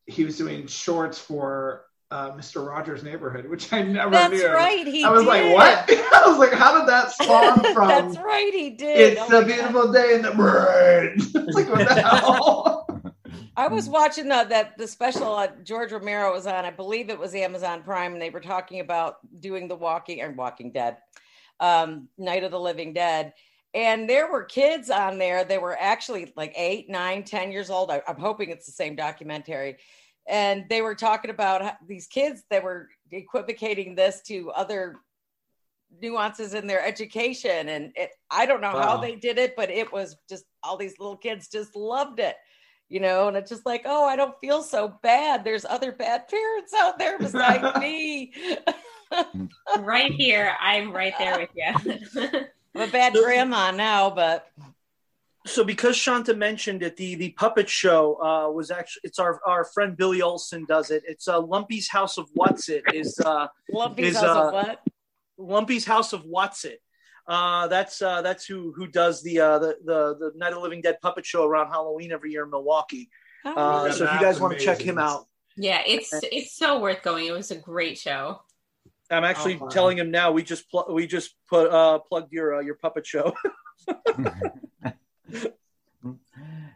he 0.08 0.24
was 0.24 0.38
doing 0.38 0.66
shorts 0.68 1.18
for 1.18 1.86
uh, 2.10 2.30
Mr. 2.32 2.66
Rogers' 2.66 3.02
Neighborhood, 3.02 3.46
which 3.50 3.72
I 3.72 3.82
never 3.82 4.10
That's 4.10 4.32
knew. 4.32 4.42
That's 4.42 4.54
right. 4.54 4.86
He 4.86 5.04
I 5.04 5.10
was 5.10 5.22
did. 5.22 5.28
like, 5.28 5.54
what? 5.54 5.90
I 6.14 6.22
was 6.26 6.38
like, 6.38 6.52
how 6.52 6.78
did 6.78 6.88
that 6.88 7.10
spawn 7.12 7.62
from? 7.74 7.88
That's 7.88 8.16
right. 8.18 8.52
He 8.52 8.70
did. 8.70 9.18
It's 9.18 9.20
Oh 9.30 9.38
a 9.38 9.40
my 9.42 9.46
beautiful 9.46 9.92
day 9.92 10.14
in 10.14 10.22
the 10.22 10.32
brain. 10.32 11.14
it's 11.18 11.54
like 11.54 11.68
what 11.68 11.88
the 11.88 11.94
hell? 12.02 12.86
I 13.58 13.68
was 13.68 13.88
watching 13.88 14.28
the, 14.28 14.44
that 14.50 14.76
the 14.76 14.86
special 14.86 15.34
uh, 15.34 15.48
George 15.64 15.90
Romero 15.90 16.32
was 16.32 16.46
on. 16.46 16.64
I 16.66 16.70
believe 16.70 17.08
it 17.08 17.18
was 17.18 17.34
Amazon 17.34 17.82
Prime, 17.82 18.12
and 18.12 18.20
they 18.20 18.28
were 18.30 18.40
talking 18.40 18.80
about 18.80 19.16
doing 19.40 19.66
the 19.66 19.74
Walking 19.76 20.20
and 20.20 20.36
Walking 20.36 20.72
Dead, 20.72 20.98
um, 21.60 22.08
Night 22.18 22.44
of 22.44 22.50
the 22.50 22.60
Living 22.60 22.92
Dead, 22.92 23.32
and 23.72 24.08
there 24.08 24.30
were 24.30 24.44
kids 24.44 24.90
on 24.90 25.16
there. 25.18 25.42
They 25.42 25.56
were 25.56 25.76
actually 25.80 26.34
like 26.36 26.52
eight, 26.54 26.90
nine, 26.90 27.24
ten 27.24 27.50
years 27.50 27.70
old. 27.70 27.90
I, 27.90 28.02
I'm 28.06 28.18
hoping 28.18 28.50
it's 28.50 28.66
the 28.66 28.72
same 28.72 28.94
documentary, 28.94 29.78
and 30.28 30.64
they 30.68 30.82
were 30.82 30.94
talking 30.94 31.30
about 31.30 31.62
how, 31.62 31.76
these 31.86 32.06
kids 32.06 32.42
that 32.50 32.62
were 32.62 32.88
equivocating 33.12 33.94
this 33.94 34.22
to 34.22 34.50
other 34.50 34.96
nuances 36.02 36.52
in 36.52 36.66
their 36.66 36.84
education 36.84 37.68
and 37.68 37.92
it, 37.94 38.10
i 38.30 38.44
don't 38.44 38.60
know 38.60 38.72
how 38.72 38.96
they 38.96 39.14
did 39.14 39.38
it 39.38 39.54
but 39.56 39.70
it 39.70 39.90
was 39.92 40.16
just 40.28 40.44
all 40.62 40.76
these 40.76 40.98
little 40.98 41.16
kids 41.16 41.48
just 41.48 41.76
loved 41.76 42.18
it 42.18 42.36
you 42.88 43.00
know, 43.00 43.28
and 43.28 43.36
it's 43.36 43.50
just 43.50 43.66
like, 43.66 43.82
oh, 43.84 44.04
I 44.06 44.16
don't 44.16 44.38
feel 44.40 44.62
so 44.62 44.96
bad. 45.02 45.42
There's 45.42 45.64
other 45.64 45.92
bad 45.92 46.28
parents 46.28 46.72
out 46.72 46.98
there 46.98 47.18
besides 47.18 47.78
me. 47.80 48.32
right 49.78 50.12
here. 50.12 50.54
I'm 50.60 50.92
right 50.92 51.14
there 51.18 51.38
with 51.38 51.50
you. 51.54 52.40
I'm 52.74 52.88
a 52.88 52.92
bad 52.92 53.14
grandma 53.14 53.70
now, 53.70 54.10
but 54.10 54.50
So 55.46 55.64
because 55.64 55.96
Shanta 55.96 56.34
mentioned 56.34 56.82
it, 56.82 56.96
the 56.96 57.14
the 57.14 57.30
puppet 57.30 57.68
show 57.68 58.20
uh, 58.20 58.50
was 58.50 58.70
actually 58.70 59.02
it's 59.04 59.18
our 59.18 59.40
our 59.46 59.64
friend 59.64 59.96
Billy 59.96 60.20
Olson 60.20 60.64
does 60.66 60.90
it. 60.90 61.04
It's 61.06 61.28
uh, 61.28 61.40
Lumpy's 61.40 61.88
House 61.88 62.18
of 62.18 62.28
What's 62.34 62.68
It 62.68 62.82
is 62.92 63.18
uh, 63.20 63.46
Lumpy's 63.72 64.08
Is, 64.08 64.16
house 64.16 64.36
uh, 64.36 64.46
of 64.48 64.52
what? 64.52 64.82
Lumpy's 65.38 65.84
House 65.84 66.12
of 66.12 66.22
What's 66.24 66.64
It. 66.64 66.80
Uh, 67.28 67.66
that's 67.68 68.02
uh, 68.02 68.22
that's 68.22 68.44
who 68.44 68.72
who 68.76 68.86
does 68.86 69.22
the, 69.22 69.40
uh, 69.40 69.58
the 69.58 69.76
the 69.84 70.16
the 70.18 70.32
Night 70.36 70.48
of 70.48 70.56
the 70.56 70.60
Living 70.60 70.80
Dead 70.80 70.98
puppet 71.00 71.24
show 71.24 71.44
around 71.44 71.68
Halloween 71.68 72.12
every 72.12 72.32
year 72.32 72.44
in 72.44 72.50
Milwaukee. 72.50 73.08
Oh, 73.44 73.50
Uh, 73.50 73.84
Yeah, 73.86 73.90
so 73.92 73.94
if 73.94 74.00
you 74.00 74.06
that's 74.06 74.22
guys 74.22 74.40
want 74.40 74.58
to 74.58 74.64
check 74.64 74.80
him 74.80 74.98
out, 74.98 75.26
yeah, 75.56 75.82
it's 75.86 76.10
it's 76.12 76.56
so 76.56 76.80
worth 76.80 77.02
going. 77.02 77.26
It 77.26 77.32
was 77.32 77.50
a 77.50 77.56
great 77.56 77.98
show. 77.98 78.42
I'm 79.10 79.24
actually 79.24 79.58
Oh, 79.60 79.68
telling 79.68 79.96
him 79.98 80.10
now. 80.10 80.32
We 80.32 80.42
just 80.42 80.68
pl- 80.70 80.86
we 80.90 81.06
just 81.06 81.34
put 81.48 81.70
uh, 81.70 82.00
plugged 82.00 82.32
your 82.32 82.56
uh, 82.56 82.60
your 82.60 82.74
puppet 82.74 83.06
show. 83.06 83.32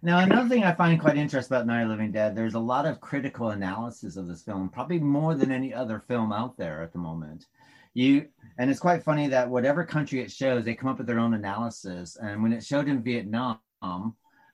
Now, 0.03 0.21
another 0.21 0.49
thing 0.49 0.65
I 0.65 0.73
find 0.73 0.99
quite 1.01 1.17
interesting 1.17 1.55
about 1.55 1.67
Night 1.67 1.83
of 1.83 1.89
Living 1.89 2.11
Dead, 2.11 2.35
there's 2.35 2.55
a 2.55 2.61
lot 2.61 2.87
of 2.87 3.01
critical 3.01 3.51
analysis 3.51 4.17
of 4.17 4.27
this 4.27 4.43
film, 4.43 4.71
probably 4.71 4.99
more 4.99 5.35
than 5.35 5.53
any 5.53 5.75
other 5.75 6.01
film 6.01 6.33
out 6.33 6.57
there 6.57 6.83
at 6.83 6.93
the 6.93 6.99
moment. 6.99 7.47
You 7.93 8.29
and 8.57 8.71
it's 8.71 8.81
quite 8.81 9.03
funny 9.03 9.29
that 9.29 9.49
whatever 9.49 9.85
country 9.85 10.21
it 10.21 10.31
shows, 10.31 10.65
they 10.65 10.75
come 10.75 10.89
up 10.89 10.99
with 10.99 11.07
their 11.07 11.19
own 11.19 11.35
analysis. 11.35 12.17
And 12.17 12.43
when 12.43 12.53
it 12.53 12.65
showed 12.65 12.89
in 12.89 13.03
Vietnam, 13.03 13.59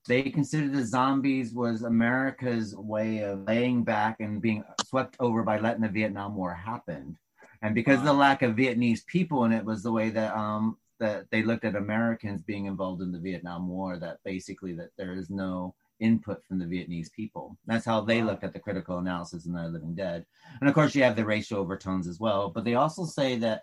they 0.06 0.22
considered 0.22 0.72
the 0.72 0.84
zombies 0.84 1.52
was 1.52 1.82
America's 1.82 2.74
way 2.74 3.18
of 3.18 3.46
laying 3.46 3.84
back 3.84 4.20
and 4.20 4.40
being 4.40 4.64
swept 4.84 5.16
over 5.20 5.42
by 5.42 5.58
letting 5.58 5.82
the 5.82 5.88
Vietnam 5.88 6.34
War 6.34 6.54
happen. 6.54 7.18
And 7.62 7.74
because 7.74 7.98
of 7.98 8.04
the 8.04 8.12
lack 8.12 8.42
of 8.42 8.56
Vietnamese 8.56 9.04
people 9.06 9.44
in 9.44 9.52
it 9.52 9.64
was 9.64 9.82
the 9.82 9.92
way 9.92 10.10
that 10.10 10.34
um 10.34 10.76
that 10.98 11.26
they 11.30 11.42
looked 11.42 11.64
at 11.64 11.76
Americans 11.76 12.42
being 12.42 12.66
involved 12.66 13.02
in 13.02 13.12
the 13.12 13.18
Vietnam 13.18 13.68
War, 13.68 13.98
that 13.98 14.18
basically 14.24 14.72
that 14.74 14.90
there 14.96 15.14
is 15.14 15.30
no 15.30 15.74
input 16.00 16.44
from 16.44 16.58
the 16.58 16.64
Vietnamese 16.64 17.10
people. 17.12 17.56
That's 17.66 17.84
how 17.84 18.00
they 18.00 18.22
looked 18.22 18.44
at 18.44 18.52
the 18.52 18.58
critical 18.58 18.98
analysis 18.98 19.46
in 19.46 19.52
the 19.52 19.68
Living 19.68 19.94
Dead. 19.94 20.26
And 20.60 20.68
of 20.68 20.74
course 20.74 20.94
you 20.94 21.02
have 21.02 21.16
the 21.16 21.24
racial 21.24 21.58
overtones 21.58 22.06
as 22.06 22.20
well. 22.20 22.50
But 22.50 22.64
they 22.64 22.74
also 22.74 23.04
say 23.04 23.36
that 23.36 23.62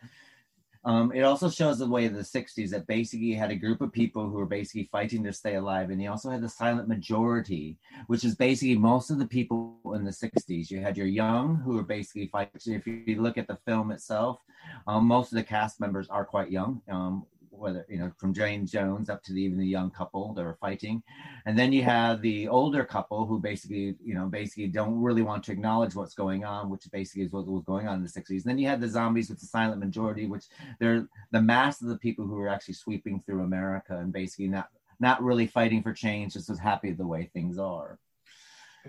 Um, 0.85 1.13
it 1.13 1.21
also 1.21 1.49
shows 1.49 1.79
the 1.79 1.87
way 1.87 2.05
of 2.05 2.13
the 2.13 2.21
60s 2.21 2.69
that 2.71 2.87
basically 2.87 3.33
had 3.33 3.51
a 3.51 3.55
group 3.55 3.79
of 3.79 3.93
people 3.93 4.29
who 4.29 4.37
were 4.37 4.45
basically 4.45 4.89
fighting 4.91 5.23
to 5.23 5.31
stay 5.31 5.55
alive. 5.55 5.89
And 5.89 6.01
you 6.01 6.09
also 6.09 6.29
had 6.29 6.41
the 6.41 6.49
silent 6.49 6.89
majority, 6.89 7.77
which 8.07 8.25
is 8.25 8.35
basically 8.35 8.77
most 8.77 9.09
of 9.09 9.17
the 9.17 9.25
people 9.25 9.77
in 9.95 10.03
the 10.03 10.11
60s. 10.11 10.69
You 10.69 10.81
had 10.81 10.97
your 10.97 11.07
young 11.07 11.55
who 11.55 11.75
were 11.75 11.83
basically 11.83 12.27
fighting. 12.27 12.73
If 12.73 12.85
you 12.85 13.21
look 13.21 13.37
at 13.37 13.47
the 13.47 13.59
film 13.65 13.91
itself, 13.91 14.39
um, 14.87 15.05
most 15.05 15.31
of 15.31 15.37
the 15.37 15.43
cast 15.43 15.79
members 15.79 16.09
are 16.09 16.25
quite 16.25 16.51
young. 16.51 16.81
Um, 16.89 17.25
whether 17.57 17.85
you 17.89 17.97
know 17.97 18.11
from 18.17 18.33
Duane 18.33 18.65
Jones 18.65 19.09
up 19.09 19.23
to 19.23 19.33
the, 19.33 19.41
even 19.41 19.57
the 19.57 19.65
young 19.65 19.91
couple 19.91 20.33
that 20.33 20.43
were 20.43 20.57
fighting, 20.59 21.03
and 21.45 21.57
then 21.57 21.71
you 21.71 21.83
have 21.83 22.21
the 22.21 22.47
older 22.47 22.83
couple 22.83 23.25
who 23.25 23.39
basically 23.39 23.95
you 24.03 24.13
know 24.13 24.27
basically 24.27 24.67
don't 24.67 25.01
really 25.01 25.21
want 25.21 25.43
to 25.45 25.51
acknowledge 25.51 25.95
what's 25.95 26.13
going 26.13 26.43
on, 26.43 26.69
which 26.69 26.89
basically 26.91 27.23
is 27.23 27.31
what 27.31 27.47
was 27.47 27.63
going 27.63 27.87
on 27.87 27.95
in 27.95 28.03
the 28.03 28.09
60s. 28.09 28.29
And 28.29 28.43
then 28.43 28.57
you 28.57 28.67
had 28.67 28.81
the 28.81 28.87
zombies 28.87 29.29
with 29.29 29.39
the 29.39 29.45
silent 29.45 29.79
majority, 29.79 30.27
which 30.27 30.45
they're 30.79 31.07
the 31.31 31.41
mass 31.41 31.81
of 31.81 31.87
the 31.87 31.97
people 31.97 32.25
who 32.25 32.37
are 32.39 32.49
actually 32.49 32.75
sweeping 32.75 33.21
through 33.25 33.43
America 33.43 33.97
and 33.97 34.11
basically 34.11 34.47
not 34.47 34.69
not 34.99 35.21
really 35.23 35.47
fighting 35.47 35.83
for 35.83 35.93
change, 35.93 36.33
just 36.33 36.49
as 36.49 36.59
happy 36.59 36.91
the 36.91 37.05
way 37.05 37.29
things 37.33 37.57
are. 37.57 37.99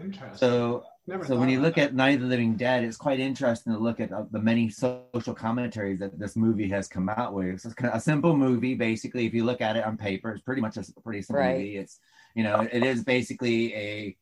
Interesting. 0.01 0.37
So 0.37 0.85
Never 1.07 1.25
so 1.27 1.37
when 1.37 1.51
you 1.51 1.61
look 1.61 1.75
that. 1.75 1.89
at 1.89 1.95
Night 1.95 2.15
of 2.17 2.23
the 2.23 2.27
Living 2.27 2.57
Dead, 2.57 2.83
it's 2.83 2.97
quite 2.97 3.21
interesting 3.21 3.75
to 3.75 3.79
look 3.79 4.01
at 4.01 4.11
uh, 4.11 4.25
the 4.31 4.41
many 4.41 4.71
social 4.71 5.35
commentaries 5.35 5.99
that 5.99 6.19
this 6.19 6.35
movie 6.35 6.69
has 6.71 6.89
come 6.89 7.11
out 7.11 7.35
with. 7.35 7.65
It's 7.65 7.75
kind 7.75 7.93
of 7.93 7.99
a 7.99 8.01
simple 8.01 8.35
movie, 8.35 8.75
basically. 8.75 9.27
If 9.27 9.35
you 9.35 9.45
look 9.45 9.61
at 9.61 9.77
it 9.77 9.85
on 9.85 9.99
paper, 9.99 10.31
it's 10.31 10.43
pretty 10.43 10.63
much 10.63 10.79
a 10.79 10.85
pretty 11.03 11.21
simple 11.21 11.43
Right. 11.43 11.59
movie. 11.59 11.77
It's 11.77 12.01
you 12.35 12.43
know, 12.43 12.67
it 12.73 12.83
is 12.83 13.05
basically 13.05 13.75
a 13.75 14.17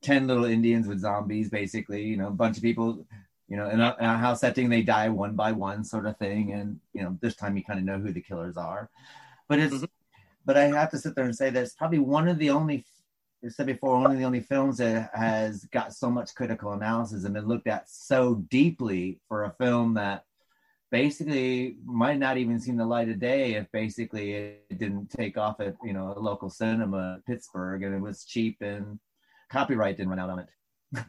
ten 0.00 0.26
little 0.28 0.44
Indians 0.44 0.86
with 0.86 1.00
zombies, 1.00 1.50
basically. 1.50 2.04
You 2.04 2.16
know, 2.16 2.28
a 2.28 2.30
bunch 2.30 2.56
of 2.56 2.62
people, 2.62 3.04
you 3.48 3.56
know, 3.56 3.68
in 3.68 3.80
a, 3.80 3.96
in 3.98 4.04
a 4.04 4.16
house 4.16 4.40
setting, 4.40 4.68
they 4.70 4.82
die 4.82 5.08
one 5.08 5.34
by 5.34 5.50
one, 5.52 5.82
sort 5.84 6.06
of 6.06 6.16
thing. 6.18 6.52
And 6.52 6.78
you 6.94 7.02
know, 7.02 7.18
this 7.20 7.34
time 7.34 7.56
you 7.56 7.64
kind 7.64 7.80
of 7.80 7.84
know 7.84 7.98
who 7.98 8.12
the 8.12 8.20
killers 8.22 8.56
are. 8.56 8.88
But 9.48 9.58
it's, 9.58 9.84
but 10.44 10.56
I 10.56 10.66
have 10.66 10.90
to 10.92 10.98
sit 10.98 11.16
there 11.16 11.24
and 11.24 11.34
say 11.36 11.50
that 11.50 11.62
it's 11.62 11.74
probably 11.74 11.98
one 11.98 12.28
of 12.28 12.38
the 12.38 12.50
only 12.50 12.84
I 13.44 13.48
said 13.48 13.66
before, 13.66 14.00
one 14.00 14.10
of 14.10 14.18
the 14.18 14.24
only 14.24 14.40
films 14.40 14.78
that 14.78 15.10
has 15.14 15.64
got 15.66 15.94
so 15.94 16.10
much 16.10 16.34
critical 16.34 16.72
analysis 16.72 17.24
and 17.24 17.34
been 17.34 17.46
looked 17.46 17.68
at 17.68 17.88
so 17.88 18.36
deeply 18.50 19.20
for 19.28 19.44
a 19.44 19.54
film 19.58 19.94
that 19.94 20.24
basically 20.90 21.76
might 21.84 22.18
not 22.18 22.38
even 22.38 22.58
seen 22.58 22.76
the 22.76 22.84
light 22.84 23.08
of 23.08 23.20
day 23.20 23.54
if 23.54 23.70
basically 23.72 24.32
it 24.32 24.78
didn't 24.78 25.10
take 25.10 25.36
off 25.36 25.60
at 25.60 25.74
you 25.84 25.92
know 25.92 26.14
a 26.16 26.18
local 26.18 26.48
cinema 26.48 27.14
in 27.14 27.22
Pittsburgh 27.26 27.82
and 27.82 27.94
it 27.94 28.00
was 28.00 28.24
cheap 28.24 28.56
and 28.60 28.98
copyright 29.50 29.96
didn't 29.96 30.10
run 30.10 30.18
out 30.18 30.30
on 30.30 30.38
it. 30.40 30.48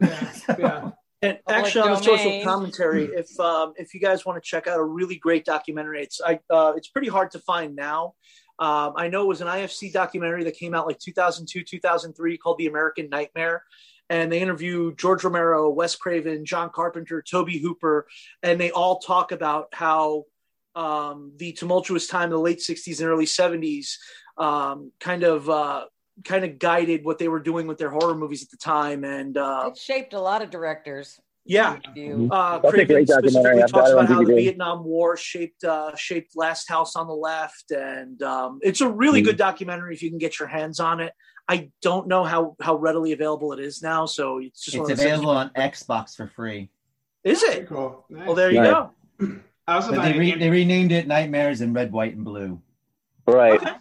Yeah, 0.02 0.34
yeah. 0.60 0.92
And 1.22 1.38
Public 1.46 1.66
actually, 1.66 1.82
on 1.82 1.92
the 1.92 2.02
social 2.04 2.44
commentary, 2.44 3.06
if 3.14 3.38
um, 3.40 3.74
if 3.76 3.94
you 3.94 4.00
guys 4.00 4.26
want 4.26 4.42
to 4.42 4.48
check 4.48 4.68
out 4.68 4.80
a 4.80 4.84
really 4.84 5.18
great 5.18 5.46
documentary, 5.46 6.04
it's 6.04 6.22
I, 6.22 6.40
uh, 6.50 6.74
it's 6.76 6.88
pretty 6.88 7.10
hard 7.10 7.32
to 7.32 7.40
find 7.40 7.76
now. 7.76 8.14
Um, 8.60 8.94
I 8.98 9.08
know 9.08 9.24
it 9.24 9.28
was 9.28 9.42
an 9.42 9.48
IFC 9.48 9.94
documentary 9.94 10.44
that 10.44 10.58
came 10.58 10.76
out 10.76 10.86
like 10.86 11.00
2002, 11.00 11.64
2003 11.64 12.38
called 12.38 12.58
The 12.58 12.68
American 12.68 13.10
Nightmare. 13.10 13.64
And 14.10 14.32
they 14.32 14.42
interview 14.42 14.94
George 14.96 15.24
Romero, 15.24 15.70
Wes 15.70 15.96
Craven, 15.96 16.44
John 16.44 16.70
Carpenter, 16.74 17.22
Tobe 17.22 17.52
Hooper, 17.52 18.08
and 18.42 18.60
they 18.60 18.72
all 18.72 19.00
talk 19.00 19.32
about 19.32 19.68
how 19.72 20.26
um, 20.76 21.32
the 21.38 21.54
tumultuous 21.54 22.08
time 22.08 22.26
in 22.26 22.30
the 22.32 22.40
late 22.40 22.60
60s 22.60 23.00
and 23.00 23.10
early 23.10 23.26
70s 23.26 23.96
um, 24.38 24.92
kind 25.00 25.24
of 25.24 25.50
uh, 25.50 25.86
kind 26.24 26.44
of 26.44 26.60
guided 26.60 27.06
what 27.06 27.18
they 27.18 27.28
were 27.28 27.40
doing 27.40 27.68
with 27.68 27.78
their 27.78 27.90
horror 27.90 28.16
movies 28.16 28.44
at 28.44 28.50
the 28.50 28.58
time. 28.58 29.04
And 29.04 29.38
uh, 29.38 29.70
It 29.72 29.78
shaped 29.78 30.14
a 30.14 30.20
lot 30.20 30.42
of 30.42 30.50
directors. 30.50 31.20
Yeah, 31.50 31.78
View. 31.96 32.30
uh, 32.32 32.60
That's 32.60 32.74
a 32.76 32.86
great 32.86 33.08
documentary. 33.08 33.30
specifically 33.32 33.64
I've 33.64 33.72
talks 33.72 33.90
about 33.90 34.06
how 34.08 34.24
the 34.24 34.36
Vietnam 34.36 34.84
War 34.84 35.18
shaped 35.18 35.64
uh, 35.64 35.96
shaped 35.96 36.36
Last 36.36 36.70
House 36.70 36.96
on 36.96 37.08
the 37.08 37.14
Left, 37.16 37.72
and 37.72 38.22
um, 38.22 38.60
it's 38.62 38.82
a 38.82 38.88
really 38.88 39.22
Mm. 39.22 39.26
good 39.26 39.38
documentary 39.38 39.96
if 39.96 40.04
you 40.04 40.10
can 40.10 40.20
get 40.20 40.38
your 40.40 40.48
hands 40.48 40.80
on 40.80 41.00
it. 41.00 41.12
I 41.48 41.72
don't 41.82 42.08
know 42.08 42.24
how 42.24 42.56
how 42.62 42.76
readily 42.76 43.12
available 43.14 43.52
it 43.54 43.60
is 43.60 43.82
now, 43.82 44.06
so 44.06 44.38
it's 44.38 44.64
just 44.64 44.78
It's 44.78 44.90
of 44.92 44.98
those 44.98 45.06
available 45.06 45.32
on 45.32 45.50
Xbox 45.58 46.16
for 46.16 46.28
free. 46.28 46.70
Is 47.24 47.42
it? 47.42 47.68
cool. 47.68 48.06
Nice. 48.12 48.28
Well, 48.28 48.36
there 48.36 48.52
you 48.52 48.60
Right. 48.60 48.88
go. 49.20 49.42
I 49.68 49.74
also 49.76 49.90
But 49.90 49.96
thought 49.98 50.06
they, 50.14 50.20
re- 50.20 50.36
they 50.38 50.50
renamed 50.52 50.92
it 50.92 51.08
Nightmares 51.08 51.62
in 51.62 51.74
Red, 51.74 51.92
White, 51.92 52.16
and 52.16 52.24
Blue. 52.24 52.62
Right. 53.28 53.60
Okay. 53.62 53.72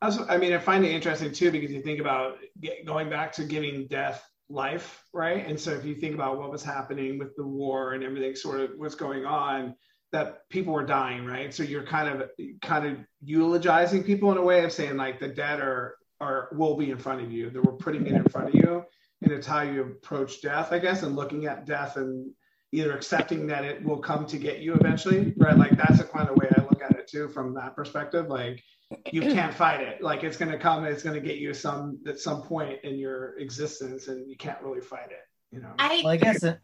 I, 0.00 0.06
was, 0.06 0.18
I 0.28 0.36
mean, 0.38 0.52
I 0.52 0.58
find 0.58 0.84
it 0.84 0.90
interesting 0.90 1.30
too 1.32 1.50
because 1.50 1.70
you 1.70 1.80
think 1.82 2.00
about 2.00 2.38
get, 2.60 2.84
going 2.86 3.08
back 3.08 3.32
to 3.34 3.44
giving 3.44 3.86
death 3.86 4.26
life, 4.52 5.04
right? 5.12 5.46
And 5.46 5.58
so 5.58 5.72
if 5.72 5.84
you 5.84 5.94
think 5.94 6.14
about 6.14 6.38
what 6.38 6.50
was 6.50 6.62
happening 6.62 7.18
with 7.18 7.34
the 7.36 7.46
war 7.46 7.94
and 7.94 8.04
everything, 8.04 8.36
sort 8.36 8.60
of 8.60 8.70
what's 8.76 8.94
going 8.94 9.24
on, 9.24 9.74
that 10.12 10.48
people 10.50 10.74
were 10.74 10.84
dying, 10.84 11.24
right? 11.24 11.54
So 11.54 11.62
you're 11.62 11.86
kind 11.86 12.08
of 12.08 12.30
kind 12.60 12.86
of 12.86 12.98
eulogizing 13.24 14.04
people 14.04 14.30
in 14.30 14.38
a 14.38 14.42
way 14.42 14.62
of 14.64 14.72
saying 14.72 14.96
like 14.96 15.18
the 15.18 15.28
dead 15.28 15.60
are 15.60 15.96
are 16.20 16.50
will 16.52 16.76
be 16.76 16.90
in 16.90 16.98
front 16.98 17.22
of 17.22 17.32
you, 17.32 17.50
that 17.50 17.62
we're 17.62 17.72
putting 17.72 18.06
it 18.06 18.12
in 18.12 18.24
front 18.24 18.48
of 18.48 18.54
you, 18.54 18.84
and 19.22 19.32
it's 19.32 19.46
how 19.46 19.62
you 19.62 19.80
approach 19.82 20.42
death, 20.42 20.70
I 20.70 20.78
guess, 20.78 21.02
and 21.02 21.16
looking 21.16 21.46
at 21.46 21.66
death 21.66 21.96
and 21.96 22.30
either 22.72 22.94
accepting 22.94 23.46
that 23.46 23.64
it 23.64 23.84
will 23.84 23.98
come 23.98 24.26
to 24.26 24.38
get 24.38 24.60
you 24.60 24.74
eventually, 24.74 25.34
right? 25.36 25.56
Like 25.56 25.76
that's 25.76 25.98
the 25.98 26.04
kind 26.04 26.28
of 26.28 26.36
way 26.36 26.48
I 26.56 26.62
look 26.62 26.82
at 26.82 26.92
it 26.92 27.08
too, 27.08 27.28
from 27.28 27.54
that 27.54 27.74
perspective, 27.74 28.28
like 28.28 28.62
you 29.10 29.22
can't 29.22 29.54
fight 29.54 29.80
it. 29.80 30.02
Like 30.02 30.24
it's 30.24 30.36
going 30.36 30.50
to 30.50 30.58
come. 30.58 30.84
It's 30.84 31.02
going 31.02 31.20
to 31.20 31.26
get 31.26 31.38
you 31.38 31.54
some 31.54 31.98
at 32.06 32.18
some 32.18 32.42
point 32.42 32.80
in 32.82 32.98
your 32.98 33.38
existence, 33.38 34.08
and 34.08 34.28
you 34.28 34.36
can't 34.36 34.60
really 34.62 34.80
fight 34.80 35.10
it. 35.10 35.26
You 35.50 35.60
know. 35.60 35.72
I 35.78 36.00
Well, 36.04 36.12
I 36.12 36.16
guess 36.16 36.42
it, 36.42 36.58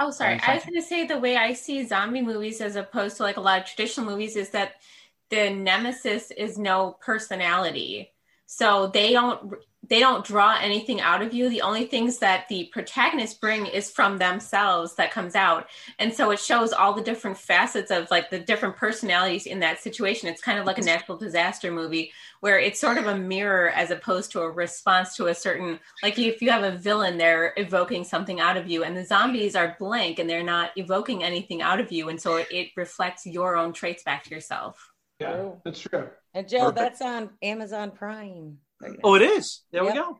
Oh, 0.00 0.10
sorry. 0.10 0.38
Sorry, 0.38 0.52
I 0.52 0.54
was 0.54 0.64
going 0.64 0.80
to 0.80 0.86
say 0.86 1.06
the 1.06 1.18
way 1.18 1.36
I 1.36 1.52
see 1.52 1.86
zombie 1.86 2.22
movies 2.22 2.60
as 2.60 2.76
opposed 2.76 3.18
to 3.18 3.22
like 3.22 3.36
a 3.36 3.40
lot 3.40 3.60
of 3.60 3.66
traditional 3.66 4.06
movies 4.06 4.36
is 4.36 4.50
that 4.50 4.74
the 5.30 5.50
nemesis 5.50 6.30
is 6.30 6.58
no 6.58 6.96
personality. 7.00 8.12
So 8.46 8.88
they 8.88 9.12
don't 9.12 9.54
they 9.92 10.00
don't 10.00 10.24
draw 10.24 10.56
anything 10.58 11.02
out 11.02 11.20
of 11.20 11.34
you. 11.34 11.50
The 11.50 11.60
only 11.60 11.84
things 11.84 12.16
that 12.20 12.48
the 12.48 12.70
protagonists 12.72 13.38
bring 13.38 13.66
is 13.66 13.90
from 13.90 14.16
themselves 14.16 14.94
that 14.94 15.10
comes 15.10 15.34
out. 15.34 15.66
And 15.98 16.14
so 16.14 16.30
it 16.30 16.40
shows 16.40 16.72
all 16.72 16.94
the 16.94 17.02
different 17.02 17.36
facets 17.36 17.90
of 17.90 18.10
like 18.10 18.30
the 18.30 18.38
different 18.38 18.76
personalities 18.76 19.44
in 19.44 19.60
that 19.60 19.82
situation. 19.82 20.30
It's 20.30 20.40
kind 20.40 20.58
of 20.58 20.64
like 20.64 20.78
a 20.78 20.82
natural 20.82 21.18
disaster 21.18 21.70
movie 21.70 22.10
where 22.40 22.58
it's 22.58 22.80
sort 22.80 22.96
of 22.96 23.06
a 23.06 23.18
mirror 23.18 23.68
as 23.68 23.90
opposed 23.90 24.32
to 24.32 24.40
a 24.40 24.50
response 24.50 25.14
to 25.16 25.26
a 25.26 25.34
certain 25.34 25.78
like 26.02 26.18
if 26.18 26.40
you 26.40 26.50
have 26.50 26.64
a 26.64 26.78
villain 26.78 27.18
they're 27.18 27.52
evoking 27.58 28.02
something 28.02 28.40
out 28.40 28.56
of 28.56 28.68
you 28.68 28.84
and 28.84 28.96
the 28.96 29.04
zombies 29.04 29.54
are 29.54 29.76
blank 29.78 30.18
and 30.18 30.28
they're 30.28 30.42
not 30.42 30.70
evoking 30.76 31.22
anything 31.22 31.62
out 31.62 31.78
of 31.78 31.92
you 31.92 32.08
and 32.08 32.20
so 32.20 32.36
it, 32.36 32.48
it 32.50 32.68
reflects 32.76 33.26
your 33.26 33.56
own 33.56 33.72
traits 33.72 34.02
back 34.02 34.24
to 34.24 34.30
yourself 34.30 34.92
yeah, 35.22 35.30
oh. 35.34 35.60
that's 35.64 35.80
true. 35.80 36.08
And 36.34 36.48
Joe, 36.48 36.72
Perfect. 36.72 36.76
that's 36.76 37.02
on 37.02 37.30
Amazon 37.42 37.92
Prime. 37.92 38.58
Right. 38.82 39.00
Oh, 39.04 39.14
it 39.14 39.22
is. 39.22 39.62
There 39.70 39.84
Yep. 39.84 39.94
we 39.94 39.98
go. 40.00 40.18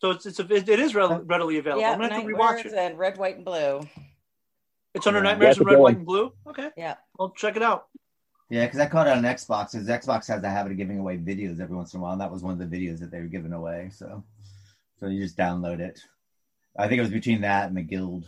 So 0.00 0.10
it's, 0.12 0.24
it's 0.26 0.38
a, 0.40 0.54
it 0.54 0.68
is 0.68 0.94
readily 0.94 1.58
available. 1.58 1.82
yeah, 1.82 1.92
I'm 1.92 2.00
gonna 2.00 2.14
have 2.14 2.22
to 2.22 2.28
rewatch 2.28 2.38
Nightmares 2.56 2.72
it. 2.72 2.78
and 2.78 2.98
Red, 2.98 3.18
White, 3.18 3.36
and 3.36 3.44
Blue. 3.44 3.80
It's 4.94 5.06
under 5.06 5.18
Yeah. 5.20 5.24
Nightmares 5.24 5.56
That's 5.56 5.60
in 5.60 5.66
Red, 5.66 5.78
White, 5.78 5.96
and 5.96 6.06
Blue. 6.06 6.32
Okay, 6.46 6.70
Yeah. 6.76 6.94
I'll 7.18 7.30
check 7.30 7.56
it 7.56 7.62
out. 7.62 7.88
yeah, 8.48 8.64
because 8.64 8.80
I 8.80 8.86
caught 8.86 9.06
it 9.06 9.10
on 9.16 9.22
Xbox. 9.22 9.72
Because 9.72 9.86
Xbox 9.88 10.26
has 10.28 10.42
a 10.42 10.48
habit 10.48 10.72
of 10.72 10.78
giving 10.78 10.98
away 10.98 11.18
videos 11.18 11.60
every 11.60 11.76
once 11.76 11.92
in 11.94 12.00
a 12.00 12.02
while, 12.02 12.12
and 12.12 12.20
that 12.20 12.32
was 12.32 12.42
one 12.42 12.58
of 12.58 12.58
the 12.58 12.76
videos 12.76 12.98
that 13.00 13.10
they 13.10 13.20
were 13.20 13.26
giving 13.26 13.52
away. 13.52 13.90
So, 13.92 14.24
so 14.98 15.06
you 15.06 15.22
just 15.22 15.36
download 15.36 15.80
it. 15.80 16.00
I 16.78 16.88
think 16.88 16.98
it 16.98 17.02
was 17.02 17.10
between 17.10 17.42
that 17.42 17.68
and 17.68 17.76
the 17.76 17.82
Guild. 17.82 18.24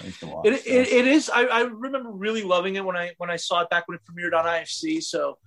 I 0.00 0.04
used 0.04 0.20
to 0.20 0.26
watch. 0.26 0.46
It, 0.46 0.64
so. 0.64 0.70
it, 0.70 0.88
it 0.88 1.06
is. 1.06 1.28
I, 1.30 1.42
I 1.44 1.60
remember 1.62 2.10
really 2.10 2.42
loving 2.42 2.76
it 2.76 2.84
when 2.84 2.96
I 2.96 3.12
when 3.18 3.30
I 3.30 3.36
saw 3.36 3.60
it 3.62 3.70
back 3.70 3.86
when 3.86 3.96
it 3.98 4.02
premiered 4.10 4.38
on 4.38 4.44
IFC. 4.46 5.02
So 5.02 5.38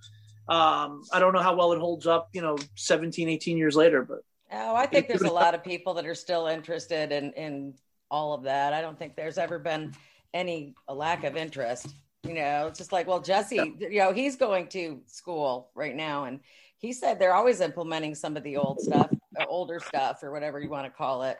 um, 0.50 1.02
I 1.12 1.18
don't 1.20 1.32
know 1.32 1.42
how 1.42 1.54
well 1.56 1.72
it 1.72 1.78
holds 1.78 2.06
up. 2.06 2.28
You 2.32 2.42
know, 2.42 2.58
17, 2.76 3.28
18 3.28 3.56
years 3.56 3.76
later, 3.76 4.02
but 4.02 4.20
Oh, 4.52 4.74
I 4.74 4.86
think 4.86 5.06
there's 5.06 5.22
a 5.22 5.32
lot 5.32 5.54
of 5.54 5.62
people 5.62 5.94
that 5.94 6.06
are 6.06 6.14
still 6.14 6.46
interested 6.48 7.12
in 7.12 7.32
in 7.34 7.74
all 8.10 8.34
of 8.34 8.42
that. 8.42 8.72
I 8.72 8.80
don't 8.80 8.98
think 8.98 9.14
there's 9.14 9.38
ever 9.38 9.58
been 9.58 9.94
any 10.34 10.74
a 10.88 10.94
lack 10.94 11.24
of 11.24 11.36
interest. 11.36 11.94
You 12.24 12.34
know, 12.34 12.66
it's 12.66 12.78
just 12.78 12.92
like, 12.92 13.06
well, 13.06 13.20
Jesse, 13.20 13.74
you 13.78 13.98
know, 13.98 14.12
he's 14.12 14.36
going 14.36 14.66
to 14.68 15.00
school 15.06 15.70
right 15.74 15.94
now, 15.94 16.24
and 16.24 16.40
he 16.78 16.92
said 16.92 17.18
they're 17.18 17.34
always 17.34 17.60
implementing 17.60 18.14
some 18.14 18.36
of 18.36 18.42
the 18.42 18.56
old 18.56 18.80
stuff, 18.80 19.10
uh, 19.38 19.44
older 19.48 19.80
stuff, 19.80 20.22
or 20.22 20.32
whatever 20.32 20.60
you 20.60 20.68
want 20.68 20.84
to 20.84 20.90
call 20.90 21.22
it. 21.22 21.38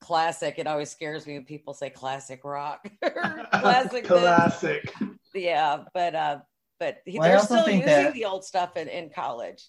Classic. 0.00 0.54
It 0.58 0.66
always 0.66 0.90
scares 0.90 1.26
me 1.26 1.34
when 1.34 1.44
people 1.44 1.74
say 1.74 1.90
classic 1.90 2.44
rock. 2.44 2.88
classic. 3.02 4.02
this. 4.02 4.06
Classic. 4.06 4.92
Yeah, 5.34 5.84
but 5.94 6.14
uh, 6.14 6.38
but 6.78 6.98
he, 7.04 7.18
Well, 7.18 7.28
they're 7.28 7.38
still 7.40 7.66
using 7.68 7.84
that- 7.86 8.14
the 8.14 8.24
old 8.24 8.44
stuff 8.44 8.76
in, 8.76 8.88
in 8.88 9.10
college. 9.10 9.64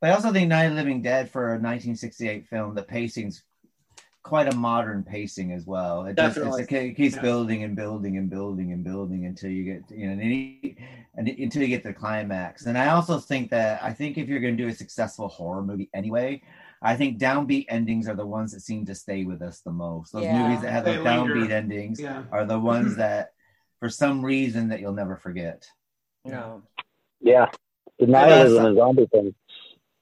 But 0.00 0.10
I 0.10 0.14
also 0.14 0.32
think 0.32 0.48
Night 0.48 0.64
of 0.64 0.70
the 0.72 0.76
Living 0.76 1.02
Dead 1.02 1.30
for 1.30 1.48
a 1.48 1.58
1968 1.58 2.46
film, 2.46 2.74
the 2.74 2.82
pacing's 2.82 3.42
quite 4.22 4.52
a 4.52 4.56
modern 4.56 5.02
pacing 5.02 5.52
as 5.52 5.66
well. 5.66 6.04
It, 6.06 6.16
just, 6.16 6.36
it's, 6.38 6.46
Definitely. 6.46 6.88
it 6.90 6.94
keeps 6.94 7.16
Yeah. 7.16 7.22
building 7.22 7.64
and 7.64 7.76
building 7.76 8.16
and 8.16 8.28
building 8.30 8.72
and 8.72 8.82
building 8.84 9.26
until 9.26 9.50
you 9.50 9.64
get, 9.64 9.90
you 9.90 10.06
know, 10.06 10.12
and, 10.12 10.20
any- 10.22 10.76
and 11.16 11.28
until 11.28 11.62
you 11.62 11.68
get 11.68 11.82
the 11.82 11.92
climax. 11.92 12.66
And 12.66 12.76
I 12.78 12.88
also 12.90 13.18
think 13.18 13.50
that 13.50 13.82
I 13.82 13.92
think 13.92 14.16
if 14.18 14.28
you're 14.28 14.40
going 14.40 14.56
to 14.56 14.62
do 14.62 14.68
a 14.68 14.74
successful 14.74 15.28
horror 15.28 15.62
movie 15.62 15.90
anyway, 15.94 16.42
I 16.82 16.96
think 16.96 17.18
downbeat 17.18 17.66
endings 17.68 18.08
are 18.08 18.14
the 18.16 18.26
ones 18.26 18.52
that 18.52 18.60
seem 18.60 18.86
to 18.86 18.94
stay 18.94 19.24
with 19.24 19.42
us 19.42 19.60
the 19.60 19.72
most. 19.72 20.12
Those 20.12 20.24
Yeah. 20.24 20.48
movies 20.48 20.62
that 20.62 20.72
have 20.72 20.84
They 20.86 20.96
those 20.96 21.06
downbeat 21.06 21.50
endings 21.50 22.00
Yeah. 22.00 22.22
are 22.32 22.46
the 22.46 22.58
ones 22.58 22.96
that, 23.04 23.32
for 23.80 23.90
some 23.90 24.24
reason, 24.24 24.68
that 24.68 24.80
you'll 24.80 24.92
never 24.94 25.16
forget. 25.16 25.66
No. 26.24 26.62
Yeah, 27.20 27.50
denialism 28.00 28.44
is 28.44 28.52
a 28.54 28.74
zombie 28.74 29.06
thing. 29.06 29.34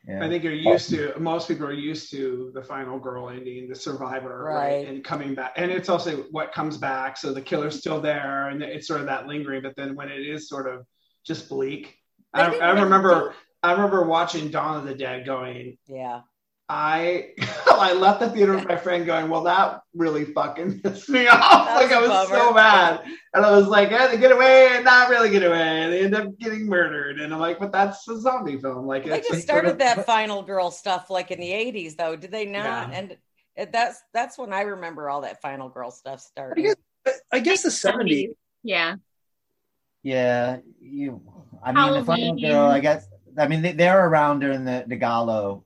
Yeah. 0.07 0.25
I 0.25 0.29
think 0.29 0.43
you're 0.43 0.55
used 0.55 0.89
to 0.91 1.13
most 1.19 1.49
people 1.49 1.67
are 1.67 1.73
used 1.73 2.11
to 2.13 2.51
the 2.55 2.63
final 2.63 2.99
girl 2.99 3.29
ending, 3.29 3.69
the 3.69 3.75
survivor, 3.75 4.45
right? 4.45 4.55
Right. 4.55 4.89
And 4.89 5.05
coming 5.05 5.35
back, 5.35 5.53
and 5.57 5.71
it's 5.71 5.91
also 5.91 6.25
what 6.31 6.53
comes 6.53 6.79
back. 6.79 7.19
So 7.19 7.35
the 7.35 7.43
killer's 7.43 7.79
still 7.79 8.01
there, 8.01 8.49
and 8.49 8.63
it's 8.63 8.87
sort 8.87 9.01
of 9.01 9.07
that 9.07 9.27
lingering. 9.27 9.63
But 9.63 9.77
then 9.77 9.95
when 9.95 10.09
it 10.09 10.21
is 10.27 10.49
sort 10.49 10.67
of 10.67 10.87
just 11.27 11.49
bleak, 11.51 11.99
They 12.33 12.41
I, 12.41 12.55
I 12.57 12.81
remember, 12.81 13.35
I 13.63 13.73
remember 13.73 14.07
watching 14.07 14.51
Dawn 14.51 14.79
of 14.79 14.85
the 14.85 14.95
Dead, 14.95 15.27
going, 15.27 15.77
Yeah. 15.87 16.23
I, 16.71 17.31
I 17.67 17.93
left 17.95 18.21
the 18.21 18.29
theater 18.31 18.55
with 18.55 18.69
my 18.69 18.77
friend, 18.85 19.07
going, 19.07 19.29
well, 19.31 19.43
that 19.45 19.81
really 19.95 20.27
fucking 20.27 20.81
pissed 20.83 21.09
me 21.09 21.27
off. 21.27 21.41
That 21.41 21.75
like 21.77 22.01
was 22.01 22.11
I 22.11 22.15
a 22.15 22.19
was 22.21 22.29
so 22.29 22.53
mad, 22.53 23.01
and 23.35 23.45
I 23.45 23.51
was 23.57 23.67
like, 23.69 23.91
eh, 23.91 24.09
they 24.09 24.19
get 24.19 24.33
away, 24.33 24.69
and 24.73 24.85
not 24.85 25.09
really 25.09 25.31
get 25.31 25.43
away, 25.43 25.59
and 25.83 25.93
they 25.93 26.05
end 26.05 26.15
up 26.15 26.39
getting 26.39 26.67
murdered, 26.67 27.21
and 27.21 27.33
I'm 27.33 27.41
like, 27.41 27.59
but 27.59 27.73
that's 27.73 28.07
a 28.09 28.21
zombie 28.21 28.59
film, 28.59 28.87
like 28.87 29.05
They 29.05 29.19
it's 29.19 29.29
just 29.29 29.47
sort 29.47 29.61
started 29.65 29.71
of- 29.73 29.79
that 29.79 30.05
final 30.07 30.43
girl 30.43 30.71
stuff 30.71 31.09
like 31.11 31.31
in 31.31 31.41
the 31.41 31.51
80s 31.51 31.97
though, 31.97 32.17
did 32.17 32.31
they 32.33 32.45
not? 32.45 32.91
Yeah. 32.91 32.99
And 32.99 33.17
it- 33.57 33.73
that's 33.73 34.03
that's 34.13 34.37
when 34.39 34.53
I 34.53 34.61
remember 34.63 35.09
all 35.09 35.23
that 35.23 35.41
final 35.41 35.69
girl 35.69 35.91
stuff 35.91 36.25
I 36.37 36.53
guess, 36.61 36.77
I 37.33 37.41
guess 37.41 37.63
the 37.63 37.71
70s. 37.71 38.35
Yeah. 38.63 38.97
Yeah, 40.03 40.59
you. 40.81 41.21
I 41.63 41.73
mean, 41.73 41.93
the 41.95 42.05
final 42.05 42.39
girl. 42.41 42.67
I 42.67 42.81
guess. 42.81 43.09
I 43.37 43.49
mean, 43.49 43.63
they, 43.63 43.73
they're 43.73 44.07
around 44.07 44.41
during 44.41 44.65
the 44.65 44.85
the 44.87 44.97
giallo 44.97 45.65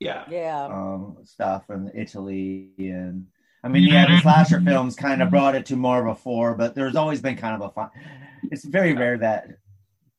yeah. 0.00 0.24
Yeah. 0.30 0.64
um, 0.64 1.18
stuff 1.24 1.66
from 1.66 1.90
Italy, 1.94 2.70
and 2.78 3.26
I 3.62 3.68
mean, 3.68 3.84
yeah, 3.84 4.06
the 4.06 4.20
slasher 4.20 4.60
films 4.60 4.94
kind 4.94 5.22
of 5.22 5.30
brought 5.30 5.54
it 5.54 5.66
to 5.66 5.76
more 5.76 6.00
of 6.04 6.06
a 6.06 6.14
four, 6.14 6.54
but 6.54 6.74
there's 6.74 6.96
always 6.96 7.20
been 7.20 7.36
kind 7.36 7.54
of 7.60 7.68
a 7.68 7.72
fun. 7.72 7.90
It's 8.50 8.64
very 8.64 8.94
rare 8.94 9.18
that 9.18 9.48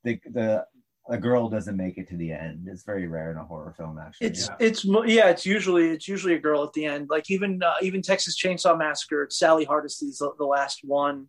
the 0.03 0.19
the 0.31 0.65
a 1.07 1.17
girl 1.17 1.49
doesn't 1.49 1.77
make 1.77 1.97
it 1.97 2.07
to 2.09 2.17
the 2.17 2.31
end. 2.31 2.67
It's 2.67 2.83
very 2.83 3.07
rare 3.07 3.31
in 3.31 3.37
a 3.37 3.45
horror 3.45 3.73
film, 3.77 3.99
actually. 3.99 4.27
It's 4.27 4.47
Yeah. 4.49 4.55
it's 4.59 4.85
yeah. 4.85 5.29
It's 5.29 5.45
usually 5.45 5.89
it's 5.89 6.07
usually 6.07 6.33
a 6.33 6.39
girl 6.39 6.63
at 6.63 6.73
the 6.73 6.85
end. 6.85 7.09
Like 7.09 7.29
even 7.29 7.61
uh, 7.61 7.75
even 7.81 8.01
Texas 8.01 8.35
Chainsaw 8.41 8.77
Massacre. 8.77 9.27
Sally 9.29 9.65
Hardesty's 9.65 10.17
the, 10.17 10.31
the 10.39 10.45
last 10.45 10.79
one, 10.83 11.27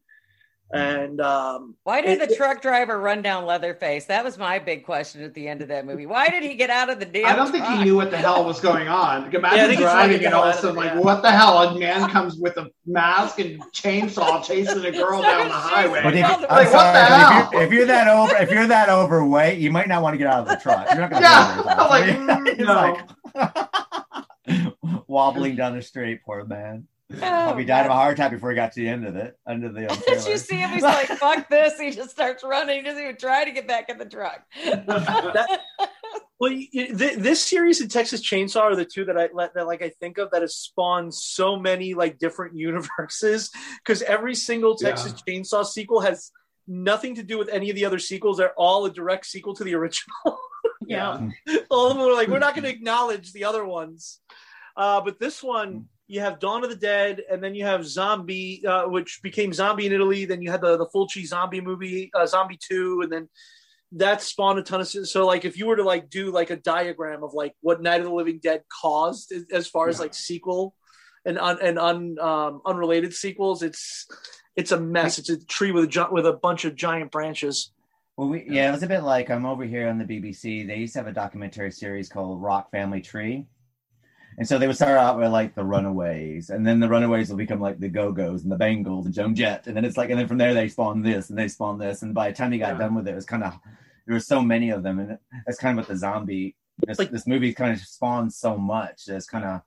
and 0.73 1.21
um, 1.21 1.75
Why 1.85 2.01
did 2.01 2.21
It- 2.21 2.29
the 2.29 2.35
truck 2.35 2.61
driver 2.61 2.99
run 3.01 3.23
down 3.23 3.47
Leatherface? 3.47 4.07
That 4.07 4.25
was 4.25 4.37
my 4.37 4.59
big 4.59 4.85
question 4.85 5.23
at 5.23 5.33
the 5.33 5.47
end 5.47 5.63
of 5.63 5.69
that 5.69 5.87
movie. 5.87 6.07
Why 6.07 6.29
did 6.29 6.43
he 6.43 6.55
get 6.55 6.71
out 6.71 6.91
of 6.91 6.99
the 6.99 7.05
damn 7.07 7.27
I 7.27 7.37
don't 7.37 7.53
think 7.53 7.65
he 7.67 7.85
knew 7.85 7.95
what 7.95 8.11
the 8.11 8.17
hell 8.17 8.45
was 8.45 8.61
going 8.61 8.89
on. 8.89 9.33
Imagine 9.33 9.59
Yeah, 9.59 9.65
I 9.65 9.67
think 9.69 9.71
he's 9.79 9.89
trying 9.89 10.09
to 10.09 10.19
driving 10.19 10.27
and 10.27 10.35
all 10.35 10.45
of 10.45 10.57
a 10.57 10.59
sudden, 10.59 10.77
like, 10.77 10.95
what 10.97 11.23
the 11.23 11.31
hell? 11.31 11.59
A 11.59 11.79
man 11.79 12.11
comes 12.11 12.37
with 12.37 12.57
a 12.57 12.69
mask 12.85 13.39
and 13.39 13.63
chainsaw 13.73 14.43
chasing 14.47 14.85
a 14.85 14.91
girl 14.91 15.23
down 15.23 15.47
the 15.49 15.55
highway. 15.55 16.01
But 16.03 16.15
if, 16.15 16.23
Like, 16.23 16.33
I'm 16.33 16.41
what 16.41 16.49
the 16.49 16.71
sorry, 16.71 16.97
hell? 17.07 17.43
if, 17.47 17.53
you're, 17.53 17.63
if 17.63 17.73
you're 17.73 17.87
that 17.87 18.09
over, 18.09 18.37
if 18.37 18.51
you're 18.51 18.67
that 18.67 18.89
overweight, 18.89 19.59
you 19.59 19.71
might 19.71 19.87
not 19.89 20.03
want 20.03 20.15
to 20.15 20.19
get 20.19 20.27
out 20.27 20.41
of 20.41 20.49
the 20.49 20.57
truck. 20.57 20.89
You're 20.91 21.01
not 21.01 21.11
going 21.11 21.23
to 21.23 21.29
Yeah, 21.29 21.87
like, 22.57 23.07
it's 24.49 24.51
like 24.51 24.73
wobbling 25.07 25.57
down 25.57 25.77
the 25.77 25.83
street, 25.83 26.21
poor 26.25 26.45
man. 26.45 26.87
Oh, 27.13 27.19
Probably 27.19 27.65
died 27.65 27.85
of 27.87 27.93
a 27.93 27.95
heart 27.95 28.15
attack 28.15 28.33
before 28.33 28.51
he 28.51 28.57
got 28.57 28.73
to 28.73 28.81
the 28.81 28.89
end 28.89 29.07
of 29.07 29.15
it, 29.15 29.39
under 29.47 29.71
the. 29.71 29.87
Did 30.09 30.27
you 30.27 30.37
see 30.39 30.57
him? 30.57 30.71
He's 30.71 30.83
like, 30.83 31.07
fuck 31.07 31.49
this. 31.49 31.79
He 31.79 31.93
just 31.93 32.11
starts 32.11 32.43
running. 32.43 32.79
He 32.79 32.83
doesn't 32.83 33.01
even 33.03 33.17
try 33.17 33.45
to 33.45 33.53
get 33.53 33.69
back 33.69 33.89
in 33.89 33.97
the 33.97 34.07
truck. 34.07 34.43
that, 34.65 35.61
well, 36.41 36.51
you, 36.51 36.67
you- 36.73 36.97
th- 36.97 37.19
this 37.19 37.41
series 37.41 37.81
and 37.81 37.89
Texas 37.89 38.29
Chainsaw 38.29 38.63
are 38.63 38.75
the 38.77 38.85
two 38.85 39.05
that 39.05 39.17
I 39.17 39.29
that 39.55 39.69
like 39.69 39.83
I 39.83 39.91
think 40.01 40.19
of 40.19 40.33
that 40.33 40.43
has 40.43 40.57
spawned 40.57 41.15
so 41.15 41.57
many 41.57 41.95
like 41.95 42.19
different 42.19 42.57
universes 42.57 43.51
because 43.85 44.03
every 44.03 44.35
single 44.35 44.75
Texas 44.75 45.13
Chainsaw 45.13 45.65
sequel 45.65 46.01
has 46.01 46.33
nothing 46.67 47.15
to 47.15 47.23
do 47.23 47.39
with 47.39 47.49
any 47.51 47.71
of 47.71 47.77
the 47.77 47.85
other 47.85 48.01
sequels. 48.01 48.39
They're 48.39 48.53
all 48.55 48.85
a 48.85 48.91
direct 48.91 49.27
sequel 49.27 49.55
to 49.55 49.63
the 49.63 49.77
original. 49.77 50.41
yeah. 50.89 51.29
all 51.71 51.93
of 51.93 51.97
them 51.97 52.05
are 52.09 52.13
like 52.13 52.27
we're 52.27 52.41
not 52.41 52.55
going 52.55 52.65
to 52.65 52.71
acknowledge 52.71 53.33
the 53.33 53.45
other 53.45 53.65
ones 53.65 54.21
uh, 54.77 55.01
but 55.01 55.19
this 55.19 55.43
one 55.43 55.87
you 56.09 56.21
have 56.21 56.39
dawn 56.39 56.63
of 56.63 56.71
the 56.71 56.77
dead 56.77 57.23
and 57.31 57.43
then 57.43 57.55
you 57.55 57.65
have 57.65 57.85
zombie 57.87 58.65
uh, 58.67 58.89
which 58.89 59.21
became 59.23 59.53
zombie 59.53 59.87
in 59.87 59.93
italy 59.93 60.25
then 60.25 60.41
you 60.43 60.51
had 60.51 60.61
the, 60.61 60.77
the 60.77 60.87
fulci 60.87 61.25
zombie 61.27 61.61
movie 61.61 62.11
uh, 62.15 62.27
zombie 62.27 62.59
2 62.61 63.01
and 63.03 63.13
then 63.13 63.29
that 63.93 64.21
spawned 64.23 64.59
a 64.59 64.63
ton 64.63 64.81
of 64.81 64.89
so 64.89 65.27
like 65.27 65.45
if 65.45 65.57
you 65.59 65.67
were 65.67 65.77
to 65.77 65.83
like 65.85 66.09
do 66.11 66.31
like 66.31 66.51
a 66.51 66.57
diagram 66.57 67.23
of 67.23 67.33
like 67.35 67.55
what 67.61 67.81
night 67.83 68.01
of 68.01 68.07
the 68.07 68.13
living 68.13 68.39
dead 68.43 68.63
caused 68.83 69.33
as- 69.53 69.67
far 69.69 69.89
as 69.89 69.97
Yeah. 69.97 70.03
like 70.03 70.15
sequel 70.15 70.75
and 71.25 71.39
un, 71.39 71.59
and 71.63 71.79
un, 71.79 72.17
um, 72.21 72.61
unrelated 72.67 73.13
sequels 73.15 73.63
it's 73.63 74.07
it's 74.57 74.73
a 74.73 74.81
mess 74.81 75.19
it's 75.19 75.29
a 75.31 75.45
tree 75.47 75.71
with 75.73 75.85
a 75.97 76.09
with 76.11 76.27
a 76.27 76.33
bunch 76.33 76.65
of 76.65 76.75
giant 76.77 77.11
branches 77.11 77.73
Well, 78.17 78.29
we, 78.29 78.47
yeah, 78.49 78.69
it 78.69 78.73
was 78.73 78.83
a 78.83 78.87
bit 78.87 79.03
like 79.03 79.29
I'm 79.31 79.45
over 79.45 79.65
here 79.65 79.89
on 79.89 79.99
the 79.99 80.05
BBC. 80.05 80.67
They 80.67 80.77
used 80.77 80.95
to 80.95 81.01
have 81.01 81.07
a 81.09 81.13
documentary 81.13 81.71
series 81.71 82.09
called 82.09 82.41
Rock 82.43 82.71
Family 82.71 83.03
Tree. 83.03 83.47
And 84.39 84.47
so 84.47 84.59
they 84.59 84.67
would 84.67 84.77
start 84.77 84.99
out 84.99 85.19
with 85.19 85.31
like 85.33 85.55
the 85.55 85.65
Runaways, 85.65 86.51
and 86.51 86.67
then 86.67 86.79
the 86.81 86.89
Runaways 86.89 87.31
will 87.31 87.37
become 87.39 87.61
like 87.61 87.79
the 87.81 87.89
Go 87.89 88.13
Go's 88.13 88.43
and 88.43 88.53
the 88.53 88.57
Bangles 88.57 89.07
and 89.07 89.15
Joan 89.15 89.35
Jett, 89.35 89.67
and 89.67 89.77
then 89.77 89.85
it's 89.85 89.97
like, 89.97 90.11
and 90.11 90.19
then 90.19 90.29
from 90.29 90.39
there 90.39 90.53
they 90.55 90.69
spawn 90.69 91.01
this 91.03 91.31
and 91.31 91.39
they 91.39 91.49
spawn 91.49 91.79
this, 91.79 92.03
and 92.03 92.13
by 92.15 92.31
the 92.31 92.37
time 92.37 92.53
you 92.53 92.59
got 92.59 92.75
Yeah. 92.75 92.79
done 92.81 92.95
with 92.95 93.09
it, 93.09 93.13
it 93.13 93.15
was 93.15 93.25
kind 93.27 93.43
of 93.43 93.55
there 94.07 94.15
were 94.15 94.21
so 94.21 94.43
many 94.43 94.71
of 94.71 94.83
them, 94.83 94.99
and 94.99 95.19
that's 95.47 95.59
kind 95.59 95.79
of 95.79 95.83
what 95.85 95.89
the 95.89 95.97
zombie 95.97 96.55
this 96.87 96.99
Like- 96.99 97.11
this 97.11 97.27
movie 97.27 97.55
kind 97.55 97.73
of 97.73 97.81
spawns 97.81 98.37
so 98.37 98.59
much. 98.59 99.09
It's 99.09 99.27
kind 99.27 99.45
of 99.45 99.63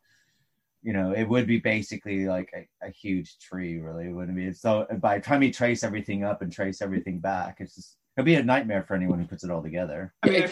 you 0.83 0.93
know 0.93 1.11
it 1.13 1.23
would 1.27 1.47
be 1.47 1.57
basically 1.59 2.27
like 2.27 2.51
a, 2.55 2.87
a 2.87 2.91
huge 2.91 3.39
tree, 3.39 3.79
really, 3.79 4.13
wouldn't 4.13 4.37
it 4.37 4.41
be? 4.49 4.53
So 4.53 4.81
uh, 4.81 4.95
by 4.95 5.17
the 5.17 5.23
time 5.25 5.41
you 5.41 5.51
trace 5.51 5.83
everything 5.83 6.23
up 6.23 6.41
and 6.43 6.51
trace 6.53 6.81
everything 6.81 7.19
back, 7.19 7.57
it's 7.59 7.75
just 7.75 7.97
it'll 8.15 8.25
be 8.25 8.35
a 8.35 8.43
nightmare 8.43 8.83
for 8.83 8.93
anyone 8.93 9.19
who 9.19 9.25
puts 9.25 9.43
it 9.43 9.49
all 9.49 9.63
together. 9.63 10.13
I 10.21 10.29
mean, 10.29 10.43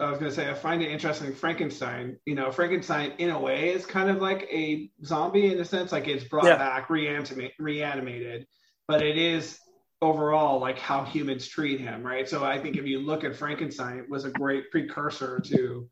I 0.00 0.10
was 0.10 0.18
going 0.18 0.30
to 0.30 0.34
say, 0.34 0.50
I 0.50 0.54
find 0.54 0.82
it 0.82 0.90
interesting. 0.90 1.32
Frankenstein, 1.34 2.18
you 2.26 2.34
know, 2.34 2.50
Frankenstein 2.50 3.12
in 3.18 3.30
a 3.30 3.40
way 3.40 3.70
is 3.70 3.86
kind 3.86 4.10
of 4.10 4.20
like 4.20 4.48
a 4.52 4.90
zombie 5.04 5.52
in 5.52 5.60
a 5.60 5.64
sense, 5.64 5.92
like 5.92 6.08
it's 6.08 6.24
brought 6.24 6.46
Yeah. 6.46 6.56
back, 6.58 6.90
reanimate, 6.90 7.52
reanimated, 7.58 8.46
but 8.86 9.02
it 9.02 9.16
is 9.16 9.58
overall 10.00 10.60
like 10.60 10.78
how 10.78 11.04
humans 11.04 11.46
treat 11.46 11.80
him, 11.80 12.02
right? 12.02 12.28
So 12.28 12.44
I 12.44 12.58
think 12.58 12.76
if 12.76 12.86
you 12.86 13.00
look 13.00 13.24
at 13.24 13.36
Frankenstein, 13.36 13.98
it 13.98 14.08
was 14.08 14.24
a 14.24 14.30
great 14.30 14.70
precursor 14.70 15.40
to 15.46 15.88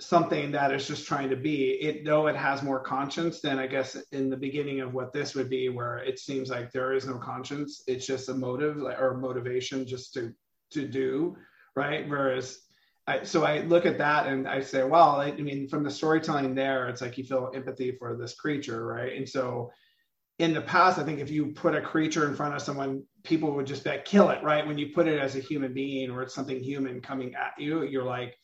something 0.00 0.50
that 0.52 0.72
is 0.72 0.86
just 0.86 1.06
trying 1.06 1.28
to 1.28 1.36
be 1.36 1.72
it 1.72 2.04
though 2.06 2.26
it 2.26 2.34
has 2.34 2.62
more 2.62 2.80
conscience 2.80 3.42
than 3.42 3.58
i 3.58 3.66
guess 3.66 3.96
in 4.12 4.30
the 4.30 4.36
beginning 4.36 4.80
of 4.80 4.94
what 4.94 5.12
this 5.12 5.34
would 5.34 5.50
be 5.50 5.68
where 5.68 5.98
it 5.98 6.18
seems 6.18 6.48
like 6.48 6.72
there 6.72 6.94
is 6.94 7.06
no 7.06 7.18
conscience 7.18 7.82
it's 7.86 8.06
just 8.06 8.30
a 8.30 8.34
motive 8.34 8.78
or 8.78 9.18
motivation 9.20 9.86
just 9.86 10.14
to 10.14 10.32
to 10.70 10.88
do 10.88 11.36
right 11.76 12.08
whereas 12.08 12.69
I, 13.10 13.24
so 13.24 13.44
I 13.44 13.60
look 13.62 13.86
at 13.86 13.98
that 13.98 14.26
and 14.26 14.46
I 14.46 14.60
say, 14.60 14.84
well, 14.84 15.20
I, 15.20 15.26
I 15.26 15.40
mean, 15.40 15.68
from 15.68 15.82
the 15.82 15.90
storytelling 15.90 16.54
there, 16.54 16.88
it's 16.88 17.00
like 17.00 17.18
you 17.18 17.24
feel 17.24 17.50
empathy 17.54 17.92
for 17.98 18.16
this 18.16 18.34
creature, 18.34 18.86
right? 18.86 19.16
And 19.16 19.28
so, 19.28 19.72
in 20.38 20.54
the 20.54 20.62
past, 20.62 20.98
I 20.98 21.02
think 21.02 21.18
if 21.18 21.30
you 21.30 21.48
put 21.48 21.74
a 21.74 21.82
creature 21.82 22.26
in 22.26 22.34
front 22.34 22.54
of 22.54 22.62
someone, 22.62 23.02
people 23.24 23.52
would 23.52 23.66
just 23.66 23.84
be 23.84 23.90
like, 23.90 24.06
kill 24.06 24.30
it, 24.30 24.42
right? 24.42 24.66
When 24.66 24.78
you 24.78 24.88
put 24.94 25.06
it 25.06 25.18
as 25.18 25.36
a 25.36 25.40
human 25.40 25.74
being 25.74 26.10
or 26.10 26.22
it's 26.22 26.34
something 26.34 26.62
human 26.62 27.02
coming 27.02 27.34
at 27.34 27.52
you, 27.58 27.82
you're 27.82 28.04
like, 28.04 28.34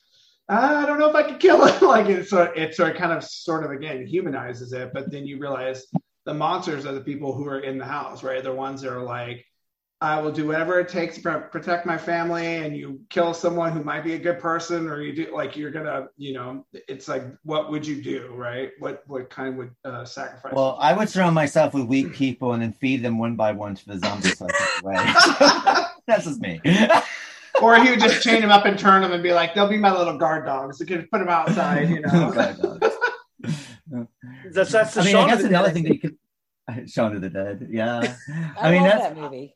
ah, 0.50 0.82
I 0.82 0.86
don't 0.86 0.98
know 0.98 1.08
if 1.08 1.14
I 1.14 1.22
could 1.22 1.40
kill 1.40 1.64
it. 1.64 1.80
like 1.82 2.06
it's 2.06 2.30
sort, 2.30 2.56
it 2.59 2.74
sort 2.74 2.90
of 2.90 2.97
kind 2.98 3.12
of 3.12 3.24
sort 3.24 3.64
of 3.64 3.70
again 3.70 4.06
humanizes 4.06 4.72
it, 4.72 4.90
but 4.93 5.10
then 5.10 5.26
you 5.26 5.38
realize 5.38 5.86
the 6.26 6.34
monsters 6.34 6.84
are 6.84 6.93
the 6.93 7.01
people 7.01 7.32
who 7.32 7.47
are 7.47 7.60
in 7.60 7.78
the 7.78 7.84
house, 7.84 8.22
right? 8.22 8.43
The 8.43 8.52
ones 8.52 8.82
that 8.82 8.93
are 8.93 9.02
like, 9.02 9.47
I 10.02 10.20
will 10.20 10.31
do 10.31 10.47
whatever 10.47 10.78
it 10.78 10.89
takes 10.90 11.16
to 11.23 11.48
protect 11.51 11.86
my 11.86 11.97
family. 11.97 12.56
And 12.56 12.77
you 12.77 13.01
kill 13.09 13.32
someone 13.32 13.73
who 13.73 13.82
might 13.82 14.05
be 14.05 14.12
a 14.14 14.18
good 14.18 14.39
person, 14.39 14.89
or 14.89 15.01
you 15.01 15.14
do 15.14 15.35
like 15.35 15.56
you're 15.56 15.70
gonna, 15.70 16.09
you 16.18 16.35
know, 16.35 16.66
it's 16.73 17.09
like, 17.09 17.23
what 17.44 17.70
would 17.70 17.86
you 17.86 18.02
do, 18.02 18.28
right? 18.35 18.73
What 18.78 19.02
what 19.06 19.31
kind 19.31 19.56
would 19.56 19.70
uh, 19.85 20.05
sacrifice? 20.05 20.52
Well, 20.55 20.77
I 20.81 20.93
would 20.93 21.09
surround 21.09 21.35
myself 21.35 21.73
with 21.73 21.85
weak 21.86 22.12
people 22.12 22.52
and 22.52 22.62
then 22.62 22.73
feed 22.73 23.02
them 23.02 23.18
one 23.18 23.36
by 23.36 23.52
one 23.52 23.74
to 23.74 23.86
the 23.86 23.98
zombies. 23.98 24.36
So 24.36 24.47
I 24.47 24.51
get 24.52 24.82
away. 24.85 25.85
That's 26.06 26.24
just 26.24 26.40
me. 26.40 26.60
or 27.62 27.77
he 27.82 27.89
would 27.89 28.01
just 28.01 28.23
chain 28.23 28.43
them 28.43 28.51
up 28.51 28.66
and 28.66 28.78
turn 28.78 29.01
them 29.01 29.12
and 29.12 29.23
be 29.23 29.32
like, 29.32 29.55
they'll 29.55 29.66
be 29.68 29.78
my 29.78 29.97
little 29.97 30.18
guard 30.18 30.44
dogs. 30.44 30.78
You 30.78 30.85
can 30.85 31.09
put 31.10 31.20
them 31.20 31.28
outside, 31.31 31.89
you 31.89 32.01
know. 32.02 32.31
Guard 32.32 32.59
dogs. 32.60 32.97
that's 34.52 34.73
that's 34.73 34.94
the 34.94 35.01
I 35.01 35.05
mean, 35.05 35.12
Shaun 35.14 35.31
I 35.31 35.35
guess 35.35 35.44
another 35.44 35.68
Dead, 35.68 35.74
thing 35.74 35.82
that 35.85 35.94
you 35.94 36.01
could. 36.01 36.18
Shaun 36.90 37.16
of 37.16 37.23
the 37.23 37.31
Dead, 37.31 37.68
yeah. 37.70 38.14
I, 38.59 38.68
I 38.68 38.70
mean, 38.73 38.82
love 38.82 38.90
that's- 38.93 39.14
that 39.14 39.16
movie. 39.16 39.56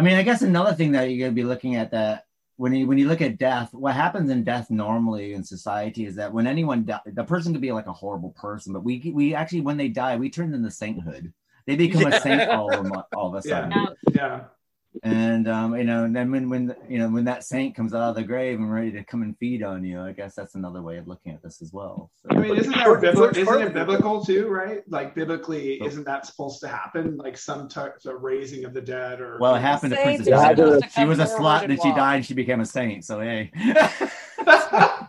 I 0.00 0.02
mean, 0.02 0.16
I 0.16 0.22
guess 0.22 0.40
another 0.40 0.72
thing 0.72 0.92
that 0.92 1.10
you're 1.10 1.18
going 1.18 1.32
to 1.32 1.34
be 1.34 1.46
looking 1.46 1.76
at 1.76 1.90
that 1.90 2.24
when 2.56 2.72
you 2.72 2.86
when 2.86 2.96
you 2.96 3.06
look 3.06 3.20
at 3.20 3.36
death, 3.36 3.68
what 3.74 3.94
happens 3.94 4.30
in 4.30 4.44
death 4.44 4.70
normally 4.70 5.34
in 5.34 5.44
society 5.44 6.06
is 6.06 6.14
that 6.16 6.32
when 6.32 6.46
anyone 6.46 6.86
die, 6.86 7.00
the 7.04 7.22
person 7.22 7.52
could 7.52 7.60
be 7.60 7.70
like 7.70 7.86
a 7.86 7.92
horrible 7.92 8.30
person, 8.30 8.72
but 8.72 8.82
we 8.82 9.12
we 9.14 9.34
actually 9.34 9.60
when 9.60 9.76
they 9.76 9.88
die, 9.88 10.16
we 10.16 10.30
turn 10.30 10.52
them 10.52 10.64
to 10.64 10.70
sainthood. 10.70 11.34
They 11.66 11.76
become 11.76 12.10
a 12.10 12.18
saint 12.18 12.40
all 12.50 12.72
of, 12.72 12.86
a, 12.86 13.04
all 13.14 13.28
of 13.28 13.34
a 13.34 13.46
sudden. 13.46 13.68
Now, 13.68 13.88
Yeah. 14.14 14.44
And 15.04 15.46
um, 15.48 15.76
you 15.76 15.84
know, 15.84 16.02
and 16.04 16.14
then 16.14 16.32
when 16.32 16.48
when 16.50 16.74
you 16.88 16.98
know 16.98 17.08
when 17.08 17.24
that 17.24 17.44
saint 17.44 17.76
comes 17.76 17.94
out 17.94 18.10
of 18.10 18.16
the 18.16 18.24
grave 18.24 18.58
and 18.58 18.72
ready 18.72 18.90
to 18.90 19.04
come 19.04 19.22
and 19.22 19.38
feed 19.38 19.62
on 19.62 19.84
you, 19.84 20.00
I 20.00 20.10
guess 20.10 20.34
that's 20.34 20.56
another 20.56 20.82
way 20.82 20.96
of 20.96 21.06
looking 21.06 21.32
at 21.32 21.40
this 21.44 21.62
as 21.62 21.72
well. 21.72 22.10
So, 22.22 22.36
I 22.36 22.40
mean, 22.40 22.56
isn't 22.56 22.72
that 22.72 22.84
George- 22.84 23.00
bibli- 23.02 23.36
isn't 23.36 23.62
it 23.62 23.72
biblical 23.72 24.24
too, 24.24 24.48
right? 24.48 24.82
Like 24.88 25.14
biblically, 25.14 25.80
Oh. 25.80 25.86
isn't 25.86 26.04
that 26.06 26.26
supposed 26.26 26.60
to 26.62 26.68
happen? 26.68 27.16
Like 27.16 27.38
some 27.38 27.68
type 27.68 27.98
of 28.04 28.20
raising 28.20 28.64
of 28.64 28.74
the 28.74 28.80
dead, 28.80 29.20
or 29.20 29.38
well, 29.40 29.54
it 29.54 29.60
happened 29.60 29.92
to 29.94 30.02
Princess 30.02 30.26
Diana. 30.26 30.56
to 30.80 30.88
She 30.90 31.04
was 31.04 31.20
a 31.20 31.24
slut, 31.26 31.62
and 31.62 31.70
and 31.70 31.70
then 31.70 31.78
she 31.80 31.88
walk. 31.90 31.96
died, 31.96 32.16
and 32.16 32.26
she 32.26 32.34
became 32.34 32.60
a 32.60 32.66
saint. 32.66 33.04
So 33.04 33.20
hey, 33.20 33.52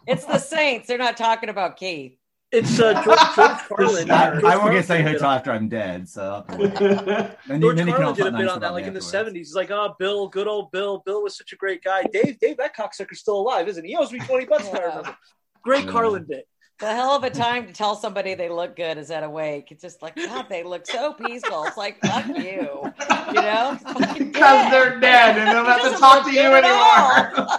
It's 0.08 0.26
the 0.26 0.38
Saints. 0.40 0.88
They're 0.88 0.98
not 0.98 1.18
talking 1.18 1.50
about 1.50 1.78
Keith. 1.78 2.18
It's 2.52 2.80
uh, 2.80 2.94
George, 3.04 3.18
George 3.36 3.58
Carlin. 3.68 4.12
I, 4.12 4.32
George 4.32 4.44
I 4.44 4.48
won't 4.50 4.60
Carlin 4.60 4.74
get 4.74 4.86
saint 4.86 5.06
did 5.06 5.14
until 5.16 5.30
a- 5.30 5.36
after 5.36 5.52
I'm 5.52 5.70
dead. 5.70 6.10
So 6.10 6.44
then, 6.50 6.60
you- 6.60 7.60
George 7.60 7.78
then 7.78 7.88
can 7.88 7.96
Carlin 7.96 8.16
did 8.16 8.28
a 8.28 8.32
bit 8.32 8.34
nice 8.40 8.50
on 8.50 8.60
that, 8.60 8.74
like 8.74 8.84
me 8.84 8.88
in 8.90 8.94
the 8.94 9.00
'70s. 9.00 9.36
He's 9.36 9.56
like, 9.56 9.72
"Oh, 9.72 9.96
Bill, 10.00 10.28
good 10.28 10.48
old 10.48 10.72
Bill. 10.72 11.02
Bill 11.06 11.24
was 11.24 11.38
such 11.38 11.54
a 11.54 11.56
great 11.56 11.82
guy. 11.84 12.04
Dave, 12.12 12.40
Dave, 12.40 12.58
that 12.58 12.76
cocksucker's 12.76 13.20
still 13.20 13.40
alive, 13.40 13.68
isn't 13.70 13.84
he? 13.86 13.92
He 13.92 13.98
owes 13.98 14.12
me 14.12 14.20
twenty 14.20 14.46
bucks. 14.46 14.68
if 14.68 14.76
I 14.76 14.80
remember. 14.84 15.16
Great 15.64 15.86
Yeah. 15.86 15.92
Carlin 15.92 16.26
bit. 16.28 16.48
The 16.80 16.88
hell 16.92 17.12
of 17.12 17.24
a 17.24 17.30
time 17.30 17.68
to 17.68 17.74
tell 17.74 17.96
somebody 17.96 18.34
they 18.34 18.50
look 18.50 18.76
good 18.76 18.98
is 18.98 19.12
at 19.12 19.22
a 19.24 19.30
wake. 19.30 19.72
It's 19.72 19.84
just 19.84 20.02
like, 20.02 20.16
God, 20.16 20.48
they 20.50 20.64
look 20.64 20.88
so 20.88 21.14
peaceful. 21.14 21.64
It's 21.66 21.78
like, 21.78 22.00
fuck 22.04 22.26
you. 22.30 22.34
You 22.36 23.34
know? 23.34 23.78
Because 24.18 24.72
they're 24.72 25.00
dead 25.00 25.38
and 25.38 25.48
they 25.48 25.54
don't 25.54 25.66
have 25.68 25.94
to 25.94 25.98
talk 26.00 26.26
to 26.26 26.32
you 26.32 26.40
at 26.42 26.64
anymore. 26.64 27.50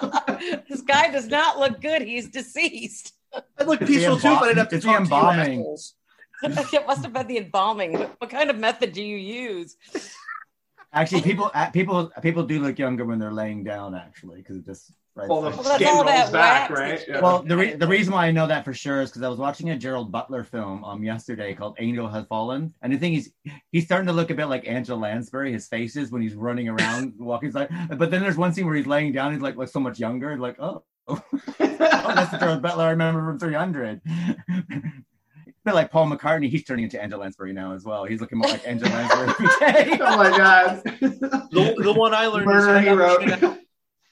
all. 0.51 0.63
this 0.69 0.81
guy 0.83 1.09
does 1.13 1.29
not 1.29 1.57
look 1.61 1.81
good. 1.81 2.03
He's 2.03 2.31
deceased. 2.31 3.13
I 3.35 3.65
look 3.65 3.81
It's 3.81 3.91
the 3.91 3.97
peaceful 3.97 4.17
too, 4.19 4.37
but 4.41 4.49
I'd 4.51 4.59
have 4.59 4.69
to 4.69 4.77
it's 4.77 4.85
the 4.85 4.93
talk 4.93 5.05
to 5.05 5.09
you 5.09 5.17
embalming. 5.17 5.77
it 6.43 6.87
must 6.87 7.03
have 7.03 7.13
been 7.13 7.27
the 7.27 7.39
embalming. 7.39 7.99
What, 7.99 8.15
what 8.19 8.31
kind 8.31 8.51
of 8.51 8.59
method 8.59 8.93
do 8.93 9.03
you 9.03 9.17
use? 9.17 9.77
Actually, 10.95 11.23
people 11.23 11.51
uh, 11.55 11.71
people 11.71 12.13
people 12.21 12.45
do 12.45 12.61
look 12.61 12.79
younger 12.79 13.05
when 13.05 13.19
they're 13.19 13.33
laying 13.33 13.65
down. 13.65 13.95
Actually, 13.95 14.39
because 14.39 14.57
it 14.57 14.67
just 14.67 14.93
right. 15.15 15.27
Well, 15.27 15.41
the 15.41 15.51
Well, 15.51 15.65
skin 15.65 15.89
all 15.89 16.05
rolls 16.05 16.31
that 16.31 16.33
back, 16.33 16.71
right? 16.71 17.03
Yeah. 17.09 17.21
Well, 17.21 17.43
the 17.43 17.57
re- 17.57 17.75
the 17.75 17.87
reason 17.87 18.13
why 18.13 18.27
I 18.27 18.31
know 18.31 18.47
that 18.47 18.65
for 18.65 18.75
sure 18.75 19.01
is 19.01 19.09
because 19.09 19.23
I 19.23 19.29
was 19.29 19.39
watching 19.39 19.71
a 19.71 19.79
Gerald 19.79 20.13
Butler 20.13 20.45
film 20.45 20.85
um 20.85 21.03
yesterday 21.03 21.55
called 21.55 21.77
Angel 21.79 22.09
Has 22.09 22.27
Fallen, 22.27 22.75
and 22.83 22.93
the 22.93 22.99
thing 22.99 23.15
is, 23.15 23.33
he's 23.71 23.87
starting 23.87 24.07
to 24.09 24.13
look 24.13 24.31
a 24.31 24.35
bit 24.35 24.47
like 24.47 24.69
Angela 24.69 24.99
Lansbury. 24.99 25.51
His 25.51 25.67
face 25.67 25.97
is 25.97 26.11
when 26.11 26.21
he's 26.21 26.35
running 26.35 26.69
around, 26.69 27.15
walking 27.19 27.53
like. 27.53 27.71
But 27.97 28.11
then 28.11 28.21
there's 28.21 28.37
one 28.37 28.53
scene 28.53 28.67
where 28.67 28.75
he's 28.75 28.87
laying 28.87 29.13
down. 29.13 29.33
He's 29.33 29.41
like, 29.41 29.57
like 29.57 29.69
so 29.69 29.81
much 29.81 29.99
younger. 29.99 30.37
Like, 30.37 30.61
oh, 30.61 30.85
oh, 31.13 32.13
that's 32.15 32.31
the 32.31 32.39
Gerald 32.39 32.63
Butler 32.63 32.85
I 32.85 32.91
remember 32.91 33.25
from 33.25 33.39
300. 33.39 34.01
A 34.07 34.37
bit 35.65 35.75
like 35.75 35.91
Paul 35.91 36.11
McCartney, 36.11 36.49
he's 36.49 36.65
turning 36.65 36.85
into 36.85 37.01
Angela 37.01 37.23
Lansbury 37.23 37.53
now 37.53 37.75
as 37.75 37.85
well. 37.85 38.05
He's 38.05 38.21
looking 38.21 38.39
more 38.39 38.51
like 38.51 38.67
Angela 38.67 38.91
Lansbury 38.91 39.29
every 39.29 39.47
day. 39.47 39.99
oh 40.03 40.17
my 40.17 40.31
god. 40.37 40.83
The, 40.85 41.75
the 41.83 41.93
one 41.93 42.15
I 42.15 42.27
learned 42.27 42.47
Murder 42.47 42.77
is 42.77 42.83
he 42.83 42.89
head 42.89 43.01
up, 43.01 43.21
chin 43.21 43.45
out. 43.45 43.59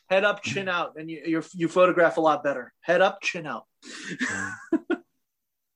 head 0.09 0.25
up, 0.25 0.43
chin 0.43 0.69
out, 0.69 0.93
and 0.97 1.11
you 1.11 1.23
you're, 1.27 1.45
you 1.55 1.69
photograph 1.69 2.17
a 2.17 2.21
lot 2.21 2.45
better. 2.45 2.73
Head 2.81 3.01
up, 3.01 3.21
chin 3.23 3.47
out. 3.47 3.65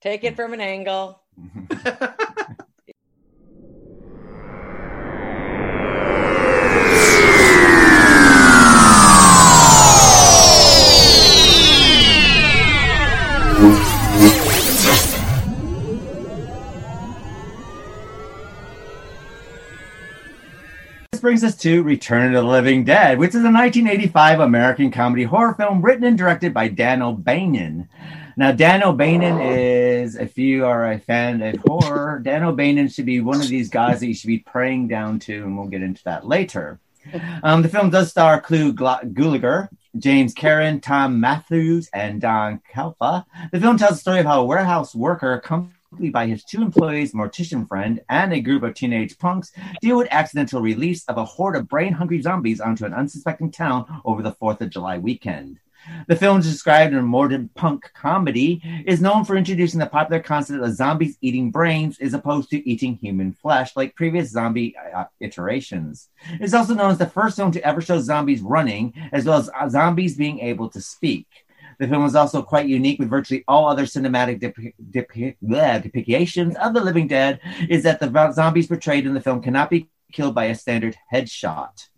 Take 0.01 0.23
it 0.23 0.35
from 0.35 0.53
an 0.53 0.61
angle. 0.61 1.21
brings 21.25 21.43
us 21.43 21.55
to 21.55 21.81
Return 21.81 22.35
of 22.35 22.43
the 22.43 22.47
Living 22.47 22.83
Dead, 22.83 23.17
which 23.17 23.29
is 23.29 23.37
a 23.37 23.49
1985 23.49 24.41
American 24.41 24.91
comedy 24.91 25.23
horror 25.23 25.55
film 25.55 25.81
written 25.81 26.03
and 26.03 26.15
directed 26.15 26.53
by 26.53 26.67
Dan 26.67 27.01
O'Bannon. 27.01 27.89
Now, 28.37 28.51
Dan 28.51 28.83
O'Bannon 28.83 29.41
is, 29.41 30.17
if 30.17 30.37
you 30.37 30.67
are 30.67 30.91
a 30.91 30.99
fan 30.99 31.41
of 31.41 31.55
horror, 31.65 32.21
Dan 32.23 32.43
O'Bannon 32.43 32.89
should 32.89 33.07
be 33.07 33.21
one 33.21 33.41
of 33.41 33.47
these 33.47 33.69
guys 33.69 34.01
that 34.01 34.05
you 34.05 34.13
should 34.13 34.27
be 34.27 34.37
praying 34.37 34.87
down 34.87 35.17
to, 35.21 35.33
and 35.33 35.57
we'll 35.57 35.65
get 35.65 35.81
into 35.81 36.03
that 36.03 36.27
later. 36.27 36.79
Um, 37.41 37.63
the 37.63 37.69
film 37.69 37.89
does 37.89 38.11
star 38.11 38.39
Clu 38.39 38.71
Gla- 38.71 39.01
Gulager, 39.03 39.69
James 39.97 40.31
Karen, 40.31 40.79
Thom 40.79 41.19
Matthews, 41.19 41.89
and 41.91 42.21
Don 42.21 42.61
Calfa. 42.71 43.25
The 43.51 43.59
film 43.59 43.79
tells 43.79 43.93
the 43.93 44.01
story 44.01 44.19
of 44.19 44.27
how 44.27 44.41
a 44.41 44.45
warehouse 44.45 44.93
worker, 44.93 45.41
accompanied 45.95 46.11
by 46.11 46.27
his 46.27 46.43
two 46.43 46.61
employees, 46.61 47.13
mortician 47.13 47.65
friend, 47.65 48.01
and 48.09 48.33
a 48.33 48.41
group 48.41 48.63
of 48.63 48.73
teenage 48.73 49.17
punks, 49.17 49.53
deal 49.81 49.95
with 49.97 50.09
accidental 50.11 50.61
release 50.61 51.05
of 51.05 51.17
a 51.17 51.23
horde 51.23 51.55
of 51.55 51.69
brain-hungry 51.69 52.21
zombies 52.21 52.59
onto 52.59 52.83
an 52.83 52.93
unsuspecting 52.93 53.49
town 53.49 53.85
over 54.03 54.21
the 54.21 54.33
4th 54.33 54.59
of 54.59 54.69
July 54.69 54.97
weekend. 54.97 55.57
The 56.09 56.17
film 56.17 56.41
described 56.41 56.91
in 56.91 56.99
a 56.99 57.03
modern 57.03 57.49
punk 57.55 57.91
comedy, 57.93 58.61
is 58.85 58.99
known 58.99 59.23
for 59.23 59.37
introducing 59.37 59.79
the 59.79 59.85
popular 59.85 60.21
concept 60.21 60.61
of 60.61 60.75
zombies 60.75 61.17
eating 61.21 61.49
brains 61.49 61.97
as 61.99 62.13
opposed 62.13 62.49
to 62.49 62.69
eating 62.69 62.95
human 62.95 63.31
flesh, 63.31 63.73
like 63.77 63.95
previous 63.95 64.31
zombie 64.31 64.75
uh, 64.93 65.05
iterations. 65.21 66.09
It 66.33 66.41
is 66.41 66.53
also 66.53 66.73
known 66.73 66.91
as 66.91 66.97
the 66.97 67.05
first 67.05 67.37
film 67.37 67.53
to 67.53 67.65
ever 67.65 67.79
show 67.79 68.01
zombies 68.01 68.41
running, 68.41 68.93
as 69.13 69.23
well 69.23 69.37
as 69.37 69.49
uh, 69.57 69.69
zombies 69.69 70.17
being 70.17 70.39
able 70.39 70.69
to 70.71 70.81
speak. 70.81 71.44
The 71.79 71.87
film 71.87 72.03
was 72.03 72.15
also 72.15 72.41
quite 72.41 72.67
unique 72.67 72.99
with 72.99 73.09
virtually 73.09 73.43
all 73.47 73.67
other 73.67 73.85
cinematic 73.85 74.39
dep- 74.39 74.55
dep- 74.89 75.37
bleh, 75.43 75.83
depictions 75.83 76.55
of 76.55 76.73
the 76.73 76.81
living 76.81 77.07
dead, 77.07 77.39
is 77.69 77.83
that 77.83 77.99
the 77.99 78.31
zombies 78.31 78.67
portrayed 78.67 79.05
in 79.05 79.13
the 79.13 79.21
film 79.21 79.41
cannot 79.41 79.69
be 79.69 79.89
killed 80.11 80.35
by 80.35 80.45
a 80.45 80.55
standard 80.55 80.95
headshot. 81.13 81.89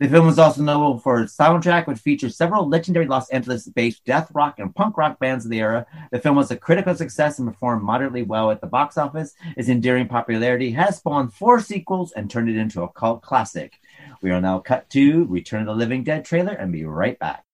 The 0.00 0.08
film 0.08 0.26
was 0.26 0.38
also 0.38 0.62
notable 0.62 0.98
for 0.98 1.20
its 1.20 1.36
soundtrack, 1.36 1.86
which 1.86 1.98
features 1.98 2.36
several 2.36 2.68
legendary 2.68 3.06
Los 3.06 3.28
Angeles-based 3.30 4.04
death 4.04 4.30
rock 4.32 4.58
and 4.58 4.74
punk 4.74 4.96
rock 4.96 5.18
bands 5.18 5.44
of 5.44 5.50
the 5.50 5.60
era. 5.60 5.86
The 6.10 6.18
film 6.18 6.36
was 6.36 6.50
a 6.50 6.56
critical 6.56 6.94
success 6.94 7.38
and 7.38 7.48
performed 7.48 7.82
moderately 7.82 8.22
well 8.22 8.50
at 8.50 8.60
the 8.60 8.66
box 8.66 8.96
office. 8.96 9.34
Its 9.56 9.68
enduring 9.68 10.08
popularity 10.08 10.70
has 10.72 10.96
spawned 10.96 11.34
four 11.34 11.60
sequels 11.60 12.12
and 12.12 12.30
turned 12.30 12.48
it 12.48 12.56
into 12.56 12.82
a 12.82 12.88
cult 12.88 13.22
classic. 13.22 13.74
We 14.22 14.30
are 14.30 14.40
now 14.40 14.60
cut 14.60 14.88
to 14.90 15.24
Return 15.26 15.62
of 15.62 15.66
the 15.66 15.74
Living 15.74 16.04
Dead 16.04 16.24
trailer 16.24 16.52
and 16.52 16.72
be 16.72 16.84
right 16.84 17.18
back. 17.18 17.44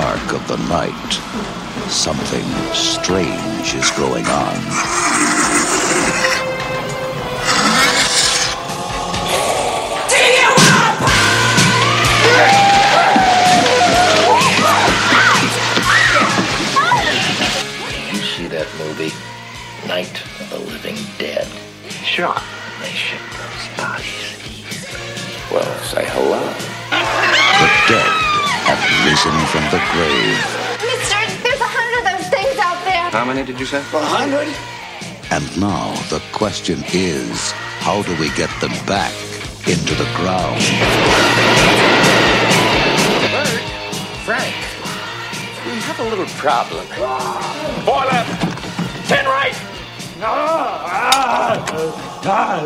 Dark 0.00 0.32
of 0.32 0.46
the 0.46 0.56
night, 0.68 1.12
something 1.90 2.46
strange 2.72 3.74
is 3.74 3.90
going 4.02 4.24
on. 4.26 4.54
You 18.12 18.20
see 18.22 18.46
that 18.46 18.68
movie, 18.78 19.12
Night 19.88 20.22
of 20.40 20.50
the 20.50 20.60
Living 20.60 20.96
Dead? 21.18 21.48
Sure. 22.04 22.36
They 22.80 22.90
ship 22.90 23.20
those 23.32 23.66
bodies. 23.76 24.26
Well, 25.50 25.78
say 25.82 26.04
hello. 26.06 26.77
The 29.18 29.30
risen 29.30 29.46
from 29.48 29.64
the 29.74 29.80
grave, 29.90 30.38
Mister, 30.78 31.18
there's 31.42 31.60
a 31.60 31.66
hundred 31.66 31.98
of 31.98 32.04
those 32.06 32.28
things 32.30 32.56
out 32.58 32.78
there. 32.84 33.10
How 33.10 33.24
many 33.24 33.42
did 33.44 33.58
you 33.58 33.66
say? 33.66 33.78
A 33.78 33.82
hundred. 33.82 34.46
and 35.32 35.60
now 35.60 35.92
the 36.08 36.22
question 36.32 36.84
is 36.92 37.50
how 37.80 38.02
do 38.02 38.14
we 38.20 38.30
get 38.36 38.48
them 38.60 38.70
back 38.86 39.12
into 39.66 39.96
the 39.96 40.06
ground? 40.14 40.62
Bert, 43.34 43.60
Frank, 44.22 44.54
we 45.66 45.80
have 45.82 45.98
a 45.98 46.08
little 46.10 46.30
problem. 46.38 46.86
Four 47.84 48.04
left, 48.06 48.30
ten 49.08 49.24
right. 49.26 49.56
Ah, 50.22 50.86
ah, 50.86 51.58
that 52.22 52.62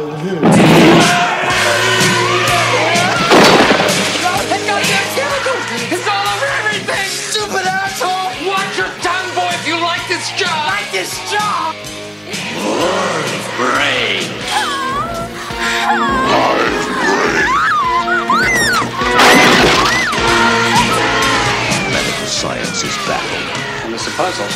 Medical 21.90 22.26
science 22.26 22.82
is 22.82 22.96
baffled. 23.06 23.84
And 23.84 23.94
it's 23.94 24.06
a 24.06 24.10
puzzle. 24.12 24.46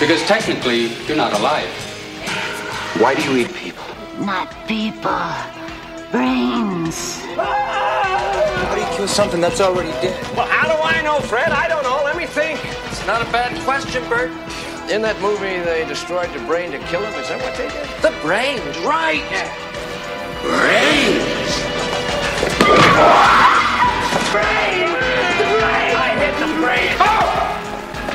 Because 0.00 0.22
technically, 0.26 0.86
you're 1.06 1.16
not 1.16 1.32
alive. 1.38 1.68
Why 2.98 3.14
do 3.14 3.22
you 3.22 3.38
eat 3.44 3.54
people? 3.54 3.84
Not 4.20 4.48
people, 4.66 5.20
brains. 6.10 7.22
How 7.36 8.74
do 8.74 8.80
you 8.80 8.96
kill 8.96 9.08
something 9.08 9.40
that's 9.40 9.60
already 9.60 9.90
dead. 10.02 10.20
Well, 10.36 10.46
how 10.46 10.66
do 10.66 10.82
I 10.82 11.00
know, 11.02 11.20
Fred? 11.20 11.50
I 11.50 11.68
don't 11.68 11.82
know. 11.84 12.02
Let 12.04 12.16
me 12.16 12.26
think. 12.26 12.58
It's 12.90 13.06
not 13.06 13.22
a 13.22 13.30
bad 13.30 13.56
question, 13.64 14.02
Bert. 14.08 14.30
In 14.90 15.02
that 15.02 15.20
movie, 15.20 15.60
they 15.60 15.84
destroyed 15.84 16.32
the 16.32 16.40
brain 16.48 16.72
to 16.72 16.78
kill 16.88 17.04
him. 17.04 17.12
Is 17.20 17.28
that 17.28 17.36
what 17.44 17.52
they 17.60 17.68
did? 17.68 17.84
The 18.00 18.08
brains, 18.24 18.64
right? 18.88 19.20
Brains. 20.40 21.52
Brain! 24.32 24.88
The 25.36 25.44
brain! 25.60 25.92
I 25.92 26.16
hit 26.16 26.32
the 26.40 26.48
brain. 26.56 26.88
Oh! 27.04 27.20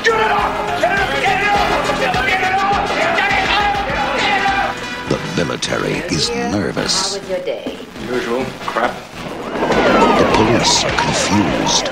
Get 0.02 0.18
it 0.18 0.34
off! 0.34 0.50
Get 0.82 0.98
it 0.98 1.46
off! 1.46 1.94
Get 1.94 2.10
it 2.10 2.18
off! 2.18 2.26
Get 2.26 2.42
it 2.42 2.58
off! 2.58 2.90
Get 2.90 3.22
it 3.22 3.54
off! 3.54 3.78
Get 4.18 4.42
it 4.42 4.50
off! 4.50 4.74
The 5.14 5.46
military 5.46 6.02
is 6.10 6.26
nervous. 6.50 7.14
How 7.14 7.22
was 7.22 7.30
your 7.30 7.38
day? 7.46 7.78
Usual 8.10 8.42
crap. 8.66 8.98
The 10.18 10.26
police 10.34 10.82
are 10.82 10.90
confused. 10.98 11.86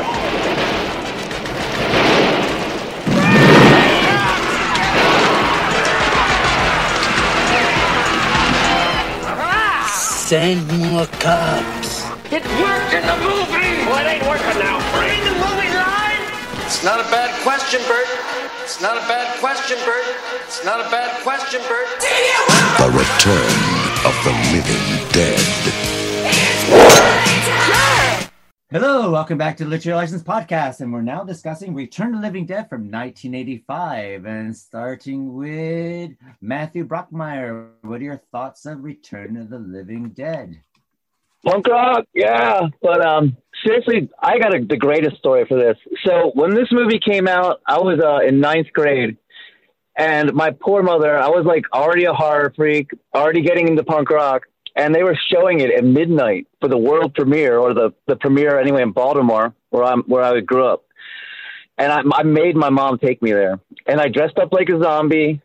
Send 10.32 10.64
more 10.80 11.04
cops. 11.20 12.08
It 12.32 12.40
worked 12.56 12.94
in 12.96 13.04
the 13.04 13.18
movie! 13.20 13.84
Well, 13.84 14.00
it 14.00 14.16
ain't 14.16 14.24
working 14.24 14.56
now. 14.64 14.80
Bring 14.96 15.20
the 15.28 15.36
movie 15.36 15.68
line! 15.76 16.24
It's 16.64 16.82
not 16.82 17.04
a 17.04 17.08
bad 17.12 17.28
question, 17.44 17.82
Bert. 17.84 18.08
It's 18.64 18.80
not 18.80 18.96
a 18.96 19.04
bad 19.04 19.28
question, 19.40 19.76
Bert. 19.84 20.06
It's 20.48 20.64
not 20.64 20.80
a 20.80 20.88
bad 20.88 21.20
question, 21.20 21.60
Bert. 21.68 21.84
The 22.80 22.88
return 22.96 23.60
of 24.08 24.16
the 24.24 24.32
living 24.56 24.81
Hello, 28.72 29.10
welcome 29.10 29.36
back 29.36 29.58
to 29.58 29.64
the 29.64 29.70
Literary 29.70 29.98
License 29.98 30.22
Podcast, 30.22 30.80
and 30.80 30.90
we're 30.90 31.02
now 31.02 31.24
discussing 31.24 31.74
Return 31.74 32.12
to 32.12 32.16
the 32.16 32.22
Living 32.22 32.46
Dead 32.46 32.70
from 32.70 32.90
1985, 32.90 34.24
and 34.24 34.56
starting 34.56 35.34
with 35.34 36.12
Matthew 36.40 36.86
Brockmeyer. 36.86 37.68
What 37.82 38.00
are 38.00 38.04
your 38.04 38.22
thoughts 38.32 38.64
of 38.64 38.82
Return 38.82 39.36
of 39.36 39.50
the 39.50 39.58
Living 39.58 40.08
Dead? 40.08 40.58
Punk 41.44 41.68
rock, 41.68 42.06
yeah. 42.14 42.62
But 42.80 43.04
um, 43.04 43.36
seriously, 43.62 44.08
I 44.18 44.38
got 44.38 44.54
a, 44.54 44.64
the 44.64 44.78
greatest 44.78 45.18
story 45.18 45.44
for 45.46 45.58
this. 45.58 45.76
So 46.06 46.30
when 46.32 46.54
this 46.54 46.68
movie 46.72 46.98
came 46.98 47.28
out, 47.28 47.60
I 47.66 47.76
was 47.76 48.00
uh, 48.02 48.26
in 48.26 48.40
ninth 48.40 48.72
grade, 48.72 49.18
and 49.98 50.32
my 50.32 50.50
poor 50.50 50.82
mother, 50.82 51.14
I 51.14 51.28
was 51.28 51.44
like 51.44 51.66
already 51.74 52.06
a 52.06 52.14
horror 52.14 52.50
freak, 52.56 52.88
already 53.14 53.42
getting 53.42 53.68
into 53.68 53.84
punk 53.84 54.08
rock, 54.08 54.44
and 54.74 54.94
they 54.94 55.02
were 55.02 55.18
showing 55.30 55.60
it 55.60 55.70
at 55.70 55.84
midnight 55.84 56.46
for 56.60 56.68
the 56.68 56.78
world 56.78 57.14
premiere 57.14 57.58
or 57.58 57.74
the 57.74 57.92
the 58.06 58.16
premiere 58.16 58.58
anyway 58.58 58.82
in 58.82 58.92
Baltimore, 58.92 59.54
where 59.70 59.84
I'm 59.84 60.02
where 60.02 60.22
I 60.22 60.40
grew 60.40 60.66
up. 60.66 60.84
And 61.78 61.90
I, 61.90 62.02
I 62.14 62.22
made 62.22 62.54
my 62.54 62.70
mom 62.70 62.98
take 62.98 63.22
me 63.22 63.32
there, 63.32 63.58
and 63.86 64.00
I 64.00 64.08
dressed 64.08 64.38
up 64.38 64.52
like 64.52 64.68
a 64.68 64.82
zombie, 64.82 65.40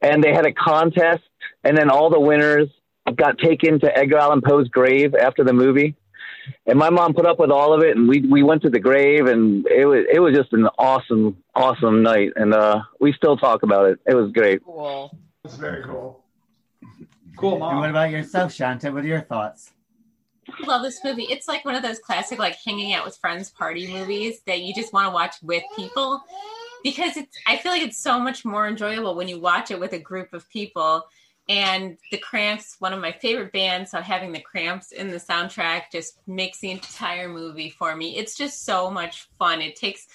and 0.00 0.22
they 0.22 0.32
had 0.32 0.46
a 0.46 0.52
contest, 0.52 1.22
and 1.62 1.76
then 1.76 1.90
all 1.90 2.10
the 2.10 2.20
winners 2.20 2.68
got 3.14 3.38
taken 3.38 3.80
to 3.80 3.98
Edgar 3.98 4.18
Allan 4.18 4.40
Poe's 4.40 4.68
grave 4.68 5.14
after 5.14 5.44
the 5.44 5.52
movie. 5.52 5.96
And 6.66 6.78
my 6.78 6.90
mom 6.90 7.14
put 7.14 7.26
up 7.26 7.38
with 7.38 7.50
all 7.50 7.74
of 7.74 7.82
it, 7.82 7.96
and 7.96 8.08
we 8.08 8.20
we 8.20 8.42
went 8.42 8.62
to 8.62 8.70
the 8.70 8.80
grave, 8.80 9.26
and 9.26 9.66
it 9.66 9.84
was 9.84 10.04
it 10.12 10.20
was 10.20 10.34
just 10.34 10.52
an 10.52 10.66
awesome 10.78 11.36
awesome 11.54 12.02
night, 12.02 12.32
and 12.36 12.54
uh, 12.54 12.80
we 12.98 13.12
still 13.12 13.36
talk 13.36 13.62
about 13.62 13.86
it. 13.90 14.00
It 14.06 14.14
was 14.14 14.32
great. 14.32 14.64
Cool. 14.64 15.16
That's 15.44 15.56
very 15.56 15.84
cool. 15.84 16.19
Cool, 17.40 17.64
And 17.64 17.78
what 17.78 17.88
about 17.88 18.10
yourself, 18.10 18.52
Shanta? 18.52 18.92
What 18.92 19.04
are 19.04 19.08
your 19.08 19.22
thoughts? 19.22 19.72
I 20.48 20.66
love 20.66 20.82
this 20.82 21.02
movie. 21.02 21.22
It's 21.24 21.48
like 21.48 21.64
one 21.64 21.74
of 21.74 21.82
those 21.82 21.98
classic, 21.98 22.38
like 22.38 22.56
hanging 22.64 22.92
out 22.92 23.04
with 23.04 23.16
friends 23.16 23.50
party 23.50 23.90
movies 23.90 24.40
that 24.46 24.60
you 24.60 24.74
just 24.74 24.92
want 24.92 25.06
to 25.06 25.14
watch 25.14 25.36
with 25.42 25.62
people 25.74 26.22
because 26.82 27.16
it's. 27.16 27.36
I 27.46 27.56
feel 27.56 27.72
like 27.72 27.82
it's 27.82 28.02
so 28.02 28.20
much 28.20 28.44
more 28.44 28.68
enjoyable 28.68 29.14
when 29.14 29.28
you 29.28 29.40
watch 29.40 29.70
it 29.70 29.80
with 29.80 29.94
a 29.94 29.98
group 29.98 30.34
of 30.34 30.48
people. 30.50 31.04
And 31.48 31.96
the 32.12 32.18
Cramps, 32.18 32.76
one 32.78 32.92
of 32.92 33.00
my 33.00 33.10
favorite 33.10 33.52
bands, 33.52 33.90
so 33.90 34.00
having 34.00 34.32
the 34.32 34.40
Cramps 34.40 34.92
in 34.92 35.08
the 35.08 35.16
soundtrack 35.16 35.84
just 35.90 36.20
makes 36.26 36.60
the 36.60 36.70
entire 36.70 37.28
movie 37.28 37.70
for 37.70 37.96
me. 37.96 38.16
It's 38.16 38.36
just 38.36 38.64
so 38.64 38.90
much 38.90 39.28
fun. 39.38 39.60
It 39.60 39.76
takes 39.76 40.06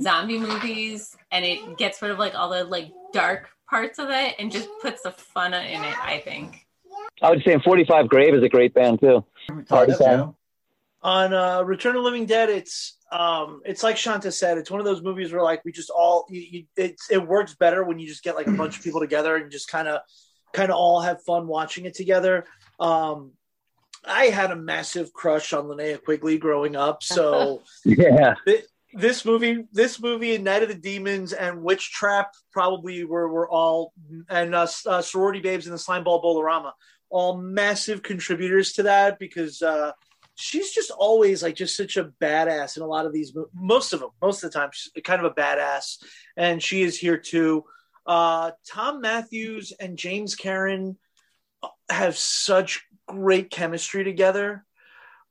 zombie 0.00 0.38
movies 0.38 1.16
and 1.30 1.44
it 1.44 1.76
gets 1.78 2.00
rid 2.00 2.10
of 2.10 2.18
like 2.18 2.34
all 2.34 2.48
the 2.48 2.64
like 2.64 2.90
dark 3.12 3.50
parts 3.68 3.98
of 3.98 4.08
it 4.10 4.34
and 4.38 4.50
just 4.50 4.68
puts 4.82 5.02
the 5.02 5.12
fun 5.12 5.54
in 5.54 5.84
it. 5.84 5.98
I 6.04 6.22
think. 6.24 6.66
I 7.22 7.30
would 7.30 7.42
say 7.44 7.58
45 7.58 8.08
Grave 8.08 8.34
is 8.34 8.42
a 8.42 8.48
great 8.48 8.74
band 8.74 9.00
too. 9.00 9.24
Party 9.68 9.92
band. 9.98 10.34
on 11.02 11.32
uh, 11.34 11.62
Return 11.62 11.96
of 11.96 12.02
Living 12.02 12.26
Dead, 12.26 12.48
it's 12.48 12.96
um, 13.12 13.60
it's 13.64 13.82
like 13.82 13.96
Shanta 13.96 14.30
said, 14.30 14.58
it's 14.58 14.70
one 14.70 14.80
of 14.80 14.86
those 14.86 15.02
movies 15.02 15.32
where 15.32 15.42
like 15.42 15.64
we 15.64 15.72
just 15.72 15.90
all 15.90 16.26
you, 16.30 16.40
you, 16.40 16.64
it's 16.76 17.10
it 17.10 17.26
works 17.26 17.54
better 17.54 17.82
when 17.84 17.98
you 17.98 18.06
just 18.06 18.22
get 18.22 18.36
like 18.36 18.46
a 18.46 18.52
bunch 18.52 18.78
of 18.78 18.84
people 18.84 19.00
together 19.00 19.36
and 19.36 19.50
just 19.50 19.68
kind 19.68 19.88
of 19.88 20.00
kind 20.52 20.70
of 20.70 20.76
all 20.76 21.00
have 21.00 21.22
fun 21.24 21.46
watching 21.46 21.84
it 21.86 21.94
together. 21.94 22.44
Um, 22.78 23.32
I 24.04 24.26
had 24.26 24.50
a 24.50 24.56
massive 24.56 25.12
crush 25.12 25.52
on 25.52 25.64
Linnea 25.64 26.02
Quigley 26.02 26.38
growing 26.38 26.76
up, 26.76 27.02
so 27.02 27.62
Yeah. 27.84 28.34
Thi- 28.46 28.62
this 28.92 29.24
movie, 29.24 29.66
this 29.72 30.00
movie, 30.00 30.34
and 30.34 30.42
Night 30.42 30.64
of 30.64 30.68
the 30.68 30.74
Demons 30.74 31.32
and 31.32 31.62
Witch 31.62 31.92
Trap 31.92 32.32
probably 32.52 33.04
were 33.04 33.28
were 33.28 33.48
all 33.48 33.92
and 34.28 34.52
uh, 34.54 34.66
uh, 34.86 35.00
Sorority 35.00 35.40
Babes 35.40 35.66
and 35.66 35.74
the 35.74 35.78
Slimeball 35.78 36.20
Bowl-O-Rama, 36.22 36.74
all 37.10 37.36
massive 37.36 38.02
contributors 38.02 38.72
to 38.72 38.84
that 38.84 39.18
because 39.18 39.60
uh, 39.62 39.92
she's 40.36 40.72
just 40.72 40.90
always 40.90 41.42
like 41.42 41.56
just 41.56 41.76
such 41.76 41.96
a 41.96 42.04
badass 42.20 42.76
in 42.76 42.82
a 42.82 42.86
lot 42.86 43.06
of 43.06 43.12
these. 43.12 43.34
Most 43.52 43.92
of 43.92 44.00
them, 44.00 44.10
most 44.22 44.42
of 44.42 44.50
the 44.50 44.58
time, 44.58 44.70
she's 44.72 44.92
kind 45.04 45.24
of 45.24 45.30
a 45.30 45.34
badass, 45.34 46.02
and 46.36 46.62
she 46.62 46.82
is 46.82 46.98
here 46.98 47.18
too. 47.18 47.64
Uh, 48.06 48.52
Thom 48.66 49.00
Matthews 49.00 49.72
and 49.78 49.98
James 49.98 50.34
Karen 50.34 50.96
have 51.90 52.16
such 52.16 52.86
great 53.06 53.50
chemistry 53.50 54.04
together. 54.04 54.64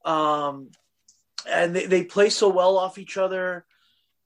Um, 0.05 0.69
and 1.47 1.75
they, 1.75 1.85
they 1.85 2.03
play 2.03 2.29
so 2.29 2.49
well 2.49 2.77
off 2.77 2.97
each 2.97 3.17
other. 3.17 3.65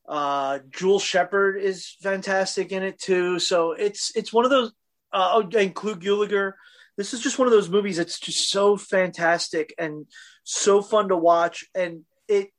Uh, 0.07 0.59
Jewel 0.69 0.99
Shepard 0.99 1.61
is 1.61 1.95
fantastic 2.01 2.71
in 2.71 2.84
it 2.84 2.99
too. 2.99 3.39
So 3.39 3.71
it's 3.71 4.11
it's 4.15 4.34
one 4.34 4.45
of 4.45 4.51
those. 4.51 4.71
Uh, 5.11 5.43
and. 5.43 6.57
This 6.97 7.13
is 7.13 7.21
just 7.21 7.39
one 7.39 7.47
of 7.47 7.51
those 7.51 7.69
movies 7.69 7.97
that's 7.97 8.19
just 8.19 8.49
so 8.49 8.77
fantastic 8.77 9.73
and 9.77 10.05
so 10.43 10.81
fun 10.81 11.09
to 11.09 11.17
watch, 11.17 11.65
and 11.73 12.01
it 12.27 12.49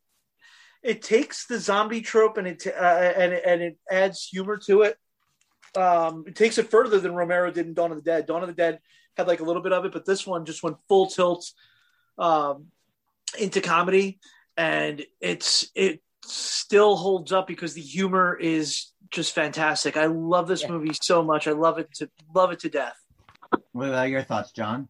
it 0.83 1.03
takes 1.03 1.47
the 1.47 1.59
zombie 1.59 2.03
trope 2.03 2.37
and 2.37 2.47
it 2.47 2.67
uh, 2.67 2.71
and 2.71 3.33
and 3.33 3.63
it 3.63 3.79
adds 3.91 4.27
humor 4.27 4.59
to 4.67 4.83
it. 4.83 4.99
Um, 5.77 6.25
it 6.27 6.37
takes 6.37 6.59
it 6.59 6.71
further 6.71 7.01
than 7.01 7.15
Romero 7.15 7.51
did 7.51 7.67
in 7.67 7.75
Dawn 7.75 7.91
of 7.91 7.97
the 7.97 8.03
Dead. 8.03 8.27
Dawn 8.27 8.43
of 8.43 8.49
the 8.49 8.55
Dead 8.55 8.81
had 9.17 9.27
like 9.27 9.41
a 9.41 9.45
little 9.45 9.63
bit 9.63 9.73
of 9.73 9.85
it, 9.85 9.93
but 9.93 10.05
this 10.05 10.27
one 10.27 10.45
just 10.45 10.63
went 10.63 10.77
full 10.89 11.07
tilt 11.07 11.51
um, 12.19 12.67
into 13.39 13.61
comedy, 13.61 14.19
and 14.57 15.05
it's 15.21 15.71
it 15.75 16.03
still 16.25 16.97
holds 16.97 17.33
up 17.33 17.47
because 17.47 17.75
the 17.75 17.81
humor 17.81 18.37
is 18.37 18.93
just 19.11 19.35
fantastic. 19.35 19.97
I 19.97 20.07
love 20.07 20.49
this 20.49 20.69
movie 20.69 20.95
so 21.01 21.23
much. 21.23 21.47
I 21.47 21.53
love 21.53 21.79
it 21.79 21.93
to 21.95 22.11
love 22.35 22.53
it 22.53 22.61
to 22.61 22.69
death. 22.69 22.97
What 23.75 23.89
about 23.89 24.09
your 24.09 24.23
thoughts, 24.23 24.53
John? 24.53 24.87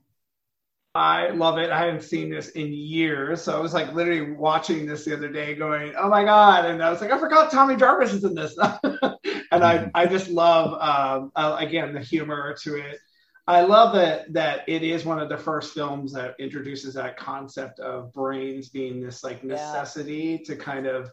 I 0.94 1.30
love 1.30 1.56
it. 1.56 1.70
I 1.70 1.86
haven't 1.86 2.02
seen 2.02 2.28
this 2.28 2.50
in 2.50 2.70
years, 2.70 3.40
so 3.40 3.56
I 3.56 3.58
was 3.58 3.72
like 3.72 3.94
literally 3.94 4.32
watching 4.32 4.84
this 4.84 5.06
the 5.06 5.14
other 5.14 5.32
day, 5.32 5.54
going, 5.54 5.94
"Oh 5.98 6.10
my 6.10 6.22
god!" 6.22 6.66
And 6.66 6.82
I 6.82 6.90
was 6.90 7.00
like, 7.00 7.10
"I 7.10 7.18
forgot 7.18 7.50
Tommy 7.50 7.76
Jarvis 7.76 8.12
is 8.12 8.24
in 8.24 8.34
this," 8.34 8.54
and 9.50 9.64
I 9.64 9.90
I 9.94 10.04
just 10.04 10.28
love 10.28 10.74
um, 10.74 11.32
uh, 11.34 11.56
again 11.58 11.94
the 11.94 12.00
humor 12.00 12.54
to 12.60 12.76
it. 12.76 12.98
I 13.46 13.62
love 13.62 13.94
that 13.94 14.30
that 14.34 14.68
it 14.68 14.82
is 14.82 15.06
one 15.06 15.18
of 15.18 15.30
the 15.30 15.38
first 15.38 15.72
films 15.72 16.12
that 16.12 16.34
introduces 16.38 16.92
that 16.92 17.16
concept 17.16 17.80
of 17.80 18.12
brains 18.12 18.68
being 18.68 19.00
this 19.00 19.24
like 19.24 19.42
necessity 19.42 20.40
to 20.40 20.56
kind 20.56 20.86
of 20.86 21.10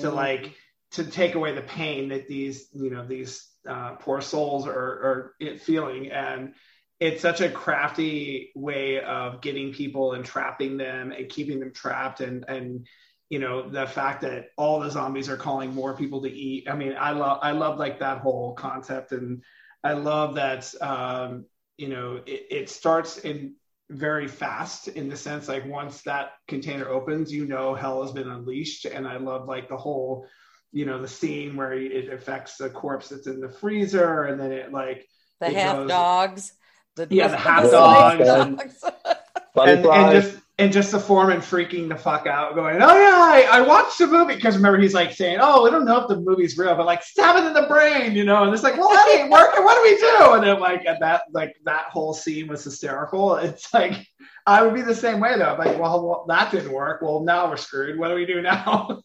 to 0.00 0.10
like 0.10 0.52
to 0.90 1.04
take 1.04 1.36
away 1.36 1.54
the 1.54 1.62
pain 1.62 2.10
that 2.10 2.28
these 2.28 2.68
you 2.74 2.90
know 2.90 3.06
these 3.06 3.48
uh, 3.66 3.92
poor 3.92 4.20
souls 4.20 4.66
are, 4.66 4.74
are 4.74 5.34
feeling 5.58 6.12
and 6.12 6.52
it's 7.00 7.22
such 7.22 7.40
a 7.40 7.48
crafty 7.50 8.50
way 8.56 9.00
of 9.00 9.40
getting 9.40 9.72
people 9.72 10.14
and 10.14 10.24
trapping 10.24 10.76
them 10.76 11.12
and 11.12 11.28
keeping 11.28 11.60
them 11.60 11.72
trapped. 11.72 12.20
And 12.20 12.44
and 12.48 12.86
you 13.30 13.38
know 13.38 13.68
the 13.68 13.86
fact 13.86 14.22
that 14.22 14.48
all 14.56 14.80
the 14.80 14.90
zombies 14.90 15.28
are 15.28 15.36
calling 15.36 15.74
more 15.74 15.96
people 15.96 16.22
to 16.22 16.30
eat. 16.30 16.68
I 16.68 16.74
mean 16.74 16.94
i 16.98 17.10
love 17.12 17.38
i 17.42 17.52
love 17.52 17.78
like 17.78 18.00
that 18.00 18.18
whole 18.18 18.54
concept. 18.54 19.12
And 19.12 19.42
i 19.84 19.92
love 19.92 20.34
that 20.36 20.72
um 20.80 21.44
you 21.76 21.88
know 21.88 22.16
it, 22.26 22.46
it 22.50 22.70
starts 22.70 23.18
in 23.18 23.54
very 23.90 24.26
fast 24.28 24.88
in 24.88 25.08
the 25.08 25.16
sense 25.16 25.48
like 25.48 25.64
once 25.64 26.02
that 26.02 26.32
container 26.46 26.88
opens 26.88 27.32
you 27.32 27.46
know 27.46 27.74
hell 27.74 28.02
has 28.02 28.12
been 28.12 28.28
unleashed. 28.28 28.86
And 28.86 29.06
i 29.06 29.18
love 29.18 29.46
like 29.46 29.68
the 29.68 29.76
whole 29.76 30.26
you 30.72 30.84
know 30.84 31.00
the 31.00 31.08
scene 31.08 31.54
where 31.56 31.72
it 31.74 32.12
affects 32.12 32.56
the 32.56 32.68
corpse 32.70 33.10
that's 33.10 33.26
in 33.28 33.40
the 33.40 33.48
freezer. 33.48 34.24
And 34.24 34.40
then 34.40 34.52
it 34.52 34.72
like 34.72 35.06
The 35.40 35.50
half 35.50 35.76
goes- 35.76 35.88
dogs. 35.88 36.52
The, 36.98 37.08
yeah 37.10 37.28
the 37.28 37.36
half 37.36 37.64
the 37.64 37.70
dogs 37.70 38.16
slave 38.16 38.28
and, 38.28 38.58
dogs. 38.58 38.84
and, 39.56 39.86
and 39.86 40.12
just 40.12 40.38
and 40.60 40.72
just 40.72 40.90
the 40.90 40.98
foreman 40.98 41.38
freaking 41.38 41.88
the 41.88 41.96
fuck 41.96 42.26
out, 42.26 42.56
going, 42.56 42.82
"Oh 42.82 42.98
yeah, 42.98 43.48
I, 43.50 43.58
I 43.58 43.60
watched 43.60 43.98
the 43.98 44.08
movie." 44.08 44.34
Because 44.34 44.56
remember, 44.56 44.80
he's 44.80 44.92
like 44.92 45.12
saying, 45.12 45.38
"Oh, 45.40 45.62
we 45.62 45.70
don't 45.70 45.84
know 45.84 46.00
if 46.00 46.08
the 46.08 46.16
movie's 46.16 46.58
real, 46.58 46.74
but 46.74 46.84
like 46.84 47.04
stab 47.04 47.36
it 47.36 47.46
in 47.46 47.54
the 47.54 47.68
brain," 47.68 48.16
you 48.16 48.24
know. 48.24 48.42
And 48.42 48.52
it's 48.52 48.64
like, 48.64 48.76
"Well, 48.76 48.88
that 48.88 49.08
ain't 49.08 49.30
working. 49.30 49.62
What 49.62 49.76
do 49.76 49.90
we 49.90 49.96
do?" 49.98 50.32
And 50.34 50.42
then 50.42 50.58
like 50.58 50.84
at 50.84 50.98
that 51.00 51.22
like 51.32 51.56
that 51.64 51.84
whole 51.90 52.12
scene 52.12 52.48
was 52.48 52.64
hysterical. 52.64 53.36
It's 53.36 53.72
like 53.72 54.04
I 54.46 54.62
would 54.62 54.74
be 54.74 54.82
the 54.82 54.94
same 54.94 55.20
way 55.20 55.38
though. 55.38 55.54
Like, 55.56 55.78
well, 55.78 56.04
well 56.04 56.24
that 56.26 56.50
didn't 56.50 56.72
work. 56.72 57.02
Well, 57.02 57.20
now 57.20 57.48
we're 57.48 57.56
screwed. 57.56 57.98
What 57.98 58.08
do 58.08 58.14
we 58.14 58.26
do 58.26 58.42
now? 58.42 59.02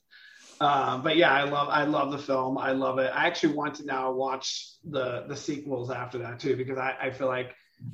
Um, 0.59 1.03
but 1.03 1.17
yeah, 1.17 1.31
I 1.31 1.43
love 1.43 1.69
I 1.69 1.83
love 1.83 2.11
the 2.11 2.17
film. 2.17 2.57
I 2.57 2.71
love 2.71 2.97
it. 2.97 3.11
I 3.13 3.27
actually 3.27 3.53
want 3.53 3.75
to 3.75 3.85
now 3.85 4.11
watch 4.11 4.71
the 4.83 5.25
the 5.27 5.35
sequels 5.35 5.91
after 5.91 6.17
that 6.19 6.39
too 6.39 6.55
because 6.55 6.79
I, 6.79 6.95
I 6.99 7.11
feel 7.11 7.27
like 7.27 7.53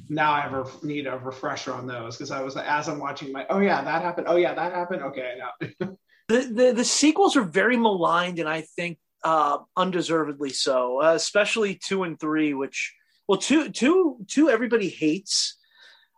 now 0.10 0.32
I 0.32 0.46
ever 0.46 0.66
need 0.84 1.08
a 1.08 1.18
refresher 1.18 1.74
on 1.74 1.88
those 1.88 2.18
because 2.18 2.32
I 2.32 2.42
was 2.42 2.58
as 2.58 2.88
I'm 2.88 3.00
watching 3.00 3.32
my 3.32 3.46
oh 3.50 3.60
yeah 3.60 3.84
that 3.84 4.02
happened. 4.02 4.28
Oh 4.30 4.36
yeah 4.36 4.54
that 4.54 4.74
happened. 4.74 5.02
Okay 5.04 5.36
now 5.38 5.90
the, 6.28 6.52
the 6.54 6.74
the 6.76 6.86
sequels 6.86 7.36
are 7.36 7.44
very 7.44 7.78
maligned 7.78 8.40
and 8.40 8.50
I 8.50 8.62
think 8.62 8.98
uh, 9.24 9.60
undeservedly 9.76 10.52
so, 10.52 11.02
uh, 11.02 11.14
especially 11.14 11.76
two 11.76 12.04
and 12.04 12.20
three, 12.20 12.54
which 12.54 12.96
well 13.28 13.38
two 13.38 13.70
two 13.70 14.18
two 14.28 14.50
everybody 14.50 14.90
hates 14.90 15.58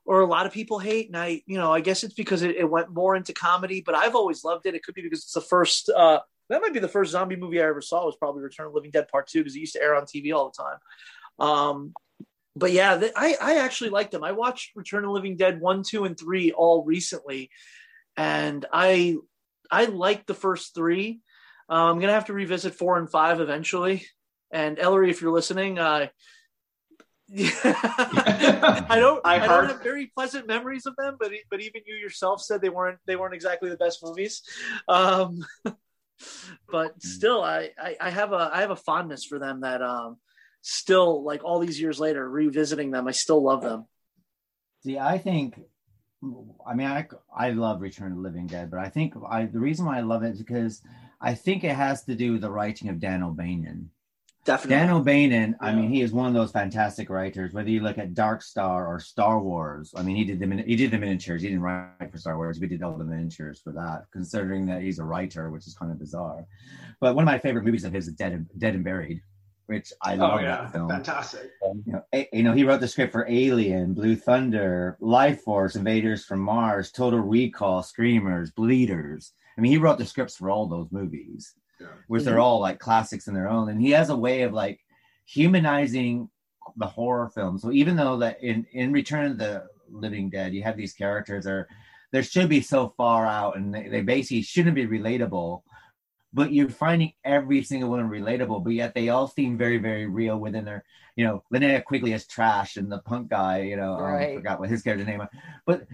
or 0.05 0.21
a 0.21 0.25
lot 0.25 0.45
of 0.45 0.51
people 0.51 0.79
hate 0.79 1.07
and 1.07 1.17
i 1.17 1.41
you 1.45 1.57
know 1.57 1.71
i 1.71 1.79
guess 1.79 2.03
it's 2.03 2.13
because 2.13 2.41
it, 2.41 2.55
it, 2.55 2.69
went 2.69 2.89
more 2.89 3.15
into 3.15 3.33
comedy 3.33 3.83
but 3.85 3.93
i've 3.93 4.15
always 4.15 4.43
loved 4.43 4.65
it. 4.65 4.73
It 4.73 4.83
could 4.83 4.95
be 4.95 5.01
because 5.01 5.19
it's 5.19 5.33
the 5.33 5.41
first 5.41 5.89
uh 5.89 6.19
that 6.49 6.61
might 6.61 6.73
be 6.73 6.79
the 6.79 6.87
first 6.87 7.11
zombie 7.11 7.35
movie 7.35 7.61
i 7.61 7.65
ever 7.65 7.81
saw 7.81 8.05
was 8.05 8.15
probably 8.15 8.41
return 8.41 8.67
of 8.67 8.73
living 8.73 8.91
dead 8.91 9.07
part 9.09 9.27
two 9.27 9.39
because 9.39 9.55
it 9.55 9.59
used 9.59 9.73
to 9.73 9.81
air 9.81 9.95
on 9.95 10.03
tv 10.03 10.33
all 10.33 10.51
the 10.51 10.63
time. 10.63 10.77
Um 11.39 11.93
but 12.55 12.71
yeah, 12.71 13.01
I 13.15 13.35
I 13.41 13.55
actually 13.59 13.91
liked 13.91 14.11
them. 14.11 14.23
I 14.23 14.33
watched 14.33 14.75
Return 14.75 15.05
of 15.05 15.11
Living 15.11 15.37
Dead 15.37 15.61
one, 15.61 15.83
two, 15.83 16.05
and 16.05 16.19
three 16.19 16.51
all 16.51 16.83
recently, 16.83 17.49
and 18.17 18.65
I 18.71 19.17
I 19.69 19.85
liked 19.85 20.27
the 20.27 20.33
first 20.33 20.75
three. 20.75 21.21
Uh, 21.69 21.89
I'm 21.89 21.99
gonna 21.99 22.13
have 22.13 22.25
to 22.25 22.33
revisit 22.33 22.75
four 22.75 22.97
and 22.97 23.09
five 23.09 23.39
eventually. 23.39 24.05
And 24.51 24.77
Ellery, 24.79 25.09
if 25.09 25.21
you're 25.21 25.31
listening, 25.31 25.79
uh, 25.79 26.07
I 27.33 28.97
don't 28.99 29.25
I, 29.25 29.39
I 29.39 29.47
don't 29.47 29.67
have 29.67 29.81
very 29.81 30.07
pleasant 30.07 30.47
memories 30.47 30.85
of 30.85 30.97
them, 30.97 31.15
but 31.17 31.31
but 31.49 31.61
even 31.61 31.83
you 31.85 31.95
yourself 31.95 32.41
said 32.41 32.61
they 32.61 32.67
weren't 32.67 32.99
they 33.05 33.15
weren't 33.15 33.33
exactly 33.33 33.69
the 33.69 33.77
best 33.77 34.03
movies. 34.03 34.41
Um, 34.89 35.45
but 36.69 37.01
still, 37.01 37.41
I, 37.41 37.69
I 37.81 37.95
I 38.01 38.09
have 38.09 38.33
a 38.33 38.51
I 38.53 38.59
have 38.59 38.71
a 38.71 38.75
fondness 38.75 39.23
for 39.23 39.39
them 39.39 39.61
that 39.61 39.81
um 39.81 40.17
still 40.61 41.23
like 41.23 41.43
all 41.43 41.59
these 41.59 41.79
years 41.79 41.99
later 41.99 42.29
revisiting 42.29 42.91
them 42.91 43.07
i 43.07 43.11
still 43.11 43.43
love 43.43 43.61
them 43.61 43.85
see 44.83 44.97
i 44.97 45.17
think 45.17 45.59
i 46.67 46.73
mean 46.73 46.87
i 46.87 47.07
i 47.35 47.49
love 47.49 47.81
return 47.81 48.11
of 48.11 48.17
the 48.17 48.23
living 48.23 48.47
dead 48.47 48.69
but 48.69 48.79
i 48.79 48.89
think 48.89 49.13
i 49.29 49.45
the 49.45 49.59
reason 49.59 49.85
why 49.85 49.97
i 49.97 50.01
love 50.01 50.23
it 50.23 50.33
is 50.33 50.39
because 50.39 50.81
i 51.19 51.33
think 51.33 51.63
it 51.63 51.75
has 51.75 52.03
to 52.03 52.15
do 52.15 52.33
with 52.33 52.41
the 52.41 52.51
writing 52.51 52.89
of 52.89 52.99
dan 52.99 53.23
o'bannon 53.23 53.89
Definitely. 54.43 54.75
Dan 54.75 54.89
O'Bannon, 54.89 55.55
I 55.59 55.71
mean, 55.75 55.89
he 55.91 56.01
is 56.01 56.11
one 56.11 56.25
of 56.25 56.33
those 56.33 56.51
fantastic 56.51 57.11
writers. 57.11 57.53
Whether 57.53 57.69
you 57.69 57.81
look 57.81 57.99
at 57.99 58.15
Dark 58.15 58.41
Star 58.41 58.87
or 58.87 58.99
Star 58.99 59.39
Wars, 59.39 59.93
I 59.95 60.01
mean, 60.01 60.15
he 60.15 60.23
did 60.23 60.39
the 60.39 60.63
he 60.65 60.75
did 60.75 60.89
the 60.89 60.97
miniatures. 60.97 61.43
He 61.43 61.49
didn't 61.49 61.61
write 61.61 62.11
for 62.11 62.17
Star 62.17 62.37
Wars. 62.37 62.59
We 62.59 62.65
did 62.65 62.81
all 62.81 62.97
the 62.97 63.03
miniatures 63.03 63.61
for 63.61 63.71
that. 63.73 64.05
Considering 64.11 64.65
that 64.65 64.81
he's 64.81 64.97
a 64.97 65.03
writer, 65.03 65.51
which 65.51 65.67
is 65.67 65.75
kind 65.75 65.91
of 65.91 65.99
bizarre. 65.99 66.47
But 66.99 67.13
one 67.13 67.23
of 67.23 67.27
my 67.27 67.37
favorite 67.37 67.65
movies 67.65 67.83
of 67.83 67.93
his 67.93 68.07
is 68.07 68.15
Dead 68.15 68.31
and, 68.31 68.49
Dead 68.57 68.73
and 68.73 68.83
Buried 68.83 69.21
which 69.71 69.93
I 70.01 70.15
love 70.15 70.33
oh, 70.33 70.43
yeah. 70.43 70.63
that 70.63 70.73
film. 70.73 70.89
Fantastic. 70.89 71.51
Um, 71.65 71.81
you 71.85 71.93
know, 71.93 72.03
a, 72.13 72.27
you 72.33 72.43
know, 72.43 72.51
he 72.51 72.65
wrote 72.65 72.81
the 72.81 72.89
script 72.89 73.13
for 73.13 73.25
Alien, 73.29 73.93
Blue 73.93 74.17
Thunder, 74.17 74.97
Lifeforce, 75.01 75.77
Invaders 75.77 76.25
from 76.25 76.41
Mars, 76.41 76.91
Total 76.91 77.19
Recall, 77.19 77.81
Screamers, 77.81 78.51
Bleeders. 78.51 79.31
I 79.57 79.61
mean, 79.61 79.71
he 79.71 79.77
wrote 79.77 79.97
the 79.97 80.05
scripts 80.05 80.35
for 80.35 80.49
all 80.49 80.67
those 80.67 80.91
movies, 80.91 81.53
yeah. 81.79 81.87
which 82.07 82.23
mm-hmm. 82.23 82.33
are 82.33 82.39
all 82.39 82.59
like 82.59 82.79
classics 82.79 83.27
in 83.27 83.33
their 83.33 83.49
own. 83.49 83.69
And 83.69 83.81
he 83.81 83.91
has 83.91 84.09
a 84.09 84.15
way 84.15 84.41
of 84.41 84.51
like 84.51 84.81
humanizing 85.25 86.29
the 86.75 86.87
horror 86.87 87.29
film. 87.29 87.57
So 87.57 87.71
even 87.71 87.95
though 87.95 88.17
that 88.17 88.43
in 88.43 88.65
in 88.73 88.91
Return 88.91 89.31
of 89.31 89.37
the 89.37 89.67
Living 89.89 90.29
Dead, 90.29 90.53
you 90.53 90.63
have 90.63 90.75
these 90.75 90.93
characters 90.93 91.47
are 91.47 91.65
there 92.11 92.23
should 92.23 92.49
be 92.49 92.59
so 92.59 92.93
far 92.97 93.25
out 93.25 93.55
and 93.55 93.73
they, 93.73 93.87
they 93.87 94.01
basically 94.01 94.41
shouldn't 94.41 94.75
be 94.75 94.85
relatable 94.85 95.61
but 96.33 96.53
you're 96.53 96.69
finding 96.69 97.13
every 97.23 97.63
single 97.63 97.89
one 97.89 98.09
relatable, 98.09 98.63
but 98.63 98.73
yet 98.73 98.93
they 98.93 99.09
all 99.09 99.27
seem 99.27 99.57
very, 99.57 99.77
very 99.77 100.05
real 100.05 100.37
within 100.37 100.65
their, 100.65 100.83
you 101.15 101.25
know, 101.25 101.43
Linnea 101.53 101.83
Quigley 101.83 102.13
is 102.13 102.25
trash 102.25 102.77
and 102.77 102.91
the 102.91 102.99
punk 102.99 103.29
guy, 103.29 103.61
you 103.61 103.75
know, 103.75 103.99
right. 103.99 104.25
um, 104.25 104.31
I 104.31 104.35
forgot 104.35 104.59
what 104.59 104.69
his 104.69 104.81
character 104.81 105.05
name 105.05 105.19
was. 105.19 105.29
But 105.65 105.87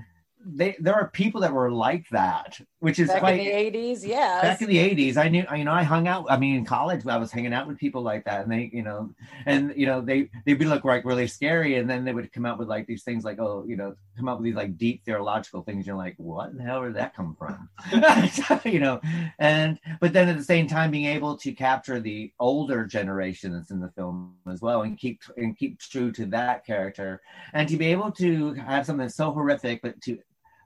they 0.46 0.76
there 0.80 0.96
are 0.96 1.10
people 1.10 1.42
that 1.42 1.54
were 1.54 1.72
like 1.72 2.08
that, 2.10 2.60
which 2.80 3.00
is 3.00 3.08
back 3.08 3.20
quite 3.20 3.40
in 3.40 3.46
the 3.46 3.52
eighties. 3.52 4.06
Yeah, 4.06 4.42
back 4.42 4.62
in 4.62 4.68
the 4.68 4.78
eighties, 4.78 5.18
I 5.18 5.30
knew 5.30 5.44
you 5.56 5.64
know 5.64 5.72
I 5.72 5.84
hung 5.84 6.08
out. 6.08 6.26
I 6.30 6.38
mean, 6.38 6.56
in 6.56 6.66
college, 6.66 7.06
I 7.08 7.18
was 7.18 7.32
hanging 7.32 7.54
out 7.54 7.68
with 7.68 7.78
people 7.78 8.04
like 8.04 8.24
that, 8.26 8.44
and 8.44 8.52
they 8.52 8.70
you 8.72 8.84
know, 8.84 9.10
and 9.46 9.74
you 9.76 9.88
know 9.88 10.02
they 10.02 10.30
they'd 10.46 10.60
be 10.60 10.66
look 10.66 10.86
like 10.86 11.04
really 11.04 11.28
scary, 11.28 11.76
and 11.76 11.90
then 11.90 12.06
they 12.06 12.14
would 12.14 12.32
come 12.32 12.46
out 12.46 12.60
with 12.60 12.68
like 12.68 12.86
these 12.86 13.04
things 13.04 13.24
like 13.24 13.40
oh 13.40 13.66
you 13.68 13.78
know 13.78 13.96
come 14.16 14.28
up 14.28 14.38
with 14.38 14.46
these 14.46 14.56
like 14.56 14.78
deep 14.78 15.04
theological 15.06 15.64
things. 15.64 15.88
You're 15.88 15.96
like, 15.96 16.16
what 16.18 16.56
the 16.56 16.64
hell 16.64 16.84
did 16.84 16.96
that 16.96 17.16
come 17.16 17.36
from? 17.38 17.70
you 18.72 18.80
know, 18.80 19.02
and 19.40 19.80
but 20.00 20.14
then 20.14 20.30
at 20.30 20.38
the 20.38 20.44
same 20.44 20.68
time 20.68 20.92
being 20.92 21.06
able 21.06 21.36
to 21.38 21.52
capture 21.54 22.00
the 22.00 22.32
older 22.40 22.86
generation 22.86 23.54
that's 23.54 23.72
in 23.72 23.80
the 23.80 23.92
film 23.92 24.36
as 24.52 24.62
well, 24.62 24.84
and 24.84 25.00
keep 25.00 25.22
and 25.38 25.58
keep 25.58 25.80
true 25.80 26.12
to 26.12 26.28
that 26.28 26.64
character, 26.64 27.22
and 27.54 27.68
to 27.70 27.78
be 27.78 27.88
able 27.88 28.12
to 28.12 28.54
have 28.54 28.86
something 28.86 29.10
so 29.10 29.32
horrific, 29.32 29.82
but 29.82 30.00
to 30.02 30.20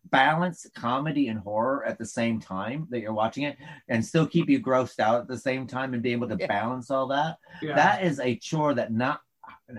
balance 0.10 0.65
comedy 0.76 1.28
and 1.28 1.40
horror 1.40 1.86
at 1.86 1.98
the 1.98 2.06
same 2.06 2.40
time 2.40 2.88
that 2.90 2.99
you're 2.99 3.14
watching 3.14 3.44
it 3.44 3.57
and 3.88 4.03
still 4.03 4.26
keep 4.26 4.49
you 4.49 4.60
grossed 4.60 4.99
out 4.99 5.22
at 5.22 5.28
the 5.28 5.38
same 5.38 5.68
time 5.68 5.94
and 5.94 6.02
be 6.02 6.11
able 6.11 6.28
to 6.28 6.38
yeah. 6.40 6.48
balance 6.48 6.90
all 6.90 7.07
that 7.07 7.38
yeah. 7.61 7.76
that 7.76 8.03
is 8.03 8.19
a 8.19 8.36
chore 8.38 8.73
that 8.73 8.91
not 8.91 9.22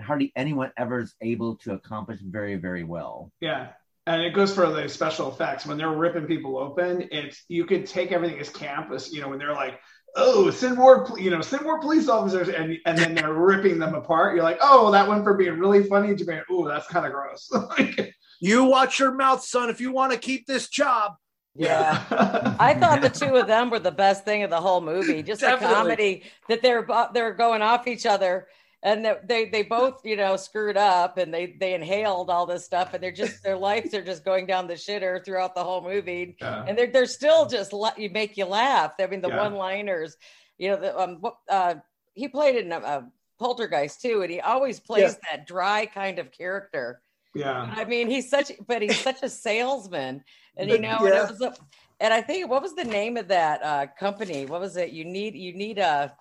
hardly 0.01 0.31
anyone 0.35 0.71
ever 0.77 0.99
is 0.99 1.13
able 1.21 1.55
to 1.57 1.73
accomplish 1.73 2.19
very 2.21 2.55
very 2.55 2.83
well 2.83 3.31
yeah 3.41 3.69
and 4.07 4.21
it 4.21 4.33
goes 4.33 4.53
for 4.53 4.69
the 4.69 4.87
special 4.87 5.29
effects 5.29 5.65
when 5.65 5.77
they're 5.77 5.91
ripping 5.91 6.25
people 6.25 6.57
open 6.57 7.07
it's 7.11 7.43
you 7.47 7.65
could 7.65 7.85
take 7.85 8.11
everything 8.11 8.39
as 8.39 8.49
campus 8.49 9.11
you 9.11 9.21
know 9.21 9.27
when 9.27 9.37
they're 9.37 9.53
like 9.53 9.79
oh, 10.15 10.51
send 10.51 10.75
more, 10.75 11.07
you 11.17 11.31
know, 11.31 11.41
send 11.41 11.63
more 11.63 11.79
police 11.79 12.07
officers, 12.07 12.49
and 12.49 12.77
and 12.85 12.97
then 12.97 13.15
they're 13.15 13.33
ripping 13.33 13.79
them 13.79 13.95
apart. 13.95 14.35
You're 14.35 14.43
like, 14.43 14.59
oh, 14.61 14.91
that 14.91 15.07
went 15.07 15.23
for 15.23 15.33
being 15.33 15.57
really 15.57 15.83
funny 15.83 16.15
to 16.15 16.23
being, 16.23 16.41
oh, 16.49 16.67
that's 16.67 16.87
kind 16.87 17.05
of 17.05 17.11
gross. 17.11 17.49
You 18.39 18.65
watch 18.65 18.99
your 18.99 19.13
mouth, 19.13 19.43
son, 19.43 19.69
if 19.69 19.79
you 19.81 19.91
want 19.91 20.11
to 20.11 20.17
keep 20.17 20.45
this 20.45 20.69
job. 20.69 21.13
Yeah. 21.55 22.03
I 22.59 22.73
thought 22.73 23.01
the 23.01 23.09
two 23.09 23.35
of 23.35 23.47
them 23.47 23.69
were 23.69 23.79
the 23.79 23.91
best 23.91 24.25
thing 24.25 24.43
of 24.43 24.49
the 24.49 24.59
whole 24.59 24.81
movie. 24.81 25.21
Just 25.23 25.41
the 25.41 25.57
comedy 25.57 26.23
that 26.49 26.61
they're 26.61 26.87
they're 27.13 27.33
going 27.33 27.61
off 27.61 27.87
each 27.87 28.05
other 28.05 28.47
and 28.83 29.05
they 29.25 29.45
they 29.45 29.63
both 29.63 30.05
you 30.05 30.15
know 30.15 30.35
screwed 30.35 30.77
up 30.77 31.17
and 31.17 31.33
they 31.33 31.55
they 31.59 31.73
inhaled 31.73 32.29
all 32.29 32.45
this 32.45 32.65
stuff 32.65 32.93
and 32.93 33.01
they're 33.01 33.11
just 33.11 33.41
their 33.41 33.57
lives 33.57 33.93
are 33.93 34.03
just 34.03 34.25
going 34.25 34.45
down 34.45 34.67
the 34.67 34.73
shitter 34.73 35.23
throughout 35.23 35.55
the 35.55 35.63
whole 35.63 35.81
movie 35.81 36.35
yeah. 36.39 36.65
and 36.67 36.77
they're 36.77 36.91
they're 36.91 37.05
still 37.05 37.47
just 37.47 37.73
you 37.97 38.09
make 38.09 38.37
you 38.37 38.45
laugh 38.45 38.93
i 38.99 39.07
mean 39.07 39.21
the 39.21 39.29
yeah. 39.29 39.41
one 39.41 39.55
liners 39.55 40.17
you 40.57 40.69
know 40.69 40.77
the, 40.77 40.99
um 40.99 41.21
uh 41.49 41.75
he 42.13 42.27
played 42.27 42.57
in 42.57 42.71
a, 42.71 42.77
a 42.77 43.09
poltergeist 43.39 44.01
too 44.01 44.21
and 44.21 44.31
he 44.31 44.39
always 44.39 44.79
plays 44.79 45.17
yeah. 45.23 45.37
that 45.37 45.47
dry 45.47 45.85
kind 45.85 46.19
of 46.19 46.31
character 46.31 47.01
yeah. 47.33 47.73
I 47.75 47.85
mean, 47.85 48.09
he's 48.09 48.29
such, 48.29 48.51
but 48.67 48.81
he's 48.81 48.99
such 48.99 49.23
a 49.23 49.29
salesman, 49.29 50.23
and 50.57 50.69
you 50.69 50.79
know, 50.79 50.97
yeah. 51.01 51.05
and, 51.05 51.13
it 51.15 51.29
was 51.29 51.41
a, 51.41 51.53
and 51.99 52.13
I 52.13 52.21
think 52.21 52.49
what 52.49 52.61
was 52.61 52.75
the 52.75 52.83
name 52.83 53.17
of 53.17 53.27
that 53.29 53.63
uh, 53.63 53.87
company? 53.99 54.45
What 54.45 54.61
was 54.61 54.77
it? 54.77 54.91
You 54.91 55.05
need, 55.05 55.35
you 55.35 55.53
need 55.53 55.79
a, 55.79 56.13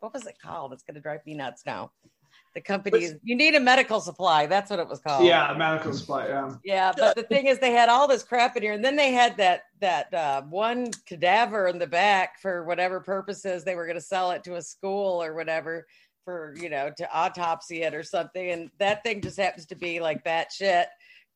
what 0.00 0.12
was 0.12 0.26
it 0.26 0.36
called? 0.40 0.72
It's 0.72 0.82
going 0.82 0.94
to 0.94 1.00
drive 1.00 1.24
me 1.26 1.34
nuts 1.34 1.62
now. 1.66 1.90
The 2.54 2.62
company 2.62 3.10
you 3.22 3.36
need 3.36 3.54
a 3.54 3.60
medical 3.60 4.00
supply. 4.00 4.46
That's 4.46 4.70
what 4.70 4.80
it 4.80 4.88
was 4.88 5.00
called. 5.00 5.24
Yeah, 5.24 5.52
a 5.52 5.56
medical 5.56 5.92
supply. 5.92 6.28
Yeah. 6.28 6.54
Yeah, 6.64 6.92
but 6.96 7.14
the 7.14 7.22
thing 7.22 7.46
is, 7.46 7.58
they 7.58 7.72
had 7.72 7.88
all 7.88 8.08
this 8.08 8.22
crap 8.22 8.56
in 8.56 8.62
here, 8.62 8.72
and 8.72 8.84
then 8.84 8.96
they 8.96 9.12
had 9.12 9.36
that 9.36 9.64
that 9.80 10.12
uh, 10.12 10.42
one 10.42 10.90
cadaver 11.06 11.68
in 11.68 11.78
the 11.78 11.86
back 11.86 12.40
for 12.40 12.64
whatever 12.64 13.00
purposes 13.00 13.64
they 13.64 13.76
were 13.76 13.84
going 13.84 13.98
to 13.98 14.02
sell 14.04 14.30
it 14.30 14.42
to 14.44 14.56
a 14.56 14.62
school 14.62 15.22
or 15.22 15.34
whatever 15.34 15.86
for 16.28 16.54
you 16.60 16.68
know 16.68 16.92
to 16.94 17.10
autopsy 17.10 17.84
it 17.84 17.94
or 17.94 18.02
something, 18.02 18.50
and 18.50 18.70
that 18.78 19.02
thing 19.02 19.22
just 19.22 19.38
happens 19.38 19.64
to 19.64 19.74
be 19.74 19.98
like 19.98 20.24
that 20.24 20.52
shit 20.52 20.88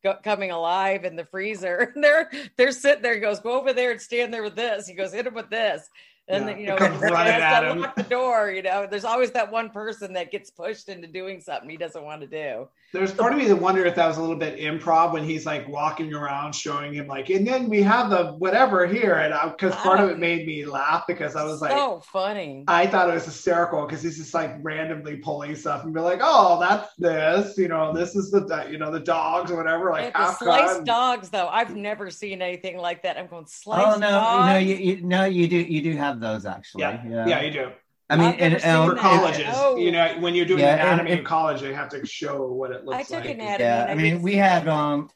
go, 0.02 0.16
coming 0.22 0.50
alive 0.50 1.06
in 1.06 1.16
the 1.16 1.24
freezer. 1.24 1.92
And 1.94 2.04
they're 2.04 2.30
they're 2.58 2.72
sitting 2.72 3.02
there. 3.02 3.14
He 3.14 3.20
goes, 3.20 3.40
go 3.40 3.58
over 3.58 3.72
there 3.72 3.92
and 3.92 4.00
stand 4.00 4.34
there 4.34 4.42
with 4.42 4.56
this. 4.56 4.86
He 4.86 4.94
goes, 4.94 5.12
hit 5.12 5.26
him 5.26 5.34
with 5.34 5.48
this. 5.48 5.88
And 6.32 6.46
Yeah. 6.46 6.46
then, 6.46 6.58
you 6.58 6.66
know, 6.68 6.76
Comes 6.76 7.00
he 7.02 7.08
running 7.08 7.34
has 7.34 7.42
at 7.42 7.60
to 7.60 7.70
him. 7.72 7.80
lock 7.80 7.96
the 7.96 8.02
door. 8.04 8.50
You 8.50 8.62
know, 8.62 8.86
there's 8.90 9.04
always 9.04 9.30
that 9.32 9.52
one 9.52 9.70
person 9.70 10.14
that 10.14 10.32
gets 10.32 10.50
pushed 10.50 10.88
into 10.88 11.06
doing 11.08 11.40
something 11.40 11.70
he 11.70 11.76
doesn't 11.76 12.04
want 12.04 12.22
to 12.22 12.26
do. 12.26 12.68
There's 12.94 13.12
part 13.12 13.32
of 13.32 13.38
me 13.38 13.46
that 13.48 13.56
wonder 13.56 13.86
if 13.86 13.94
that 13.96 14.06
was 14.06 14.18
a 14.18 14.20
little 14.20 14.36
bit 14.36 14.58
improv 14.58 15.14
when 15.14 15.24
he's 15.24 15.46
like 15.46 15.66
walking 15.66 16.12
around 16.12 16.54
showing 16.54 16.92
him 16.92 17.06
like, 17.06 17.30
and 17.30 17.46
then 17.46 17.70
we 17.70 17.82
have 17.82 18.10
the 18.10 18.32
whatever 18.34 18.86
here, 18.86 19.14
and 19.14 19.32
because 19.52 19.74
part 19.76 20.00
of 20.00 20.10
it 20.10 20.16
oh. 20.16 20.18
made 20.18 20.46
me 20.46 20.66
laugh 20.66 21.04
because 21.06 21.34
I 21.34 21.44
was 21.44 21.62
like, 21.62 21.70
so 21.72 22.00
funny. 22.12 22.64
I 22.68 22.86
thought 22.86 23.08
it 23.08 23.14
was 23.14 23.24
hysterical 23.24 23.86
because 23.86 24.02
he's 24.02 24.18
just 24.18 24.34
like 24.34 24.56
randomly 24.62 25.16
pulling 25.16 25.56
stuff 25.56 25.84
and 25.84 25.94
be 25.94 26.00
like, 26.00 26.20
oh, 26.22 26.60
that's 26.60 26.94
this, 26.98 27.56
you 27.56 27.68
know, 27.68 27.94
this 27.94 28.14
is 28.14 28.30
the 28.30 28.68
you 28.70 28.76
know 28.76 28.90
the 28.90 29.00
dogs 29.00 29.50
or 29.50 29.56
whatever, 29.56 29.90
like 29.90 30.12
Yeah, 30.14 30.26
the 30.26 30.32
sliced 30.34 30.84
gun. 30.84 30.84
dogs, 30.84 31.30
though, 31.30 31.48
I've 31.48 31.74
never 31.74 32.10
seen 32.10 32.42
anything 32.42 32.76
like 32.76 33.04
that. 33.04 33.16
I'm 33.18 33.26
going 33.26 33.46
sliced 33.46 33.96
Oh 33.96 33.98
no, 33.98 34.10
dogs. 34.10 34.46
no, 34.46 34.58
you, 34.58 34.74
you 34.76 35.00
no, 35.02 35.24
you 35.24 35.48
do 35.48 35.56
you 35.56 35.80
do 35.80 35.96
have 35.96 36.20
those 36.22 36.46
actually. 36.46 36.82
Yeah, 36.82 37.26
yeah, 37.26 37.40
you 37.42 37.50
do. 37.50 37.70
I 38.10 38.16
mean, 38.16 38.26
I've 38.28 38.62
and, 38.64 38.90
for 38.90 38.96
colleges, 38.96 39.46
Oh. 39.54 39.76
you 39.76 39.90
know, 39.90 40.16
when 40.20 40.34
you're 40.34 40.44
doing 40.44 40.60
Yeah, 40.60 40.74
and- 40.74 41.00
anatomy 41.00 41.12
in 41.18 41.24
college, 41.24 41.60
they 41.62 41.72
have 41.72 41.88
to 41.90 42.04
show 42.04 42.46
what 42.46 42.70
it 42.70 42.84
looks 42.84 43.10
like. 43.10 43.18
I 43.18 43.20
took 43.20 43.24
like. 43.24 43.34
anatomy. 43.38 43.64
yeah, 43.64 43.86
I 43.88 43.92
I 43.92 43.94
mean, 43.94 44.20
we 44.22 44.32
see 44.32 44.36
had 44.38 44.68
um 44.68 45.08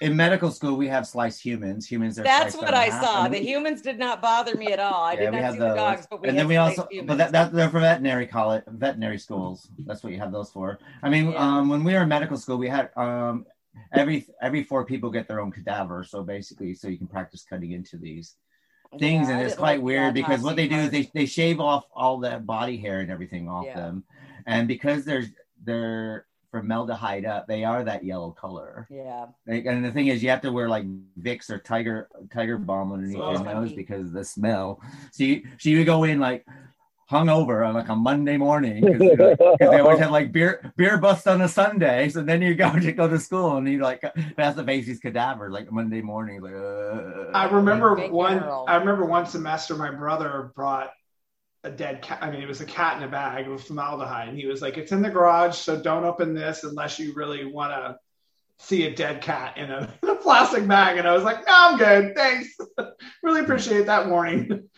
in 0.00 0.16
medical 0.16 0.50
school 0.50 0.76
we 0.76 0.88
have 0.88 1.06
sliced 1.06 1.40
humans. 1.44 1.86
Humans 1.90 2.18
are 2.18 2.22
That's 2.22 2.56
what 2.56 2.72
I 2.72 2.84
half, 2.84 3.04
saw. 3.04 3.24
and 3.24 3.34
The 3.34 3.40
we- 3.40 3.46
humans 3.46 3.82
did 3.82 3.98
not 3.98 4.22
bother 4.22 4.54
me 4.54 4.68
at 4.72 4.78
all. 4.78 5.02
I 5.04 5.12
yeah, 5.14 5.18
did 5.20 5.30
we 5.30 5.36
not 5.36 5.42
have 5.44 5.52
see 5.54 5.58
those. 5.58 5.70
the 5.70 5.74
dogs, 5.76 6.06
but 6.10 6.22
we 6.22 6.28
and 6.28 6.38
then 6.38 6.48
we 6.48 6.56
also, 6.56 6.86
humans. 6.90 7.08
but 7.08 7.18
that, 7.18 7.32
that 7.32 7.52
they're 7.52 7.68
for 7.68 7.80
veterinary 7.80 8.26
college, 8.26 8.62
veterinary 8.68 9.18
schools. 9.18 9.68
That's 9.86 10.02
what 10.02 10.12
you 10.14 10.18
have 10.18 10.32
those 10.32 10.50
for. 10.50 10.78
I 11.02 11.08
mean, 11.10 11.32
Yeah. 11.32 11.44
um, 11.58 11.68
when 11.68 11.82
we 11.84 11.92
were 11.94 12.02
in 12.02 12.08
medical 12.08 12.38
school, 12.38 12.56
we 12.56 12.68
had 12.68 12.90
um 12.96 13.44
every 13.92 14.26
every 14.40 14.62
four 14.64 14.86
people 14.86 15.10
get 15.10 15.28
their 15.28 15.40
own 15.40 15.50
cadaver. 15.52 16.02
So 16.04 16.22
basically, 16.22 16.72
so 16.74 16.88
you 16.88 16.96
can 16.96 17.08
practice 17.08 17.44
cutting 17.44 17.72
into 17.72 17.96
these 17.98 18.36
things, 18.98 19.28
Yeah, 19.28 19.38
and 19.38 19.46
it's 19.46 19.56
quite 19.56 19.78
like 19.78 19.82
weird 19.82 20.14
because 20.14 20.40
what 20.42 20.56
they 20.56 20.68
do 20.68 20.76
is 20.76 20.90
they 20.90 21.10
they 21.14 21.26
shave 21.26 21.60
off 21.60 21.84
all 21.94 22.18
that 22.20 22.46
body 22.46 22.76
hair 22.76 23.00
and 23.00 23.10
everything 23.10 23.48
off 23.48 23.66
Yeah. 23.66 23.76
them, 23.76 24.04
and 24.46 24.66
because 24.68 25.04
they're 25.04 25.26
they're 25.64 26.26
formaldehyde 26.50 27.26
up, 27.26 27.46
they 27.46 27.62
are 27.64 27.84
that 27.84 28.02
yellow 28.04 28.30
color. 28.30 28.86
Yeah. 28.90 29.26
Like, 29.46 29.66
and 29.66 29.84
the 29.84 29.90
thing 29.92 30.06
is, 30.06 30.22
you 30.22 30.30
have 30.30 30.40
to 30.40 30.52
wear 30.52 30.68
like 30.68 30.86
Vicks 31.20 31.50
or 31.50 31.58
Tiger 31.58 32.08
Tiger 32.32 32.56
Balm 32.56 32.92
underneath 32.92 33.20
Oh, 33.20 33.32
your 33.32 33.44
nose 33.44 33.72
because 33.72 34.06
of 34.06 34.12
the 34.12 34.24
smell. 34.24 34.80
So 35.12 35.24
you, 35.24 35.42
so 35.58 35.68
you 35.68 35.84
go 35.84 36.04
in 36.04 36.20
like 36.20 36.46
hungover 37.10 37.66
on 37.66 37.74
like 37.74 37.88
a 37.88 37.96
Monday 37.96 38.36
morning 38.36 38.84
because 38.84 39.56
they 39.58 39.78
always 39.80 39.98
have 39.98 40.10
like 40.10 40.30
beer 40.30 40.72
beer 40.76 40.98
bust 40.98 41.26
on 41.26 41.40
a 41.40 41.48
Sunday. 41.48 42.08
So 42.10 42.22
then 42.22 42.42
you 42.42 42.54
go 42.54 42.70
to 42.78 42.92
go 42.92 43.08
to 43.08 43.18
school 43.18 43.56
and 43.56 43.68
you 43.68 43.78
like 43.78 44.02
pass 44.36 44.54
the 44.54 44.62
baby's 44.62 45.00
cadaver 45.00 45.50
like 45.50 45.72
Monday 45.72 46.02
morning. 46.02 46.42
Like, 46.42 46.54
uh, 46.54 47.30
I 47.32 47.48
remember 47.50 47.96
one. 48.08 48.40
girl. 48.40 48.64
I 48.68 48.76
remember 48.76 49.06
one 49.06 49.26
semester, 49.26 49.74
my 49.74 49.90
brother 49.90 50.52
brought 50.54 50.90
a 51.64 51.70
dead 51.70 52.02
cat. 52.02 52.18
I 52.20 52.30
mean, 52.30 52.42
it 52.42 52.48
was 52.48 52.60
a 52.60 52.66
cat 52.66 52.98
in 52.98 53.02
a 53.02 53.08
bag 53.08 53.48
with 53.48 53.64
formaldehyde, 53.64 54.28
and 54.28 54.38
he 54.38 54.46
was 54.46 54.62
like, 54.62 54.76
"It's 54.76 54.92
in 54.92 55.02
the 55.02 55.10
garage, 55.10 55.56
so 55.56 55.80
don't 55.80 56.04
open 56.04 56.34
this 56.34 56.64
unless 56.64 56.98
you 56.98 57.14
really 57.14 57.44
want 57.46 57.72
to 57.72 57.98
see 58.58 58.86
a 58.86 58.94
dead 58.94 59.22
cat 59.22 59.56
in 59.56 59.70
a, 59.70 59.92
in 60.02 60.10
a 60.10 60.14
plastic 60.14 60.68
bag." 60.68 60.98
And 60.98 61.08
I 61.08 61.14
was 61.14 61.24
like, 61.24 61.46
"No, 61.46 61.52
I'm 61.54 61.78
good, 61.78 62.14
thanks. 62.14 62.56
really 63.22 63.40
appreciate 63.40 63.86
that 63.86 64.08
warning." 64.08 64.68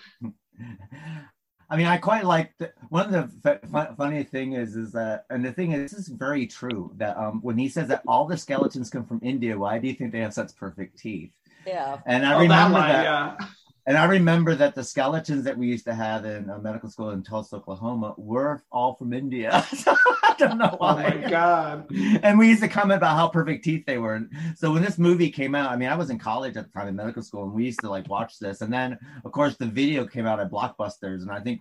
I 1.71 1.77
mean, 1.77 1.87
I 1.87 1.99
quite 1.99 2.25
like 2.25 2.57
the, 2.59 2.73
one 2.89 3.15
of 3.15 3.43
the 3.43 3.51
f- 3.53 3.61
f- 3.73 3.97
funny 3.97 4.25
thing 4.25 4.55
is 4.55 4.75
is 4.77 4.93
that, 4.93 5.25
and 5.31 5.45
the 5.45 5.53
thing 5.53 5.73
is, 5.73 5.93
this 5.93 6.01
is 6.01 6.09
very 6.09 6.47
true 6.47 6.93
that 6.97 7.17
um, 7.17 7.41
when 7.43 7.59
he 7.59 7.69
says 7.69 7.89
that 7.89 8.03
all 8.09 8.27
the 8.27 8.37
skeletons 8.37 8.91
come 8.91 9.07
from 9.07 9.21
India, 9.23 9.57
why 9.57 9.79
do 9.79 9.87
you 9.87 9.95
think 9.95 10.13
they 10.13 10.21
have 10.21 10.35
such 10.35 10.57
perfect 10.57 10.99
teeth? 10.99 11.33
Yeah. 11.67 12.01
And 12.07 12.27
I 12.27 12.35
Oh, 12.35 12.49
that 12.49 12.71
remember 12.71 12.73
line, 12.73 12.89
that, 12.89 13.05
yeah. 13.05 13.37
And 13.87 13.97
I 13.97 14.05
remember 14.05 14.55
that 14.55 14.75
the 14.75 14.85
skeletons 14.85 15.45
that 15.45 15.57
we 15.57 15.67
used 15.67 15.85
to 15.87 15.95
have 15.95 16.25
in 16.25 16.51
uh, 16.51 16.59
medical 16.59 16.89
school 16.89 17.11
in 17.11 17.23
Tulsa, 17.23 17.57
Oklahoma, 17.57 18.15
were 18.17 18.63
all 18.71 18.95
from 18.95 19.13
India. 19.13 19.51
I 19.87 20.35
don't 20.39 20.59
know 20.59 20.75
why. 20.79 21.13
Oh 21.15 21.21
my 21.21 21.31
god. 21.31 21.87
and 22.23 22.39
we 22.39 22.49
used 22.49 22.63
to 22.63 22.69
comment 22.69 22.99
about 22.99 23.17
how 23.17 23.29
perfect 23.29 23.65
teeth 23.65 23.85
they 23.87 23.99
were. 23.99 24.15
And 24.15 24.31
so 24.57 24.73
when 24.73 24.83
this 24.83 24.99
movie 24.99 25.31
came 25.31 25.55
out, 25.55 25.71
I 25.71 25.77
mean, 25.77 25.89
I 25.89 25.97
was 25.97 26.11
in 26.11 26.19
college 26.19 26.57
at 26.57 26.67
the 26.67 26.73
time 26.79 26.89
in 26.89 26.97
medical 26.97 27.23
school, 27.23 27.45
and 27.45 27.53
we 27.53 27.65
used 27.65 27.81
to 27.81 27.91
like 27.91 28.09
watch 28.09 28.39
this. 28.39 28.61
And 28.61 28.73
then, 28.73 28.99
of 29.25 29.33
course, 29.33 29.57
the 29.57 29.67
video 29.67 30.07
came 30.07 30.27
out 30.27 30.41
at 30.41 30.51
Blockbusters, 30.51 31.23
and 31.23 31.31
I 31.31 31.41
think 31.41 31.61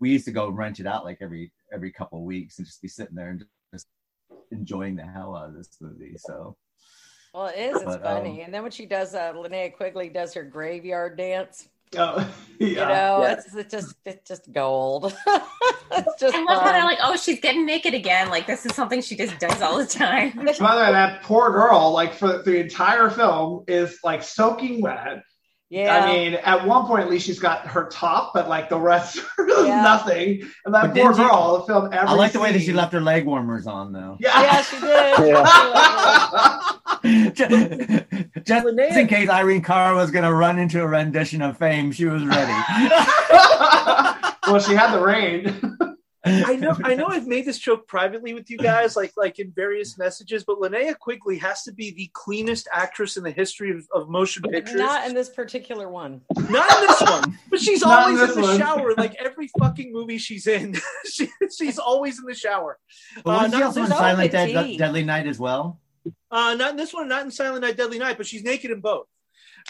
we 0.00 0.10
used 0.10 0.24
to 0.26 0.32
go 0.32 0.48
rent 0.50 0.80
it 0.80 0.86
out 0.86 1.04
like 1.04 1.18
every 1.20 1.52
every 1.72 1.92
couple 1.92 2.18
of 2.18 2.24
weeks 2.24 2.58
and 2.58 2.66
just 2.66 2.82
be 2.82 2.88
sitting 2.88 3.14
there 3.14 3.30
and 3.30 3.44
just 3.72 3.86
enjoying 4.50 4.96
the 4.96 5.04
hell 5.04 5.36
out 5.36 5.48
of 5.48 5.54
this 5.54 5.76
movie. 5.80 6.16
So 6.18 6.56
Well, 7.34 7.46
it 7.46 7.58
is. 7.58 7.76
It's 7.76 7.84
But, 7.84 8.02
funny. 8.02 8.40
um, 8.40 8.44
and 8.46 8.54
then 8.54 8.62
when 8.62 8.72
she 8.72 8.86
does, 8.86 9.14
uh, 9.14 9.32
Linnea 9.34 9.74
Quigley 9.74 10.08
does 10.08 10.34
her 10.34 10.42
graveyard 10.42 11.16
dance. 11.16 11.68
Oh, 11.98 12.16
yeah. 12.58 12.66
You 12.68 12.74
know, 12.76 13.22
Yeah. 13.22 13.32
it's, 13.32 13.54
it's 13.54 13.70
just 13.72 13.94
it's 14.04 14.28
just 14.28 14.52
gold. 14.52 15.12
it's 15.26 16.20
just 16.20 16.34
I 16.36 16.42
love 16.44 16.58
how 16.58 16.64
fun. 16.64 16.72
they're 16.72 16.84
like, 16.84 16.98
oh, 17.02 17.16
she's 17.16 17.40
getting 17.40 17.66
naked 17.66 17.94
again. 17.94 18.30
Like 18.30 18.46
this 18.46 18.64
is 18.66 18.74
something 18.74 19.00
she 19.02 19.16
just 19.16 19.38
does 19.38 19.60
all 19.62 19.78
the 19.78 19.86
time. 19.86 20.32
By 20.36 20.44
the 20.44 20.80
way, 20.82 20.92
that 20.92 21.22
poor 21.22 21.50
girl, 21.50 21.92
like 21.92 22.14
for 22.14 22.42
the 22.42 22.56
entire 22.60 23.10
film, 23.10 23.64
is 23.68 23.98
like 24.04 24.22
soaking 24.22 24.80
wet. 24.82 25.22
Yeah. 25.68 26.04
I 26.04 26.12
mean, 26.12 26.34
at 26.34 26.66
one 26.66 26.86
point 26.86 27.02
at 27.04 27.10
least 27.10 27.26
she's 27.26 27.38
got 27.38 27.64
her 27.68 27.88
top, 27.92 28.32
but 28.34 28.48
like 28.48 28.68
the 28.68 28.78
rest 28.78 29.16
is 29.18 29.24
Yeah. 29.66 29.82
nothing. 29.82 30.42
And 30.64 30.74
that 30.74 30.82
But 30.82 30.94
poor 30.94 31.12
didn't 31.12 31.18
you- 31.18 31.28
girl, 31.28 31.58
the 31.58 31.64
film 31.72 31.84
every 31.92 32.08
I 32.08 32.12
like 32.14 32.32
the 32.32 32.40
way 32.40 32.52
that 32.52 32.60
she 32.60 32.72
left 32.72 32.92
her 32.92 33.00
leg 33.00 33.24
warmers 33.24 33.66
on, 33.68 33.92
though. 33.92 34.16
Yeah, 34.20 34.42
yeah, 34.42 34.62
she 34.62 34.80
did. 34.80 36.76
just, 37.32 37.50
just 38.44 38.66
in 38.96 39.06
case 39.08 39.28
Irene 39.28 39.62
Cara 39.62 39.94
was 39.94 40.10
going 40.10 40.24
to 40.24 40.32
run 40.34 40.58
into 40.58 40.82
a 40.82 40.86
rendition 40.86 41.42
of 41.42 41.56
Fame, 41.58 41.92
she 41.92 42.04
was 42.06 42.24
ready. 42.24 42.52
well, 44.46 44.60
she 44.60 44.74
had 44.74 44.92
the 44.92 45.02
rain. 45.02 45.76
I 46.22 46.56
know 46.56 46.76
I 46.84 46.94
know 46.94 47.06
I've 47.06 47.26
made 47.26 47.46
this 47.46 47.58
joke 47.58 47.88
privately 47.88 48.34
with 48.34 48.50
you 48.50 48.58
guys, 48.58 48.94
like 48.94 49.12
like 49.16 49.38
in 49.38 49.52
various 49.52 49.96
messages, 49.96 50.44
but 50.44 50.58
Linnea 50.60 50.96
Quigley 50.98 51.38
has 51.38 51.62
to 51.62 51.72
be 51.72 51.92
the 51.92 52.10
cleanest 52.12 52.68
actress 52.74 53.16
in 53.16 53.24
the 53.24 53.30
history 53.30 53.70
of, 53.70 53.88
of 53.94 54.10
motion 54.10 54.42
pictures. 54.42 54.74
Not 54.76 55.08
in 55.08 55.14
this 55.14 55.30
particular 55.30 55.88
one. 55.88 56.20
Not 56.50 56.70
in 56.82 56.88
this 56.88 57.00
one, 57.00 57.38
but 57.48 57.58
she's 57.58 57.80
Not 57.84 58.02
always 58.02 58.20
in, 58.20 58.26
this 58.26 58.36
the 58.36 58.42
one. 58.42 58.58
shower. 58.58 58.92
Like 58.98 59.14
every 59.18 59.48
fucking 59.58 59.94
movie 59.94 60.18
she's 60.18 60.46
in, 60.46 60.76
she, 61.10 61.26
she's 61.56 61.78
always 61.78 62.18
in 62.18 62.26
the 62.26 62.34
shower. 62.34 62.78
But 63.24 63.30
Uh, 63.30 63.34
wasn't 63.34 63.54
she 63.54 63.58
not 63.60 63.66
also 63.68 63.80
in 63.84 63.86
Silent 63.88 64.30
petite. 64.30 64.54
Dead, 64.54 64.78
Deadly 64.78 65.04
Night 65.04 65.26
as 65.26 65.38
well? 65.38 65.80
Uh, 66.30 66.54
not 66.54 66.70
in 66.70 66.76
this 66.76 66.92
one, 66.92 67.08
not 67.08 67.24
in 67.24 67.30
Silent 67.30 67.62
Night, 67.62 67.76
Deadly 67.76 67.98
Night, 67.98 68.16
but 68.16 68.26
she's 68.26 68.44
naked 68.44 68.70
in 68.70 68.80
both. 68.80 69.06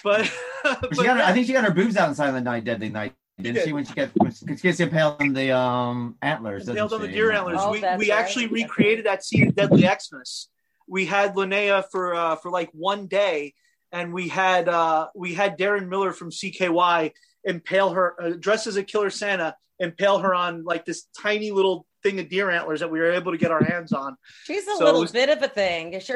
But, 0.05 0.31
But 0.63 0.81
but 0.81 0.97
she 0.97 1.05
got 1.05 1.17
her, 1.17 1.23
yeah. 1.23 1.29
I 1.29 1.33
think 1.33 1.47
she 1.47 1.53
got 1.53 1.65
her 1.65 1.71
boobs 1.71 1.97
out 1.97 2.09
in 2.09 2.15
Silent 2.15 2.45
Night, 2.45 2.65
Deadly 2.65 2.89
Night. 2.89 3.15
Didn't 3.39 3.55
did. 3.55 3.65
she 3.65 3.73
when 3.73 3.85
she 3.85 3.95
gets 3.95 4.13
when 4.17 4.33
she 4.33 4.45
gets 4.45 4.81
impaled 4.81 5.17
on 5.21 5.33
the 5.33 5.57
um 5.57 6.17
antlers? 6.21 6.67
doesn't 6.67 6.93
on 6.93 7.01
the 7.01 7.09
deer 7.09 7.33
antlers. 7.33 7.59
Oh, 7.61 7.73
we 7.73 7.81
we 7.81 8.11
right. 8.11 8.11
actually 8.11 8.49
recreated 8.49 9.07
that 9.07 9.25
scene 9.25 9.45
in 9.45 9.53
Deadly 9.53 9.83
Xmas. 9.83 10.49
We 10.87 11.07
had 11.07 11.35
Linnea 11.35 11.85
for 11.91 12.15
uh, 12.15 12.37
for 12.37 12.51
like 12.51 12.69
one 12.73 13.07
day, 13.07 13.55
and 13.93 14.13
we 14.13 14.29
had 14.29 14.69
uh, 14.69 15.09
we 15.15 15.33
had 15.33 15.59
Deron 15.59 15.89
Miller 15.89 16.13
from 16.13 16.31
CKY 16.31 17.13
impale 17.45 17.91
her, 17.91 18.23
uh, 18.23 18.31
dressed 18.39 18.67
as 18.67 18.77
a 18.77 18.83
Killer 18.83 19.11
Santa, 19.11 19.57
impale 19.79 20.19
her 20.19 20.35
on 20.35 20.65
like 20.65 20.85
this 20.85 21.07
tiny 21.19 21.51
little 21.51 21.87
thing 22.03 22.19
of 22.21 22.29
deer 22.29 22.51
antlers 22.51 22.81
that 22.81 22.91
we 22.91 22.99
were 22.99 23.11
able 23.13 23.33
to 23.33 23.39
get 23.39 23.51
our 23.51 23.63
hands 23.63 23.93
on. 23.93 24.17
She's 24.45 24.67
a 24.67 24.77
So 24.77 24.85
little 24.85 25.01
was- 25.03 25.13
bit 25.13 25.29
of 25.29 25.43
a 25.43 25.49
thing. 25.49 25.93
Size, 26.01 26.09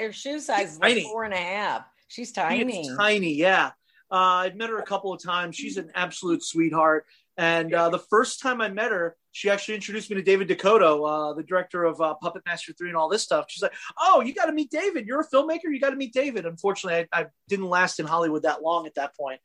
her 0.00 0.12
shoe 0.12 0.38
size 0.38 0.72
is 0.74 0.78
like 0.80 0.90
tiny. 0.94 1.02
four 1.04 1.24
and 1.24 1.34
a 1.34 1.36
half. 1.38 1.84
She's 2.08 2.32
tiny. 2.32 2.80
It's 2.86 2.96
tiny, 2.96 3.34
yeah. 3.34 3.70
Uh, 4.10 4.14
I've 4.44 4.56
met 4.56 4.68
her 4.70 4.78
a 4.78 4.84
couple 4.84 5.12
of 5.12 5.22
times. 5.22 5.56
She's 5.56 5.78
an 5.78 5.90
absolute 5.94 6.44
sweetheart. 6.44 7.06
And 7.38 7.72
uh, 7.72 7.88
the 7.88 7.98
first 7.98 8.40
time 8.40 8.60
I 8.60 8.68
met 8.68 8.90
her, 8.92 9.16
she 9.32 9.50
actually 9.50 9.74
introduced 9.74 10.10
me 10.10 10.16
to 10.16 10.22
David 10.22 10.48
DeCoteau, 10.48 11.08
uh, 11.08 11.32
the 11.32 11.42
director 11.42 11.84
of 11.84 12.00
uh, 12.00 12.14
Puppet 12.14 12.42
Master 12.46 12.72
3 12.72 12.90
and 12.90 12.96
all 12.96 13.08
this 13.08 13.22
stuff. 13.22 13.46
She's 13.48 13.62
like, 13.62 13.74
Oh, 13.98 14.20
you 14.20 14.34
got 14.34 14.46
to 14.46 14.52
meet 14.52 14.70
David. 14.70 15.06
You're 15.06 15.20
a 15.20 15.26
filmmaker. 15.28 15.64
You 15.64 15.80
got 15.80 15.90
to 15.90 15.96
meet 15.96 16.12
David. 16.12 16.46
Unfortunately, 16.46 17.08
I, 17.12 17.22
I 17.22 17.26
didn't 17.48 17.66
last 17.66 17.98
in 17.98 18.06
Hollywood 18.06 18.42
that 18.42 18.62
long 18.62 18.86
at 18.86 18.94
that 18.96 19.16
point 19.16 19.40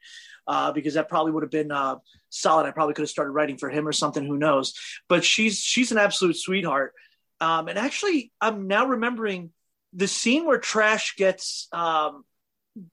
uh, 0.45 0.71
because 0.73 0.95
that 0.95 1.09
probably 1.09 1.31
would 1.31 1.43
have 1.43 1.51
been 1.51 1.71
uh, 1.71 1.95
solid. 2.29 2.65
I 2.65 2.71
probably 2.71 2.93
could 2.93 3.03
have 3.03 3.09
started 3.09 3.31
writing 3.31 3.57
for 3.57 3.69
him 3.69 3.87
or 3.87 3.93
something. 3.93 4.25
Who 4.25 4.37
knows? 4.37 4.73
But 5.07 5.23
she's 5.23 5.59
she's 5.59 5.91
an 5.91 5.97
absolute 5.97 6.37
sweetheart. 6.37 6.93
Um, 7.39 7.67
and 7.67 7.77
actually, 7.77 8.31
I'm 8.41 8.67
now 8.67 8.87
remembering 8.87 9.51
the 9.93 10.07
scene 10.07 10.45
where 10.45 10.59
Trash 10.59 11.15
gets 11.15 11.67
um, 11.71 12.25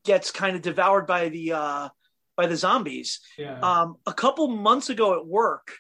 gets 0.04 0.30
kind 0.30 0.56
of 0.56 0.62
devoured 0.62 1.06
by 1.06 1.28
the 1.28 1.52
uh, 1.52 1.88
by 2.36 2.46
the 2.46 2.56
zombies. 2.56 3.20
Yeah. 3.38 3.58
Um, 3.60 3.96
a 4.06 4.12
couple 4.12 4.48
months 4.48 4.90
ago 4.90 5.18
at 5.18 5.26
work, 5.26 5.76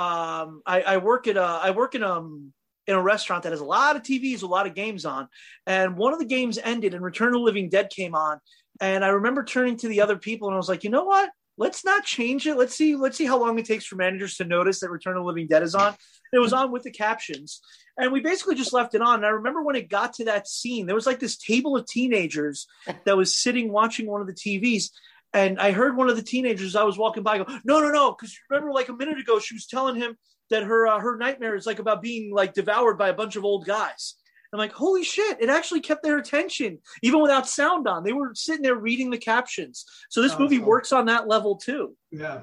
um, 0.00 0.62
I, 0.64 0.80
I 0.82 0.96
work 0.96 1.26
at 1.26 1.36
a 1.36 1.42
I 1.42 1.70
work 1.72 1.94
in 1.94 2.02
um 2.02 2.52
in 2.86 2.94
a 2.94 3.02
restaurant 3.02 3.42
that 3.42 3.52
has 3.52 3.60
a 3.60 3.64
lot 3.64 3.96
of 3.96 4.02
TVs, 4.02 4.42
a 4.42 4.46
lot 4.46 4.66
of 4.66 4.74
games 4.74 5.04
on, 5.04 5.28
and 5.66 5.96
one 5.96 6.14
of 6.14 6.18
the 6.18 6.24
games 6.24 6.58
ended 6.62 6.94
and 6.94 7.04
Return 7.04 7.28
of 7.28 7.34
the 7.34 7.40
Living 7.40 7.68
Dead 7.68 7.90
came 7.90 8.14
on, 8.14 8.40
and 8.80 9.04
I 9.04 9.08
remember 9.08 9.44
turning 9.44 9.76
to 9.78 9.88
the 9.88 10.00
other 10.00 10.16
people 10.16 10.48
and 10.48 10.54
I 10.54 10.56
was 10.56 10.68
like, 10.68 10.84
you 10.84 10.90
know 10.90 11.04
what? 11.04 11.30
Let's 11.58 11.84
not 11.84 12.04
change 12.04 12.46
it. 12.46 12.56
Let's 12.56 12.74
see. 12.74 12.96
Let's 12.96 13.18
see 13.18 13.26
how 13.26 13.38
long 13.38 13.58
it 13.58 13.66
takes 13.66 13.84
for 13.84 13.96
managers 13.96 14.36
to 14.36 14.46
notice 14.46 14.80
that 14.80 14.90
Return 14.90 15.18
of 15.18 15.24
the 15.24 15.26
Living 15.26 15.46
Dead 15.46 15.62
is 15.62 15.74
on. 15.74 15.94
It 16.32 16.38
was 16.38 16.54
on 16.54 16.72
with 16.72 16.84
the 16.84 16.90
captions, 16.90 17.60
and 17.98 18.10
we 18.10 18.20
basically 18.20 18.54
just 18.54 18.72
left 18.72 18.94
it 18.94 19.02
on. 19.02 19.16
And 19.16 19.26
I 19.26 19.30
remember 19.30 19.62
when 19.62 19.76
it 19.76 19.90
got 19.90 20.14
to 20.14 20.24
that 20.26 20.48
scene, 20.48 20.86
there 20.86 20.94
was 20.94 21.06
like 21.06 21.20
this 21.20 21.36
table 21.36 21.76
of 21.76 21.86
teenagers 21.86 22.66
that 23.04 23.16
was 23.16 23.36
sitting 23.36 23.70
watching 23.70 24.06
one 24.06 24.22
of 24.22 24.26
the 24.26 24.32
TVs, 24.32 24.90
And 25.32 25.60
I 25.60 25.70
heard 25.72 25.96
one 25.96 26.08
of 26.10 26.16
the 26.16 26.22
teenagers 26.22 26.74
I 26.74 26.82
was 26.82 26.98
walking 26.98 27.22
by 27.22 27.38
go, 27.38 27.46
"No, 27.64 27.80
no, 27.80 27.90
no!" 27.90 28.12
Because 28.12 28.36
remember, 28.50 28.72
like 28.72 28.88
a 28.88 28.92
minute 28.92 29.18
ago, 29.18 29.38
she 29.38 29.54
was 29.54 29.66
telling 29.66 29.94
him 29.96 30.16
that 30.50 30.64
her 30.64 30.86
uh, 30.88 30.98
her 30.98 31.16
nightmare 31.16 31.54
is 31.54 31.66
like 31.66 31.78
about 31.78 32.02
being 32.02 32.32
like 32.34 32.52
devoured 32.54 32.98
by 32.98 33.08
a 33.10 33.14
bunch 33.14 33.36
of 33.36 33.44
old 33.44 33.64
guys. 33.66 34.16
I'm 34.52 34.58
like, 34.58 34.72
holy 34.72 35.04
shit! 35.04 35.40
It 35.40 35.48
actually 35.48 35.80
kept 35.80 36.02
their 36.02 36.18
attention 36.18 36.80
even 37.02 37.22
without 37.22 37.48
sound 37.48 37.86
on. 37.86 38.02
They 38.02 38.12
were 38.12 38.32
sitting 38.34 38.62
there 38.62 38.74
reading 38.74 39.08
the 39.10 39.18
captions. 39.18 39.84
So 40.08 40.20
this 40.20 40.32
Oh, 40.34 40.40
movie 40.40 40.58
cool. 40.58 40.66
works 40.66 40.90
on 40.92 41.06
that 41.06 41.28
level 41.28 41.54
too. 41.54 41.96
Yeah. 42.10 42.40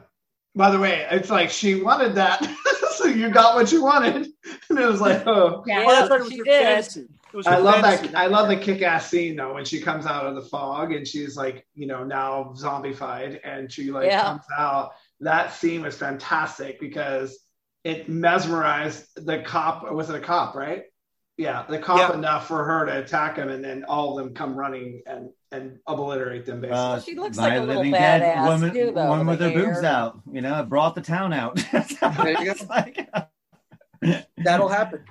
By 0.56 0.72
the 0.72 0.80
way, 0.80 1.06
it's 1.12 1.30
like 1.30 1.50
she 1.50 1.82
wanted 1.84 2.16
that, 2.16 2.42
so 2.96 3.06
you 3.08 3.30
got 3.30 3.56
what 3.56 3.72
you 3.74 3.84
wanted, 3.84 4.30
and 4.70 4.80
it 4.80 4.88
was 4.88 5.02
like, 5.02 5.28
oh. 5.28 5.64
Yeah. 5.68 5.86
Well, 5.86 6.00
that's 6.00 6.10
right. 6.10 6.22
It 6.22 6.24
was 6.24 6.32
she 6.32 6.38
her 6.40 6.44
did. 6.46 6.64
fantasy. 6.64 7.08
It 7.34 7.36
was 7.38 7.48
I 7.48 7.58
love 7.58 7.82
fantasy. 7.82 8.08
that. 8.08 8.18
I 8.18 8.28
love 8.28 8.48
the 8.48 8.56
kick-ass 8.58 9.10
scene 9.10 9.36
though 9.36 9.54
when 9.54 9.66
she 9.66 9.80
comes 9.82 10.06
out 10.06 10.26
of 10.26 10.36
the 10.36 10.42
fog 10.42 10.94
and 10.94 11.08
she's 11.08 11.36
like, 11.36 11.66
you 11.76 11.86
know, 11.88 12.04
now 12.04 12.54
zombified, 12.58 13.40
and 13.44 13.72
she 13.72 13.92
like 13.92 14.06
Yeah. 14.08 14.22
comes 14.24 14.44
out. 14.58 14.92
That 15.20 15.52
scene 15.54 15.82
was 15.82 15.98
fantastic 15.98 16.80
because 16.80 17.38
it 17.84 18.08
mesmerized 18.10 19.26
the 19.26 19.40
cop. 19.40 19.92
Was 19.92 20.10
it 20.10 20.16
a 20.16 20.20
cop? 20.20 20.56
Right? 20.56 20.84
Yeah, 21.38 21.66
the 21.70 21.78
cop 21.80 21.98
Yeah. 22.12 22.14
enough 22.18 22.48
for 22.48 22.64
her 22.66 22.86
to 22.88 23.00
attack 23.00 23.36
him, 23.38 23.50
and 23.50 23.64
then 23.64 23.84
all 23.88 24.18
of 24.18 24.26
them 24.26 24.34
come 24.34 24.56
running 24.56 25.04
and 25.06 25.30
and 25.52 25.78
obliterate 25.88 26.46
them. 26.46 26.60
Basically, 26.60 26.78
Uh, 26.78 27.00
She 27.00 27.16
looks 27.16 27.38
like 27.38 27.54
a 27.54 27.60
little 27.62 27.76
Living 27.78 27.92
Dead, 27.94 28.22
badass, 28.22 28.48
woman, 28.48 28.74
too, 28.74 28.92
though, 28.94 29.10
one 29.10 29.20
with 29.20 29.40
with 29.40 29.54
her 29.54 29.60
the 29.62 29.66
boobs 29.66 29.84
out. 29.84 30.20
You 30.32 30.42
know, 30.42 30.62
brought 30.66 30.94
the 30.96 31.02
town 31.02 31.32
out. 31.34 31.56
There 31.72 32.30
you 32.32 32.46
go. 32.46 32.52
It's 32.52 32.68
like- 32.68 33.10
That'll 34.38 34.68
happen. 34.68 35.04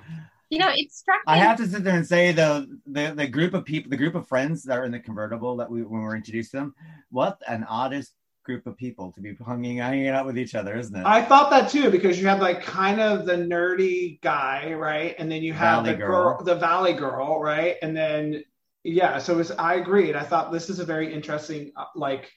You 0.49 0.59
know, 0.59 0.69
it 0.73 0.91
struck 0.91 1.17
me. 1.27 1.33
I 1.33 1.37
have 1.37 1.57
to 1.57 1.67
sit 1.67 1.83
there 1.83 1.95
and 1.95 2.07
say 2.07 2.31
though, 2.31 2.65
the 2.85 3.13
the 3.15 3.27
group 3.27 3.53
of 3.53 3.65
people, 3.65 3.89
the 3.89 3.97
group 3.97 4.15
of 4.15 4.27
friends 4.27 4.63
that 4.63 4.77
are 4.77 4.85
in 4.85 4.91
the 4.91 4.99
convertible 4.99 5.57
that 5.57 5.69
we 5.69 5.83
when 5.83 5.99
we 5.99 6.05
were 6.05 6.15
introduced 6.15 6.51
to 6.51 6.57
them, 6.57 6.75
what 7.09 7.41
an 7.47 7.65
oddest 7.65 8.13
group 8.43 8.65
of 8.65 8.77
people 8.77 9.11
to 9.11 9.19
be 9.19 9.35
hanging 9.45 9.77
hanging 9.79 10.07
out 10.07 10.25
with 10.25 10.37
each 10.37 10.55
other, 10.55 10.77
isn't 10.77 10.95
it? 10.95 11.05
I 11.05 11.21
thought 11.21 11.49
that 11.49 11.69
too 11.69 11.91
because 11.91 12.19
you 12.19 12.27
have 12.27 12.39
like 12.39 12.63
kind 12.63 13.01
of 13.01 13.25
the 13.25 13.35
nerdy 13.35 14.21
guy, 14.21 14.71
right? 14.73 15.15
And 15.19 15.29
then 15.29 15.43
you 15.43 15.51
have 15.51 15.83
Valley 15.83 15.91
the 15.91 15.97
girl. 15.97 16.37
girl, 16.37 16.43
the 16.45 16.55
valley 16.55 16.93
girl, 16.93 17.41
right? 17.41 17.75
And 17.81 17.95
then 17.95 18.43
yeah, 18.83 19.17
so 19.17 19.33
it 19.33 19.37
was, 19.37 19.51
I 19.51 19.75
agreed. 19.75 20.15
I 20.15 20.23
thought 20.23 20.53
this 20.53 20.69
is 20.69 20.79
a 20.79 20.85
very 20.85 21.13
interesting 21.13 21.73
uh, 21.75 21.85
like 21.93 22.31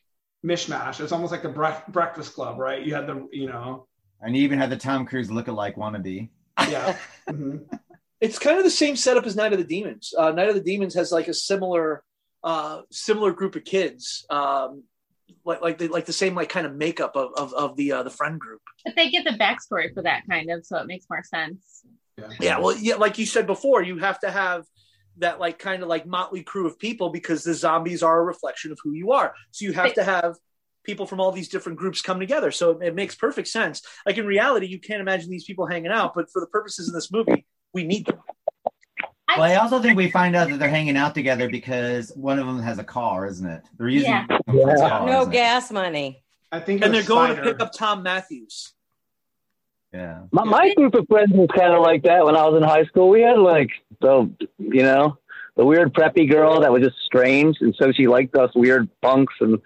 mishmash. 0.44 0.98
It's 1.00 1.12
almost 1.12 1.30
like 1.30 1.42
the 1.44 1.48
brec- 1.48 1.86
Breakfast 1.92 2.34
Club, 2.34 2.58
right? 2.58 2.84
You 2.84 2.92
had 2.94 3.06
the 3.06 3.28
you 3.30 3.46
know 3.46 3.86
and 4.20 4.36
you 4.36 4.42
even 4.42 4.58
had 4.58 4.68
the 4.70 4.76
Tom 4.76 5.06
Cruise 5.06 5.30
look-alike 5.30 5.76
wannabe. 5.76 6.28
yeah. 6.68 6.96
Mhm. 7.30 7.68
It's 8.20 8.38
kind 8.38 8.58
of 8.58 8.64
the 8.64 8.70
same 8.70 8.96
setup 8.96 9.26
as 9.26 9.36
Night 9.36 9.52
of 9.52 9.58
the 9.58 9.64
Demons. 9.64 10.12
Uh, 10.16 10.30
Night 10.30 10.48
of 10.48 10.54
the 10.54 10.62
Demons 10.62 10.94
has 10.94 11.10
like 11.10 11.28
a 11.28 11.34
similar 11.34 12.02
uh, 12.42 12.82
similar 12.90 13.32
group 13.32 13.56
of 13.56 13.64
kids. 13.64 14.24
Um, 14.30 14.84
like 15.44 15.62
like 15.62 15.78
the, 15.78 15.88
like 15.88 16.06
the 16.06 16.12
same 16.12 16.34
like 16.34 16.48
kind 16.48 16.66
of 16.66 16.74
makeup 16.74 17.16
of 17.16 17.32
of, 17.36 17.54
of 17.54 17.76
the 17.76 17.92
uh, 17.92 18.02
the 18.02 18.10
friend 18.10 18.38
group. 18.38 18.60
but 18.84 18.96
they 18.96 19.10
get 19.10 19.24
the 19.24 19.38
backstory 19.38 19.92
for 19.94 20.02
that 20.02 20.22
kind 20.28 20.50
of, 20.50 20.64
so 20.66 20.78
it 20.78 20.86
makes 20.86 21.06
more 21.08 21.22
sense. 21.22 21.82
Yeah, 22.16 22.28
yeah, 22.40 22.58
well, 22.58 22.76
yeah, 22.76 22.96
like 22.96 23.18
you 23.18 23.26
said 23.26 23.46
before, 23.46 23.82
you 23.82 23.98
have 23.98 24.20
to 24.20 24.30
have 24.30 24.64
that 25.18 25.40
like 25.40 25.58
kind 25.58 25.82
of 25.82 25.88
like 25.88 26.06
motley 26.06 26.42
crew 26.42 26.66
of 26.66 26.78
people 26.78 27.10
because 27.10 27.44
the 27.44 27.54
zombies 27.54 28.02
are 28.02 28.20
a 28.20 28.24
reflection 28.24 28.72
of 28.72 28.78
who 28.82 28.92
you 28.92 29.12
are. 29.12 29.34
So 29.50 29.64
you 29.64 29.72
have 29.72 29.94
to 29.94 30.04
have 30.04 30.36
people 30.84 31.06
from 31.06 31.20
all 31.20 31.32
these 31.32 31.48
different 31.48 31.78
groups 31.78 32.02
come 32.02 32.20
together. 32.20 32.50
So 32.50 32.70
it, 32.72 32.88
it 32.88 32.94
makes 32.94 33.14
perfect 33.14 33.48
sense. 33.48 33.82
Like 34.06 34.18
in 34.18 34.26
reality, 34.26 34.66
you 34.66 34.78
can't 34.78 35.00
imagine 35.00 35.30
these 35.30 35.44
people 35.44 35.66
hanging 35.66 35.90
out, 35.90 36.12
but 36.14 36.30
for 36.30 36.40
the 36.40 36.46
purposes 36.46 36.88
of 36.88 36.94
this 36.94 37.12
movie, 37.12 37.46
we 37.72 37.84
need 37.84 38.06
them. 38.06 38.18
Well, 39.36 39.42
I 39.44 39.54
also 39.56 39.80
think 39.80 39.96
we 39.96 40.10
find 40.10 40.34
out 40.34 40.48
that 40.50 40.58
they're 40.58 40.68
hanging 40.68 40.96
out 40.96 41.14
together 41.14 41.48
because 41.48 42.10
one 42.16 42.38
of 42.40 42.46
them 42.46 42.60
has 42.60 42.78
a 42.78 42.84
car, 42.84 43.26
isn't 43.26 43.46
it? 43.46 43.62
They're 43.78 43.88
using 43.88 44.10
Yeah. 44.10 44.26
Humphrey's 44.48 44.80
car, 44.80 45.06
No 45.06 45.20
isn't 45.20 45.32
it? 45.32 45.36
gas 45.36 45.70
money. 45.70 46.22
I 46.50 46.58
think 46.58 46.82
And 46.82 46.92
they're 46.92 47.00
was 47.02 47.08
going 47.08 47.36
to 47.36 47.42
pick 47.42 47.60
up 47.60 47.72
Thom 47.72 48.02
Matthews. 48.02 48.72
Yeah. 49.92 50.22
My, 50.32 50.42
my 50.44 50.74
group 50.74 50.94
of 50.94 51.06
friends 51.08 51.30
was 51.32 51.48
kind 51.56 51.72
of 51.72 51.80
like 51.80 52.02
that 52.04 52.24
when 52.24 52.34
I 52.36 52.44
was 52.44 52.56
in 52.60 52.68
high 52.68 52.84
school. 52.86 53.08
We 53.08 53.20
had 53.22 53.38
like 53.38 53.70
the, 54.00 54.28
you 54.58 54.82
know, 54.82 55.16
the 55.56 55.64
weird 55.64 55.92
preppy 55.94 56.28
girl 56.30 56.60
that 56.60 56.72
was 56.72 56.82
just 56.82 56.96
strange, 57.04 57.56
and 57.60 57.74
so 57.76 57.92
she 57.92 58.08
liked 58.08 58.34
us 58.36 58.50
weird 58.54 58.88
punks, 59.02 59.34
and 59.40 59.58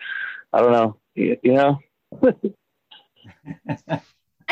I 0.52 0.60
don't 0.60 0.72
know, 0.72 0.96
you, 1.14 1.36
you 1.42 1.52
know. 1.54 1.78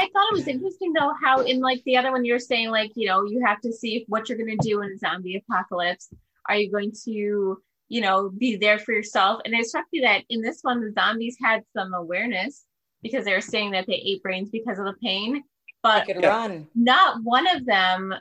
I 0.02 0.08
thought 0.12 0.32
it 0.32 0.34
was 0.34 0.48
interesting 0.48 0.92
though 0.92 1.12
how 1.22 1.40
in 1.42 1.60
like 1.60 1.80
the 1.84 1.96
other 1.96 2.10
one 2.10 2.24
you're 2.24 2.40
saying 2.40 2.70
like 2.70 2.90
you 2.96 3.06
know 3.06 3.24
you 3.24 3.40
have 3.46 3.60
to 3.60 3.72
see 3.72 4.04
what 4.08 4.28
you're 4.28 4.38
going 4.38 4.56
to 4.58 4.68
do 4.68 4.82
in 4.82 4.90
a 4.92 4.98
zombie 4.98 5.36
apocalypse. 5.36 6.12
Are 6.48 6.56
you 6.56 6.72
going 6.72 6.92
to 7.04 7.62
you 7.88 8.00
know 8.00 8.28
be 8.30 8.56
there 8.56 8.80
for 8.80 8.92
yourself? 8.92 9.40
And 9.44 9.54
it 9.54 9.64
struck 9.66 9.86
me 9.92 10.00
that 10.00 10.24
in 10.28 10.42
this 10.42 10.58
one 10.62 10.80
the 10.80 10.92
zombies 10.92 11.36
had 11.40 11.62
some 11.76 11.94
awareness 11.94 12.64
because 13.02 13.24
they 13.24 13.32
were 13.32 13.40
saying 13.40 13.70
that 13.72 13.86
they 13.86 13.94
ate 13.94 14.22
brains 14.24 14.50
because 14.50 14.78
of 14.80 14.86
the 14.86 14.94
pain, 15.00 15.44
but 15.84 16.06
They 16.06 16.14
could 16.14 16.24
run. 16.24 16.66
not 16.74 17.22
one 17.22 17.46
of 17.56 17.64
them 17.64 18.12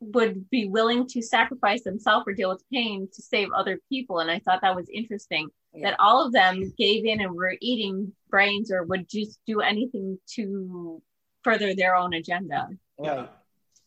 would 0.00 0.50
be 0.50 0.66
willing 0.66 1.06
to 1.06 1.22
sacrifice 1.22 1.82
themselves 1.82 2.24
or 2.26 2.34
deal 2.34 2.50
with 2.50 2.62
pain 2.72 3.08
to 3.14 3.22
save 3.22 3.48
other 3.52 3.78
people. 3.88 4.18
And 4.18 4.30
I 4.30 4.38
thought 4.40 4.60
that 4.62 4.76
was 4.76 4.88
interesting 4.92 5.48
that 5.82 5.96
all 5.98 6.26
of 6.26 6.32
them 6.32 6.72
gave 6.76 7.06
in 7.06 7.20
and 7.22 7.32
were 7.34 7.56
eating 7.62 8.12
brains 8.28 8.70
or 8.70 8.82
would 8.84 9.08
just 9.08 9.38
do 9.46 9.60
anything 9.60 10.18
to 10.34 11.00
further 11.44 11.74
their 11.74 11.94
own 11.94 12.14
agenda. 12.14 12.68
Yeah. 13.02 13.26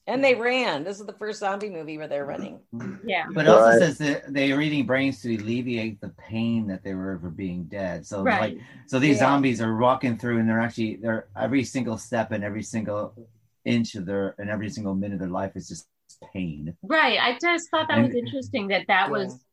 And 0.08 0.24
they 0.24 0.36
ran. 0.36 0.84
This 0.84 1.00
is 1.00 1.06
the 1.08 1.14
first 1.14 1.40
zombie 1.40 1.70
movie 1.70 1.98
where 1.98 2.08
they're 2.08 2.26
running. 2.26 2.60
Yeah. 3.04 3.26
But 3.34 3.48
also 3.48 3.70
Right. 3.70 3.80
says 3.80 3.98
that 3.98 4.32
they 4.32 4.52
are 4.52 4.62
eating 4.62 4.86
brains 4.86 5.20
to 5.24 5.36
alleviate 5.36 6.00
the 6.00 6.10
pain 6.10 6.68
that 6.68 6.84
they 6.84 6.94
were 6.94 7.18
for 7.20 7.32
being 7.32 7.64
dead. 7.64 8.06
So 8.06 8.22
Right. 8.22 8.40
like 8.56 8.64
so 8.86 9.00
these 9.00 9.16
Yeah. 9.18 9.30
zombies 9.30 9.62
are 9.62 9.76
walking 9.76 10.18
through 10.20 10.38
and 10.40 10.48
they're 10.48 10.62
actually 10.62 10.98
they're 10.98 11.28
every 11.36 11.64
single 11.64 11.98
step 11.98 12.32
and 12.32 12.44
every 12.44 12.62
single 12.62 13.16
inch 13.64 13.96
of 13.96 14.06
their 14.06 14.36
and 14.38 14.48
every 14.48 14.70
single 14.70 14.94
minute 14.94 15.16
of 15.16 15.20
their 15.22 15.30
life 15.30 15.56
is 15.56 15.68
just 15.70 15.88
pain. 16.34 16.78
Right. 16.84 17.20
I 17.20 17.40
just 17.42 17.72
thought 17.72 17.88
that 17.88 18.00
was 18.00 18.14
interesting 18.14 18.68
that 18.68 18.86
that 18.88 19.10
was, 19.10 19.44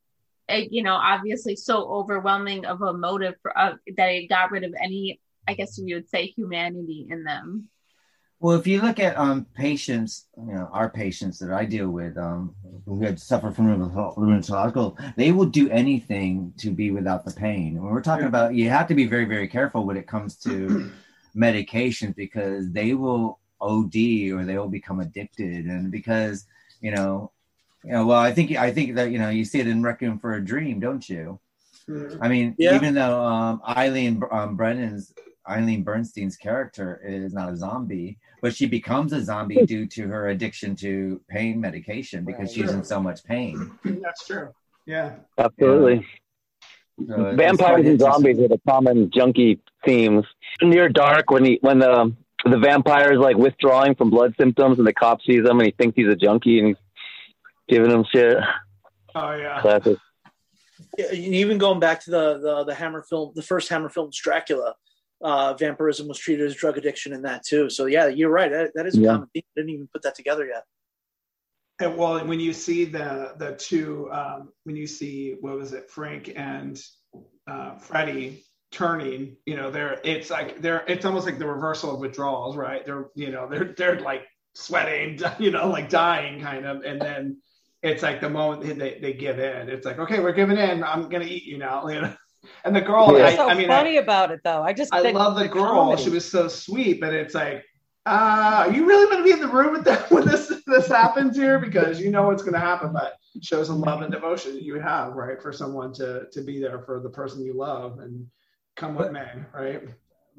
uh, 0.50 0.60
you 0.70 0.82
know, 0.82 0.96
obviously 0.96 1.56
so 1.56 1.88
overwhelming 1.88 2.66
of 2.66 2.82
a 2.82 2.92
motive 2.92 3.36
for 3.40 3.56
uh, 3.56 3.76
that 3.96 4.08
it 4.10 4.28
got 4.28 4.50
rid 4.50 4.64
of 4.64 4.74
any, 4.82 5.18
I 5.48 5.54
guess 5.54 5.78
you 5.78 5.94
would 5.94 6.10
say, 6.10 6.26
humanity 6.26 7.06
in 7.08 7.24
them. 7.24 7.70
Well, 8.43 8.56
if 8.59 8.66
you 8.66 8.81
look 8.82 8.98
at 8.98 9.16
um 9.16 9.47
patients, 9.55 10.27
you 10.36 10.52
know, 10.55 10.69
our 10.73 10.90
patients 10.90 11.39
that 11.39 11.52
I 11.52 11.64
deal 11.64 11.89
with, 11.90 12.19
um, 12.19 12.56
who 12.86 13.01
had 13.01 13.20
suffered 13.20 13.55
from 13.55 13.69
rheumatological, 13.69 15.14
they 15.14 15.31
will 15.31 15.47
do 15.47 15.70
anything 15.70 16.52
to 16.59 16.73
be 16.73 16.90
without 16.90 17.24
the 17.24 17.31
pain. 17.31 17.81
When 17.81 17.93
we're 17.93 18.02
talking 18.02 18.27
about, 18.27 18.56
you 18.56 18.69
have 18.69 18.89
to 18.89 18.97
be 18.97 19.06
very, 19.06 19.27
very 19.27 19.47
careful 19.47 19.86
when 19.86 19.97
it 19.97 20.09
comes 20.09 20.35
to 20.39 20.90
medications 21.36 22.16
because 22.16 22.69
they 22.73 22.94
will 22.94 23.39
OD 23.60 23.94
or 24.32 24.44
they 24.44 24.59
will 24.59 24.69
become 24.69 24.98
addicted, 24.98 25.66
and 25.66 25.93
because 25.93 26.44
you 26.81 26.90
know, 26.90 27.31
you 27.85 27.93
know, 27.93 28.05
well, 28.06 28.19
I 28.19 28.32
think 28.32 28.51
I 28.56 28.73
think 28.73 28.97
that 28.97 29.12
you 29.12 29.20
know, 29.20 29.28
you 29.28 29.44
see 29.44 29.60
it 29.60 29.69
in 29.69 29.85
Requiem 29.85 30.19
for 30.19 30.35
a 30.35 30.44
Dream, 30.44 30.81
don't 30.81 31.09
you? 31.09 31.39
Mhm. 31.89 32.19
I 32.20 32.27
mean, 32.27 32.56
Yeah. 32.59 32.74
even 32.74 32.94
though 32.94 33.20
um, 33.23 33.62
Eileen 33.69 34.20
um, 34.32 34.56
Brennan's 34.56 35.14
Eileen 35.48 35.85
Burstyn's 35.85 36.36
character 36.36 37.01
is 37.05 37.32
not 37.32 37.52
a 37.52 37.56
zombie, 37.56 38.19
but 38.43 38.55
she 38.55 38.66
becomes 38.66 39.12
a 39.12 39.23
zombie 39.23 39.60
hmm. 39.60 39.64
due 39.64 39.86
to 39.86 40.09
her 40.09 40.28
addiction 40.28 40.77
to 40.77 41.20
pain 41.28 41.60
medication 41.60 42.24
because 42.24 42.48
Right. 42.48 42.66
she's 42.66 42.73
in 42.73 42.85
so 42.85 43.01
much 43.01 43.24
pain. 43.24 43.70
That's 43.85 44.27
true. 44.27 44.51
Yeah. 44.85 45.14
Absolutely. 45.39 46.05
So 47.06 47.35
Vampires 47.36 47.86
and 47.86 47.98
zombies 47.98 48.39
are 48.40 48.48
the 48.48 48.60
common 48.69 49.10
junkie 49.10 49.60
themes. 49.85 50.27
Near 50.60 50.89
dark, 50.89 51.31
when 51.31 51.44
he 51.44 51.59
when 51.62 51.78
the 51.78 52.14
the 52.44 52.59
vampire 52.59 53.12
is 53.12 53.19
like 53.19 53.36
withdrawing 53.36 53.94
from 53.94 54.10
blood 54.10 54.35
symptoms, 54.39 54.78
and 54.78 54.86
the 54.86 54.93
cop 54.93 55.23
sees 55.23 55.48
him, 55.48 55.59
and 55.59 55.62
he 55.62 55.70
thinks 55.73 55.97
he's 55.97 56.09
a 56.09 56.16
junkie, 56.16 56.59
and 56.59 56.69
he's 56.69 56.77
giving 57.69 57.90
him 57.90 58.05
shit. 58.12 58.36
Oh 59.14 59.35
yeah. 59.35 59.60
Classic. 59.62 59.97
Yeah, 60.98 61.06
and 61.06 61.19
even 61.19 61.59
going 61.59 61.81
back 61.81 62.02
to 62.05 62.10
the 62.10 62.39
the, 62.39 62.64
the 62.64 62.74
Hammer 62.74 63.02
film, 63.02 63.32
the 63.35 63.43
first 63.43 63.69
Hammer 63.69 63.89
film's 63.89 64.19
Dracula, 64.19 64.74
uh, 65.22 65.54
vampirism 65.54 66.08
was 66.08 66.18
treated 66.18 66.46
as 66.46 66.54
drug 66.54 66.76
addiction 66.78 67.12
in 67.12 67.22
that 67.22 67.44
too. 67.44 67.70
So 67.70 67.86
yeah, 67.86 68.08
you're 68.08 68.30
right. 68.30 68.50
That, 68.50 68.72
that 68.74 68.86
is 68.86 68.96
a 68.96 69.00
Yeah. 69.00 69.12
common 69.12 69.28
theme. 69.32 69.42
I 69.56 69.60
didn't 69.60 69.70
even 69.70 69.88
put 69.92 70.02
that 70.02 70.14
together 70.14 70.46
yet. 70.46 70.64
And 71.80 71.96
well, 71.96 72.24
when 72.26 72.40
you 72.40 72.52
see 72.52 72.84
the 72.84 73.34
the 73.38 73.56
two, 73.56 74.10
um, 74.12 74.52
when 74.64 74.76
you 74.76 74.86
see 74.86 75.36
what 75.40 75.56
was 75.56 75.72
it, 75.72 75.90
Frank 75.90 76.32
and 76.36 76.80
uh, 77.48 77.76
Freddie 77.76 78.44
turning, 78.70 79.36
you 79.46 79.56
know, 79.56 79.70
they're 79.70 80.00
it's 80.04 80.30
like 80.30 80.60
they're 80.60 80.84
it's 80.86 81.04
almost 81.04 81.26
like 81.26 81.38
the 81.38 81.46
reversal 81.46 81.94
of 81.94 82.00
withdrawals, 82.00 82.56
right? 82.56 82.84
They're 82.84 83.06
you 83.14 83.30
know 83.30 83.48
they're 83.48 83.74
they're 83.76 84.00
like 84.00 84.26
sweating, 84.54 85.18
you 85.38 85.50
know, 85.50 85.68
like 85.68 85.88
dying 85.88 86.40
kind 86.40 86.66
of, 86.66 86.82
and 86.84 87.00
then 87.00 87.38
it's 87.82 88.02
like 88.02 88.20
the 88.20 88.30
moment 88.30 88.78
they, 88.78 88.98
they 89.00 89.12
give 89.12 89.40
in, 89.40 89.68
it's 89.68 89.84
like 89.86 89.98
okay, 89.98 90.20
we're 90.20 90.32
giving 90.32 90.58
in. 90.58 90.84
I'm 90.84 91.08
gonna 91.08 91.24
eat 91.24 91.44
you 91.44 91.58
now, 91.58 91.88
you 91.88 92.00
know. 92.00 92.14
And 92.64 92.74
the 92.74 92.81
girl, 92.81 93.06
Yeah. 93.16 93.24
What's 93.24 93.35
I, 93.35 93.36
so 93.36 93.48
I 93.48 93.55
mean, 93.55 93.70
I- 93.70 93.77
funny 93.77 93.97
about 93.97 94.31
it 94.31 94.40
though? 94.44 94.62
I 94.62 94.73
just 94.73 94.93
I 94.93 95.02
think 95.02 95.16
love 95.16 95.36
the 95.36 95.48
girl. 95.48 95.74
comedy. 95.74 96.02
She 96.02 96.10
was 96.10 96.28
so 96.28 96.48
sweet, 96.48 97.01
but 97.01 97.12
it's 97.14 97.35
like, 97.35 97.64
uh, 98.05 98.64
are 98.66 98.73
you 98.73 98.86
really 98.86 99.06
going 99.06 99.19
to 99.19 99.24
be 99.24 99.31
in 99.31 99.40
the 99.40 99.52
room 99.52 99.73
with 99.73 99.85
that 99.85 100.10
when 100.10 100.27
this 100.27 100.52
this 100.66 100.89
happens 100.89 101.36
here? 101.36 101.59
Because 101.59 102.01
you 102.01 102.10
know 102.10 102.27
what's 102.27 102.43
going 102.43 102.55
to 102.55 102.60
happen, 102.60 102.93
but 102.93 103.14
it 103.35 103.44
shows 103.44 103.69
the 103.69 103.74
love 103.74 104.02
and 104.02 104.12
devotion 104.12 104.55
that 104.55 104.62
you 104.62 104.78
have, 104.81 105.12
right, 105.14 105.40
for 105.40 105.52
someone 105.52 105.93
to 105.94 106.27
to 106.32 106.43
be 106.43 106.60
there 106.60 106.81
for 106.81 107.01
the 107.01 107.10
person 107.10 107.44
you 107.44 107.55
love, 107.55 108.01
and 108.01 108.27
come 108.77 108.94
what 108.94 109.12
may, 109.12 109.31
right? 109.55 109.82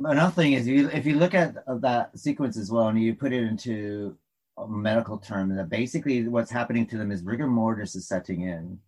Another 0.04 0.32
thing 0.32 0.54
is, 0.54 0.68
you, 0.68 0.90
if 0.90 1.06
you 1.06 1.16
look 1.20 1.36
at 1.36 1.56
that 1.82 2.18
sequence 2.18 2.58
as 2.58 2.72
well, 2.72 2.88
and 2.88 3.02
you 3.02 3.14
put 3.14 3.32
it 3.32 3.44
into 3.44 4.18
a 4.58 4.68
medical 4.68 5.18
term, 5.20 5.56
that 5.56 5.70
basically 5.70 6.28
what's 6.28 6.50
happening 6.50 6.86
to 6.88 6.98
them 6.98 7.12
is 7.12 7.22
rigor 7.22 7.48
mortis 7.48 7.96
is 7.96 8.08
setting 8.08 8.42
in. 8.42 8.80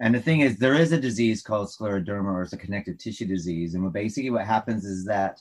And 0.00 0.14
the 0.14 0.20
thing 0.20 0.40
is, 0.40 0.58
there 0.58 0.74
is 0.74 0.92
a 0.92 1.00
disease 1.00 1.42
called 1.42 1.68
scleroderma, 1.68 2.32
or 2.32 2.42
it's 2.42 2.52
a 2.52 2.58
connective 2.58 2.98
tissue 2.98 3.26
disease. 3.26 3.74
And 3.74 3.92
basically 3.92 4.30
what 4.30 4.46
happens 4.46 4.84
is 4.84 5.04
that 5.06 5.40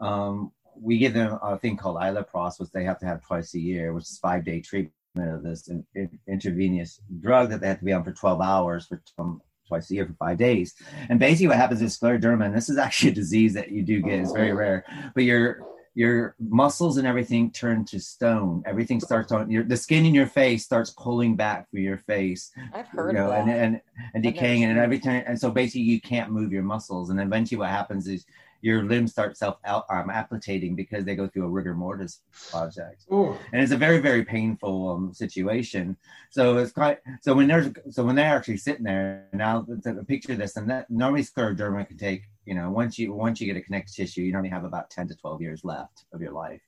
um, 0.00 0.52
we 0.80 0.98
give 0.98 1.14
them 1.14 1.38
a 1.42 1.58
thing 1.58 1.76
called 1.76 1.96
iloprost, 1.96 2.60
which 2.60 2.70
they 2.70 2.84
have 2.84 2.98
to 3.00 3.06
have 3.06 3.24
twice 3.24 3.54
a 3.54 3.60
year, 3.60 3.92
which 3.92 4.04
is 4.04 4.18
five 4.18 4.44
day 4.44 4.60
treatment 4.60 4.92
of 5.16 5.42
this 5.42 5.68
in, 5.68 5.86
in, 5.94 6.18
intravenous 6.26 7.00
drug 7.20 7.50
that 7.50 7.60
they 7.60 7.68
have 7.68 7.78
to 7.78 7.84
be 7.84 7.92
on 7.92 8.04
for 8.04 8.12
12 8.12 8.40
hours 8.40 8.86
for 8.86 9.00
um, 9.18 9.40
twice 9.66 9.90
a 9.90 9.94
year 9.94 10.06
for 10.06 10.14
five 10.14 10.36
days. 10.36 10.74
And 11.08 11.18
basically, 11.18 11.48
what 11.48 11.56
happens 11.56 11.80
is 11.80 11.98
scleroderma, 11.98 12.46
and 12.46 12.54
this 12.54 12.68
is 12.68 12.78
actually 12.78 13.12
a 13.12 13.14
disease 13.14 13.54
that 13.54 13.70
you 13.70 13.82
do 13.82 14.00
get, 14.00 14.20
it's 14.20 14.32
very 14.32 14.52
rare, 14.52 14.84
but 15.14 15.24
your 15.24 15.64
your 15.94 16.34
muscles 16.40 16.96
and 16.96 17.06
everything 17.06 17.50
turn 17.50 17.84
to 17.86 18.00
stone. 18.00 18.62
Everything 18.66 19.00
starts 19.00 19.30
on 19.30 19.50
your 19.50 19.62
the 19.62 19.76
skin 19.76 20.04
in 20.04 20.14
your 20.14 20.26
face 20.26 20.64
starts 20.64 20.90
pulling 20.90 21.36
back 21.36 21.70
from 21.70 21.80
your 21.80 21.98
face. 21.98 22.50
I've 22.72 22.88
heard 22.88 23.12
you 23.12 23.18
know, 23.18 23.30
of 23.30 23.46
that. 23.46 23.48
and, 23.48 23.50
and 23.50 23.80
and 24.14 24.22
decaying 24.22 24.64
and 24.64 24.78
every 24.78 24.98
time 24.98 25.22
and 25.26 25.38
so 25.38 25.50
basically 25.50 25.82
you 25.82 26.00
can't 26.00 26.30
move 26.30 26.52
your 26.52 26.64
muscles 26.64 27.10
and 27.10 27.20
eventually 27.20 27.58
what 27.58 27.70
happens 27.70 28.08
is 28.08 28.26
your 28.64 28.82
limbs 28.82 29.12
start 29.12 29.36
self 29.36 29.58
out 29.66 29.84
um, 29.90 30.08
applicating 30.08 30.74
because 30.74 31.04
they 31.04 31.14
go 31.14 31.28
through 31.28 31.44
a 31.44 31.48
rigor 31.48 31.74
mortis 31.74 32.22
project. 32.50 33.04
Ooh. 33.12 33.36
and 33.52 33.62
it's 33.62 33.72
a 33.72 33.76
very 33.76 33.98
very 33.98 34.24
painful 34.24 34.88
um, 34.88 35.12
situation. 35.12 35.96
So 36.30 36.56
it's 36.56 36.72
quite 36.72 37.00
so 37.20 37.34
when 37.34 37.46
there's 37.46 37.68
so 37.90 38.04
when 38.04 38.14
they're 38.16 38.34
actually 38.34 38.56
sitting 38.56 38.84
there 38.84 39.26
now 39.34 39.66
the, 39.68 40.02
picture 40.08 40.34
this 40.34 40.56
and 40.56 40.68
that 40.70 40.90
normally 40.90 41.22
scleroderma 41.22 41.86
can 41.86 41.98
take 41.98 42.22
you 42.46 42.54
know 42.54 42.70
once 42.70 42.98
you 42.98 43.12
once 43.12 43.38
you 43.38 43.46
get 43.46 43.58
a 43.58 43.60
connective 43.60 43.94
tissue 43.94 44.22
you 44.22 44.32
normally 44.32 44.48
have 44.48 44.64
about 44.64 44.88
10 44.90 45.08
to 45.08 45.14
12 45.14 45.42
years 45.42 45.62
left 45.62 46.06
of 46.14 46.22
your 46.22 46.32
life. 46.32 46.62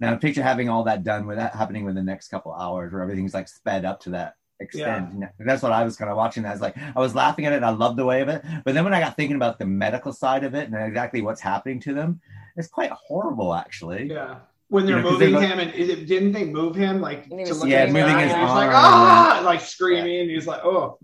Now 0.00 0.16
picture 0.16 0.42
having 0.42 0.68
all 0.68 0.82
that 0.84 1.04
done 1.04 1.24
with 1.24 1.36
that 1.36 1.54
happening 1.54 1.84
within 1.84 2.04
the 2.04 2.10
next 2.10 2.28
couple 2.28 2.52
hours 2.52 2.92
where 2.92 3.02
everything's 3.02 3.34
like 3.34 3.46
sped 3.46 3.84
up 3.84 4.00
to 4.00 4.10
that 4.10 4.34
extent 4.60 5.12
And 5.12 5.28
that's 5.48 5.62
what 5.62 5.72
i 5.72 5.84
was 5.84 5.96
kind 5.96 6.10
of 6.10 6.16
watching 6.16 6.44
i 6.44 6.50
was 6.50 6.60
like 6.60 6.76
i 6.78 6.98
was 6.98 7.14
laughing 7.14 7.46
at 7.46 7.52
it 7.52 7.56
and 7.56 7.64
i 7.64 7.70
love 7.70 7.96
the 7.96 8.04
way 8.04 8.20
of 8.22 8.28
it 8.28 8.44
but 8.64 8.74
then 8.74 8.84
when 8.84 8.92
i 8.94 9.00
got 9.00 9.14
thinking 9.16 9.36
about 9.36 9.58
the 9.58 9.66
medical 9.66 10.12
side 10.12 10.42
of 10.44 10.54
it 10.54 10.68
and 10.68 10.74
exactly 10.74 11.20
what's 11.22 11.40
happening 11.40 11.78
to 11.80 11.94
them 11.94 12.20
it's 12.56 12.68
quite 12.68 12.90
horrible 12.90 13.54
actually 13.54 14.08
Yeah. 14.08 14.40
When 14.70 14.84
they're 14.84 14.96
You 14.96 15.02
know, 15.02 15.08
'cause 15.08 15.18
moving 15.20 15.40
they 15.40 15.46
him, 15.46 15.58
and 15.60 15.74
is 15.74 15.88
it, 15.88 16.06
didn't 16.06 16.32
they 16.32 16.44
move 16.44 16.74
him 16.76 17.00
like 17.00 17.24
to 17.30 17.54
look 17.54 17.68
Yeah, 17.68 17.78
at 17.82 17.86
his 17.88 17.94
moving 17.94 18.18
his 18.18 18.32
and 18.32 18.40
he's 18.42 18.54
like 18.54 18.68
arm. 18.68 18.74
ah, 18.74 19.40
like 19.42 19.60
screaming. 19.62 20.28
He's 20.28 20.46
like, 20.46 20.62
oh, 20.62 20.98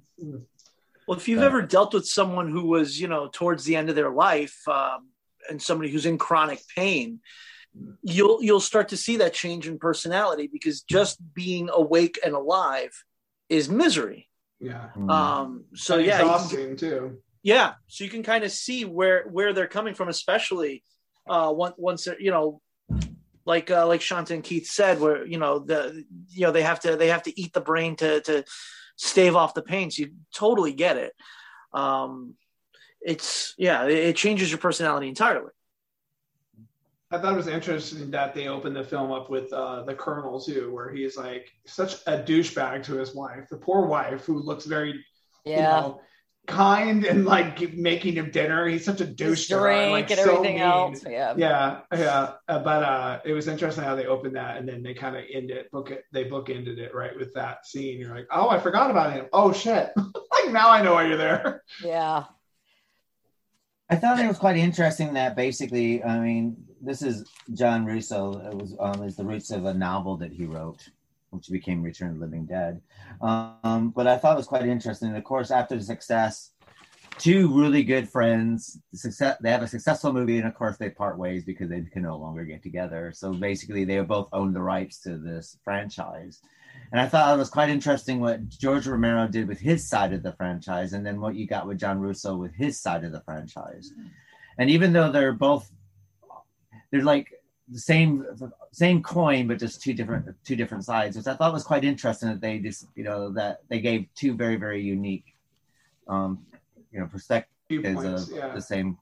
Well, 1.07 1.17
if 1.19 1.29
you've 1.29 1.41
Uh, 1.43 1.47
ever 1.47 1.63
dealt 1.63 1.95
with 1.95 2.07
someone 2.07 2.51
who 2.51 2.67
was, 2.67 3.01
you 3.01 3.09
know, 3.09 3.29
towards 3.33 3.65
the 3.65 3.77
end 3.77 3.89
of 3.89 3.97
their 3.97 4.11
life, 4.11 4.57
um, 4.69 5.09
and 5.49 5.63
somebody 5.63 5.91
who's 5.91 6.05
in 6.05 6.19
chronic 6.19 6.61
pain, 6.77 7.21
you'll 8.03 8.43
you'll 8.43 8.61
start 8.61 8.89
to 8.91 8.97
see 8.99 9.17
that 9.19 9.33
change 9.33 9.67
in 9.67 9.79
personality 9.79 10.47
because 10.47 10.83
just 10.83 11.19
being 11.35 11.71
awake 11.73 12.19
and 12.25 12.35
alive 12.35 12.93
is 13.49 13.69
misery. 13.69 14.29
yeah. 14.61 14.89
Um, 15.09 15.65
so 15.75 15.97
And 15.99 16.07
yeah, 16.07 16.19
you 16.19 16.25
can- 16.25 16.35
exhausting 16.35 16.77
too. 16.77 17.19
yeah. 17.43 17.75
So 17.89 18.05
you 18.05 18.11
can 18.11 18.23
kind 18.23 18.45
of 18.45 18.51
see 18.53 18.85
where 18.85 19.25
where 19.31 19.53
they're 19.53 19.67
coming 19.69 19.95
from, 19.95 20.09
especially 20.09 20.83
uh, 21.29 21.53
once 21.55 21.75
once 21.79 22.09
you 22.19 22.31
know, 22.31 22.61
like 23.47 23.71
uh, 23.71 23.87
like 23.87 24.01
Shanta 24.01 24.35
and 24.35 24.43
Keith 24.45 24.67
said, 24.67 25.01
where 25.01 25.27
you 25.27 25.39
know 25.39 25.59
the 25.59 26.05
you 26.31 26.47
know 26.47 26.53
they 26.53 26.63
have 26.63 26.81
to 26.81 26.97
they 26.97 27.09
have 27.09 27.23
to 27.25 27.41
eat 27.41 27.53
the 27.53 27.61
brain 27.61 27.97
to 27.97 28.21
to 28.23 28.45
stave 28.97 29.37
off 29.37 29.55
the 29.55 29.63
pain. 29.63 29.91
So 29.91 30.03
you 30.03 30.13
totally 30.35 30.73
get 30.73 30.97
it. 30.97 31.13
Um, 31.73 32.35
it's 33.01 33.55
yeah, 33.59 33.85
it, 33.87 33.99
it 34.11 34.17
changes 34.17 34.51
your 34.51 34.59
personality 34.59 35.09
entirely. 35.09 35.51
I 37.15 37.21
thought 37.21 37.33
it 37.33 37.37
was 37.37 37.47
interesting 37.49 38.11
that 38.11 38.35
they 38.35 38.49
opened 38.49 38.75
the 38.77 38.85
film 38.85 39.13
up 39.13 39.31
with 39.31 39.53
uh, 39.53 39.83
the 39.85 39.95
Colonel 39.95 40.41
too, 40.41 40.73
where 40.75 40.91
he's 40.93 41.17
like 41.17 41.51
such 41.67 41.95
a 42.07 42.19
douchebag 42.19 42.83
to 42.85 42.95
his 42.95 43.15
wife, 43.15 43.49
the 43.49 43.57
poor 43.57 43.87
wife 43.87 44.25
who 44.25 44.39
looks 44.41 44.65
very, 44.65 44.93
you 44.93 45.53
Yeah. 45.53 45.81
know, 45.81 46.01
kind 46.47 47.05
and 47.07 47.25
like 47.25 47.73
making 47.75 48.15
him 48.15 48.31
dinner. 48.31 48.67
He's 48.67 48.85
such 48.85 49.01
a 49.01 49.07
douche 49.07 49.47
to 49.49 49.55
her, 49.55 49.61
drink 49.61 49.93
like, 49.93 50.11
and 50.11 50.19
so 50.21 50.33
everything 50.37 50.55
mean. 50.57 50.63
else. 50.65 51.05
Yeah. 51.09 51.35
Yeah, 51.37 51.81
yeah. 51.95 52.33
Uh, 52.49 52.59
but 52.59 52.83
uh, 52.83 53.21
it 53.25 53.33
was 53.33 53.49
interesting 53.49 53.85
how 53.85 53.95
they 53.95 54.07
opened 54.07 54.37
that 54.37 54.57
and 54.57 54.69
then 54.69 54.83
they 54.83 54.93
kind 54.93 55.17
of 55.17 55.25
end 55.33 55.51
it, 55.51 55.71
book 55.71 55.91
it, 55.91 56.05
they 56.13 56.25
bookended 56.25 56.79
it 56.79 56.95
right 56.95 57.17
with 57.17 57.33
that 57.35 57.65
scene. 57.67 57.99
You're 58.01 58.15
like, 58.15 58.27
oh, 58.31 58.51
I 58.51 58.59
forgot 58.59 58.91
about 58.91 59.13
him. 59.13 59.27
Oh 59.33 59.53
shit! 59.53 59.93
like 59.97 60.53
now 60.53 60.69
I 60.69 60.83
know 60.83 60.95
why 60.95 61.07
you're 61.07 61.17
there. 61.17 61.63
Yeah. 61.83 62.25
I 63.91 63.97
thought 63.97 64.19
it 64.19 64.27
was 64.27 64.39
quite 64.39 64.57
interesting 64.57 65.13
that 65.15 65.37
basically, 65.37 66.03
I 66.03 66.19
mean, 66.19 66.64
this 66.85 67.03
is 67.03 67.31
John 67.55 67.85
Russo. 67.85 68.33
It 68.51 68.55
was 68.55 68.77
um, 68.79 69.03
is 69.03 69.17
the 69.17 69.25
roots 69.25 69.51
of 69.51 69.65
a 69.65 69.75
novel 69.75 70.17
that 70.19 70.33
he 70.33 70.45
wrote, 70.45 70.89
which 71.31 71.49
became 71.51 71.83
Return 71.83 72.11
of 72.11 72.15
the 72.15 72.27
Living 72.27 72.47
Dead. 72.47 72.81
Um, 73.21 73.93
but 73.95 74.07
I 74.07 74.17
thought 74.17 74.35
it 74.35 74.39
was 74.39 74.47
quite 74.47 74.67
interesting. 74.67 75.15
Of 75.15 75.25
course, 75.25 75.51
after 75.51 75.77
the 75.77 75.83
success, 75.83 76.51
two 77.19 77.59
really 77.59 77.83
good 77.83 78.09
friends, 78.09 78.79
success 78.93 79.37
they 79.41 79.51
have 79.51 79.63
a 79.63 79.69
successful 79.69 80.13
movie, 80.13 80.39
and 80.39 80.47
of 80.47 80.55
course 80.55 80.77
they 80.77 80.91
part 80.91 81.19
ways 81.19 81.45
because 81.45 81.69
they 81.69 81.83
can 81.83 82.03
no 82.03 82.17
longer 82.17 82.45
get 82.45 82.63
together. 82.63 83.13
So 83.15 83.33
basically, 83.33 83.85
they 83.85 84.01
both 84.01 84.29
own 84.33 84.53
the 84.53 84.63
rights 84.63 85.01
to 85.01 85.17
this 85.17 85.59
franchise. 85.65 86.41
And 86.93 87.01
I 87.01 87.09
thought 87.09 87.35
it 87.35 87.39
was 87.39 87.51
quite 87.51 87.71
interesting 87.71 88.21
what 88.21 88.49
George 88.49 88.87
Romero 88.87 89.27
did 89.27 89.49
with 89.49 89.59
his 89.59 89.89
side 89.89 90.13
of 90.13 90.23
the 90.23 90.33
franchise, 90.33 90.93
and 90.93 91.05
then 91.05 91.21
what 91.21 91.35
you 91.35 91.47
got 91.47 91.67
with 91.67 91.79
John 91.79 91.99
Russo 91.99 92.37
with 92.37 92.55
his 92.55 92.81
side 92.81 93.05
of 93.05 93.13
the 93.13 93.23
franchise. 93.23 93.93
And 94.59 94.71
even 94.71 94.93
though 94.93 95.11
they're 95.11 95.33
both, 95.33 95.71
they're 96.95 97.03
like 97.03 97.33
the 97.69 97.79
same 97.79 98.25
same 98.71 99.03
coin, 99.03 99.49
but 99.49 99.59
just 99.59 99.83
two 99.83 99.95
different 99.95 100.27
two 100.45 100.55
different 100.55 100.85
sides, 100.85 101.17
which 101.17 101.27
I 101.27 101.35
thought 101.35 101.53
was 101.53 101.65
quite 101.65 101.85
interesting 101.85 102.29
that 102.29 102.41
they 102.41 102.61
just 102.61 102.87
you 102.95 103.03
know 103.03 103.31
that 103.33 103.63
they 103.69 103.81
gave 103.81 104.07
two 104.15 104.35
very 104.35 104.55
very 104.55 104.81
unique, 104.81 105.35
um, 106.07 106.47
you 106.93 107.01
know, 107.01 107.07
perspectives 107.07 107.51
Viewpoints, 107.69 108.31
of 108.31 108.37
yeah. 108.37 108.55
the 108.55 108.63
same. 108.63 108.97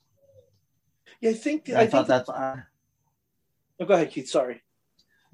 Yeah, 1.21 1.31
I 1.31 1.35
think 1.35 1.69
I, 1.69 1.83
I, 1.83 1.87
thought 1.87 2.07
think. 2.07 2.27
that's. 2.27 2.31
Uh, 2.31 2.57
oh, 3.81 3.85
go 3.85 3.95
ahead, 3.95 4.11
Keith. 4.11 4.29
Sorry. 4.29 4.63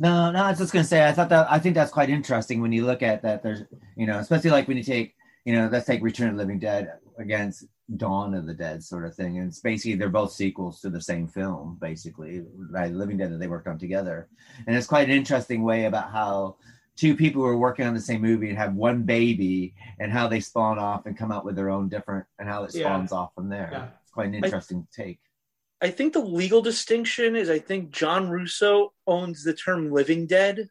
No, 0.01 0.33
no, 0.33 0.43
I 0.43 0.51
was 0.51 0.59
just 0.59 0.73
gonna 0.73 0.85
say 0.85 1.07
I 1.07 1.13
thought 1.13 1.29
that 1.29 1.47
I 1.49 1.61
think 1.61 1.77
that's 1.77 1.93
quite 1.93 2.11
interesting 2.11 2.61
when 2.61 2.73
you 2.73 2.87
look 2.87 3.03
at 3.03 3.23
that. 3.23 3.45
There's 3.45 3.63
you 3.97 4.07
know, 4.07 4.19
especially 4.19 4.51
like 4.51 4.67
when 4.67 4.77
you 4.77 4.83
take 4.83 5.15
you 5.45 5.53
know, 5.53 5.69
let's 5.71 5.87
take 5.87 6.03
Return 6.03 6.31
of 6.31 6.35
the 6.35 6.43
Living 6.43 6.59
Dead 6.59 6.95
against 7.19 7.67
Dawn 7.97 8.35
of 8.35 8.47
the 8.47 8.55
Dead 8.55 8.83
sort 8.85 9.05
of 9.05 9.15
thing. 9.15 9.39
And 9.39 9.49
it's 9.49 9.61
basically 9.61 9.97
they're 9.97 10.09
both 10.09 10.33
sequels 10.33 10.81
to 10.81 10.91
the 10.91 11.01
same 11.01 11.27
film, 11.27 11.79
basically, 11.81 12.45
right? 12.71 12.93
Living 12.93 13.17
Dead 13.17 13.33
that 13.33 13.39
they 13.39 13.47
worked 13.47 13.69
on 13.69 13.79
together. 13.79 14.29
And 14.67 14.77
it's 14.77 14.87
quite 14.87 15.09
an 15.09 15.15
interesting 15.15 15.63
way 15.63 15.87
about 15.87 16.11
how 16.11 16.57
two 16.97 17.15
people 17.15 17.43
who 17.43 17.49
are 17.49 17.57
working 17.57 17.87
on 17.87 17.95
the 17.95 18.01
same 18.01 18.21
movie 18.21 18.49
and 18.49 18.59
have 18.59 18.75
one 18.75 19.05
baby 19.05 19.75
and 20.01 20.13
how 20.13 20.27
they 20.29 20.41
spawn 20.41 20.79
off 20.79 21.07
and 21.07 21.17
come 21.17 21.31
out 21.31 21.45
with 21.45 21.55
their 21.57 21.71
own 21.71 21.89
different 21.89 22.27
and 22.39 22.49
how 22.49 22.65
it 22.65 22.75
Yeah. 22.75 22.83
spawns 22.83 23.13
off 23.13 23.35
from 23.35 23.49
there. 23.49 23.69
Yeah. 23.73 23.89
It's 24.03 24.11
quite 24.11 24.29
an 24.29 24.35
interesting 24.35 24.87
take. 24.93 25.21
I 25.81 25.91
think 25.91 26.13
the 26.13 26.19
legal 26.19 26.61
distinction 26.61 27.37
is 27.37 27.49
I 27.49 27.61
think 27.61 27.93
John 27.93 28.29
Russo 28.29 28.93
owns 29.07 29.45
the 29.45 29.55
term 29.55 29.93
living 29.93 30.27
dead. 30.27 30.71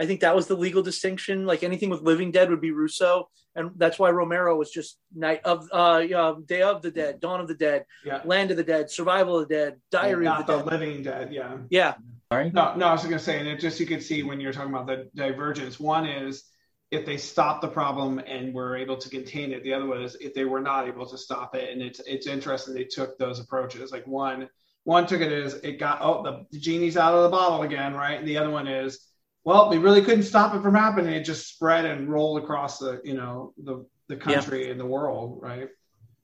I 0.00 0.06
think 0.06 0.20
that 0.20 0.34
was 0.34 0.46
the 0.46 0.56
legal 0.56 0.82
distinction. 0.82 1.44
Like 1.46 1.62
anything 1.62 1.90
with 1.90 2.00
living 2.02 2.30
dead 2.30 2.48
would 2.50 2.60
be 2.60 2.70
Russo, 2.70 3.28
and 3.54 3.72
that's 3.76 3.98
why 3.98 4.10
Romero 4.10 4.56
was 4.56 4.70
just 4.70 4.98
night 5.14 5.42
of 5.44 5.68
uh, 5.70 6.02
yeah, 6.08 6.34
Day 6.46 6.62
of 6.62 6.80
the 6.80 6.90
Dead, 6.90 7.20
Dawn 7.20 7.40
of 7.40 7.48
the 7.48 7.54
Dead, 7.54 7.84
Yeah. 8.04 8.22
Land 8.24 8.50
of 8.50 8.56
the 8.56 8.64
Dead, 8.64 8.90
Survival 8.90 9.38
of 9.38 9.48
the 9.48 9.54
Dead, 9.54 9.80
Diary 9.90 10.24
Not 10.24 10.40
of 10.40 10.46
the 10.46 10.56
the 10.56 10.62
Dead. 10.70 10.80
living 10.80 11.02
dead. 11.02 11.32
Yeah. 11.32 11.58
Yeah, 11.68 11.94
Sorry. 12.32 12.50
No, 12.50 12.74
no, 12.76 12.86
I 12.86 12.92
was 12.92 13.02
going 13.02 13.12
to 13.12 13.18
say, 13.18 13.38
and 13.40 13.48
it 13.48 13.60
just 13.60 13.78
you 13.78 13.86
could 13.86 14.02
see 14.02 14.22
when 14.22 14.40
you're 14.40 14.52
talking 14.52 14.72
about 14.72 14.86
the 14.86 15.10
divergence. 15.14 15.78
One 15.78 16.06
is 16.06 16.44
if 16.90 17.04
they 17.04 17.16
stop 17.18 17.60
the 17.60 17.68
problem 17.68 18.20
and 18.20 18.54
were 18.54 18.76
able 18.76 18.96
to 18.96 19.08
contain 19.10 19.52
it. 19.52 19.62
The 19.62 19.74
other 19.74 19.86
one 19.86 20.02
is 20.02 20.16
if 20.20 20.32
they 20.34 20.44
were 20.44 20.60
not 20.60 20.88
able 20.88 21.06
to 21.06 21.18
stop 21.18 21.54
it. 21.54 21.70
And 21.72 21.82
it's 21.82 22.00
it's 22.06 22.26
interesting 22.26 22.74
they 22.74 22.84
took 22.84 23.18
those 23.18 23.38
approaches. 23.38 23.92
Like 23.92 24.06
one 24.06 24.48
one 24.84 25.06
took 25.06 25.20
it 25.20 25.30
as 25.30 25.54
it 25.54 25.78
got 25.78 25.98
oh 26.00 26.22
the, 26.22 26.46
the 26.50 26.58
genie's 26.58 26.96
out 26.96 27.14
of 27.14 27.22
the 27.24 27.28
bottle 27.28 27.62
again, 27.62 27.94
right? 27.94 28.18
And 28.18 28.26
the 28.26 28.38
other 28.38 28.50
one 28.50 28.66
is 28.66 28.98
well 29.44 29.70
we 29.70 29.78
really 29.78 30.02
couldn't 30.02 30.24
stop 30.24 30.54
it 30.54 30.62
from 30.62 30.74
happening. 30.74 31.12
It 31.12 31.24
just 31.24 31.48
spread 31.48 31.84
and 31.84 32.08
rolled 32.08 32.42
across 32.42 32.78
the 32.78 33.00
you 33.04 33.14
know 33.14 33.52
the 33.62 33.84
the 34.08 34.16
country 34.16 34.70
and 34.70 34.78
the 34.78 34.86
world, 34.86 35.38
right? 35.40 35.68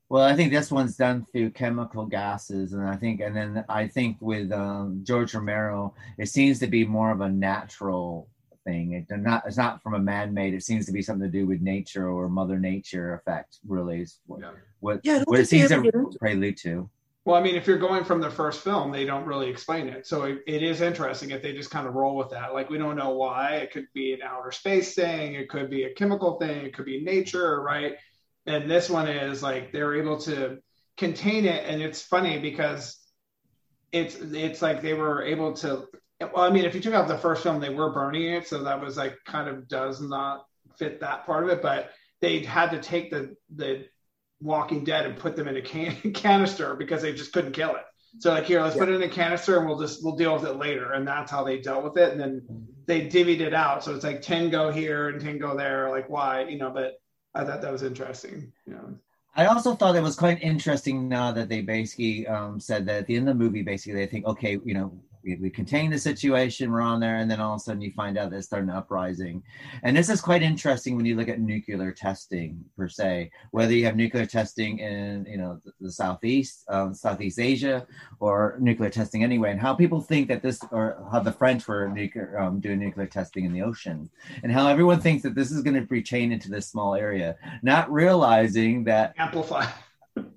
Well, 0.08 0.22
I 0.22 0.36
think 0.36 0.52
this 0.52 0.70
one's 0.70 0.96
done 0.96 1.24
through 1.24 1.50
chemical 1.50 2.06
gases, 2.06 2.74
and 2.74 2.86
I 2.86 2.94
think, 2.94 3.20
and 3.20 3.34
then 3.34 3.64
I 3.68 3.88
think 3.88 4.18
with 4.20 4.52
um, 4.52 5.00
George 5.02 5.34
Romero, 5.34 5.94
it 6.16 6.28
seems 6.28 6.60
to 6.60 6.68
be 6.68 6.84
more 6.84 7.10
of 7.10 7.22
a 7.22 7.28
natural 7.28 8.28
thing. 8.64 8.92
It 8.92 9.06
not, 9.10 9.42
it's 9.46 9.56
not 9.56 9.82
from 9.82 9.94
a 9.94 9.98
man-made. 9.98 10.54
It 10.54 10.62
seems 10.62 10.86
to 10.86 10.92
be 10.92 11.02
something 11.02 11.30
to 11.30 11.38
do 11.38 11.46
with 11.46 11.60
nature 11.60 12.08
or 12.08 12.28
Mother 12.28 12.58
Nature 12.58 13.14
effect. 13.14 13.58
Really, 13.66 14.02
is 14.02 14.20
what 14.26 14.40
what, 14.78 15.00
Yeah, 15.02 15.24
what 15.24 15.40
it 15.40 15.48
seems 15.48 15.72
ever 15.72 15.90
to 15.90 16.16
prelude 16.20 16.56
to. 16.58 16.88
Well, 17.26 17.34
I 17.34 17.42
mean, 17.42 17.56
if 17.56 17.66
you're 17.66 17.76
going 17.76 18.04
from 18.04 18.20
the 18.20 18.30
first 18.30 18.62
film, 18.62 18.92
they 18.92 19.04
don't 19.04 19.26
really 19.26 19.50
explain 19.50 19.88
it. 19.88 20.06
So 20.06 20.22
it, 20.22 20.38
it 20.46 20.62
is 20.62 20.80
interesting 20.80 21.32
if 21.32 21.42
they 21.42 21.52
just 21.52 21.72
kind 21.72 21.88
of 21.88 21.94
roll 21.94 22.14
with 22.14 22.30
that. 22.30 22.54
Like, 22.54 22.70
we 22.70 22.78
don't 22.78 22.94
know 22.94 23.10
why. 23.10 23.56
It 23.56 23.72
could 23.72 23.88
be 23.92 24.12
an 24.12 24.20
outer 24.22 24.52
space 24.52 24.94
thing, 24.94 25.34
it 25.34 25.48
could 25.48 25.68
be 25.68 25.82
a 25.82 25.92
chemical 25.92 26.38
thing, 26.38 26.64
it 26.64 26.72
could 26.72 26.84
be 26.84 27.02
nature, 27.02 27.60
right? 27.60 27.96
And 28.46 28.70
this 28.70 28.88
one 28.88 29.08
is 29.08 29.42
like 29.42 29.72
they're 29.72 29.96
able 29.96 30.20
to 30.20 30.58
contain 30.96 31.46
it, 31.46 31.64
and 31.66 31.82
it's 31.82 32.00
funny 32.00 32.38
because 32.38 32.96
it's 33.90 34.14
it's 34.14 34.62
like 34.62 34.80
they 34.80 34.94
were 34.94 35.24
able 35.24 35.52
to. 35.54 35.86
Well, 36.20 36.44
I 36.44 36.50
mean, 36.50 36.64
if 36.64 36.76
you 36.76 36.80
took 36.80 36.94
out 36.94 37.08
the 37.08 37.18
first 37.18 37.42
film, 37.42 37.60
they 37.60 37.74
were 37.74 37.92
burning 37.92 38.34
it, 38.34 38.46
so 38.46 38.62
that 38.62 38.80
was 38.80 38.96
like 38.96 39.16
kind 39.26 39.48
of 39.48 39.66
does 39.66 40.00
not 40.00 40.44
fit 40.78 41.00
that 41.00 41.26
part 41.26 41.42
of 41.42 41.50
it. 41.50 41.60
But 41.60 41.90
they 42.20 42.44
had 42.44 42.70
to 42.70 42.78
take 42.78 43.10
the 43.10 43.34
the 43.52 43.86
Walking 44.40 44.84
Dead 44.84 45.06
and 45.06 45.16
put 45.16 45.36
them 45.36 45.48
in 45.48 45.56
a 45.56 45.62
can- 45.62 46.12
canister 46.14 46.74
because 46.74 47.02
they 47.02 47.12
just 47.12 47.32
couldn't 47.32 47.52
kill 47.52 47.70
it. 47.70 47.82
So 48.18 48.32
like 48.32 48.44
here, 48.44 48.62
let's 48.62 48.76
put 48.76 48.88
it 48.88 48.94
in 48.94 49.02
a 49.02 49.08
canister 49.08 49.58
and 49.58 49.66
we'll 49.66 49.78
just 49.78 50.02
we'll 50.02 50.16
deal 50.16 50.34
with 50.34 50.44
it 50.44 50.56
later. 50.56 50.92
And 50.92 51.06
that's 51.06 51.30
how 51.30 51.44
they 51.44 51.60
dealt 51.60 51.84
with 51.84 51.98
it. 51.98 52.12
And 52.12 52.20
then 52.20 52.66
they 52.86 53.08
divvied 53.08 53.40
it 53.40 53.52
out. 53.52 53.84
So 53.84 53.94
it's 53.94 54.04
like 54.04 54.22
10 54.22 54.48
go 54.50 54.70
here 54.70 55.10
and 55.10 55.20
10 55.20 55.38
go 55.38 55.56
there. 55.56 55.90
Like 55.90 56.08
why, 56.08 56.44
you 56.44 56.56
know, 56.56 56.70
but 56.70 56.94
I 57.34 57.44
thought 57.44 57.60
that 57.60 57.72
was 57.72 57.82
interesting. 57.82 58.52
You 58.66 58.74
know. 58.74 58.98
I 59.34 59.46
also 59.46 59.74
thought 59.74 59.96
it 59.96 60.02
was 60.02 60.16
quite 60.16 60.42
interesting 60.42 61.08
now 61.08 61.30
that 61.32 61.50
they 61.50 61.60
basically 61.60 62.26
um, 62.26 62.58
said 62.58 62.86
that 62.86 63.00
at 63.00 63.06
the 63.06 63.16
end 63.16 63.28
of 63.28 63.36
the 63.36 63.44
movie, 63.44 63.62
basically 63.62 64.00
they 64.00 64.06
think, 64.06 64.24
okay, 64.24 64.58
you 64.64 64.72
know, 64.72 64.98
we, 65.26 65.34
we 65.36 65.50
contain 65.50 65.90
the 65.90 65.98
situation, 65.98 66.70
we're 66.70 66.80
on 66.80 67.00
there, 67.00 67.16
and 67.16 67.30
then 67.30 67.40
all 67.40 67.54
of 67.54 67.60
a 67.60 67.64
sudden 67.64 67.82
you 67.82 67.90
find 67.92 68.16
out 68.16 68.24
that 68.24 68.30
there's 68.30 68.46
starting 68.46 68.70
an 68.70 68.76
uprising. 68.76 69.42
And 69.82 69.96
this 69.96 70.08
is 70.08 70.20
quite 70.20 70.42
interesting 70.42 70.96
when 70.96 71.04
you 71.04 71.16
look 71.16 71.28
at 71.28 71.40
nuclear 71.40 71.92
testing 71.92 72.64
per 72.76 72.88
se, 72.88 73.30
whether 73.50 73.72
you 73.72 73.84
have 73.84 73.96
nuclear 73.96 74.24
testing 74.24 74.78
in 74.78 75.26
you 75.28 75.36
know 75.36 75.60
the, 75.64 75.72
the 75.80 75.90
southeast, 75.90 76.64
um, 76.68 76.94
Southeast 76.94 77.40
Asia, 77.40 77.86
or 78.20 78.56
nuclear 78.60 78.90
testing 78.90 79.24
anyway, 79.24 79.50
and 79.50 79.60
how 79.60 79.74
people 79.74 80.00
think 80.00 80.28
that 80.28 80.42
this, 80.42 80.60
or 80.70 81.04
how 81.10 81.20
the 81.20 81.32
French 81.32 81.66
were 81.66 81.88
nuclear, 81.88 82.38
um, 82.38 82.60
doing 82.60 82.78
nuclear 82.78 83.06
testing 83.06 83.44
in 83.44 83.52
the 83.52 83.62
ocean, 83.62 84.08
and 84.44 84.52
how 84.52 84.68
everyone 84.68 85.00
thinks 85.00 85.24
that 85.24 85.34
this 85.34 85.50
is 85.50 85.62
going 85.62 85.74
to 85.74 85.82
be 85.82 86.02
chained 86.02 86.32
into 86.32 86.48
this 86.48 86.68
small 86.68 86.94
area, 86.94 87.36
not 87.62 87.90
realizing 87.92 88.84
that 88.84 89.12
amplify. 89.18 89.66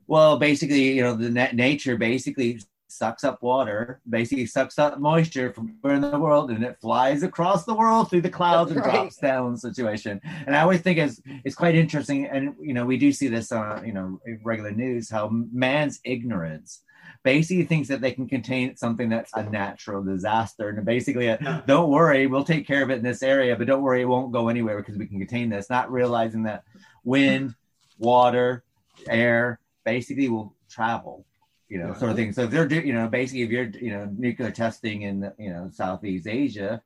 Well, 0.07 0.39
basically, 0.39 0.93
you 0.93 1.03
know, 1.03 1.15
the 1.15 1.29
net 1.29 1.55
nature 1.55 1.95
basically 1.95 2.59
sucks 2.91 3.23
up 3.23 3.41
water, 3.41 4.01
basically 4.09 4.45
sucks 4.45 4.79
up 4.79 4.99
moisture 4.99 5.53
from 5.53 5.77
where 5.81 5.95
in 5.95 6.01
the 6.01 6.19
world, 6.19 6.51
and 6.51 6.63
it 6.63 6.77
flies 6.81 7.23
across 7.23 7.65
the 7.65 7.73
world 7.73 8.09
through 8.09 8.21
the 8.21 8.29
clouds 8.29 8.73
That's 8.73 8.85
and 8.85 8.85
right. 8.93 9.01
drops 9.01 9.17
down 9.17 9.57
situation. 9.57 10.19
And 10.45 10.55
I 10.55 10.61
always 10.61 10.81
think 10.81 10.97
it's 10.97 11.21
it's 11.43 11.55
quite 11.55 11.75
interesting, 11.75 12.25
and 12.25 12.55
you 12.61 12.73
know, 12.73 12.85
we 12.85 12.97
do 12.97 13.11
see 13.11 13.27
this 13.27 13.51
on 13.51 13.85
you 13.85 13.93
know 13.93 14.19
in 14.25 14.39
regular 14.43 14.71
news 14.71 15.09
how 15.09 15.29
man's 15.29 15.99
ignorance 16.03 16.81
basically 17.23 17.65
thinks 17.65 17.87
that 17.89 18.01
they 18.01 18.11
can 18.11 18.27
contain 18.27 18.75
something 18.75 19.09
that's 19.09 19.31
a 19.35 19.43
natural 19.43 20.01
disaster 20.03 20.69
and 20.69 20.85
basically 20.85 21.29
uh, 21.29 21.61
don't 21.65 21.89
worry 21.89 22.27
we'll 22.27 22.45
take 22.45 22.65
care 22.65 22.81
of 22.81 22.89
it 22.89 22.97
in 22.97 23.03
this 23.03 23.21
area 23.21 23.55
but 23.55 23.67
don't 23.67 23.81
worry 23.81 24.01
it 24.01 24.05
won't 24.05 24.31
go 24.31 24.47
anywhere 24.47 24.77
because 24.77 24.97
we 24.97 25.05
can 25.05 25.19
contain 25.19 25.49
this 25.49 25.69
not 25.69 25.91
realizing 25.91 26.43
that 26.43 26.63
wind 27.03 27.53
water 27.97 28.63
air 29.09 29.59
basically 29.83 30.29
will 30.29 30.55
travel 30.69 31.25
you 31.69 31.77
know, 31.77 31.93
sort 31.93 32.11
of 32.11 32.17
thing. 32.17 32.33
So 32.33 32.43
if 32.43 32.49
they're, 32.49 32.71
you 32.71 32.93
know, 32.93 33.07
basically 33.07 33.43
if 33.43 33.51
you're, 33.51 33.69
you 33.69 33.91
know, 33.91 34.09
nuclear 34.17 34.51
testing 34.51 35.03
in, 35.03 35.31
you 35.37 35.51
know, 35.51 35.69
Southeast 35.71 36.27
Asia, 36.27 36.81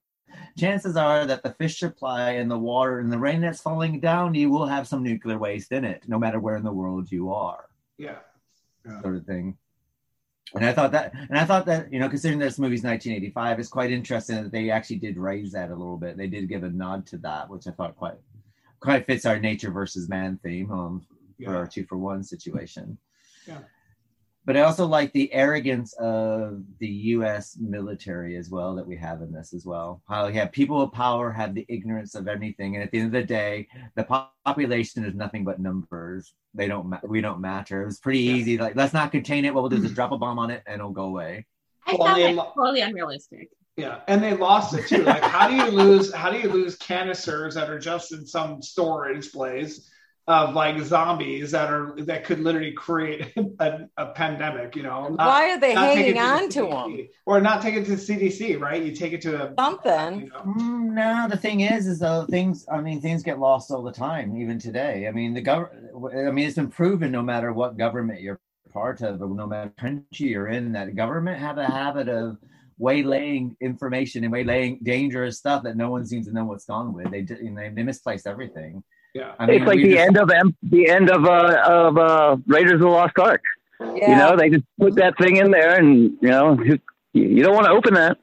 chances 0.58 0.98
are 0.98 1.26
that 1.26 1.42
the 1.42 1.54
fish 1.54 1.80
supply 1.80 2.32
and 2.32 2.52
the 2.52 2.58
water 2.60 3.00
and 3.00 3.12
the 3.12 3.18
rain 3.18 3.42
that's 3.42 3.62
falling 3.62 4.00
down, 4.00 4.36
you 4.36 4.50
will 4.50 4.66
have 4.68 4.88
some 4.88 5.02
nuclear 5.02 5.38
waste 5.38 5.72
in 5.72 5.86
it, 5.86 6.04
no 6.08 6.20
matter 6.20 6.40
where 6.40 6.58
in 6.58 6.64
the 6.64 6.72
world 6.72 7.12
you 7.12 7.32
are, 7.32 7.70
Yeah. 7.98 8.18
Yeah. 8.86 9.02
sort 9.02 9.16
of 9.16 9.26
thing. 9.26 9.58
And 10.54 10.66
I 10.66 10.74
thought 10.74 10.92
that, 10.92 11.14
and 11.14 11.40
I 11.40 11.46
thought 11.46 11.66
that, 11.66 11.92
you 11.92 12.00
know, 12.00 12.10
considering 12.10 12.40
this 12.40 12.60
movie's 12.60 12.84
1985, 12.84 13.60
it's 13.60 13.70
quite 13.70 13.92
interesting 13.92 14.44
that 14.44 14.52
they 14.52 14.70
actually 14.70 14.98
did 14.98 15.18
raise 15.18 15.54
that 15.54 15.72
a 15.72 15.76
little 15.76 15.98
bit. 15.98 16.18
They 16.18 16.28
did 16.28 16.50
give 16.50 16.64
a 16.64 16.70
nod 16.70 17.08
to 17.08 17.18
that, 17.20 17.50
which 17.50 17.66
I 17.66 17.72
thought 17.72 17.96
quite, 17.96 18.18
quite 18.80 19.06
fits 19.06 19.26
our 19.26 19.40
nature 19.40 19.72
versus 19.72 20.10
man 20.10 20.38
theme 20.44 20.70
um, 20.72 21.06
for 21.44 21.56
our 21.56 21.66
two 21.66 21.86
for 21.86 21.98
one 21.98 22.24
situation 22.24 22.98
Yeah. 23.48 23.60
But 24.46 24.58
I 24.58 24.62
also 24.62 24.86
like 24.86 25.14
the 25.14 25.32
arrogance 25.34 25.94
of 25.94 26.64
the 26.80 26.88
U.S. 26.88 27.58
military 27.60 28.36
as 28.36 28.50
well 28.50 28.76
that 28.76 28.86
we 28.86 28.98
have 28.98 29.22
in 29.22 29.32
this 29.32 29.54
as 29.54 29.66
well. 29.66 30.02
How 30.08 30.28
we 30.28 30.34
have 30.34 30.52
people 30.52 30.82
of 30.82 30.92
power 30.92 31.32
have 31.32 31.56
the 31.56 31.66
ignorance 31.70 32.14
of 32.16 32.28
anything, 32.28 32.76
and 32.76 32.84
at 32.84 32.92
the 32.92 33.00
end 33.00 33.08
of 33.08 33.14
the 33.14 33.24
day, 33.24 33.68
the 33.96 34.04
population 34.46 35.06
is 35.06 35.16
nothing 35.16 35.46
but 35.46 35.60
numbers. 35.60 36.34
They 36.54 36.68
don't. 36.68 36.88
Ma- 36.88 37.00
we 37.04 37.22
don't 37.22 37.40
matter. 37.40 37.84
It 37.84 37.86
was 37.86 38.00
pretty 38.00 38.20
easy. 38.20 38.58
Like, 38.58 38.76
let's 38.76 38.94
not 38.94 39.12
contain 39.12 39.46
it. 39.46 39.54
What 39.54 39.62
we'll 39.62 39.70
do 39.70 39.78
is 39.78 39.84
just 39.84 39.92
mm-hmm. 39.92 39.96
drop 39.96 40.12
a 40.12 40.18
bomb 40.18 40.40
on 40.40 40.52
it, 40.52 40.64
and 40.68 40.76
it'll 40.76 40.92
go 40.92 41.06
away. 41.06 41.46
I 41.88 41.96
Well, 41.96 42.08
found 42.08 42.22
they 42.22 42.24
that 42.24 42.36
lo- 42.36 42.52
totally 42.56 42.82
unrealistic. 42.82 43.50
Yeah, 43.78 44.02
and 44.08 44.22
they 44.22 44.36
lost 44.36 44.76
it 44.76 44.88
too. 44.88 45.04
Like, 45.04 45.24
how 45.24 45.48
do 45.48 45.56
you 45.56 45.66
lose? 45.66 46.14
How 46.14 46.30
do 46.30 46.38
you 46.38 46.50
lose 46.50 46.76
canisters 46.76 47.56
that 47.56 47.70
are 47.70 47.80
just 47.80 48.12
in 48.12 48.26
some 48.26 48.62
storage 48.62 49.32
place 49.32 49.90
of 50.28 50.54
like 50.56 50.80
zombies 50.82 51.52
that 51.52 51.70
are 51.70 51.96
that 51.98 52.24
could 52.24 52.40
literally 52.40 52.72
create 52.72 53.34
a, 53.60 53.88
a 53.98 54.08
pandemic? 54.08 54.76
You 54.76 54.84
know, 54.84 55.10
not- 55.10 55.18
Why 55.18 55.52
are 55.52 55.60
they 55.60 55.74
hanging 55.74 56.04
it 56.06 56.08
to 56.08 56.14
the 56.14 56.20
on 56.20 56.50
to 56.50 56.62
them? 56.98 57.08
or 57.26 57.42
not 57.42 57.62
take 57.62 57.76
it 57.76 57.86
to 57.86 57.92
CDC? 57.94 58.60
Right? 58.60 58.84
You 58.84 58.94
take 58.96 59.14
it 59.14 59.22
to 59.24 59.44
a 59.44 59.54
Something. 59.60 60.30
Mm, 60.46 60.94
no, 60.94 61.28
the 61.30 61.38
thing 61.38 61.62
is, 61.62 61.88
is 61.88 62.00
though 62.00 62.26
things. 62.30 62.66
I 62.72 62.82
mean, 62.82 63.02
things 63.02 63.24
get 63.24 63.40
lost 63.40 63.72
all 63.72 63.84
the 63.84 63.92
time, 63.92 64.38
even 64.38 64.60
today. 64.60 65.08
I 65.08 65.12
mean, 65.12 65.34
the 65.34 65.42
government. 65.42 66.16
I 66.16 66.32
mean, 66.32 66.48
it's 66.48 66.56
been 66.56 66.70
proven 66.70 67.12
no 67.12 67.22
matter 67.22 67.52
what 67.54 67.78
government 67.78 68.22
you're 68.22 68.40
part 68.72 69.02
of, 69.02 69.22
or 69.22 69.30
no 69.30 69.46
matter 69.48 69.72
country 69.78 70.28
you're 70.28 70.48
in, 70.48 70.72
that 70.72 70.96
government 70.96 71.40
have 71.40 71.58
a 71.58 71.66
habit 71.66 72.10
of 72.10 72.38
waylaying 72.80 73.56
information 73.62 74.24
and 74.24 74.34
waylaying 74.34 74.80
dangerous 74.84 75.38
stuff 75.38 75.64
that 75.64 75.78
no 75.78 75.90
one 75.90 76.06
seems 76.06 76.28
to 76.28 76.34
know 76.34 76.46
what's 76.46 76.66
gone 76.66 76.94
with. 76.94 77.12
They 77.12 77.20
you 77.42 77.52
know, 77.52 77.62
they, 77.62 77.70
they 77.70 77.84
misplace 77.84 78.26
everything. 78.26 78.84
Yeah, 79.14 79.34
I 79.38 79.46
mean, 79.46 79.62
it's 79.62 79.68
like 79.68 79.78
the 79.78 79.94
just- 79.94 80.08
end 80.08 80.18
of 80.18 80.30
the 80.64 80.90
end 80.90 81.10
of 81.10 81.26
uh, 81.26 81.62
of 81.66 81.98
uh, 81.98 82.38
Raiders 82.48 82.74
of 82.74 82.80
the 82.80 82.88
Lost 82.88 83.18
Ark. 83.20 83.42
You 83.80 84.16
know, 84.16 84.36
they 84.38 84.50
just 84.50 84.64
put 84.80 84.96
that 84.96 85.18
thing 85.18 85.38
in 85.38 85.52
there, 85.52 85.78
and 85.78 86.18
you 86.22 86.30
know, 86.30 86.58
you, 86.64 86.80
you 87.14 87.44
don't 87.44 87.54
want 87.54 87.66
to 87.68 87.72
open 87.72 87.94
that. 87.96 88.18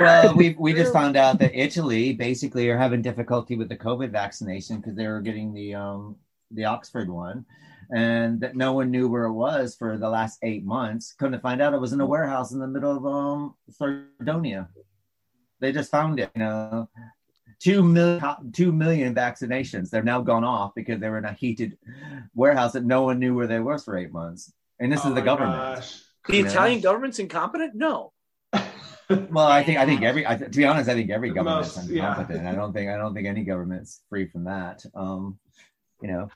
well, 0.00 0.34
we 0.34 0.54
we 0.58 0.72
just 0.74 0.92
found 0.92 1.16
out 1.16 1.38
that 1.38 1.54
Italy 1.54 2.12
basically 2.12 2.68
are 2.68 2.76
having 2.76 3.00
difficulty 3.00 3.56
with 3.56 3.68
the 3.68 3.76
COVID 3.76 4.10
vaccination 4.10 4.78
because 4.78 4.96
they 4.96 5.06
were 5.06 5.20
getting 5.20 5.54
the 5.54 5.74
um 5.74 6.16
the 6.50 6.64
Oxford 6.64 7.08
one, 7.08 7.46
and 7.94 8.40
that 8.40 8.56
no 8.56 8.72
one 8.72 8.90
knew 8.90 9.08
where 9.08 9.24
it 9.24 9.32
was 9.32 9.74
for 9.76 9.96
the 9.96 10.08
last 10.10 10.38
eight 10.42 10.64
months. 10.64 11.14
Come 11.18 11.32
to 11.32 11.38
find 11.38 11.62
out, 11.62 11.74
it 11.74 11.80
was 11.80 11.92
in 11.92 12.00
a 12.00 12.06
warehouse 12.06 12.52
in 12.52 12.58
the 12.58 12.66
middle 12.66 12.96
of 12.96 13.06
um 13.06 13.54
Sardinia. 13.70 14.68
They 15.60 15.72
just 15.72 15.90
found 15.90 16.18
it. 16.20 16.30
You 16.34 16.40
know, 16.40 16.88
two 17.60 17.82
million 17.82 18.52
two 18.52 18.72
million 18.72 19.14
vaccinations. 19.14 19.90
They're 19.90 20.02
now 20.02 20.20
gone 20.20 20.44
off 20.44 20.72
because 20.74 21.00
they 21.00 21.08
were 21.08 21.18
in 21.18 21.24
a 21.24 21.32
heated 21.32 21.76
warehouse 22.34 22.72
that 22.72 22.84
no 22.84 23.02
one 23.02 23.18
knew 23.18 23.34
where 23.34 23.46
they 23.46 23.58
were 23.60 23.78
for 23.78 23.96
eight 23.96 24.12
months. 24.12 24.52
And 24.80 24.92
this 24.92 25.00
Oh 25.04 25.08
is 25.08 25.14
the 25.14 25.20
my 25.20 25.24
government. 25.26 26.02
The 26.28 26.36
You 26.36 26.42
know? 26.44 26.50
Italian 26.50 26.80
government's 26.80 27.18
incompetent? 27.18 27.74
No. 27.74 28.12
Well, 29.30 29.46
I 29.46 29.62
think 29.64 29.78
I 29.78 29.86
think 29.86 30.02
every 30.02 30.26
I, 30.26 30.36
to 30.36 30.50
be 30.50 30.66
honest, 30.66 30.90
I 30.90 30.92
think 30.94 31.08
every 31.10 31.30
government's 31.30 31.74
Most- 31.78 31.88
yeah. 31.88 32.10
incompetent. 32.10 32.46
I 32.46 32.54
don't 32.54 32.74
think 32.74 32.90
I 32.90 32.98
don't 32.98 33.14
think 33.14 33.26
any 33.26 33.42
government's 33.42 34.02
free 34.10 34.26
from 34.28 34.44
that. 34.44 34.84
Um, 34.94 35.38
you 36.02 36.08
know, 36.08 36.28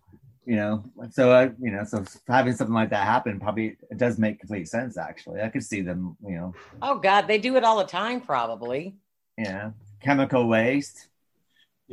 you 0.47 0.57
know. 0.57 0.83
So 1.11 1.33
I, 1.33 1.43
you 1.61 1.71
know, 1.71 1.85
so 1.85 2.03
having 2.27 2.55
something 2.55 2.73
like 2.73 2.89
that 2.89 3.05
happen 3.07 3.39
probably 3.41 3.77
it 3.91 3.99
does 3.99 4.17
make 4.19 4.41
complete 4.41 4.69
sense. 4.69 4.97
Actually, 4.97 5.43
I 5.43 5.51
could 5.51 5.63
see 5.63 5.83
them. 5.83 6.17
You 6.27 6.35
know, 6.37 6.55
Oh 6.81 6.99
God, 6.99 7.27
they 7.29 7.37
do 7.37 7.57
it 7.57 7.63
all 7.65 7.77
the 7.77 7.85
time, 7.85 8.23
probably. 8.23 8.97
yeah, 9.37 9.73
chemical 10.01 10.49
waste. 10.49 11.09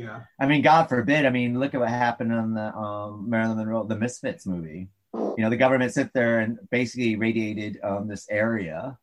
Yeah. 0.00 0.20
I 0.40 0.46
mean, 0.46 0.62
God 0.62 0.88
forbid. 0.88 1.26
I 1.26 1.30
mean, 1.30 1.58
look 1.60 1.74
at 1.74 1.80
what 1.80 1.90
happened 1.90 2.32
on 2.32 2.54
the 2.54 2.74
um, 2.74 3.28
Marilyn 3.28 3.58
Monroe, 3.58 3.84
the 3.84 3.96
Misfits 3.96 4.46
movie. 4.46 4.88
You 5.12 5.34
know, 5.38 5.50
the 5.50 5.56
government 5.58 5.92
sit 5.92 6.10
there 6.14 6.40
and 6.40 6.58
basically 6.70 7.16
radiated 7.16 7.78
um, 7.82 8.08
this 8.08 8.26
area. 8.30 8.96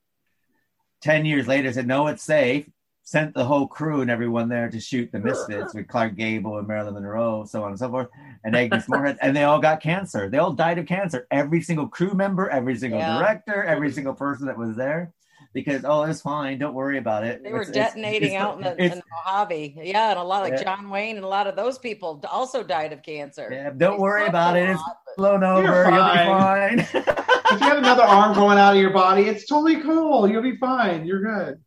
Ten 1.02 1.24
years 1.26 1.48
later, 1.48 1.72
said 1.72 1.86
no, 1.88 2.08
it's 2.08 2.24
safe. 2.24 2.68
Sent 3.04 3.34
the 3.36 3.46
whole 3.46 3.68
crew 3.68 4.02
and 4.02 4.10
everyone 4.12 4.50
there 4.50 4.70
to 4.70 4.80
shoot 4.80 5.12
the 5.12 5.20
Misfits 5.20 5.74
with 5.74 5.88
Clark 5.88 6.16
Gable 6.16 6.58
and 6.58 6.68
Marilyn 6.68 6.96
Monroe, 6.96 7.46
so 7.46 7.64
on 7.64 7.70
and 7.70 7.80
so 7.80 7.90
forth, 7.90 8.08
and 8.44 8.54
Agnes 8.56 8.86
Moorehead, 8.90 9.18
and 9.22 9.34
they 9.36 9.44
all 9.44 9.60
got 9.60 9.80
cancer. 9.80 10.30
They 10.30 10.40
all 10.40 10.52
died 10.52 10.78
of 10.80 10.88
cancer. 10.88 11.26
Every 11.32 11.62
single 11.62 11.88
crew 11.88 12.14
member, 12.16 12.50
every 12.50 12.76
single 12.76 13.00
Yeah. 13.00 13.18
director, 13.20 13.64
every 13.64 13.92
single 13.94 14.14
person 14.14 14.48
that 14.48 14.58
was 14.58 14.76
there, 14.76 15.14
because 15.58 15.84
oh, 15.86 16.04
it's 16.04 16.22
fine. 16.22 16.60
Don't 16.60 16.76
worry 16.76 17.00
about 17.00 17.24
it. 17.24 17.42
They 17.44 17.52
were 17.52 17.62
It's- 17.62 17.76
it's- 17.76 17.94
detonating 17.94 18.34
it's- 18.34 18.42
out 18.42 18.58
in 18.58 18.64
the, 18.64 18.76
in 18.84 18.92
the 18.92 19.04
Mojave. 19.26 19.74
Yeah, 19.82 20.12
and 20.12 20.20
a 20.20 20.24
lot 20.24 20.44
like 20.44 20.54
Yeah. 20.54 20.64
John 20.66 20.92
Wayne 20.92 21.16
and 21.16 21.26
a 21.26 21.28
lot 21.28 21.48
of 21.48 21.56
those 21.56 21.80
people 21.80 22.22
also 22.32 22.62
died 22.64 22.94
of 22.94 23.02
cancer. 23.02 23.50
Yeah, 23.52 23.72
don't 23.76 24.00
worry 24.00 24.28
about 24.28 24.56
it. 24.56 24.70
It's 24.70 24.82
blown 25.18 25.42
You're 25.42 25.50
over. 25.52 25.66
You'll 25.86 25.92
be 25.92 25.98
fine. 25.98 26.28
fine. 26.28 26.80
if 27.56 27.60
you 27.60 27.68
have 27.68 27.80
another 27.80 28.04
arm 28.04 28.36
going 28.36 28.60
out 28.60 28.76
of 28.76 28.80
your 28.80 28.92
body, 28.92 29.24
it's 29.24 29.48
totally 29.48 29.82
cool. 29.82 30.30
You'll 30.30 30.44
be 30.44 30.58
fine. 30.58 31.08
You're 31.08 31.24
good. 31.24 31.64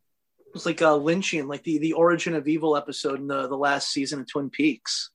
It's 0.55 0.65
like 0.65 0.81
uh, 0.81 0.93
Lynchian, 0.97 1.47
like 1.47 1.63
the, 1.63 1.77
the 1.79 1.91
Origin 1.93 2.33
of 2.33 2.47
Evil 2.47 2.77
episode 2.77 3.19
in 3.19 3.27
the, 3.27 3.47
the 3.49 3.57
last 3.57 3.89
season 3.91 4.21
of 4.21 4.27
Twin 4.27 4.49
Peaks. 4.49 5.09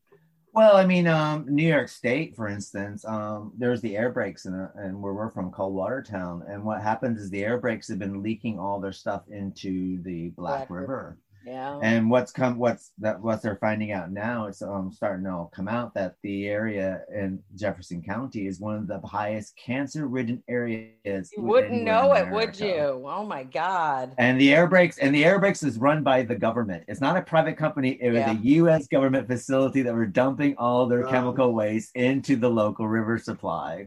Well, 0.56 0.78
I 0.78 0.86
mean, 0.86 1.06
um, 1.06 1.44
New 1.46 1.68
York 1.68 1.86
State, 1.86 2.34
for 2.34 2.48
instance, 2.48 3.04
um, 3.04 3.52
there's 3.58 3.82
the 3.82 3.94
air 3.94 4.10
brakes 4.10 4.46
in, 4.46 4.54
in 4.82 5.02
where 5.02 5.12
we're 5.12 5.28
from 5.28 5.50
called 5.50 5.74
Watertown, 5.74 6.44
and 6.48 6.64
what 6.64 6.80
happens 6.80 7.20
is 7.20 7.28
the 7.28 7.44
air 7.44 7.58
brakes 7.58 7.88
have 7.88 7.98
been 7.98 8.22
leaking 8.22 8.58
all 8.58 8.80
their 8.80 8.90
stuff 8.90 9.24
into 9.28 10.02
the 10.02 10.30
Black, 10.30 10.68
Black 10.68 10.70
River. 10.70 10.80
River. 10.80 11.18
Yeah. 11.46 11.78
And 11.80 12.10
what's 12.10 12.32
come, 12.32 12.58
what's 12.58 12.90
that, 12.98 13.20
what 13.20 13.40
they're 13.40 13.56
finding 13.60 13.92
out 13.92 14.10
now 14.10 14.48
is 14.48 14.62
um, 14.62 14.90
starting 14.92 15.24
to 15.26 15.46
come 15.54 15.68
out 15.68 15.94
that 15.94 16.16
the 16.24 16.48
area 16.48 17.02
in 17.14 17.38
Jefferson 17.54 18.02
County 18.02 18.48
is 18.48 18.58
one 18.58 18.74
of 18.74 18.88
the 18.88 18.98
highest 19.06 19.56
cancer-ridden 19.56 20.42
areas. 20.48 21.30
You 21.36 21.42
wouldn't 21.42 21.84
know 21.84 22.14
in 22.14 22.26
it, 22.26 22.32
would 22.32 22.58
you? 22.58 23.04
Oh 23.06 23.24
my 23.24 23.44
God. 23.44 24.12
And 24.18 24.40
the 24.40 24.52
air 24.52 24.66
brakes 24.66 24.98
and 24.98 25.14
the 25.14 25.24
air 25.24 25.38
brakes 25.38 25.62
is 25.62 25.78
run 25.78 26.02
by 26.02 26.22
the 26.22 26.34
government. 26.34 26.82
It's 26.88 27.00
not 27.00 27.16
a 27.16 27.22
private 27.22 27.56
company. 27.56 27.96
It 28.00 28.10
was 28.10 28.18
Yeah. 28.18 28.32
a 28.32 28.34
U.S. 28.34 28.88
government 28.88 29.28
facility 29.28 29.82
that 29.82 29.94
were 29.94 30.06
dumping 30.06 30.56
all 30.58 30.86
their 30.86 31.02
Wow. 31.04 31.10
chemical 31.10 31.52
waste 31.52 31.94
into 31.94 32.34
the 32.34 32.50
local 32.50 32.88
river 32.88 33.18
supply. 33.18 33.86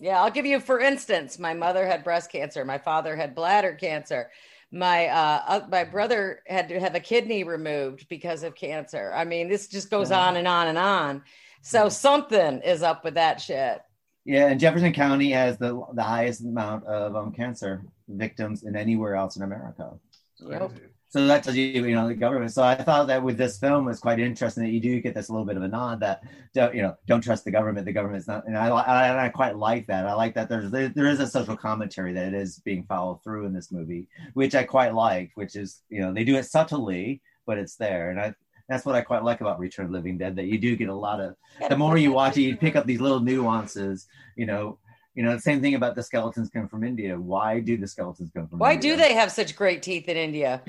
Yeah, 0.00 0.20
I'll 0.22 0.30
give 0.30 0.46
you 0.46 0.58
for 0.58 0.80
instance, 0.80 1.38
my 1.38 1.54
mother 1.54 1.86
had 1.86 2.02
breast 2.02 2.32
cancer, 2.32 2.64
my 2.64 2.78
father 2.78 3.14
had 3.14 3.36
bladder 3.36 3.74
cancer. 3.74 4.30
My 4.70 5.06
uh, 5.06 5.42
uh 5.46 5.66
my 5.70 5.84
brother 5.84 6.40
had 6.46 6.68
to 6.68 6.78
have 6.78 6.94
a 6.94 7.00
kidney 7.00 7.44
removed 7.44 8.06
because 8.08 8.42
of 8.42 8.54
cancer. 8.54 9.12
I 9.14 9.24
mean, 9.24 9.48
this 9.48 9.68
just 9.68 9.90
goes 9.90 10.10
Yeah. 10.10 10.20
on 10.20 10.36
and 10.36 10.46
on 10.46 10.68
and 10.68 10.78
on. 10.78 11.22
So 11.62 11.88
something 11.88 12.60
is 12.62 12.82
up 12.82 13.04
with 13.04 13.14
that 13.14 13.40
shit. 13.40 13.80
Yeah, 14.24 14.48
and 14.48 14.60
Jefferson 14.60 14.92
County 14.92 15.30
has 15.32 15.56
the 15.58 15.82
the 15.94 16.02
highest 16.02 16.42
amount 16.42 16.84
of 16.84 17.16
um, 17.16 17.32
cancer 17.32 17.82
victims 18.08 18.62
in 18.62 18.76
anywhere 18.76 19.14
else 19.14 19.36
in 19.36 19.42
America. 19.42 19.92
Yep. 20.38 20.72
So 21.10 21.26
that 21.26 21.42
tells 21.42 21.56
you, 21.56 21.64
you 21.86 21.94
know, 21.94 22.06
the 22.06 22.14
government. 22.14 22.52
So 22.52 22.62
I 22.62 22.74
thought 22.74 23.06
that 23.06 23.22
with 23.22 23.38
this 23.38 23.58
film 23.58 23.86
was 23.86 23.98
quite 23.98 24.20
interesting 24.20 24.64
that 24.64 24.70
you 24.70 24.80
do 24.80 25.00
get 25.00 25.14
this 25.14 25.30
little 25.30 25.46
bit 25.46 25.56
of 25.56 25.62
a 25.62 25.68
nod 25.68 26.00
that, 26.00 26.22
don't, 26.52 26.74
you 26.74 26.82
know, 26.82 26.96
don't 27.06 27.22
trust 27.22 27.46
the 27.46 27.50
government. 27.50 27.86
The 27.86 27.92
government's 27.92 28.28
not, 28.28 28.46
and 28.46 28.58
I, 28.58 28.68
I, 28.68 29.08
and 29.08 29.18
I 29.18 29.30
quite 29.30 29.56
like 29.56 29.86
that. 29.86 30.06
I 30.06 30.12
like 30.12 30.34
that 30.34 30.50
there's 30.50 30.70
there, 30.70 30.88
there 30.88 31.06
is 31.06 31.20
a 31.20 31.26
social 31.26 31.56
commentary 31.56 32.12
that 32.12 32.34
is 32.34 32.58
being 32.58 32.84
followed 32.84 33.22
through 33.24 33.46
in 33.46 33.54
this 33.54 33.72
movie, 33.72 34.06
which 34.34 34.54
I 34.54 34.64
quite 34.64 34.94
like. 34.94 35.30
Which 35.34 35.56
is, 35.56 35.80
you 35.88 36.00
know, 36.00 36.12
they 36.12 36.24
do 36.24 36.36
it 36.36 36.44
subtly, 36.44 37.22
but 37.46 37.56
it's 37.56 37.76
there, 37.76 38.10
and 38.10 38.20
I 38.20 38.34
that's 38.68 38.84
what 38.84 38.94
I 38.94 39.00
quite 39.00 39.24
like 39.24 39.40
about 39.40 39.58
Return 39.58 39.86
of 39.86 39.92
the 39.92 39.96
Living 39.96 40.18
Dead. 40.18 40.36
That 40.36 40.44
you 40.44 40.58
do 40.58 40.76
get 40.76 40.90
a 40.90 40.94
lot 40.94 41.20
of. 41.20 41.36
The 41.70 41.76
more 41.76 41.96
you 41.96 42.12
watch 42.12 42.36
it, 42.36 42.42
you 42.42 42.56
pick 42.56 42.76
up 42.76 42.84
these 42.84 43.00
little 43.00 43.20
nuances. 43.20 44.06
You 44.36 44.44
know, 44.44 44.78
you 45.14 45.22
know, 45.22 45.34
the 45.34 45.40
same 45.40 45.62
thing 45.62 45.74
about 45.74 45.94
the 45.94 46.02
skeletons 46.02 46.50
come 46.50 46.68
from 46.68 46.84
India. 46.84 47.18
Why 47.18 47.60
do 47.60 47.78
the 47.78 47.88
skeletons 47.88 48.30
come 48.34 48.46
from? 48.46 48.58
Why 48.58 48.74
India? 48.74 48.92
do 48.92 49.02
they 49.02 49.14
have 49.14 49.32
such 49.32 49.56
great 49.56 49.82
teeth 49.82 50.06
in 50.06 50.18
India? 50.18 50.62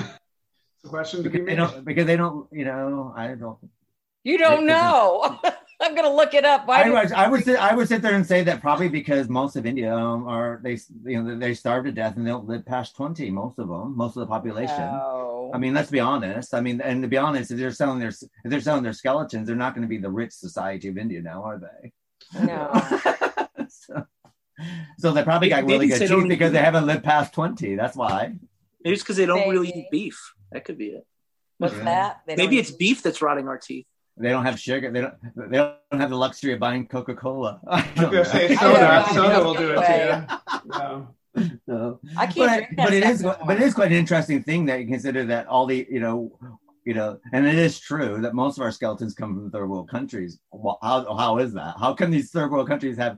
It's 0.79 0.85
a 0.85 0.89
question 0.89 1.23
to 1.23 1.29
be 1.29 1.39
Because 1.39 1.47
they 1.47 1.55
don't. 1.55 1.85
Because 1.85 2.05
they 2.05 2.15
don't. 2.15 2.47
You 2.51 2.65
know, 2.65 3.13
I 3.15 3.27
don't. 3.35 3.57
You 4.23 4.37
don't 4.37 4.65
know. 4.65 5.39
I'm 5.81 5.95
gonna 5.95 6.13
look 6.13 6.33
it 6.33 6.43
up. 6.43 6.67
Why 6.67 6.81
I 6.81 6.83
do- 6.83 6.93
would, 6.93 7.11
I 7.13 7.29
would 7.29 7.43
sit, 7.43 7.57
I 7.57 7.73
would 7.73 7.87
sit 7.87 8.01
there 8.01 8.13
and 8.13 8.25
say 8.25 8.43
that 8.43 8.59
probably 8.59 8.89
because 8.89 9.29
most 9.29 9.55
of 9.55 9.65
India 9.65 9.95
um, 9.95 10.27
are 10.27 10.59
they 10.61 10.77
you 11.05 11.23
know 11.23 11.37
they 11.37 11.53
starve 11.53 11.85
to 11.85 11.91
death 11.91 12.17
and 12.17 12.25
they 12.25 12.31
don't 12.31 12.47
live 12.47 12.65
past 12.65 12.95
twenty. 12.95 13.29
Most 13.29 13.59
of 13.59 13.69
them, 13.69 13.95
most 13.95 14.17
of 14.17 14.21
the 14.21 14.27
population. 14.27 14.77
No. 14.77 15.51
I 15.53 15.57
mean, 15.57 15.73
let's 15.73 15.89
be 15.89 16.01
honest. 16.01 16.53
I 16.53 16.59
mean, 16.59 16.81
and 16.81 17.01
to 17.01 17.07
be 17.07 17.17
honest, 17.17 17.51
if 17.51 17.57
they're 17.57 17.71
selling 17.71 17.99
their 17.99 18.09
if 18.09 18.29
they're 18.45 18.61
selling 18.61 18.83
their 18.83 18.93
skeletons, 18.93 19.47
they're 19.47 19.55
not 19.55 19.73
going 19.73 19.83
to 19.83 19.87
be 19.87 19.97
the 19.97 20.09
rich 20.09 20.33
society 20.33 20.89
of 20.89 20.97
India 20.97 21.21
now, 21.21 21.43
are 21.43 21.59
they? 21.59 21.93
No. 22.45 22.71
so, 23.69 24.05
so 24.97 25.11
they 25.13 25.23
probably 25.23 25.49
got 25.49 25.63
Maybe 25.63 25.73
really 25.73 25.87
good 25.87 26.07
don't 26.07 26.23
teeth 26.23 26.29
because 26.29 26.51
they 26.51 26.59
haven't 26.59 26.85
lived 26.87 27.03
past 27.03 27.33
twenty. 27.33 27.75
That's 27.75 27.95
why. 27.95 28.35
Maybe 28.83 28.93
it's 28.93 29.01
because 29.01 29.17
they 29.17 29.25
don't 29.25 29.49
really 29.49 29.69
eat 29.69 29.87
beef. 29.91 30.33
That 30.51 30.65
could 30.65 30.77
be 30.77 30.87
it. 30.87 31.05
What's 31.57 31.75
Yeah. 31.75 31.83
that? 31.83 32.21
They 32.25 32.35
Maybe 32.35 32.57
it's 32.57 32.71
beef 32.71 33.03
that's 33.03 33.21
rotting 33.21 33.47
our 33.47 33.57
teeth. 33.57 33.85
They 34.17 34.29
don't 34.29 34.45
have 34.45 34.59
sugar. 34.59 34.91
They 34.91 35.01
don't. 35.01 35.13
They 35.35 35.57
don't 35.57 35.77
have 35.91 36.09
the 36.09 36.17
luxury 36.17 36.53
of 36.53 36.59
buying 36.59 36.87
Coca 36.87 37.15
Cola. 37.15 37.61
I 37.67 37.85
was 37.95 38.03
gonna 38.03 38.25
say 38.25 38.55
soda. 38.55 39.05
know. 39.07 39.13
soda 39.13 39.43
will 39.43 39.53
do 39.53 39.71
it 39.71 39.75
too. 39.75 40.69
Yeah. 40.73 41.05
So, 41.67 41.99
I 42.17 42.25
can't 42.25 42.35
but, 42.35 42.47
drink 42.47 42.67
but 42.75 42.93
it 42.93 43.03
stuff 43.03 43.13
is 43.13 43.21
no 43.21 43.37
but 43.45 43.57
it 43.57 43.63
is 43.63 43.73
quite 43.73 43.91
an 43.91 43.97
interesting 43.97 44.43
thing 44.43 44.65
that 44.65 44.79
you 44.81 44.87
consider 44.87 45.25
that 45.25 45.47
all 45.47 45.67
the 45.67 45.87
you 45.89 45.99
know 45.99 46.31
you 46.85 46.93
know 46.93 47.19
and 47.33 47.45
it 47.45 47.55
is 47.55 47.79
true 47.79 48.19
that 48.21 48.33
most 48.33 48.57
of 48.57 48.61
our 48.63 48.71
skeletons 48.71 49.13
come 49.13 49.35
from 49.35 49.51
third 49.51 49.69
world 49.69 49.89
countries 49.89 50.39
well, 50.51 50.79
how, 50.81 51.03
how 51.15 51.37
is 51.37 51.53
that 51.53 51.75
how 51.79 51.93
can 51.93 52.09
these 52.11 52.31
third 52.31 52.51
world 52.51 52.67
countries 52.67 52.97
have 52.97 53.17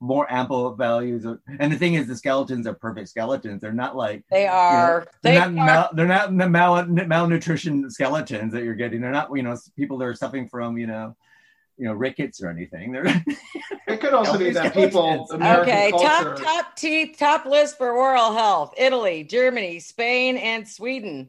more 0.00 0.30
ample 0.32 0.74
values 0.74 1.24
of, 1.24 1.38
and 1.58 1.72
the 1.72 1.76
thing 1.76 1.94
is 1.94 2.06
the 2.06 2.16
skeletons 2.16 2.66
are 2.66 2.74
perfect 2.74 3.08
skeletons 3.08 3.60
they're 3.60 3.72
not 3.72 3.96
like 3.96 4.22
They 4.30 4.42
you 4.42 4.46
know, 4.46 4.52
are. 4.52 5.06
they're 5.22 5.32
they 5.32 5.38
not 5.38 5.48
are. 5.48 5.52
mal, 5.52 5.88
they're 5.94 6.06
not 6.06 6.36
the 6.36 6.48
mal, 6.48 6.84
malnutrition 6.86 7.90
skeletons 7.90 8.52
that 8.52 8.62
you're 8.64 8.74
getting 8.74 9.00
they're 9.00 9.10
not 9.10 9.28
you 9.34 9.42
know 9.42 9.56
people 9.76 9.98
that 9.98 10.06
are 10.06 10.14
suffering 10.14 10.48
from 10.48 10.78
you 10.78 10.86
know 10.86 11.16
you 11.78 11.86
know 11.86 11.92
rickets 11.94 12.42
or 12.42 12.48
anything 12.48 12.92
they're 12.92 13.04
It 13.88 14.00
could 14.00 14.14
also 14.14 14.38
be 14.38 14.50
that 14.50 14.72
people, 14.72 15.26
American 15.32 15.62
okay, 15.72 15.90
culture. 15.90 16.06
top 16.06 16.36
top 16.36 16.76
teeth, 16.76 17.16
top 17.18 17.44
list 17.44 17.76
for 17.76 17.90
oral 17.90 18.32
health: 18.32 18.72
Italy, 18.76 19.24
Germany, 19.24 19.80
Spain, 19.80 20.36
and 20.36 20.68
Sweden. 20.68 21.28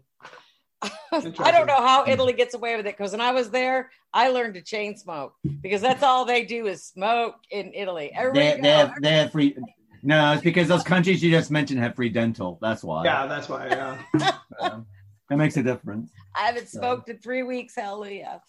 I 1.11 1.51
don't 1.51 1.67
know 1.67 1.85
how 1.85 2.05
Italy 2.07 2.33
gets 2.33 2.53
away 2.53 2.75
with 2.75 2.87
it 2.87 2.97
because 2.97 3.11
when 3.11 3.21
I 3.21 3.31
was 3.31 3.49
there, 3.49 3.91
I 4.13 4.29
learned 4.29 4.55
to 4.55 4.61
chain 4.61 4.97
smoke 4.97 5.33
because 5.61 5.81
that's 5.81 6.03
all 6.03 6.25
they 6.25 6.43
do 6.43 6.67
is 6.67 6.83
smoke 6.83 7.35
in 7.51 7.71
Italy. 7.73 8.11
Everybody 8.15 8.55
they, 8.55 8.61
they 8.61 8.69
have 8.69 9.01
they 9.01 9.13
have 9.13 9.31
free 9.31 9.55
no 10.03 10.33
it's 10.33 10.41
because 10.41 10.67
those 10.67 10.83
countries 10.83 11.21
you 11.21 11.29
just 11.29 11.51
mentioned 11.51 11.79
have 11.79 11.95
free 11.95 12.09
dental 12.09 12.57
that's 12.61 12.83
why 12.83 13.03
Yeah, 13.03 13.27
that's 13.27 13.47
why. 13.49 13.67
Yeah. 13.67 14.31
Um, 14.59 14.85
that 15.29 15.37
makes 15.37 15.57
a 15.57 15.63
difference 15.63 16.11
I 16.35 16.41
haven't 16.41 16.67
smoked 16.67 17.09
in 17.09 17.17
three 17.17 17.41
weeks. 17.41 17.73
Hallelujah. 17.75 18.41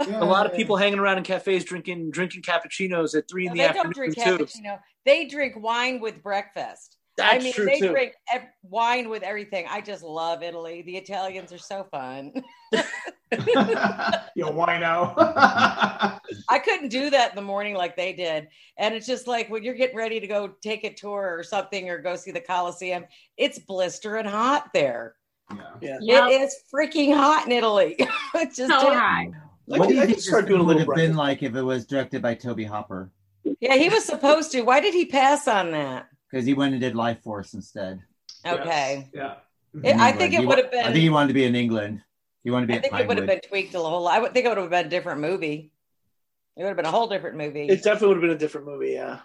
A 0.00 0.24
lot 0.24 0.46
of 0.46 0.54
people 0.54 0.76
hanging 0.76 0.98
around 0.98 1.18
in 1.18 1.24
cafes 1.24 1.64
drinking 1.64 2.10
drinking 2.10 2.42
cappuccinos 2.42 3.16
at 3.16 3.28
three 3.28 3.46
in 3.46 3.52
No, 3.52 3.54
the 3.54 3.58
they 3.60 3.66
afternoon 3.68 3.92
don't 3.92 3.94
drink 3.94 4.14
too. 4.16 4.44
cappuccino. 4.44 4.80
They 5.04 5.26
drink 5.26 5.54
wine 5.56 6.00
with 6.00 6.22
breakfast. 6.22 6.96
I 7.20 7.38
mean, 7.38 7.52
true, 7.52 7.66
they 7.66 7.78
too. 7.80 7.90
drink 7.90 8.14
ev- 8.32 8.46
wine 8.62 9.08
with 9.08 9.22
everything. 9.22 9.66
I 9.68 9.80
just 9.80 10.02
love 10.02 10.42
Italy. 10.42 10.82
The 10.82 10.96
Italians 10.96 11.52
are 11.52 11.58
so 11.58 11.84
fun. 11.90 12.32
you 12.72 14.44
wino. 14.46 15.14
I 16.48 16.58
couldn't 16.64 16.88
do 16.88 17.10
that 17.10 17.30
in 17.30 17.36
the 17.36 17.42
morning 17.42 17.74
like 17.74 17.96
they 17.96 18.12
did. 18.12 18.48
And 18.78 18.94
it's 18.94 19.06
just 19.06 19.26
like 19.26 19.50
when 19.50 19.62
you're 19.62 19.74
getting 19.74 19.96
ready 19.96 20.20
to 20.20 20.26
go 20.26 20.48
take 20.62 20.84
a 20.84 20.92
tour 20.94 21.34
or 21.36 21.42
something 21.42 21.88
or 21.90 21.98
go 21.98 22.16
see 22.16 22.30
the 22.30 22.40
Coliseum, 22.40 23.04
it's 23.36 23.58
blistering 23.58 24.26
hot 24.26 24.70
there. 24.72 25.14
Yeah. 25.80 25.98
It 26.00 26.42
is 26.42 26.56
freaking 26.74 27.14
hot 27.14 27.46
in 27.46 27.52
Italy. 27.52 27.96
it's 28.34 28.56
just 28.56 28.70
So 28.70 28.90
is. 28.90 28.98
high. 28.98 29.30
what 29.66 29.88
do 29.88 29.94
you 29.94 30.06
think 30.06 30.18
start 30.20 30.44
this 30.44 30.48
doing 30.48 30.60
a 30.60 30.64
would 30.64 30.76
little 30.78 30.94
have 30.94 30.96
been 30.96 31.14
bracket. 31.14 31.16
like 31.16 31.42
if 31.42 31.54
it 31.56 31.62
was 31.62 31.84
directed 31.86 32.22
by 32.22 32.34
Tobe 32.34 32.60
Hooper 32.60 33.10
Yeah, 33.60 33.76
he 33.76 33.88
was 33.90 34.04
supposed 34.04 34.52
to. 34.52 34.62
Why 34.62 34.80
did 34.80 34.94
he 34.94 35.04
pass 35.04 35.46
on 35.46 35.72
that? 35.72 36.06
Because 36.32 36.46
he 36.46 36.54
went 36.54 36.72
and 36.72 36.80
did 36.80 36.94
Lifeforce 36.94 37.54
instead 37.54 38.00
Okay. 38.44 39.08
Yeah. 39.14 39.34
Mm-hmm. 39.76 39.86
It- 39.86 39.96
I 39.96 40.12
think 40.12 40.34
it 40.34 40.46
would 40.46 40.58
have 40.58 40.70
been. 40.70 40.80
i 40.80 40.92
think 40.92 41.02
he 41.02 41.10
wanted 41.10 41.28
to 41.28 41.34
be 41.34 41.44
in 41.44 41.54
england 41.54 42.02
he 42.42 42.50
wanted 42.50 42.66
to 42.66 42.68
be 42.68 42.74
I 42.74 42.76
at 42.78 42.82
think 42.82 42.94
it 43.00 43.08
would 43.08 43.18
have 43.18 43.26
been 43.26 43.40
tweaked 43.48 43.74
a 43.74 43.80
little. 43.80 44.08
I 44.08 44.18
would 44.18 44.32
think 44.34 44.46
it 44.46 44.48
would 44.48 44.58
have 44.58 44.70
been 44.70 44.86
a 44.86 44.88
different 44.88 45.20
movie. 45.20 45.70
It 46.56 46.62
would 46.62 46.68
have 46.68 46.76
been 46.76 46.86
a 46.86 46.90
whole 46.90 47.06
different 47.06 47.36
movie. 47.36 47.68
It 47.68 47.84
definitely 47.84 48.08
would 48.08 48.16
have 48.16 48.22
been 48.22 48.30
a 48.36 48.38
different 48.38 48.66
movie. 48.66 48.90
Yeah. 48.92 49.20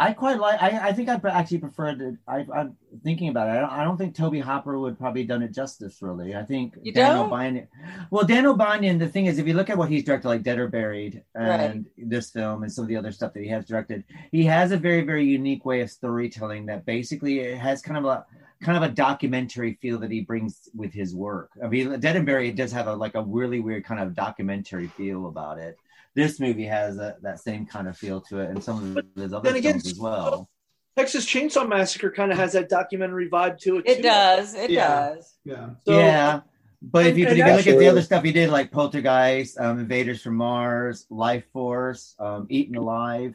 I 0.00 0.12
quite 0.12 0.38
like. 0.38 0.62
I, 0.62 0.88
I 0.88 0.92
think 0.92 1.08
I 1.08 1.20
actually 1.28 1.58
preferred 1.58 2.00
it. 2.00 2.14
I, 2.28 2.46
I'm 2.54 2.76
thinking 3.02 3.30
about 3.30 3.48
it. 3.48 3.58
I 3.58 3.60
don't, 3.60 3.70
I 3.70 3.84
don't 3.84 3.96
think 3.96 4.14
Tobe 4.14 4.36
Hooper 4.36 4.78
would 4.78 4.96
probably 4.96 5.24
done 5.24 5.42
it 5.42 5.52
justice. 5.52 6.00
Really, 6.00 6.36
I 6.36 6.44
think 6.44 6.76
You 6.82 6.92
Dan 6.92 7.16
don't? 7.16 7.68
Well, 8.12 8.24
Dan 8.24 8.46
O'Bannon. 8.46 8.98
The 8.98 9.08
thing 9.08 9.26
is, 9.26 9.38
if 9.38 9.46
you 9.48 9.54
look 9.54 9.70
at 9.70 9.76
what 9.76 9.88
he's 9.88 10.04
directed, 10.04 10.28
like 10.28 10.44
Dead 10.44 10.60
or 10.60 10.68
Buried, 10.68 11.24
and 11.34 11.86
this 11.98 12.30
film, 12.30 12.62
and 12.62 12.72
some 12.72 12.84
of 12.84 12.88
the 12.88 12.96
other 12.96 13.10
stuff 13.10 13.32
that 13.34 13.42
he 13.42 13.48
has 13.48 13.64
directed, 13.66 14.04
he 14.30 14.44
has 14.44 14.70
a 14.70 14.76
very, 14.76 15.02
very 15.02 15.24
unique 15.24 15.64
way 15.64 15.80
of 15.80 15.90
storytelling 15.90 16.66
that 16.66 16.86
basically 16.86 17.40
it 17.40 17.58
has 17.58 17.82
kind 17.82 17.98
of 17.98 18.04
a 18.04 18.24
kind 18.62 18.76
of 18.76 18.84
a 18.84 18.92
documentary 18.94 19.78
feel 19.80 19.98
that 19.98 20.10
he 20.10 20.20
brings 20.20 20.68
with 20.74 20.92
his 20.92 21.14
work. 21.14 21.50
I 21.62 21.68
mean, 21.68 21.98
Dead 22.00 22.16
and 22.16 22.26
Buried 22.26 22.56
does 22.56 22.70
have 22.72 22.86
a 22.86 22.94
like 22.94 23.16
a 23.16 23.22
really 23.22 23.58
weird 23.58 23.84
kind 23.84 24.00
of 24.00 24.14
documentary 24.14 24.86
feel 24.86 25.26
about 25.26 25.58
it. 25.58 25.76
This 26.14 26.40
movie 26.40 26.64
has 26.64 26.96
a, 26.98 27.16
that 27.22 27.40
same 27.40 27.66
kind 27.66 27.88
of 27.88 27.96
feel 27.96 28.20
to 28.22 28.40
it, 28.40 28.50
and 28.50 28.62
some 28.62 28.96
of 28.96 29.04
his 29.16 29.32
other 29.32 29.48
Then 29.48 29.56
again, 29.56 29.72
films 29.74 29.92
as 29.92 29.98
well. 29.98 30.48
Texas 30.96 31.24
Chainsaw 31.26 31.68
Massacre 31.68 32.10
kind 32.10 32.32
of 32.32 32.38
has 32.38 32.52
that 32.54 32.68
documentary 32.68 33.30
vibe 33.30 33.58
to 33.60 33.78
it. 33.78 33.84
It 33.86 33.96
too. 33.98 34.02
does. 34.02 34.54
It 34.54 34.70
Yeah. 34.70 34.88
does. 35.14 35.36
Yeah. 35.44 35.70
So- 35.86 35.96
yeah, 35.98 36.40
but 36.82 37.06
if 37.06 37.16
you, 37.16 37.24
but 37.26 37.32
and 37.32 37.40
if 37.40 37.46
you 37.46 37.52
look 37.56 37.66
at 37.68 37.78
the 37.78 37.88
other 37.88 38.02
stuff 38.02 38.24
he 38.24 38.32
did, 38.32 38.50
like 38.50 38.72
Poltergeist, 38.72 39.58
um, 39.60 39.78
Invaders 39.78 40.22
from 40.22 40.34
Mars, 40.36 41.06
Lifeforce, 41.10 42.18
um, 42.20 42.46
Eaten 42.50 42.76
Alive, 42.76 43.34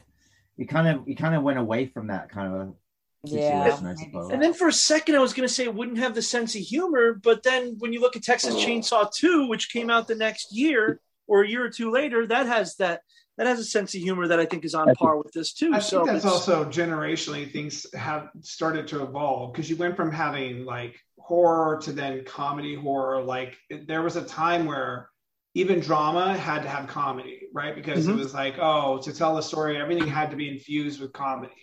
he 0.58 0.66
kind 0.66 0.88
of 0.88 1.06
he 1.06 1.16
kind 1.16 1.36
of 1.36 1.44
went 1.44 1.58
away 1.60 1.86
from 1.86 2.08
that 2.08 2.30
kind 2.30 2.54
of 2.54 2.76
Yeah. 3.24 3.80
I 3.82 3.96
suppose. 3.96 4.32
And 4.32 4.42
then 4.44 4.54
for 4.54 4.68
a 4.68 4.74
second, 4.74 5.16
I 5.16 5.20
was 5.20 5.34
going 5.34 5.48
to 5.48 5.54
say 5.54 5.64
it 5.64 5.74
wouldn't 5.74 6.00
have 6.00 6.16
the 6.16 6.22
sense 6.22 6.56
of 6.56 6.62
humor, 6.62 7.14
but 7.14 7.44
then 7.44 7.76
when 7.80 7.94
you 7.94 8.02
look 8.02 8.18
at 8.18 8.24
Texas 8.24 8.56
Chainsaw 8.56 9.10
2, 9.14 9.48
which 9.48 9.72
came 9.72 9.90
out 9.90 10.08
the 10.10 10.16
next 10.16 10.54
year 10.54 11.00
or 11.28 11.44
a 11.44 11.48
year 11.48 11.64
or 11.66 11.70
two 11.70 11.92
later, 11.92 12.28
that 12.28 12.48
has 12.48 12.76
that 12.78 13.02
that 13.38 13.48
has 13.48 13.60
a 13.60 13.64
sense 13.64 13.96
of 13.96 14.02
humor 14.02 14.28
that 14.28 14.40
I 14.40 14.46
think 14.46 14.64
is 14.64 14.76
on 14.76 14.94
par 14.96 15.18
with 15.18 15.32
this 15.34 15.54
too. 15.54 15.72
I 15.74 15.80
so 15.80 16.00
think 16.06 16.12
that's 16.12 16.26
also 16.26 16.66
generationally 16.66 17.52
things 17.52 17.88
have 17.96 18.30
started 18.42 18.88
to 18.90 19.02
evolve 19.04 19.54
because 19.54 19.70
you 19.70 19.76
went 19.76 19.96
from 19.96 20.12
having 20.12 20.66
like 20.66 20.96
horror 21.18 21.80
to 21.84 21.92
then 21.92 22.24
comedy 22.26 22.76
horror. 22.76 23.22
Like 23.24 23.58
there 23.88 24.02
was 24.04 24.16
a 24.18 24.24
time 24.24 24.66
where 24.66 25.10
even 25.56 25.80
drama 25.80 26.36
had 26.38 26.64
to 26.64 26.70
have 26.70 26.88
comedy, 26.88 27.42
right? 27.54 27.76
Because 27.76 28.08
Mhm. 28.08 28.14
it 28.14 28.18
was 28.18 28.34
like, 28.34 28.56
oh, 28.60 28.98
to 29.00 29.14
tell 29.14 29.36
the 29.36 29.42
story, 29.42 29.78
everything 29.78 30.08
had 30.08 30.30
to 30.32 30.36
be 30.36 30.50
infused 30.50 31.00
with 31.02 31.14
comedy. 31.14 31.54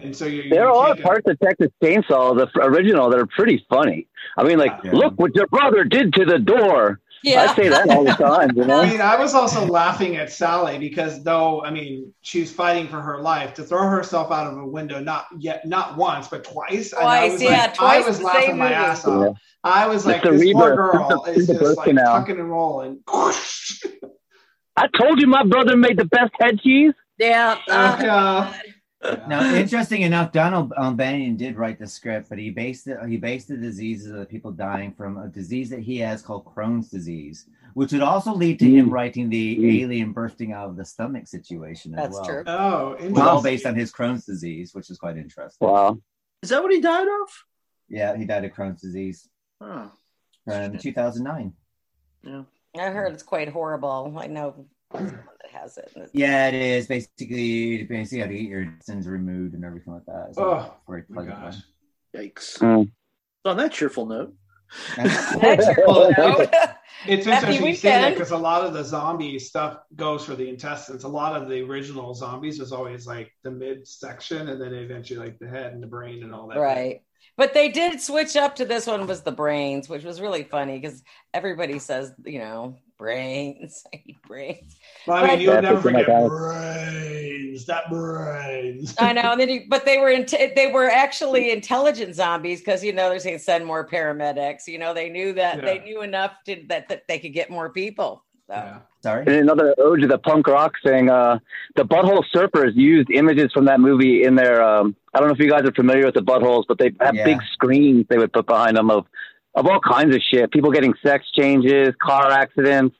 and 0.00 0.14
so 0.16 0.24
you. 0.24 0.48
There 0.50 0.68
you 0.68 0.72
are 0.74 0.94
take 0.94 1.00
a- 1.00 1.02
parts 1.02 1.28
of 1.28 1.36
Texas 1.40 1.66
Chainsaw, 1.82 2.36
the 2.36 2.48
original, 2.62 3.10
that 3.10 3.18
are 3.18 3.26
pretty 3.26 3.64
funny. 3.68 4.06
I 4.38 4.44
mean, 4.44 4.56
like, 4.56 4.84
look 4.84 5.14
what 5.18 5.34
your 5.34 5.48
brother 5.48 5.82
did 5.82 6.12
to 6.14 6.24
the 6.24 6.38
door. 6.38 7.00
Yeah. 7.24 7.46
I 7.50 7.54
say 7.56 7.68
that 7.70 7.88
all 7.88 8.04
the 8.04 8.12
time, 8.12 8.50
you 8.54 8.64
know? 8.66 8.82
I 8.82 8.90
mean, 8.90 9.00
I 9.00 9.16
was 9.16 9.32
also 9.34 9.64
laughing 9.66 10.16
at 10.16 10.30
Sally 10.30 10.78
because 10.78 11.24
though 11.24 11.62
I 11.64 11.70
mean 11.70 12.12
she's 12.20 12.52
fighting 12.52 12.86
for 12.86 13.00
her 13.00 13.20
life 13.20 13.54
to 13.54 13.62
throw 13.64 13.88
herself 13.88 14.30
out 14.30 14.46
of 14.52 14.58
a 14.58 14.66
window 14.66 15.00
not 15.00 15.26
yet 15.38 15.66
not 15.66 15.96
once 15.96 16.28
but 16.28 16.44
twice. 16.44 16.92
and 16.92 17.00
I 17.02 17.28
Twice, 17.28 17.32
was 17.32 17.42
yeah, 17.42 17.48
like, 17.50 17.74
twice 17.74 18.04
I 18.04 18.08
was 18.08 18.18
the 18.18 18.24
laughing 18.24 18.42
same 18.48 18.58
my 18.58 18.64
movie. 18.64 18.74
ass 18.74 19.04
off. 19.06 19.22
Yeah. 19.24 19.32
I 19.64 19.86
was 19.88 20.04
like, 20.04 20.20
Mr. 20.22 20.38
this 20.38 20.52
poor 20.52 20.68
Reba, 20.70 20.76
girl 20.76 21.24
Mr. 21.26 21.36
is 21.36 21.46
just 21.46 21.76
like 21.78 21.88
Birkenau. 21.88 22.04
tucking 22.04 22.38
and 22.38 22.50
rolling. 22.50 23.00
I 24.76 24.88
told 25.00 25.20
you 25.20 25.26
my 25.26 25.44
brother 25.44 25.76
made 25.76 25.96
the 25.98 26.04
best 26.04 26.32
head 26.40 26.60
cheese. 26.60 26.92
Yeah. 27.18 27.56
Uh, 27.68 28.52
Now, 29.28 29.44
interesting 29.54 30.02
enough, 30.02 30.32
Donald 30.32 30.72
um, 30.76 30.96
Bannon 30.96 31.36
did 31.36 31.56
write 31.56 31.78
the 31.78 31.86
script, 31.86 32.28
but 32.28 32.38
he 32.38 32.50
based 32.50 32.86
it. 32.86 32.98
He 33.06 33.16
based 33.16 33.48
the 33.48 33.56
diseases 33.56 34.10
of 34.10 34.18
the 34.18 34.24
people 34.26 34.50
dying 34.50 34.92
from 34.92 35.18
a 35.18 35.28
disease 35.28 35.68
that 35.70 35.80
he 35.80 35.98
has 35.98 36.22
called 36.22 36.44
Crohn's 36.46 36.88
disease, 36.88 37.46
which 37.74 37.92
would 37.92 38.00
also 38.02 38.32
lead 38.34 38.58
to 38.60 38.70
him 38.70 38.88
writing 38.90 39.28
the 39.28 39.82
alien 39.82 40.12
bursting 40.12 40.52
out 40.52 40.68
of 40.70 40.76
the 40.76 40.84
stomach 40.84 41.26
situation 41.28 41.94
as 41.94 42.04
That's 42.04 42.14
well. 42.14 42.24
true. 42.24 42.42
Oh, 42.46 42.92
It 42.94 43.10
was 43.10 43.20
all 43.22 43.42
based 43.42 43.66
on 43.66 43.74
his 43.74 43.92
Crohn's 43.92 44.24
disease, 44.24 44.74
which 44.74 44.88
is 44.90 44.98
quite 44.98 45.16
interesting. 45.18 45.68
Wow. 45.68 45.98
Is 46.42 46.48
that 46.50 46.62
what 46.62 46.72
he 46.72 46.80
died 46.80 47.06
of? 47.08 47.28
Yeah, 47.88 48.16
he 48.16 48.24
died 48.24 48.44
of 48.44 48.52
Crohn's 48.52 48.80
disease 48.80 49.28
Oh. 49.60 49.90
in 50.46 50.78
2009. 50.78 51.52
Yeah. 52.22 52.42
I 52.76 52.90
heard 52.90 53.12
it's 53.12 53.22
quite 53.22 53.48
horrible. 53.48 54.14
I 54.18 54.26
know 54.26 54.48
someone 54.56 54.66
that 54.94 55.50
has 55.52 55.76
it. 55.78 55.92
Yeah, 56.12 56.48
it 56.48 56.54
is 56.54 56.86
basically 56.86 57.84
basically 57.84 58.18
you 58.18 58.22
have 58.22 58.30
to 58.30 58.38
get 58.38 58.48
your 58.48 58.62
intestines 58.62 59.06
removed 59.06 59.54
and 59.54 59.64
everything 59.64 59.94
like 59.94 60.06
that. 60.06 60.26
It's 60.30 60.38
Oh, 60.38 60.54
not 60.54 60.80
very 60.88 61.02
pleasant. 61.02 61.56
Yikes. 62.16 62.58
Mm. 62.58 62.90
On 63.44 63.56
that 63.56 63.72
cheerful 63.72 64.06
note. 64.06 64.34
It's 67.06 67.26
interesting 67.26 67.66
you 67.66 67.74
say 67.74 67.90
that 67.90 68.14
because 68.14 68.30
a 68.30 68.36
lot 68.38 68.64
of 68.64 68.72
the 68.72 68.82
zombie 68.82 69.38
stuff 69.38 69.78
goes 69.94 70.24
for 70.24 70.34
the 70.34 70.48
intestines. 70.48 71.04
A 71.04 71.08
lot 71.08 71.40
of 71.40 71.48
the 71.48 71.60
original 71.62 72.14
zombies 72.14 72.58
was 72.58 72.72
always 72.72 73.06
like 73.06 73.30
the 73.42 73.50
midsection 73.50 74.48
and 74.48 74.60
then 74.60 74.72
eventually 74.72 75.18
like 75.18 75.38
the 75.38 75.48
head 75.48 75.72
and 75.72 75.82
the 75.82 75.86
brain 75.86 76.22
and 76.22 76.34
all 76.34 76.46
that. 76.48 76.58
Right. 76.58 77.02
But 77.36 77.52
they 77.52 77.68
did 77.68 78.00
switch 78.00 78.36
up 78.36 78.56
to 78.56 78.64
this 78.64 78.86
one 78.86 79.06
was 79.06 79.22
the 79.22 79.32
brains, 79.32 79.88
which 79.88 80.04
was 80.04 80.20
really 80.20 80.44
funny 80.44 80.78
because 80.78 81.02
everybody 81.34 81.78
says, 81.78 82.12
you 82.24 82.38
know, 82.38 82.76
brains, 82.98 83.84
I 83.94 84.02
eat 84.06 84.22
brains. 84.26 84.76
Well, 85.06 85.18
I 85.18 85.20
mean, 85.22 85.30
But- 85.30 85.40
you'll 85.40 85.62
never 85.62 85.82
something 85.82 86.04
forget 86.04 86.28
brains. 86.28 87.66
That 87.66 87.88
brains. 87.90 88.94
I 88.98 89.12
know, 89.12 89.32
and 89.32 89.40
then 89.40 89.48
you, 89.48 89.62
but 89.68 89.84
they 89.84 89.98
were 89.98 90.10
in, 90.10 90.26
they 90.56 90.70
were 90.72 90.90
actually 90.90 91.50
intelligent 91.58 92.14
zombies 92.14 92.60
because 92.60 92.82
you 92.84 92.92
know 92.92 93.08
they're 93.10 93.18
saying 93.20 93.38
send 93.38 93.64
more 93.64 93.86
paramedics. 93.86 94.66
You 94.66 94.78
know, 94.78 94.92
they 94.94 95.08
knew 95.08 95.32
that 95.34 95.62
they 95.62 95.78
knew 95.80 96.02
enough 96.02 96.32
to 96.46 96.62
that, 96.68 96.88
that 96.88 97.02
they 97.08 97.18
could 97.18 97.32
get 97.32 97.50
more 97.50 97.70
people. 97.70 98.24
So 98.48 98.80
Sorry. 99.02 99.20
And 99.26 99.36
another 99.36 99.74
ode 99.78 100.00
to 100.00 100.06
the 100.06 100.18
punk 100.18 100.46
rock 100.46 100.74
thing. 100.82 101.08
Uh, 101.10 101.38
the 101.76 101.82
Butthole 101.84 102.22
Surfers 102.34 102.72
used 102.74 103.10
images 103.10 103.50
from 103.52 103.66
that 103.66 103.80
movie 103.80 104.24
in 104.24 104.34
their. 104.34 104.62
Um, 104.62 104.96
I 105.14 105.18
don't 105.20 105.28
know 105.28 105.34
if 105.34 105.40
you 105.40 105.50
guys 105.50 105.62
are 105.62 105.72
familiar 105.72 106.04
with 106.06 106.14
the 106.14 106.22
buttholes, 106.22 106.64
but 106.66 106.78
they 106.78 106.90
have 107.00 107.14
Yeah. 107.14 107.24
big 107.24 107.38
screens 107.52 108.06
they 108.08 108.18
would 108.18 108.32
put 108.32 108.46
behind 108.46 108.76
them 108.76 108.90
of 108.90 109.06
of 109.54 109.66
all 109.66 109.80
kinds 109.80 110.14
of 110.14 110.20
shit. 110.22 110.50
People 110.50 110.70
getting 110.70 110.94
sex 111.04 111.24
changes, 111.32 111.94
car 112.02 112.30
accidents, 112.30 112.96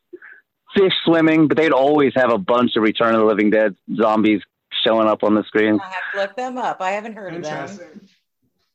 fish 0.76 0.92
swimming, 1.04 1.48
but 1.48 1.56
they'd 1.56 1.72
always 1.72 2.12
have 2.14 2.32
a 2.32 2.38
bunch 2.38 2.76
of 2.76 2.82
Return 2.82 3.14
of 3.14 3.20
the 3.20 3.26
Living 3.26 3.50
Dead 3.50 3.74
zombies 3.96 4.40
showing 4.84 5.08
up 5.08 5.22
on 5.24 5.34
the 5.34 5.42
screen. 5.44 5.80
I 5.80 5.84
have 5.88 6.02
to 6.14 6.18
look 6.20 6.36
them 6.36 6.58
up. 6.58 6.80
I 6.80 6.90
haven't 6.92 7.14
heard 7.14 7.34
of 7.34 7.42
them. 7.42 7.52
Interesting. 7.62 8.00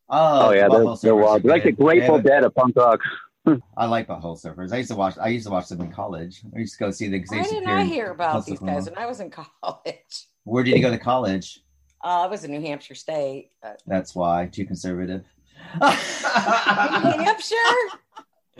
Oh, 0.10 0.48
Oh, 0.48 0.52
yeah, 0.52 0.68
they're, 0.70 0.80
they're 0.80 0.86
Surfers 1.14 1.24
wild. 1.24 1.46
are 1.46 1.50
Like 1.50 1.64
the. 1.64 1.72
Grateful 1.72 2.18
They 2.20 2.32
have 2.32 2.42
Dead 2.42 2.44
of 2.44 2.56
punk 2.56 2.76
rock. 2.76 3.00
I 3.78 3.86
like 3.86 4.08
Butthole 4.08 4.42
Surfers. 4.44 4.74
I 4.74 4.78
used 4.78 4.90
to 4.90 4.96
watch. 4.96 5.16
I 5.20 5.28
used 5.28 5.46
to 5.46 5.52
watch 5.52 5.68
them 5.70 5.82
in 5.82 5.92
college. 5.92 6.42
I 6.56 6.60
used 6.60 6.78
to 6.78 6.84
go 6.86 6.92
see 6.92 7.08
the. 7.08 7.20
they 7.20 7.26
Why 7.28 7.38
used 7.38 7.50
to 7.52 7.56
didn't 7.58 7.70
I 7.70 7.84
hear 7.84 8.12
about 8.12 8.46
these 8.46 8.56
Oklahoma. 8.56 8.80
guys 8.82 8.90
when 8.90 8.98
I 8.98 9.06
was 9.06 9.20
in 9.20 9.30
college? 9.64 10.26
Where 10.46 10.64
did 10.64 10.76
you 10.76 10.82
go 10.82 10.90
to 10.90 10.98
college? 10.98 11.62
Uh, 12.04 12.22
I 12.24 12.28
was 12.28 12.44
in 12.44 12.52
New 12.52 12.62
Hampshire 12.62 12.96
State. 12.96 13.52
That's 13.86 14.16
why. 14.16 14.48
Too 14.52 14.66
conservative. 14.66 15.26
New 15.82 17.24
Hampshire? 17.24 17.56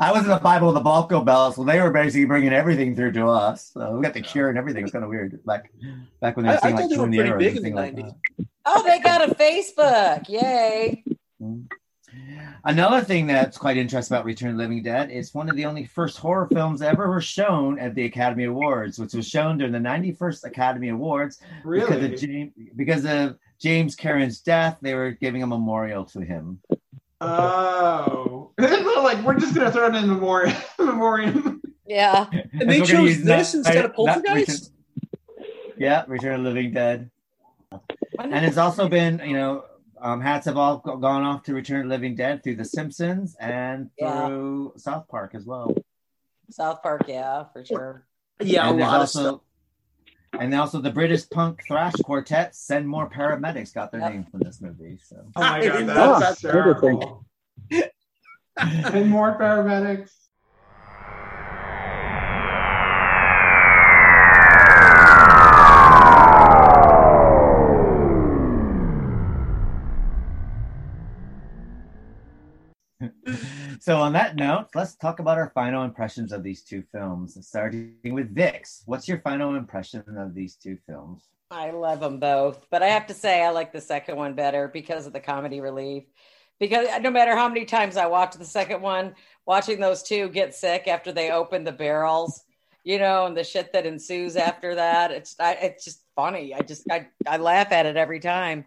I 0.00 0.12
was 0.12 0.24
in 0.24 0.28
the 0.28 0.40
Bible 0.42 0.68
of 0.68 0.74
the 0.74 0.82
Balco 0.82 1.24
Bells, 1.24 1.56
well, 1.56 1.66
they 1.66 1.80
were 1.80 1.90
basically 1.90 2.26
bringing 2.26 2.52
everything 2.52 2.94
through 2.94 3.12
to 3.12 3.26
us. 3.26 3.70
So 3.72 3.96
we 3.96 4.02
got 4.02 4.12
the 4.14 4.20
cure 4.20 4.48
and 4.50 4.58
everything. 4.58 4.80
It 4.80 4.84
was 4.84 4.92
kind 4.92 5.04
of 5.04 5.10
weird. 5.10 5.42
Back 5.46 5.72
back 6.20 6.36
when 6.36 6.44
they 6.46 6.52
were 6.52 6.58
I 6.58 6.60
seeing 6.60 6.76
thought 6.76 6.82
like 6.82 6.90
they 6.90 6.94
two 6.96 7.00
were 7.00 7.06
in 7.06 7.10
the 7.12 7.16
pretty 7.18 7.30
arrows 7.30 7.44
big 7.44 7.56
in 7.56 7.62
the 7.62 7.70
like 7.70 7.94
90s. 7.96 8.14
that. 8.36 8.46
Oh, 8.66 8.82
they 8.82 9.00
got 9.00 9.30
a 9.30 9.34
Facebook. 9.34 10.28
Yay. 10.28 11.04
Mm-hmm. 11.42 11.62
Another 12.64 13.00
thing 13.02 13.26
that's 13.26 13.56
quite 13.56 13.76
interesting 13.76 14.14
about 14.14 14.24
Return 14.26 14.50
of 14.50 14.56
the 14.56 14.62
Living 14.62 14.82
Dead 14.82 15.10
is 15.10 15.32
one 15.32 15.48
of 15.48 15.56
the 15.56 15.64
only 15.64 15.84
first 15.84 16.18
horror 16.18 16.48
films 16.52 16.82
ever 16.82 17.08
were 17.08 17.20
shown 17.20 17.78
at 17.78 17.94
the 17.94 18.04
Academy 18.04 18.44
Awards, 18.44 18.98
which 18.98 19.14
was 19.14 19.26
shown 19.28 19.56
during 19.58 19.72
the 19.72 19.78
91st 19.78 20.44
Academy 20.44 20.88
Awards 20.88 21.36
because 21.38 21.64
Really? 21.64 22.12
of 22.12 22.20
James, 22.20 22.52
because 22.76 23.04
of 23.06 23.38
James 23.60 23.96
Cameron's 23.96 24.40
death. 24.40 24.78
They 24.80 24.94
were 24.94 25.10
giving 25.12 25.42
a 25.42 25.46
memorial 25.46 26.04
to 26.06 26.20
him. 26.20 26.60
Oh, 27.20 28.52
like 28.58 29.22
we're 29.24 29.38
just 29.38 29.54
gonna 29.54 29.72
throw 29.72 29.86
it 29.88 29.94
in 29.94 30.06
memoriam. 30.08 30.56
memoriam. 30.78 31.62
Yeah. 31.86 32.26
And 32.32 32.70
they 32.70 32.80
chose 32.82 33.22
this 33.22 33.52
that- 33.52 33.58
instead 33.58 33.84
of 33.84 33.90
that 33.92 33.94
Poltergeist? 34.24 34.72
Yeah, 35.76 36.04
Return 36.06 36.34
of 36.34 36.42
the 36.44 36.50
Living 36.50 36.72
Dead. 36.72 37.10
And 38.18 38.44
it's 38.44 38.56
also 38.56 38.88
been, 38.88 39.20
you 39.24 39.34
know, 39.34 39.64
um, 40.00 40.20
hats 40.20 40.46
have 40.46 40.56
all 40.56 40.78
gone 40.78 41.22
off 41.22 41.44
to 41.44 41.54
Return 41.54 41.80
of 41.80 41.84
the 41.84 41.90
Living 41.90 42.14
Dead 42.16 42.42
through 42.42 42.56
The 42.56 42.64
Simpsons 42.64 43.36
and 43.38 43.90
Yeah. 43.98 44.26
through 44.26 44.72
South 44.76 45.06
Park 45.08 45.34
as 45.34 45.44
well. 45.44 45.74
South 46.50 46.82
Park, 46.82 47.04
yeah, 47.08 47.44
for 47.52 47.64
sure. 47.64 48.06
Yeah, 48.40 48.68
and 48.68 48.76
a 48.76 48.78
there's 48.78 48.90
lot 48.92 49.00
of 49.02 49.08
stuff. 49.08 49.40
And 50.38 50.54
also 50.54 50.80
the 50.80 50.90
British 50.90 51.28
punk 51.30 51.62
thrash 51.66 51.94
quartet 51.94 52.54
Send 52.54 52.88
More 52.88 53.08
Paramedics 53.08 53.72
got 53.74 53.90
their 53.90 54.00
Yep. 54.00 54.12
name 54.12 54.24
from 54.30 54.40
this 54.40 54.60
movie. 54.60 54.98
So 55.02 55.16
Oh 55.36 55.40
my 55.40 55.58
god, 55.66 55.72
didn't 55.72 55.86
that's 55.86 56.40
terrible. 56.40 57.24
and 58.66 59.08
more 59.10 59.38
paramedics. 59.38 60.10
So 73.80 73.98
on 73.98 74.12
that 74.14 74.36
note, 74.36 74.68
let's 74.74 74.96
talk 74.96 75.20
about 75.20 75.38
our 75.38 75.50
final 75.54 75.84
impressions 75.84 76.32
of 76.32 76.42
these 76.42 76.62
two 76.62 76.82
films. 76.92 77.38
Starting 77.46 77.96
with 78.04 78.34
Vix, 78.34 78.82
what's 78.86 79.06
your 79.06 79.20
final 79.20 79.54
impression 79.54 80.02
of 80.16 80.34
these 80.34 80.56
two 80.56 80.78
films? 80.86 81.28
I 81.50 81.70
love 81.70 82.00
them 82.00 82.18
both, 82.18 82.66
but 82.70 82.82
I 82.82 82.88
have 82.88 83.06
to 83.06 83.14
say 83.14 83.42
I 83.42 83.50
like 83.50 83.72
the 83.72 83.80
second 83.80 84.16
one 84.16 84.34
better 84.34 84.68
because 84.68 85.06
of 85.06 85.12
the 85.12 85.20
comedy 85.20 85.60
relief. 85.60 86.04
Because 86.58 86.88
uh, 86.88 86.98
no 86.98 87.10
matter 87.10 87.36
how 87.36 87.48
many 87.48 87.64
times 87.64 87.96
I 87.96 88.06
watch 88.06 88.34
the 88.34 88.44
second 88.44 88.82
one, 88.82 89.14
watching 89.46 89.80
those 89.80 90.02
two 90.02 90.28
get 90.28 90.54
sick 90.54 90.88
after 90.88 91.12
they 91.12 91.30
open 91.30 91.64
the 91.64 91.72
barrels, 91.72 92.42
you 92.84 92.98
know, 92.98 93.26
and 93.26 93.36
the 93.36 93.44
shit 93.44 93.72
that 93.72 93.86
ensues 93.86 94.36
after 94.36 94.74
that, 94.74 95.10
it's 95.12 95.36
I, 95.38 95.52
it's 95.52 95.84
just 95.84 96.02
funny. 96.16 96.52
I 96.52 96.60
just 96.60 96.90
I, 96.90 97.06
I 97.26 97.36
laugh 97.36 97.70
at 97.70 97.86
it 97.86 97.96
every 97.96 98.20
time. 98.20 98.66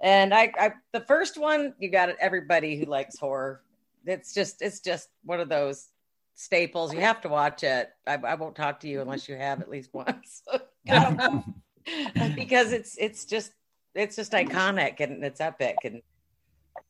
And 0.00 0.34
I, 0.34 0.52
I 0.58 0.72
the 0.92 1.00
first 1.00 1.38
one, 1.38 1.74
you 1.78 1.90
got. 1.90 2.10
Everybody 2.20 2.78
who 2.78 2.84
likes 2.84 3.18
horror, 3.18 3.62
it's 4.06 4.32
just 4.34 4.62
it's 4.62 4.80
just 4.80 5.08
one 5.24 5.40
of 5.40 5.48
those 5.48 5.88
staples. 6.34 6.92
You 6.92 7.00
have 7.00 7.20
to 7.22 7.28
watch 7.28 7.62
it. 7.62 7.90
I, 8.06 8.14
I 8.14 8.34
won't 8.34 8.56
talk 8.56 8.80
to 8.80 8.88
you 8.88 9.00
unless 9.00 9.28
you 9.28 9.36
have 9.36 9.60
at 9.60 9.68
least 9.68 9.90
once. 9.92 10.42
because 12.34 12.72
it's 12.72 12.96
it's 12.98 13.24
just 13.24 13.52
it's 13.94 14.16
just 14.16 14.32
iconic 14.32 15.00
and 15.00 15.24
it's 15.24 15.40
epic 15.40 15.76
and 15.84 16.02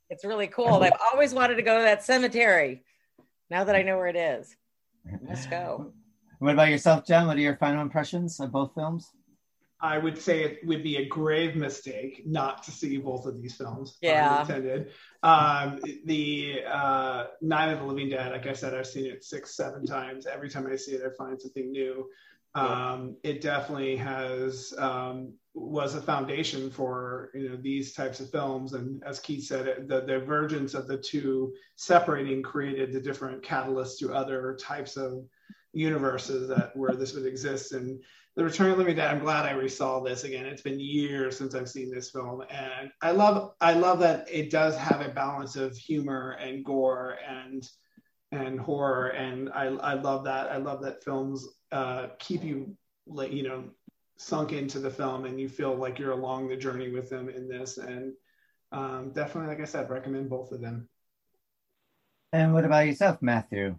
it's 0.08 0.24
really 0.24 0.48
cool. 0.48 0.82
I've 0.82 0.92
always 1.12 1.32
wanted 1.34 1.56
to 1.56 1.62
go 1.62 1.78
to 1.78 1.84
that 1.84 2.04
cemetery. 2.04 2.82
Now 3.48 3.64
that 3.64 3.74
I 3.74 3.82
know 3.82 3.96
where 3.96 4.08
it 4.08 4.16
is, 4.16 4.54
let's 5.26 5.46
go. 5.46 5.92
What 6.38 6.54
about 6.54 6.68
yourself, 6.68 7.06
Jen? 7.06 7.26
What 7.26 7.36
are 7.36 7.40
your 7.40 7.56
final 7.56 7.82
impressions 7.82 8.40
of 8.40 8.52
both 8.52 8.74
films? 8.74 9.12
I 9.82 9.98
would 9.98 10.18
say 10.18 10.42
it 10.44 10.66
would 10.66 10.82
be 10.82 10.96
a 10.96 11.06
grave 11.06 11.56
mistake 11.56 12.22
not 12.26 12.62
to 12.64 12.70
see 12.70 12.98
both 12.98 13.26
of 13.26 13.40
these 13.40 13.56
films. 13.56 13.96
Yeah. 14.02 14.42
intended. 14.42 14.90
Um, 15.22 15.80
the 16.04 16.62
uh, 16.70 17.26
Night 17.40 17.72
of 17.72 17.80
the 17.80 17.86
Living 17.86 18.10
Dead, 18.10 18.32
like 18.32 18.46
I 18.46 18.52
said, 18.52 18.74
I've 18.74 18.86
seen 18.86 19.06
it 19.06 19.24
six, 19.24 19.56
seven 19.56 19.86
times. 19.86 20.26
Every 20.26 20.50
time 20.50 20.66
I 20.66 20.76
see 20.76 20.92
it, 20.92 21.02
I 21.04 21.10
find 21.16 21.40
something 21.40 21.70
new. 21.70 22.08
Um, 22.54 23.16
it 23.22 23.40
definitely 23.40 23.96
has 23.96 24.74
um, 24.76 25.34
was 25.54 25.94
a 25.94 26.02
foundation 26.02 26.68
for 26.70 27.30
you 27.32 27.48
know 27.48 27.56
these 27.56 27.94
types 27.94 28.18
of 28.18 28.30
films, 28.30 28.72
and 28.72 29.02
as 29.04 29.20
Keith 29.20 29.44
said, 29.44 29.68
it, 29.68 29.88
the 29.88 30.00
divergence 30.00 30.74
of 30.74 30.88
the 30.88 30.98
two 30.98 31.54
separating 31.76 32.42
created 32.42 32.92
the 32.92 33.00
different 33.00 33.42
catalysts 33.42 33.98
to 33.98 34.12
other 34.12 34.56
types 34.60 34.96
of 34.96 35.24
universes 35.72 36.48
that 36.48 36.76
where 36.76 36.92
this 36.92 37.14
would 37.14 37.26
exist. 37.26 37.72
And 37.72 38.02
the 38.36 38.44
Return 38.44 38.70
of 38.70 38.76
the 38.76 38.78
Living 38.78 38.96
Dead. 38.96 39.10
I'm 39.10 39.20
glad 39.20 39.44
I 39.44 39.52
resaw 39.52 40.04
this 40.04 40.24
again. 40.24 40.46
It's 40.46 40.62
been 40.62 40.78
years 40.78 41.36
since 41.36 41.54
I've 41.54 41.68
seen 41.68 41.92
this 41.92 42.10
film, 42.10 42.42
and 42.48 42.90
I 43.02 43.10
love 43.10 43.52
I 43.60 43.74
love 43.74 43.98
that 44.00 44.28
it 44.30 44.50
does 44.50 44.76
have 44.76 45.00
a 45.00 45.08
balance 45.08 45.56
of 45.56 45.76
humor 45.76 46.36
and 46.40 46.64
gore 46.64 47.18
and 47.28 47.68
and 48.32 48.60
horror, 48.60 49.08
and 49.08 49.50
I 49.50 49.66
I 49.66 49.94
love 49.94 50.24
that. 50.24 50.50
I 50.50 50.58
love 50.58 50.82
that 50.82 51.02
films 51.02 51.46
uh, 51.72 52.08
keep 52.18 52.44
you 52.44 52.76
like 53.06 53.32
you 53.32 53.42
know 53.42 53.64
sunk 54.16 54.52
into 54.52 54.78
the 54.78 54.90
film, 54.90 55.24
and 55.24 55.40
you 55.40 55.48
feel 55.48 55.74
like 55.74 55.98
you're 55.98 56.12
along 56.12 56.48
the 56.48 56.56
journey 56.56 56.90
with 56.90 57.10
them 57.10 57.28
in 57.28 57.48
this. 57.48 57.78
And 57.78 58.12
um, 58.70 59.12
definitely, 59.12 59.48
like 59.48 59.60
I 59.60 59.64
said, 59.64 59.90
recommend 59.90 60.30
both 60.30 60.52
of 60.52 60.60
them. 60.60 60.88
And 62.32 62.54
what 62.54 62.64
about 62.64 62.86
yourself, 62.86 63.20
Matthew? 63.20 63.74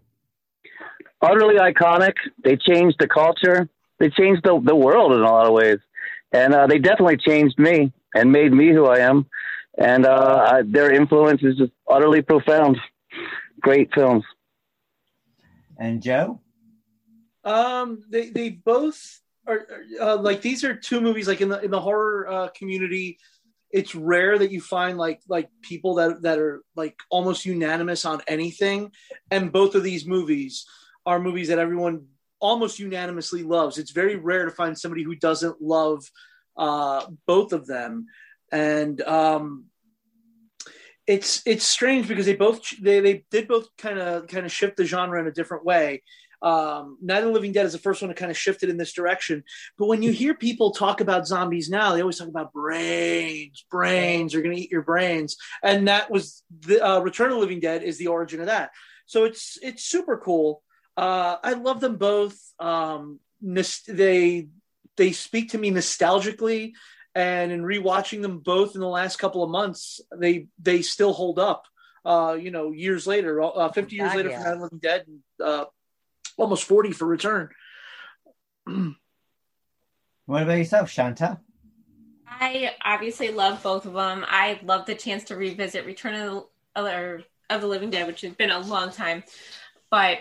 Utterly 1.22 1.56
iconic. 1.56 2.15
They 2.44 2.57
changed 2.57 2.98
the 2.99 3.07
culture. 3.07 3.69
They 4.02 4.10
changed 4.10 4.41
the, 4.44 4.60
the 4.60 4.76
world 4.76 5.14
in 5.14 5.19
a 5.19 5.23
lot 5.23 5.45
of 5.45 5.53
ways. 5.53 5.78
And 6.32 6.56
uh, 6.56 6.65
they 6.65 6.80
definitely 6.80 7.18
changed 7.18 7.60
me 7.60 7.94
and 8.15 8.32
made 8.32 8.52
me 8.52 8.72
who 8.72 8.88
I 8.88 8.98
am. 8.98 9.28
And 9.78 10.07
uh, 10.07 10.48
I, 10.52 10.61
their 10.64 10.91
influence 10.91 11.44
is 11.44 11.56
just 11.56 11.72
utterly 11.88 12.23
profound. 12.23 12.78
Great 13.61 13.94
films. 13.94 14.23
And 15.78 16.02
Joe? 16.02 16.40
Um, 17.44 18.03
they 18.10 18.30
they 18.30 18.49
both 18.49 19.19
are 19.48 19.68
uh, 19.99 20.18
like 20.18 20.41
these 20.41 20.64
are 20.64 20.76
two 20.76 20.99
movies 20.99 21.28
like 21.28 21.41
in 21.41 21.49
the 21.49 21.60
in 21.61 21.69
the 21.69 21.80
horror 21.80 22.28
uh, 22.28 22.48
community. 22.49 23.19
It's 23.69 23.94
rare 23.94 24.38
that 24.38 24.52
you 24.52 24.61
find 24.61 24.98
like 24.98 25.22
like 25.28 25.49
people 25.61 25.95
that 25.95 26.23
that 26.23 26.40
are 26.40 26.64
like 26.76 26.98
almost 27.10 27.45
unanimous 27.45 28.06
on 28.06 28.22
anything, 28.28 28.91
and 29.30 29.52
both 29.52 29.76
of 29.76 29.84
these 29.84 30.07
movies 30.07 30.65
are 31.06 31.19
movies 31.19 31.49
that 31.49 31.60
everyone 31.60 32.06
almost 32.42 32.80
unanimously 32.80 33.44
loves. 33.44 33.78
It's 33.78 33.92
very 33.92 34.16
rare 34.16 34.46
to 34.46 34.52
find 34.52 34.78
somebody 34.78 35.04
who 35.04 35.16
doesn't 35.16 35.62
love 35.62 36.04
uh, 36.58 37.06
both 37.26 37.54
of 37.54 37.66
them, 37.68 38.08
and 38.52 39.00
um, 39.02 39.66
it's 41.08 41.42
it's 41.46 41.66
strange 41.66 42.08
because 42.08 42.26
they 42.26 42.36
both 42.36 42.62
they 42.82 43.00
they 43.00 43.26
did 43.32 43.48
both 43.48 43.68
kind 43.78 44.00
of 44.00 44.28
kind 44.28 44.46
of 44.46 44.52
shift 44.52 44.78
the 44.78 44.86
genre 44.86 45.20
in 45.20 45.28
a 45.28 45.32
different 45.32 45.64
way. 45.64 46.04
Um, 46.42 46.98
Night 47.02 47.20
of 47.20 47.26
the 47.26 47.32
Living 47.32 47.52
Dead 47.52 47.68
is 47.68 47.74
the 47.74 47.78
first 47.78 48.02
one 48.02 48.10
to 48.10 48.16
kind 48.16 48.32
of 48.32 48.38
shifted 48.38 48.70
in 48.70 48.78
this 48.78 48.94
direction. 48.94 49.44
But 49.78 49.86
when 49.86 50.02
you 50.02 50.12
hear 50.12 50.34
people 50.34 50.72
talk 50.72 51.00
about 51.00 51.28
zombies 51.28 51.70
now, 51.70 51.94
they 51.94 52.02
always 52.02 52.18
talk 52.18 52.30
about 52.30 52.52
brains, 52.52 53.64
brains, 53.70 54.34
are 54.34 54.42
going 54.42 54.56
to 54.56 54.62
eat 54.62 54.72
your 54.72 54.82
brains, 54.82 55.38
and 55.64 55.88
that 55.88 56.10
was 56.10 56.44
the 56.62 56.86
uh, 56.86 57.00
Return 57.00 57.28
of 57.28 57.34
the 57.34 57.40
Living 57.40 57.60
Dead 57.60 57.84
is 57.84 57.98
the 57.98 58.08
origin 58.08 58.40
of 58.40 58.48
that. 58.48 58.72
So 59.06 59.26
it's 59.26 59.58
it's 59.62 59.84
super 59.84 60.18
cool. 60.18 60.64
Uh, 60.98 61.38
I 61.44 61.54
love 61.54 61.80
them 61.80 61.98
both. 61.98 62.38
Um, 62.60 63.20
they 63.42 64.48
they 64.98 65.12
speak 65.12 65.52
to 65.52 65.58
me 65.58 65.72
nostalgically, 65.72 66.74
and 67.16 67.52
in 67.52 67.64
rewatching 67.64 68.22
them 68.22 68.40
both 68.40 68.76
in 68.76 68.82
the 68.82 68.88
last 68.88 69.18
couple 69.18 69.44
of 69.44 69.50
months, 69.50 70.02
they 70.16 70.48
they 70.60 70.82
still 70.82 71.14
hold 71.14 71.40
up. 71.40 71.66
Uh, 72.04 72.38
you 72.40 72.52
know, 72.52 72.72
years 72.72 73.06
later, 73.08 73.42
uh, 73.42 73.72
fifty 73.72 73.96
years 73.96 74.10
God, 74.10 74.18
later 74.18 74.30
yeah. 74.30 74.38
from 74.38 74.44
Night 74.44 74.52
of 74.52 74.58
the 74.58 74.64
Living 74.64 74.80
Dead, 74.80 75.06
uh, 75.44 75.66
almost 76.38 76.64
forty 76.66 76.92
for 76.92 77.06
Return. 77.06 77.50
What 80.32 80.44
about 80.44 80.60
yourself, 80.60 80.90
Shanta? 80.90 81.42
I 82.26 82.74
obviously 82.82 83.32
love 83.32 83.62
both 83.62 83.86
of 83.86 83.92
them. 83.92 84.24
I 84.26 84.62
love 84.64 84.86
the 84.86 84.96
chance 84.96 85.26
to 85.26 85.36
revisit 85.36 85.86
Return 85.86 86.14
of 86.16 86.46
the, 86.74 86.96
or, 86.96 87.24
of 87.50 87.60
the 87.60 87.68
Living 87.68 87.90
Dead, 87.90 88.08
which 88.08 88.22
has 88.22 88.34
been 88.34 88.50
a 88.50 88.60
long 88.60 88.92
time. 88.92 89.26
But 89.90 90.20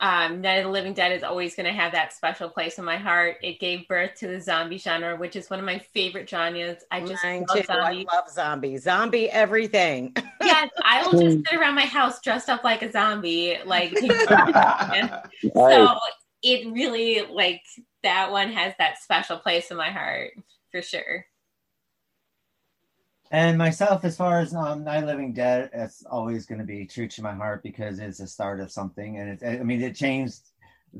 um, 0.00 0.40
Night 0.40 0.58
of 0.58 0.64
the 0.64 0.70
Living 0.70 0.94
Dead 0.94 1.10
is 1.10 1.24
always 1.24 1.56
going 1.56 1.66
to 1.66 1.72
have 1.72 1.92
that 1.92 2.12
special 2.12 2.48
place 2.48 2.78
in 2.78 2.84
my 2.84 2.96
heart. 2.96 3.36
It 3.42 3.58
gave 3.58 3.88
birth 3.88 4.14
to 4.18 4.28
the 4.28 4.40
zombie 4.40 4.78
genre, 4.78 5.16
which 5.16 5.34
is 5.34 5.50
one 5.50 5.58
of 5.58 5.64
my 5.64 5.78
favorite 5.78 6.28
genres. 6.28 6.84
I 6.90 7.00
just 7.00 7.24
Mine 7.24 7.44
love 7.48 7.58
too. 7.58 7.64
zombies. 7.64 8.06
I 8.08 8.16
love 8.16 8.30
zombies. 8.30 8.82
Zombie 8.84 9.28
everything. 9.30 10.14
yes, 10.40 10.70
I 10.84 11.04
will 11.04 11.20
just 11.20 11.38
sit 11.48 11.58
around 11.58 11.74
my 11.74 11.84
house 11.84 12.20
dressed 12.20 12.48
up 12.48 12.62
like 12.62 12.82
a 12.82 12.92
zombie, 12.92 13.58
like 13.66 13.96
so 15.52 15.98
it 16.42 16.72
really 16.72 17.26
like 17.32 17.62
that 18.04 18.30
one 18.30 18.52
has 18.52 18.74
that 18.78 18.98
special 18.98 19.38
place 19.38 19.72
in 19.72 19.76
my 19.76 19.90
heart 19.90 20.30
for 20.70 20.80
sure. 20.80 21.26
And 23.30 23.58
myself, 23.58 24.04
as 24.04 24.16
far 24.16 24.40
as 24.40 24.54
um, 24.54 24.84
Night 24.84 25.02
of 25.02 25.04
Living 25.04 25.34
Dead, 25.34 25.70
it's 25.72 26.04
always 26.06 26.46
going 26.46 26.60
to 26.60 26.64
be 26.64 26.86
true 26.86 27.08
to 27.08 27.22
my 27.22 27.34
heart 27.34 27.62
because 27.62 27.98
it's 27.98 28.18
the 28.18 28.26
start 28.26 28.60
of 28.60 28.72
something, 28.72 29.18
and 29.18 29.28
it's, 29.30 29.42
I 29.42 29.62
mean, 29.62 29.82
it 29.82 29.94
changed 29.94 30.48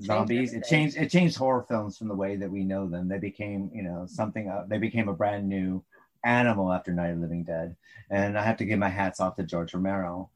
zombies. 0.01 0.53
It 0.53 0.65
changed. 0.65 0.97
It 0.97 1.11
changed 1.11 1.37
horror 1.37 1.65
films 1.67 1.97
from 1.97 2.09
the 2.09 2.15
way 2.15 2.37
that 2.37 2.51
we 2.51 2.65
know 2.65 2.87
them. 2.87 3.09
They 3.09 3.19
became, 3.19 3.71
you 3.73 3.83
know, 3.83 4.07
something. 4.07 4.49
Uh, 4.49 4.65
they 4.69 4.79
became 4.79 5.09
a 5.09 5.15
brand 5.15 5.49
new 5.49 5.83
animal 6.25 6.73
after 6.73 6.93
Night 6.93 7.11
of 7.11 7.19
Living 7.19 7.45
Dead, 7.45 7.77
and 8.11 8.39
I 8.39 8.45
have 8.45 8.59
to 8.59 8.67
give 8.67 8.79
my 8.79 8.91
hats 8.91 9.21
off 9.21 9.37
to 9.37 9.43
George 9.43 9.73
Romero. 9.73 10.31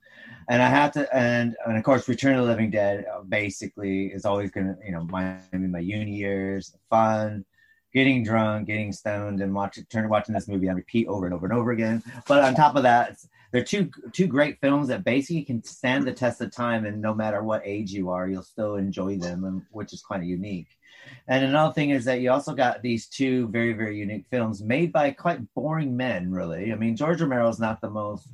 And 0.49 0.63
I 0.63 0.69
have 0.69 0.93
to, 0.93 1.15
and 1.15 1.57
and 1.67 1.77
of 1.77 1.85
course, 1.85 2.09
Return 2.09 2.37
of 2.37 2.45
the 2.45 2.51
Living 2.51 2.71
Dead 2.71 3.05
uh, 3.13 3.23
basically 3.23 4.07
is 4.07 4.25
always 4.25 4.51
going 4.51 4.67
to, 4.67 4.77
you 4.85 4.93
know, 4.93 5.05
my 5.05 5.37
I 5.53 5.57
mean, 5.57 5.71
my 5.71 5.81
uni 5.81 6.13
years, 6.13 6.75
fun, 6.89 7.45
getting 7.95 8.25
drunk, 8.25 8.67
getting 8.67 8.93
stoned, 8.93 9.41
and 9.41 9.55
watching 9.55 9.85
turn 9.85 10.09
watching 10.09 10.35
this 10.35 10.49
movie 10.49 10.69
on 10.69 10.77
repeat 10.77 11.07
over 11.07 11.27
and 11.27 11.35
over 11.35 11.47
and 11.47 11.55
over 11.55 11.73
again. 11.73 12.03
But 12.27 12.43
on 12.45 12.55
top 12.55 12.77
of 12.77 12.83
that, 12.85 13.19
they're 13.51 13.65
two 13.65 13.91
two 14.13 14.27
great 14.27 14.61
films 14.61 14.89
that 14.89 15.05
basically 15.05 15.43
can 15.43 15.63
stand 15.63 16.07
the 16.07 16.13
test 16.13 16.41
of 16.41 16.51
time, 16.51 16.87
and 16.87 17.01
no 17.01 17.15
matter 17.15 17.43
what 17.43 17.63
age 17.65 17.93
you 17.93 18.11
are, 18.11 18.29
you'll 18.29 18.43
still 18.43 18.77
enjoy 18.77 19.19
them, 19.19 19.67
which 19.71 19.93
is 19.93 20.03
kind 20.03 20.23
of 20.23 20.29
unique. 20.29 20.69
And 21.29 21.45
another 21.45 21.75
thing 21.75 21.91
is 21.91 22.05
that 22.07 22.21
you 22.21 22.31
also 22.31 22.55
got 22.55 22.83
these 22.83 23.07
two 23.07 23.49
very 23.49 23.75
very 23.75 23.99
unique 23.99 24.27
films 24.31 24.63
made 24.63 24.93
by 24.93 25.11
quite 25.11 25.41
boring 25.55 25.97
men, 25.97 26.31
really. 26.31 26.73
I 26.73 26.77
mean, 26.77 26.97
George 26.97 27.21
Romero 27.21 27.49
is 27.49 27.61
not 27.61 27.81
the 27.81 27.91
most 27.91 28.29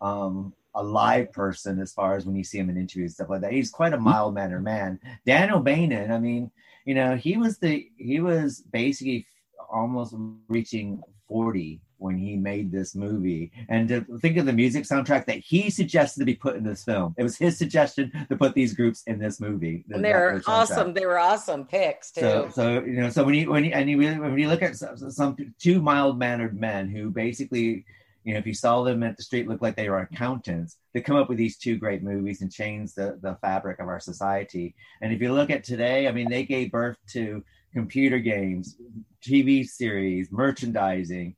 um 0.00 0.54
a 0.74 0.82
live 0.82 1.32
person 1.32 1.80
as 1.80 1.92
far 1.92 2.14
as 2.14 2.24
when 2.24 2.36
you 2.36 2.44
see 2.44 2.58
him 2.58 2.70
in 2.70 2.76
interviews 2.76 3.14
stuff 3.14 3.28
like 3.28 3.40
that. 3.40 3.52
He's 3.52 3.70
quite 3.70 3.92
a 3.92 3.98
mild 3.98 4.34
mannered 4.34 4.62
man. 4.62 5.00
Dan 5.26 5.52
O'Bannon, 5.52 6.12
I 6.12 6.18
mean, 6.18 6.50
you 6.84 6.94
know, 6.94 7.16
he 7.16 7.36
was 7.36 7.58
the 7.58 7.88
he 7.96 8.20
was 8.20 8.62
basically 8.72 9.26
almost 9.70 10.14
reaching 10.48 11.02
40 11.28 11.80
when 12.00 12.16
he 12.16 12.34
made 12.34 12.72
this 12.72 12.94
movie. 12.94 13.52
And 13.68 13.88
to 13.88 14.00
think 14.18 14.38
of 14.38 14.46
the 14.46 14.52
music 14.52 14.84
soundtrack 14.84 15.26
that 15.26 15.38
he 15.38 15.70
suggested 15.70 16.20
to 16.20 16.24
be 16.24 16.34
put 16.34 16.56
in 16.56 16.64
this 16.64 16.82
film. 16.82 17.14
It 17.18 17.22
was 17.22 17.36
his 17.36 17.58
suggestion 17.58 18.10
to 18.28 18.36
put 18.36 18.54
these 18.54 18.74
groups 18.74 19.02
in 19.06 19.18
this 19.18 19.38
movie. 19.38 19.84
And 19.90 20.04
they're 20.04 20.40
awesome. 20.46 20.94
They 20.94 21.06
were 21.06 21.18
awesome 21.18 21.66
picks 21.66 22.10
too. 22.10 22.20
So, 22.22 22.50
so 22.52 22.84
you 22.84 23.02
know, 23.02 23.10
so 23.10 23.22
when 23.22 23.34
you 23.34 23.50
when 23.50 23.64
you 23.64 23.72
and 23.72 23.88
you 23.88 23.98
really, 23.98 24.18
when 24.18 24.38
you 24.38 24.48
look 24.48 24.62
at 24.62 24.76
some, 24.76 24.96
some 24.96 25.36
two 25.58 25.80
mild 25.80 26.18
mannered 26.18 26.58
men 26.58 26.88
who 26.88 27.10
basically, 27.10 27.84
you 28.24 28.34
know, 28.34 28.38
if 28.38 28.46
you 28.46 28.54
saw 28.54 28.82
them 28.82 29.02
at 29.02 29.16
the 29.16 29.22
street, 29.22 29.48
look 29.48 29.62
like 29.62 29.76
they 29.76 29.88
were 29.88 30.00
accountants. 30.00 30.76
They 30.92 31.00
come 31.00 31.16
up 31.16 31.28
with 31.28 31.38
these 31.38 31.56
two 31.56 31.76
great 31.76 32.02
movies 32.02 32.42
and 32.42 32.52
change 32.52 32.92
the 32.94 33.18
the 33.22 33.38
fabric 33.40 33.78
of 33.80 33.88
our 33.88 34.00
society. 34.00 34.74
And 35.00 35.12
if 35.12 35.20
you 35.20 35.32
look 35.32 35.50
at 35.50 35.64
today, 35.64 36.06
I 36.06 36.12
mean, 36.12 36.28
they 36.28 36.44
gave 36.44 36.70
birth 36.70 36.98
to 37.12 37.42
computer 37.72 38.18
games, 38.18 38.76
TV 39.22 39.66
series, 39.66 40.30
merchandising, 40.30 41.36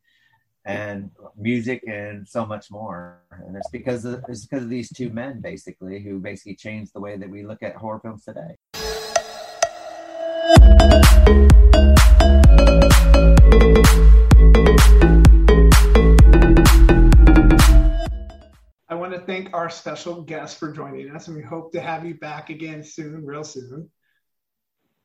and 0.65 1.11
music, 1.37 1.83
and 1.87 2.27
so 2.27 2.47
much 2.47 2.71
more. 2.71 3.23
And 3.47 3.57
it's 3.57 3.71
because 3.71 4.05
of, 4.05 4.25
it's 4.29 4.47
because 4.47 4.65
of 4.65 4.71
these 4.71 4.91
two 4.91 5.11
men, 5.11 5.41
basically, 5.41 6.03
who 6.03 6.19
basically 6.21 6.57
changed 6.57 6.93
the 6.95 7.01
way 7.01 7.17
that 7.17 7.29
we 7.29 7.45
look 7.45 7.63
at 7.63 7.77
horror 7.77 8.01
films 8.01 8.25
today. 8.25 8.57
To 19.23 19.33
thank 19.33 19.55
our 19.55 19.71
special 19.71 20.23
guest 20.23 20.59
for 20.59 20.73
joining 20.73 21.11
us, 21.11 21.29
and 21.29 21.37
we 21.37 21.43
hope 21.43 21.73
to 21.73 21.81
have 21.81 22.05
you 22.05 22.15
back 22.15 22.51
again 22.51 22.83
soon, 22.83 23.25
real 23.25 23.45
soon. 23.45 23.91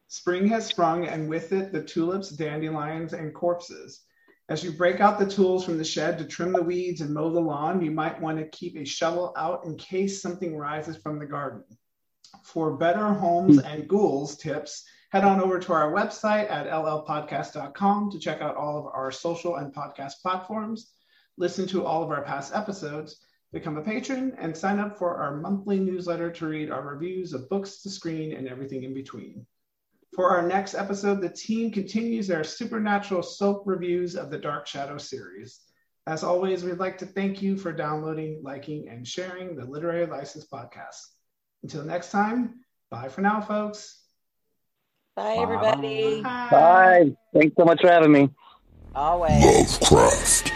Spring 0.07 0.48
has 0.48 0.65
sprung, 0.65 1.06
and 1.06 1.30
with 1.30 1.52
it, 1.52 1.72
the 1.72 1.84
tulips, 1.84 2.30
dandelions, 2.30 3.14
and 3.14 3.34
corpses. 3.34 4.03
As 4.49 4.64
you 4.64 4.72
break 4.72 5.02
out 5.02 5.19
the 5.19 5.30
tools 5.30 5.65
from 5.65 5.77
the 5.77 5.84
shed 5.84 6.18
to 6.18 6.26
trim 6.26 6.53
the 6.53 6.64
weeds 6.64 7.02
and 7.02 7.14
mow 7.14 7.31
the 7.31 7.39
lawn, 7.39 7.81
you 7.81 7.91
might 7.91 8.22
want 8.22 8.38
to 8.38 8.57
keep 8.57 8.77
a 8.77 8.85
shovel 8.85 9.34
out 9.35 9.65
in 9.65 9.77
case 9.77 10.22
something 10.22 10.56
rises 10.56 10.95
from 10.98 11.19
the 11.19 11.26
garden. 11.26 11.64
For 12.44 12.77
better 12.77 13.14
homes 13.14 13.60
hmm. 13.60 13.65
and 13.65 13.88
ghouls 13.88 14.38
tips, 14.38 14.85
head 15.11 15.26
on 15.26 15.41
over 15.41 15.60
to 15.60 15.73
our 15.73 15.91
website 15.91 16.49
at 16.49 16.68
llpodcast.com 16.68 18.11
to 18.11 18.19
check 18.19 18.41
out 18.41 18.56
all 18.56 18.77
of 18.80 18.85
our 18.94 19.11
social 19.11 19.57
and 19.57 19.73
podcast 19.73 20.22
platforms, 20.22 20.91
listen 21.38 21.68
to 21.68 21.85
all 21.85 22.03
of 22.03 22.10
our 22.10 22.23
past 22.23 22.56
episodes, 22.56 23.19
become 23.53 23.77
a 23.77 23.81
patron, 23.81 24.35
and 24.39 24.55
sign 24.55 24.79
up 24.79 24.97
for 24.97 25.15
our 25.15 25.37
monthly 25.37 25.79
newsletter 25.79 26.31
to 26.31 26.47
read 26.47 26.69
our 26.69 26.81
reviews 26.81 27.33
of 27.33 27.49
books 27.49 27.81
to 27.81 27.89
screen 27.89 28.33
and 28.33 28.47
everything 28.47 28.83
in 28.83 28.93
between. 28.93 29.45
For 30.15 30.29
our 30.29 30.47
next 30.47 30.73
episode, 30.73 31.21
the 31.21 31.29
team 31.29 31.71
continues 31.71 32.27
their 32.27 32.43
supernatural 32.43 33.21
soap 33.21 33.63
reviews 33.65 34.15
of 34.15 34.31
the 34.31 34.37
Dark 34.37 34.65
Shadow 34.67 34.97
series. 34.97 35.61
As 36.07 36.23
always, 36.23 36.63
we'd 36.63 36.79
like 36.79 36.97
to 36.99 37.05
thank 37.05 37.41
you 37.41 37.57
for 37.57 37.71
downloading, 37.71 38.41
liking, 38.43 38.87
and 38.89 39.05
sharing 39.05 39.55
the 39.55 39.65
Literary 39.65 40.05
License 40.05 40.47
Podcast. 40.47 41.01
Until 41.63 41.83
next 41.83 42.11
time, 42.11 42.61
bye 42.89 43.09
for 43.09 43.21
now, 43.21 43.41
folks. 43.41 44.03
Bye, 45.15 45.37
everybody. 45.39 46.21
Bye. 46.21 47.11
Thanks 47.33 47.55
so 47.57 47.65
much 47.65 47.81
for 47.81 47.89
having 47.89 48.11
me. 48.11 48.29
Always. 48.95 49.81
Lovecraft. 49.81 50.46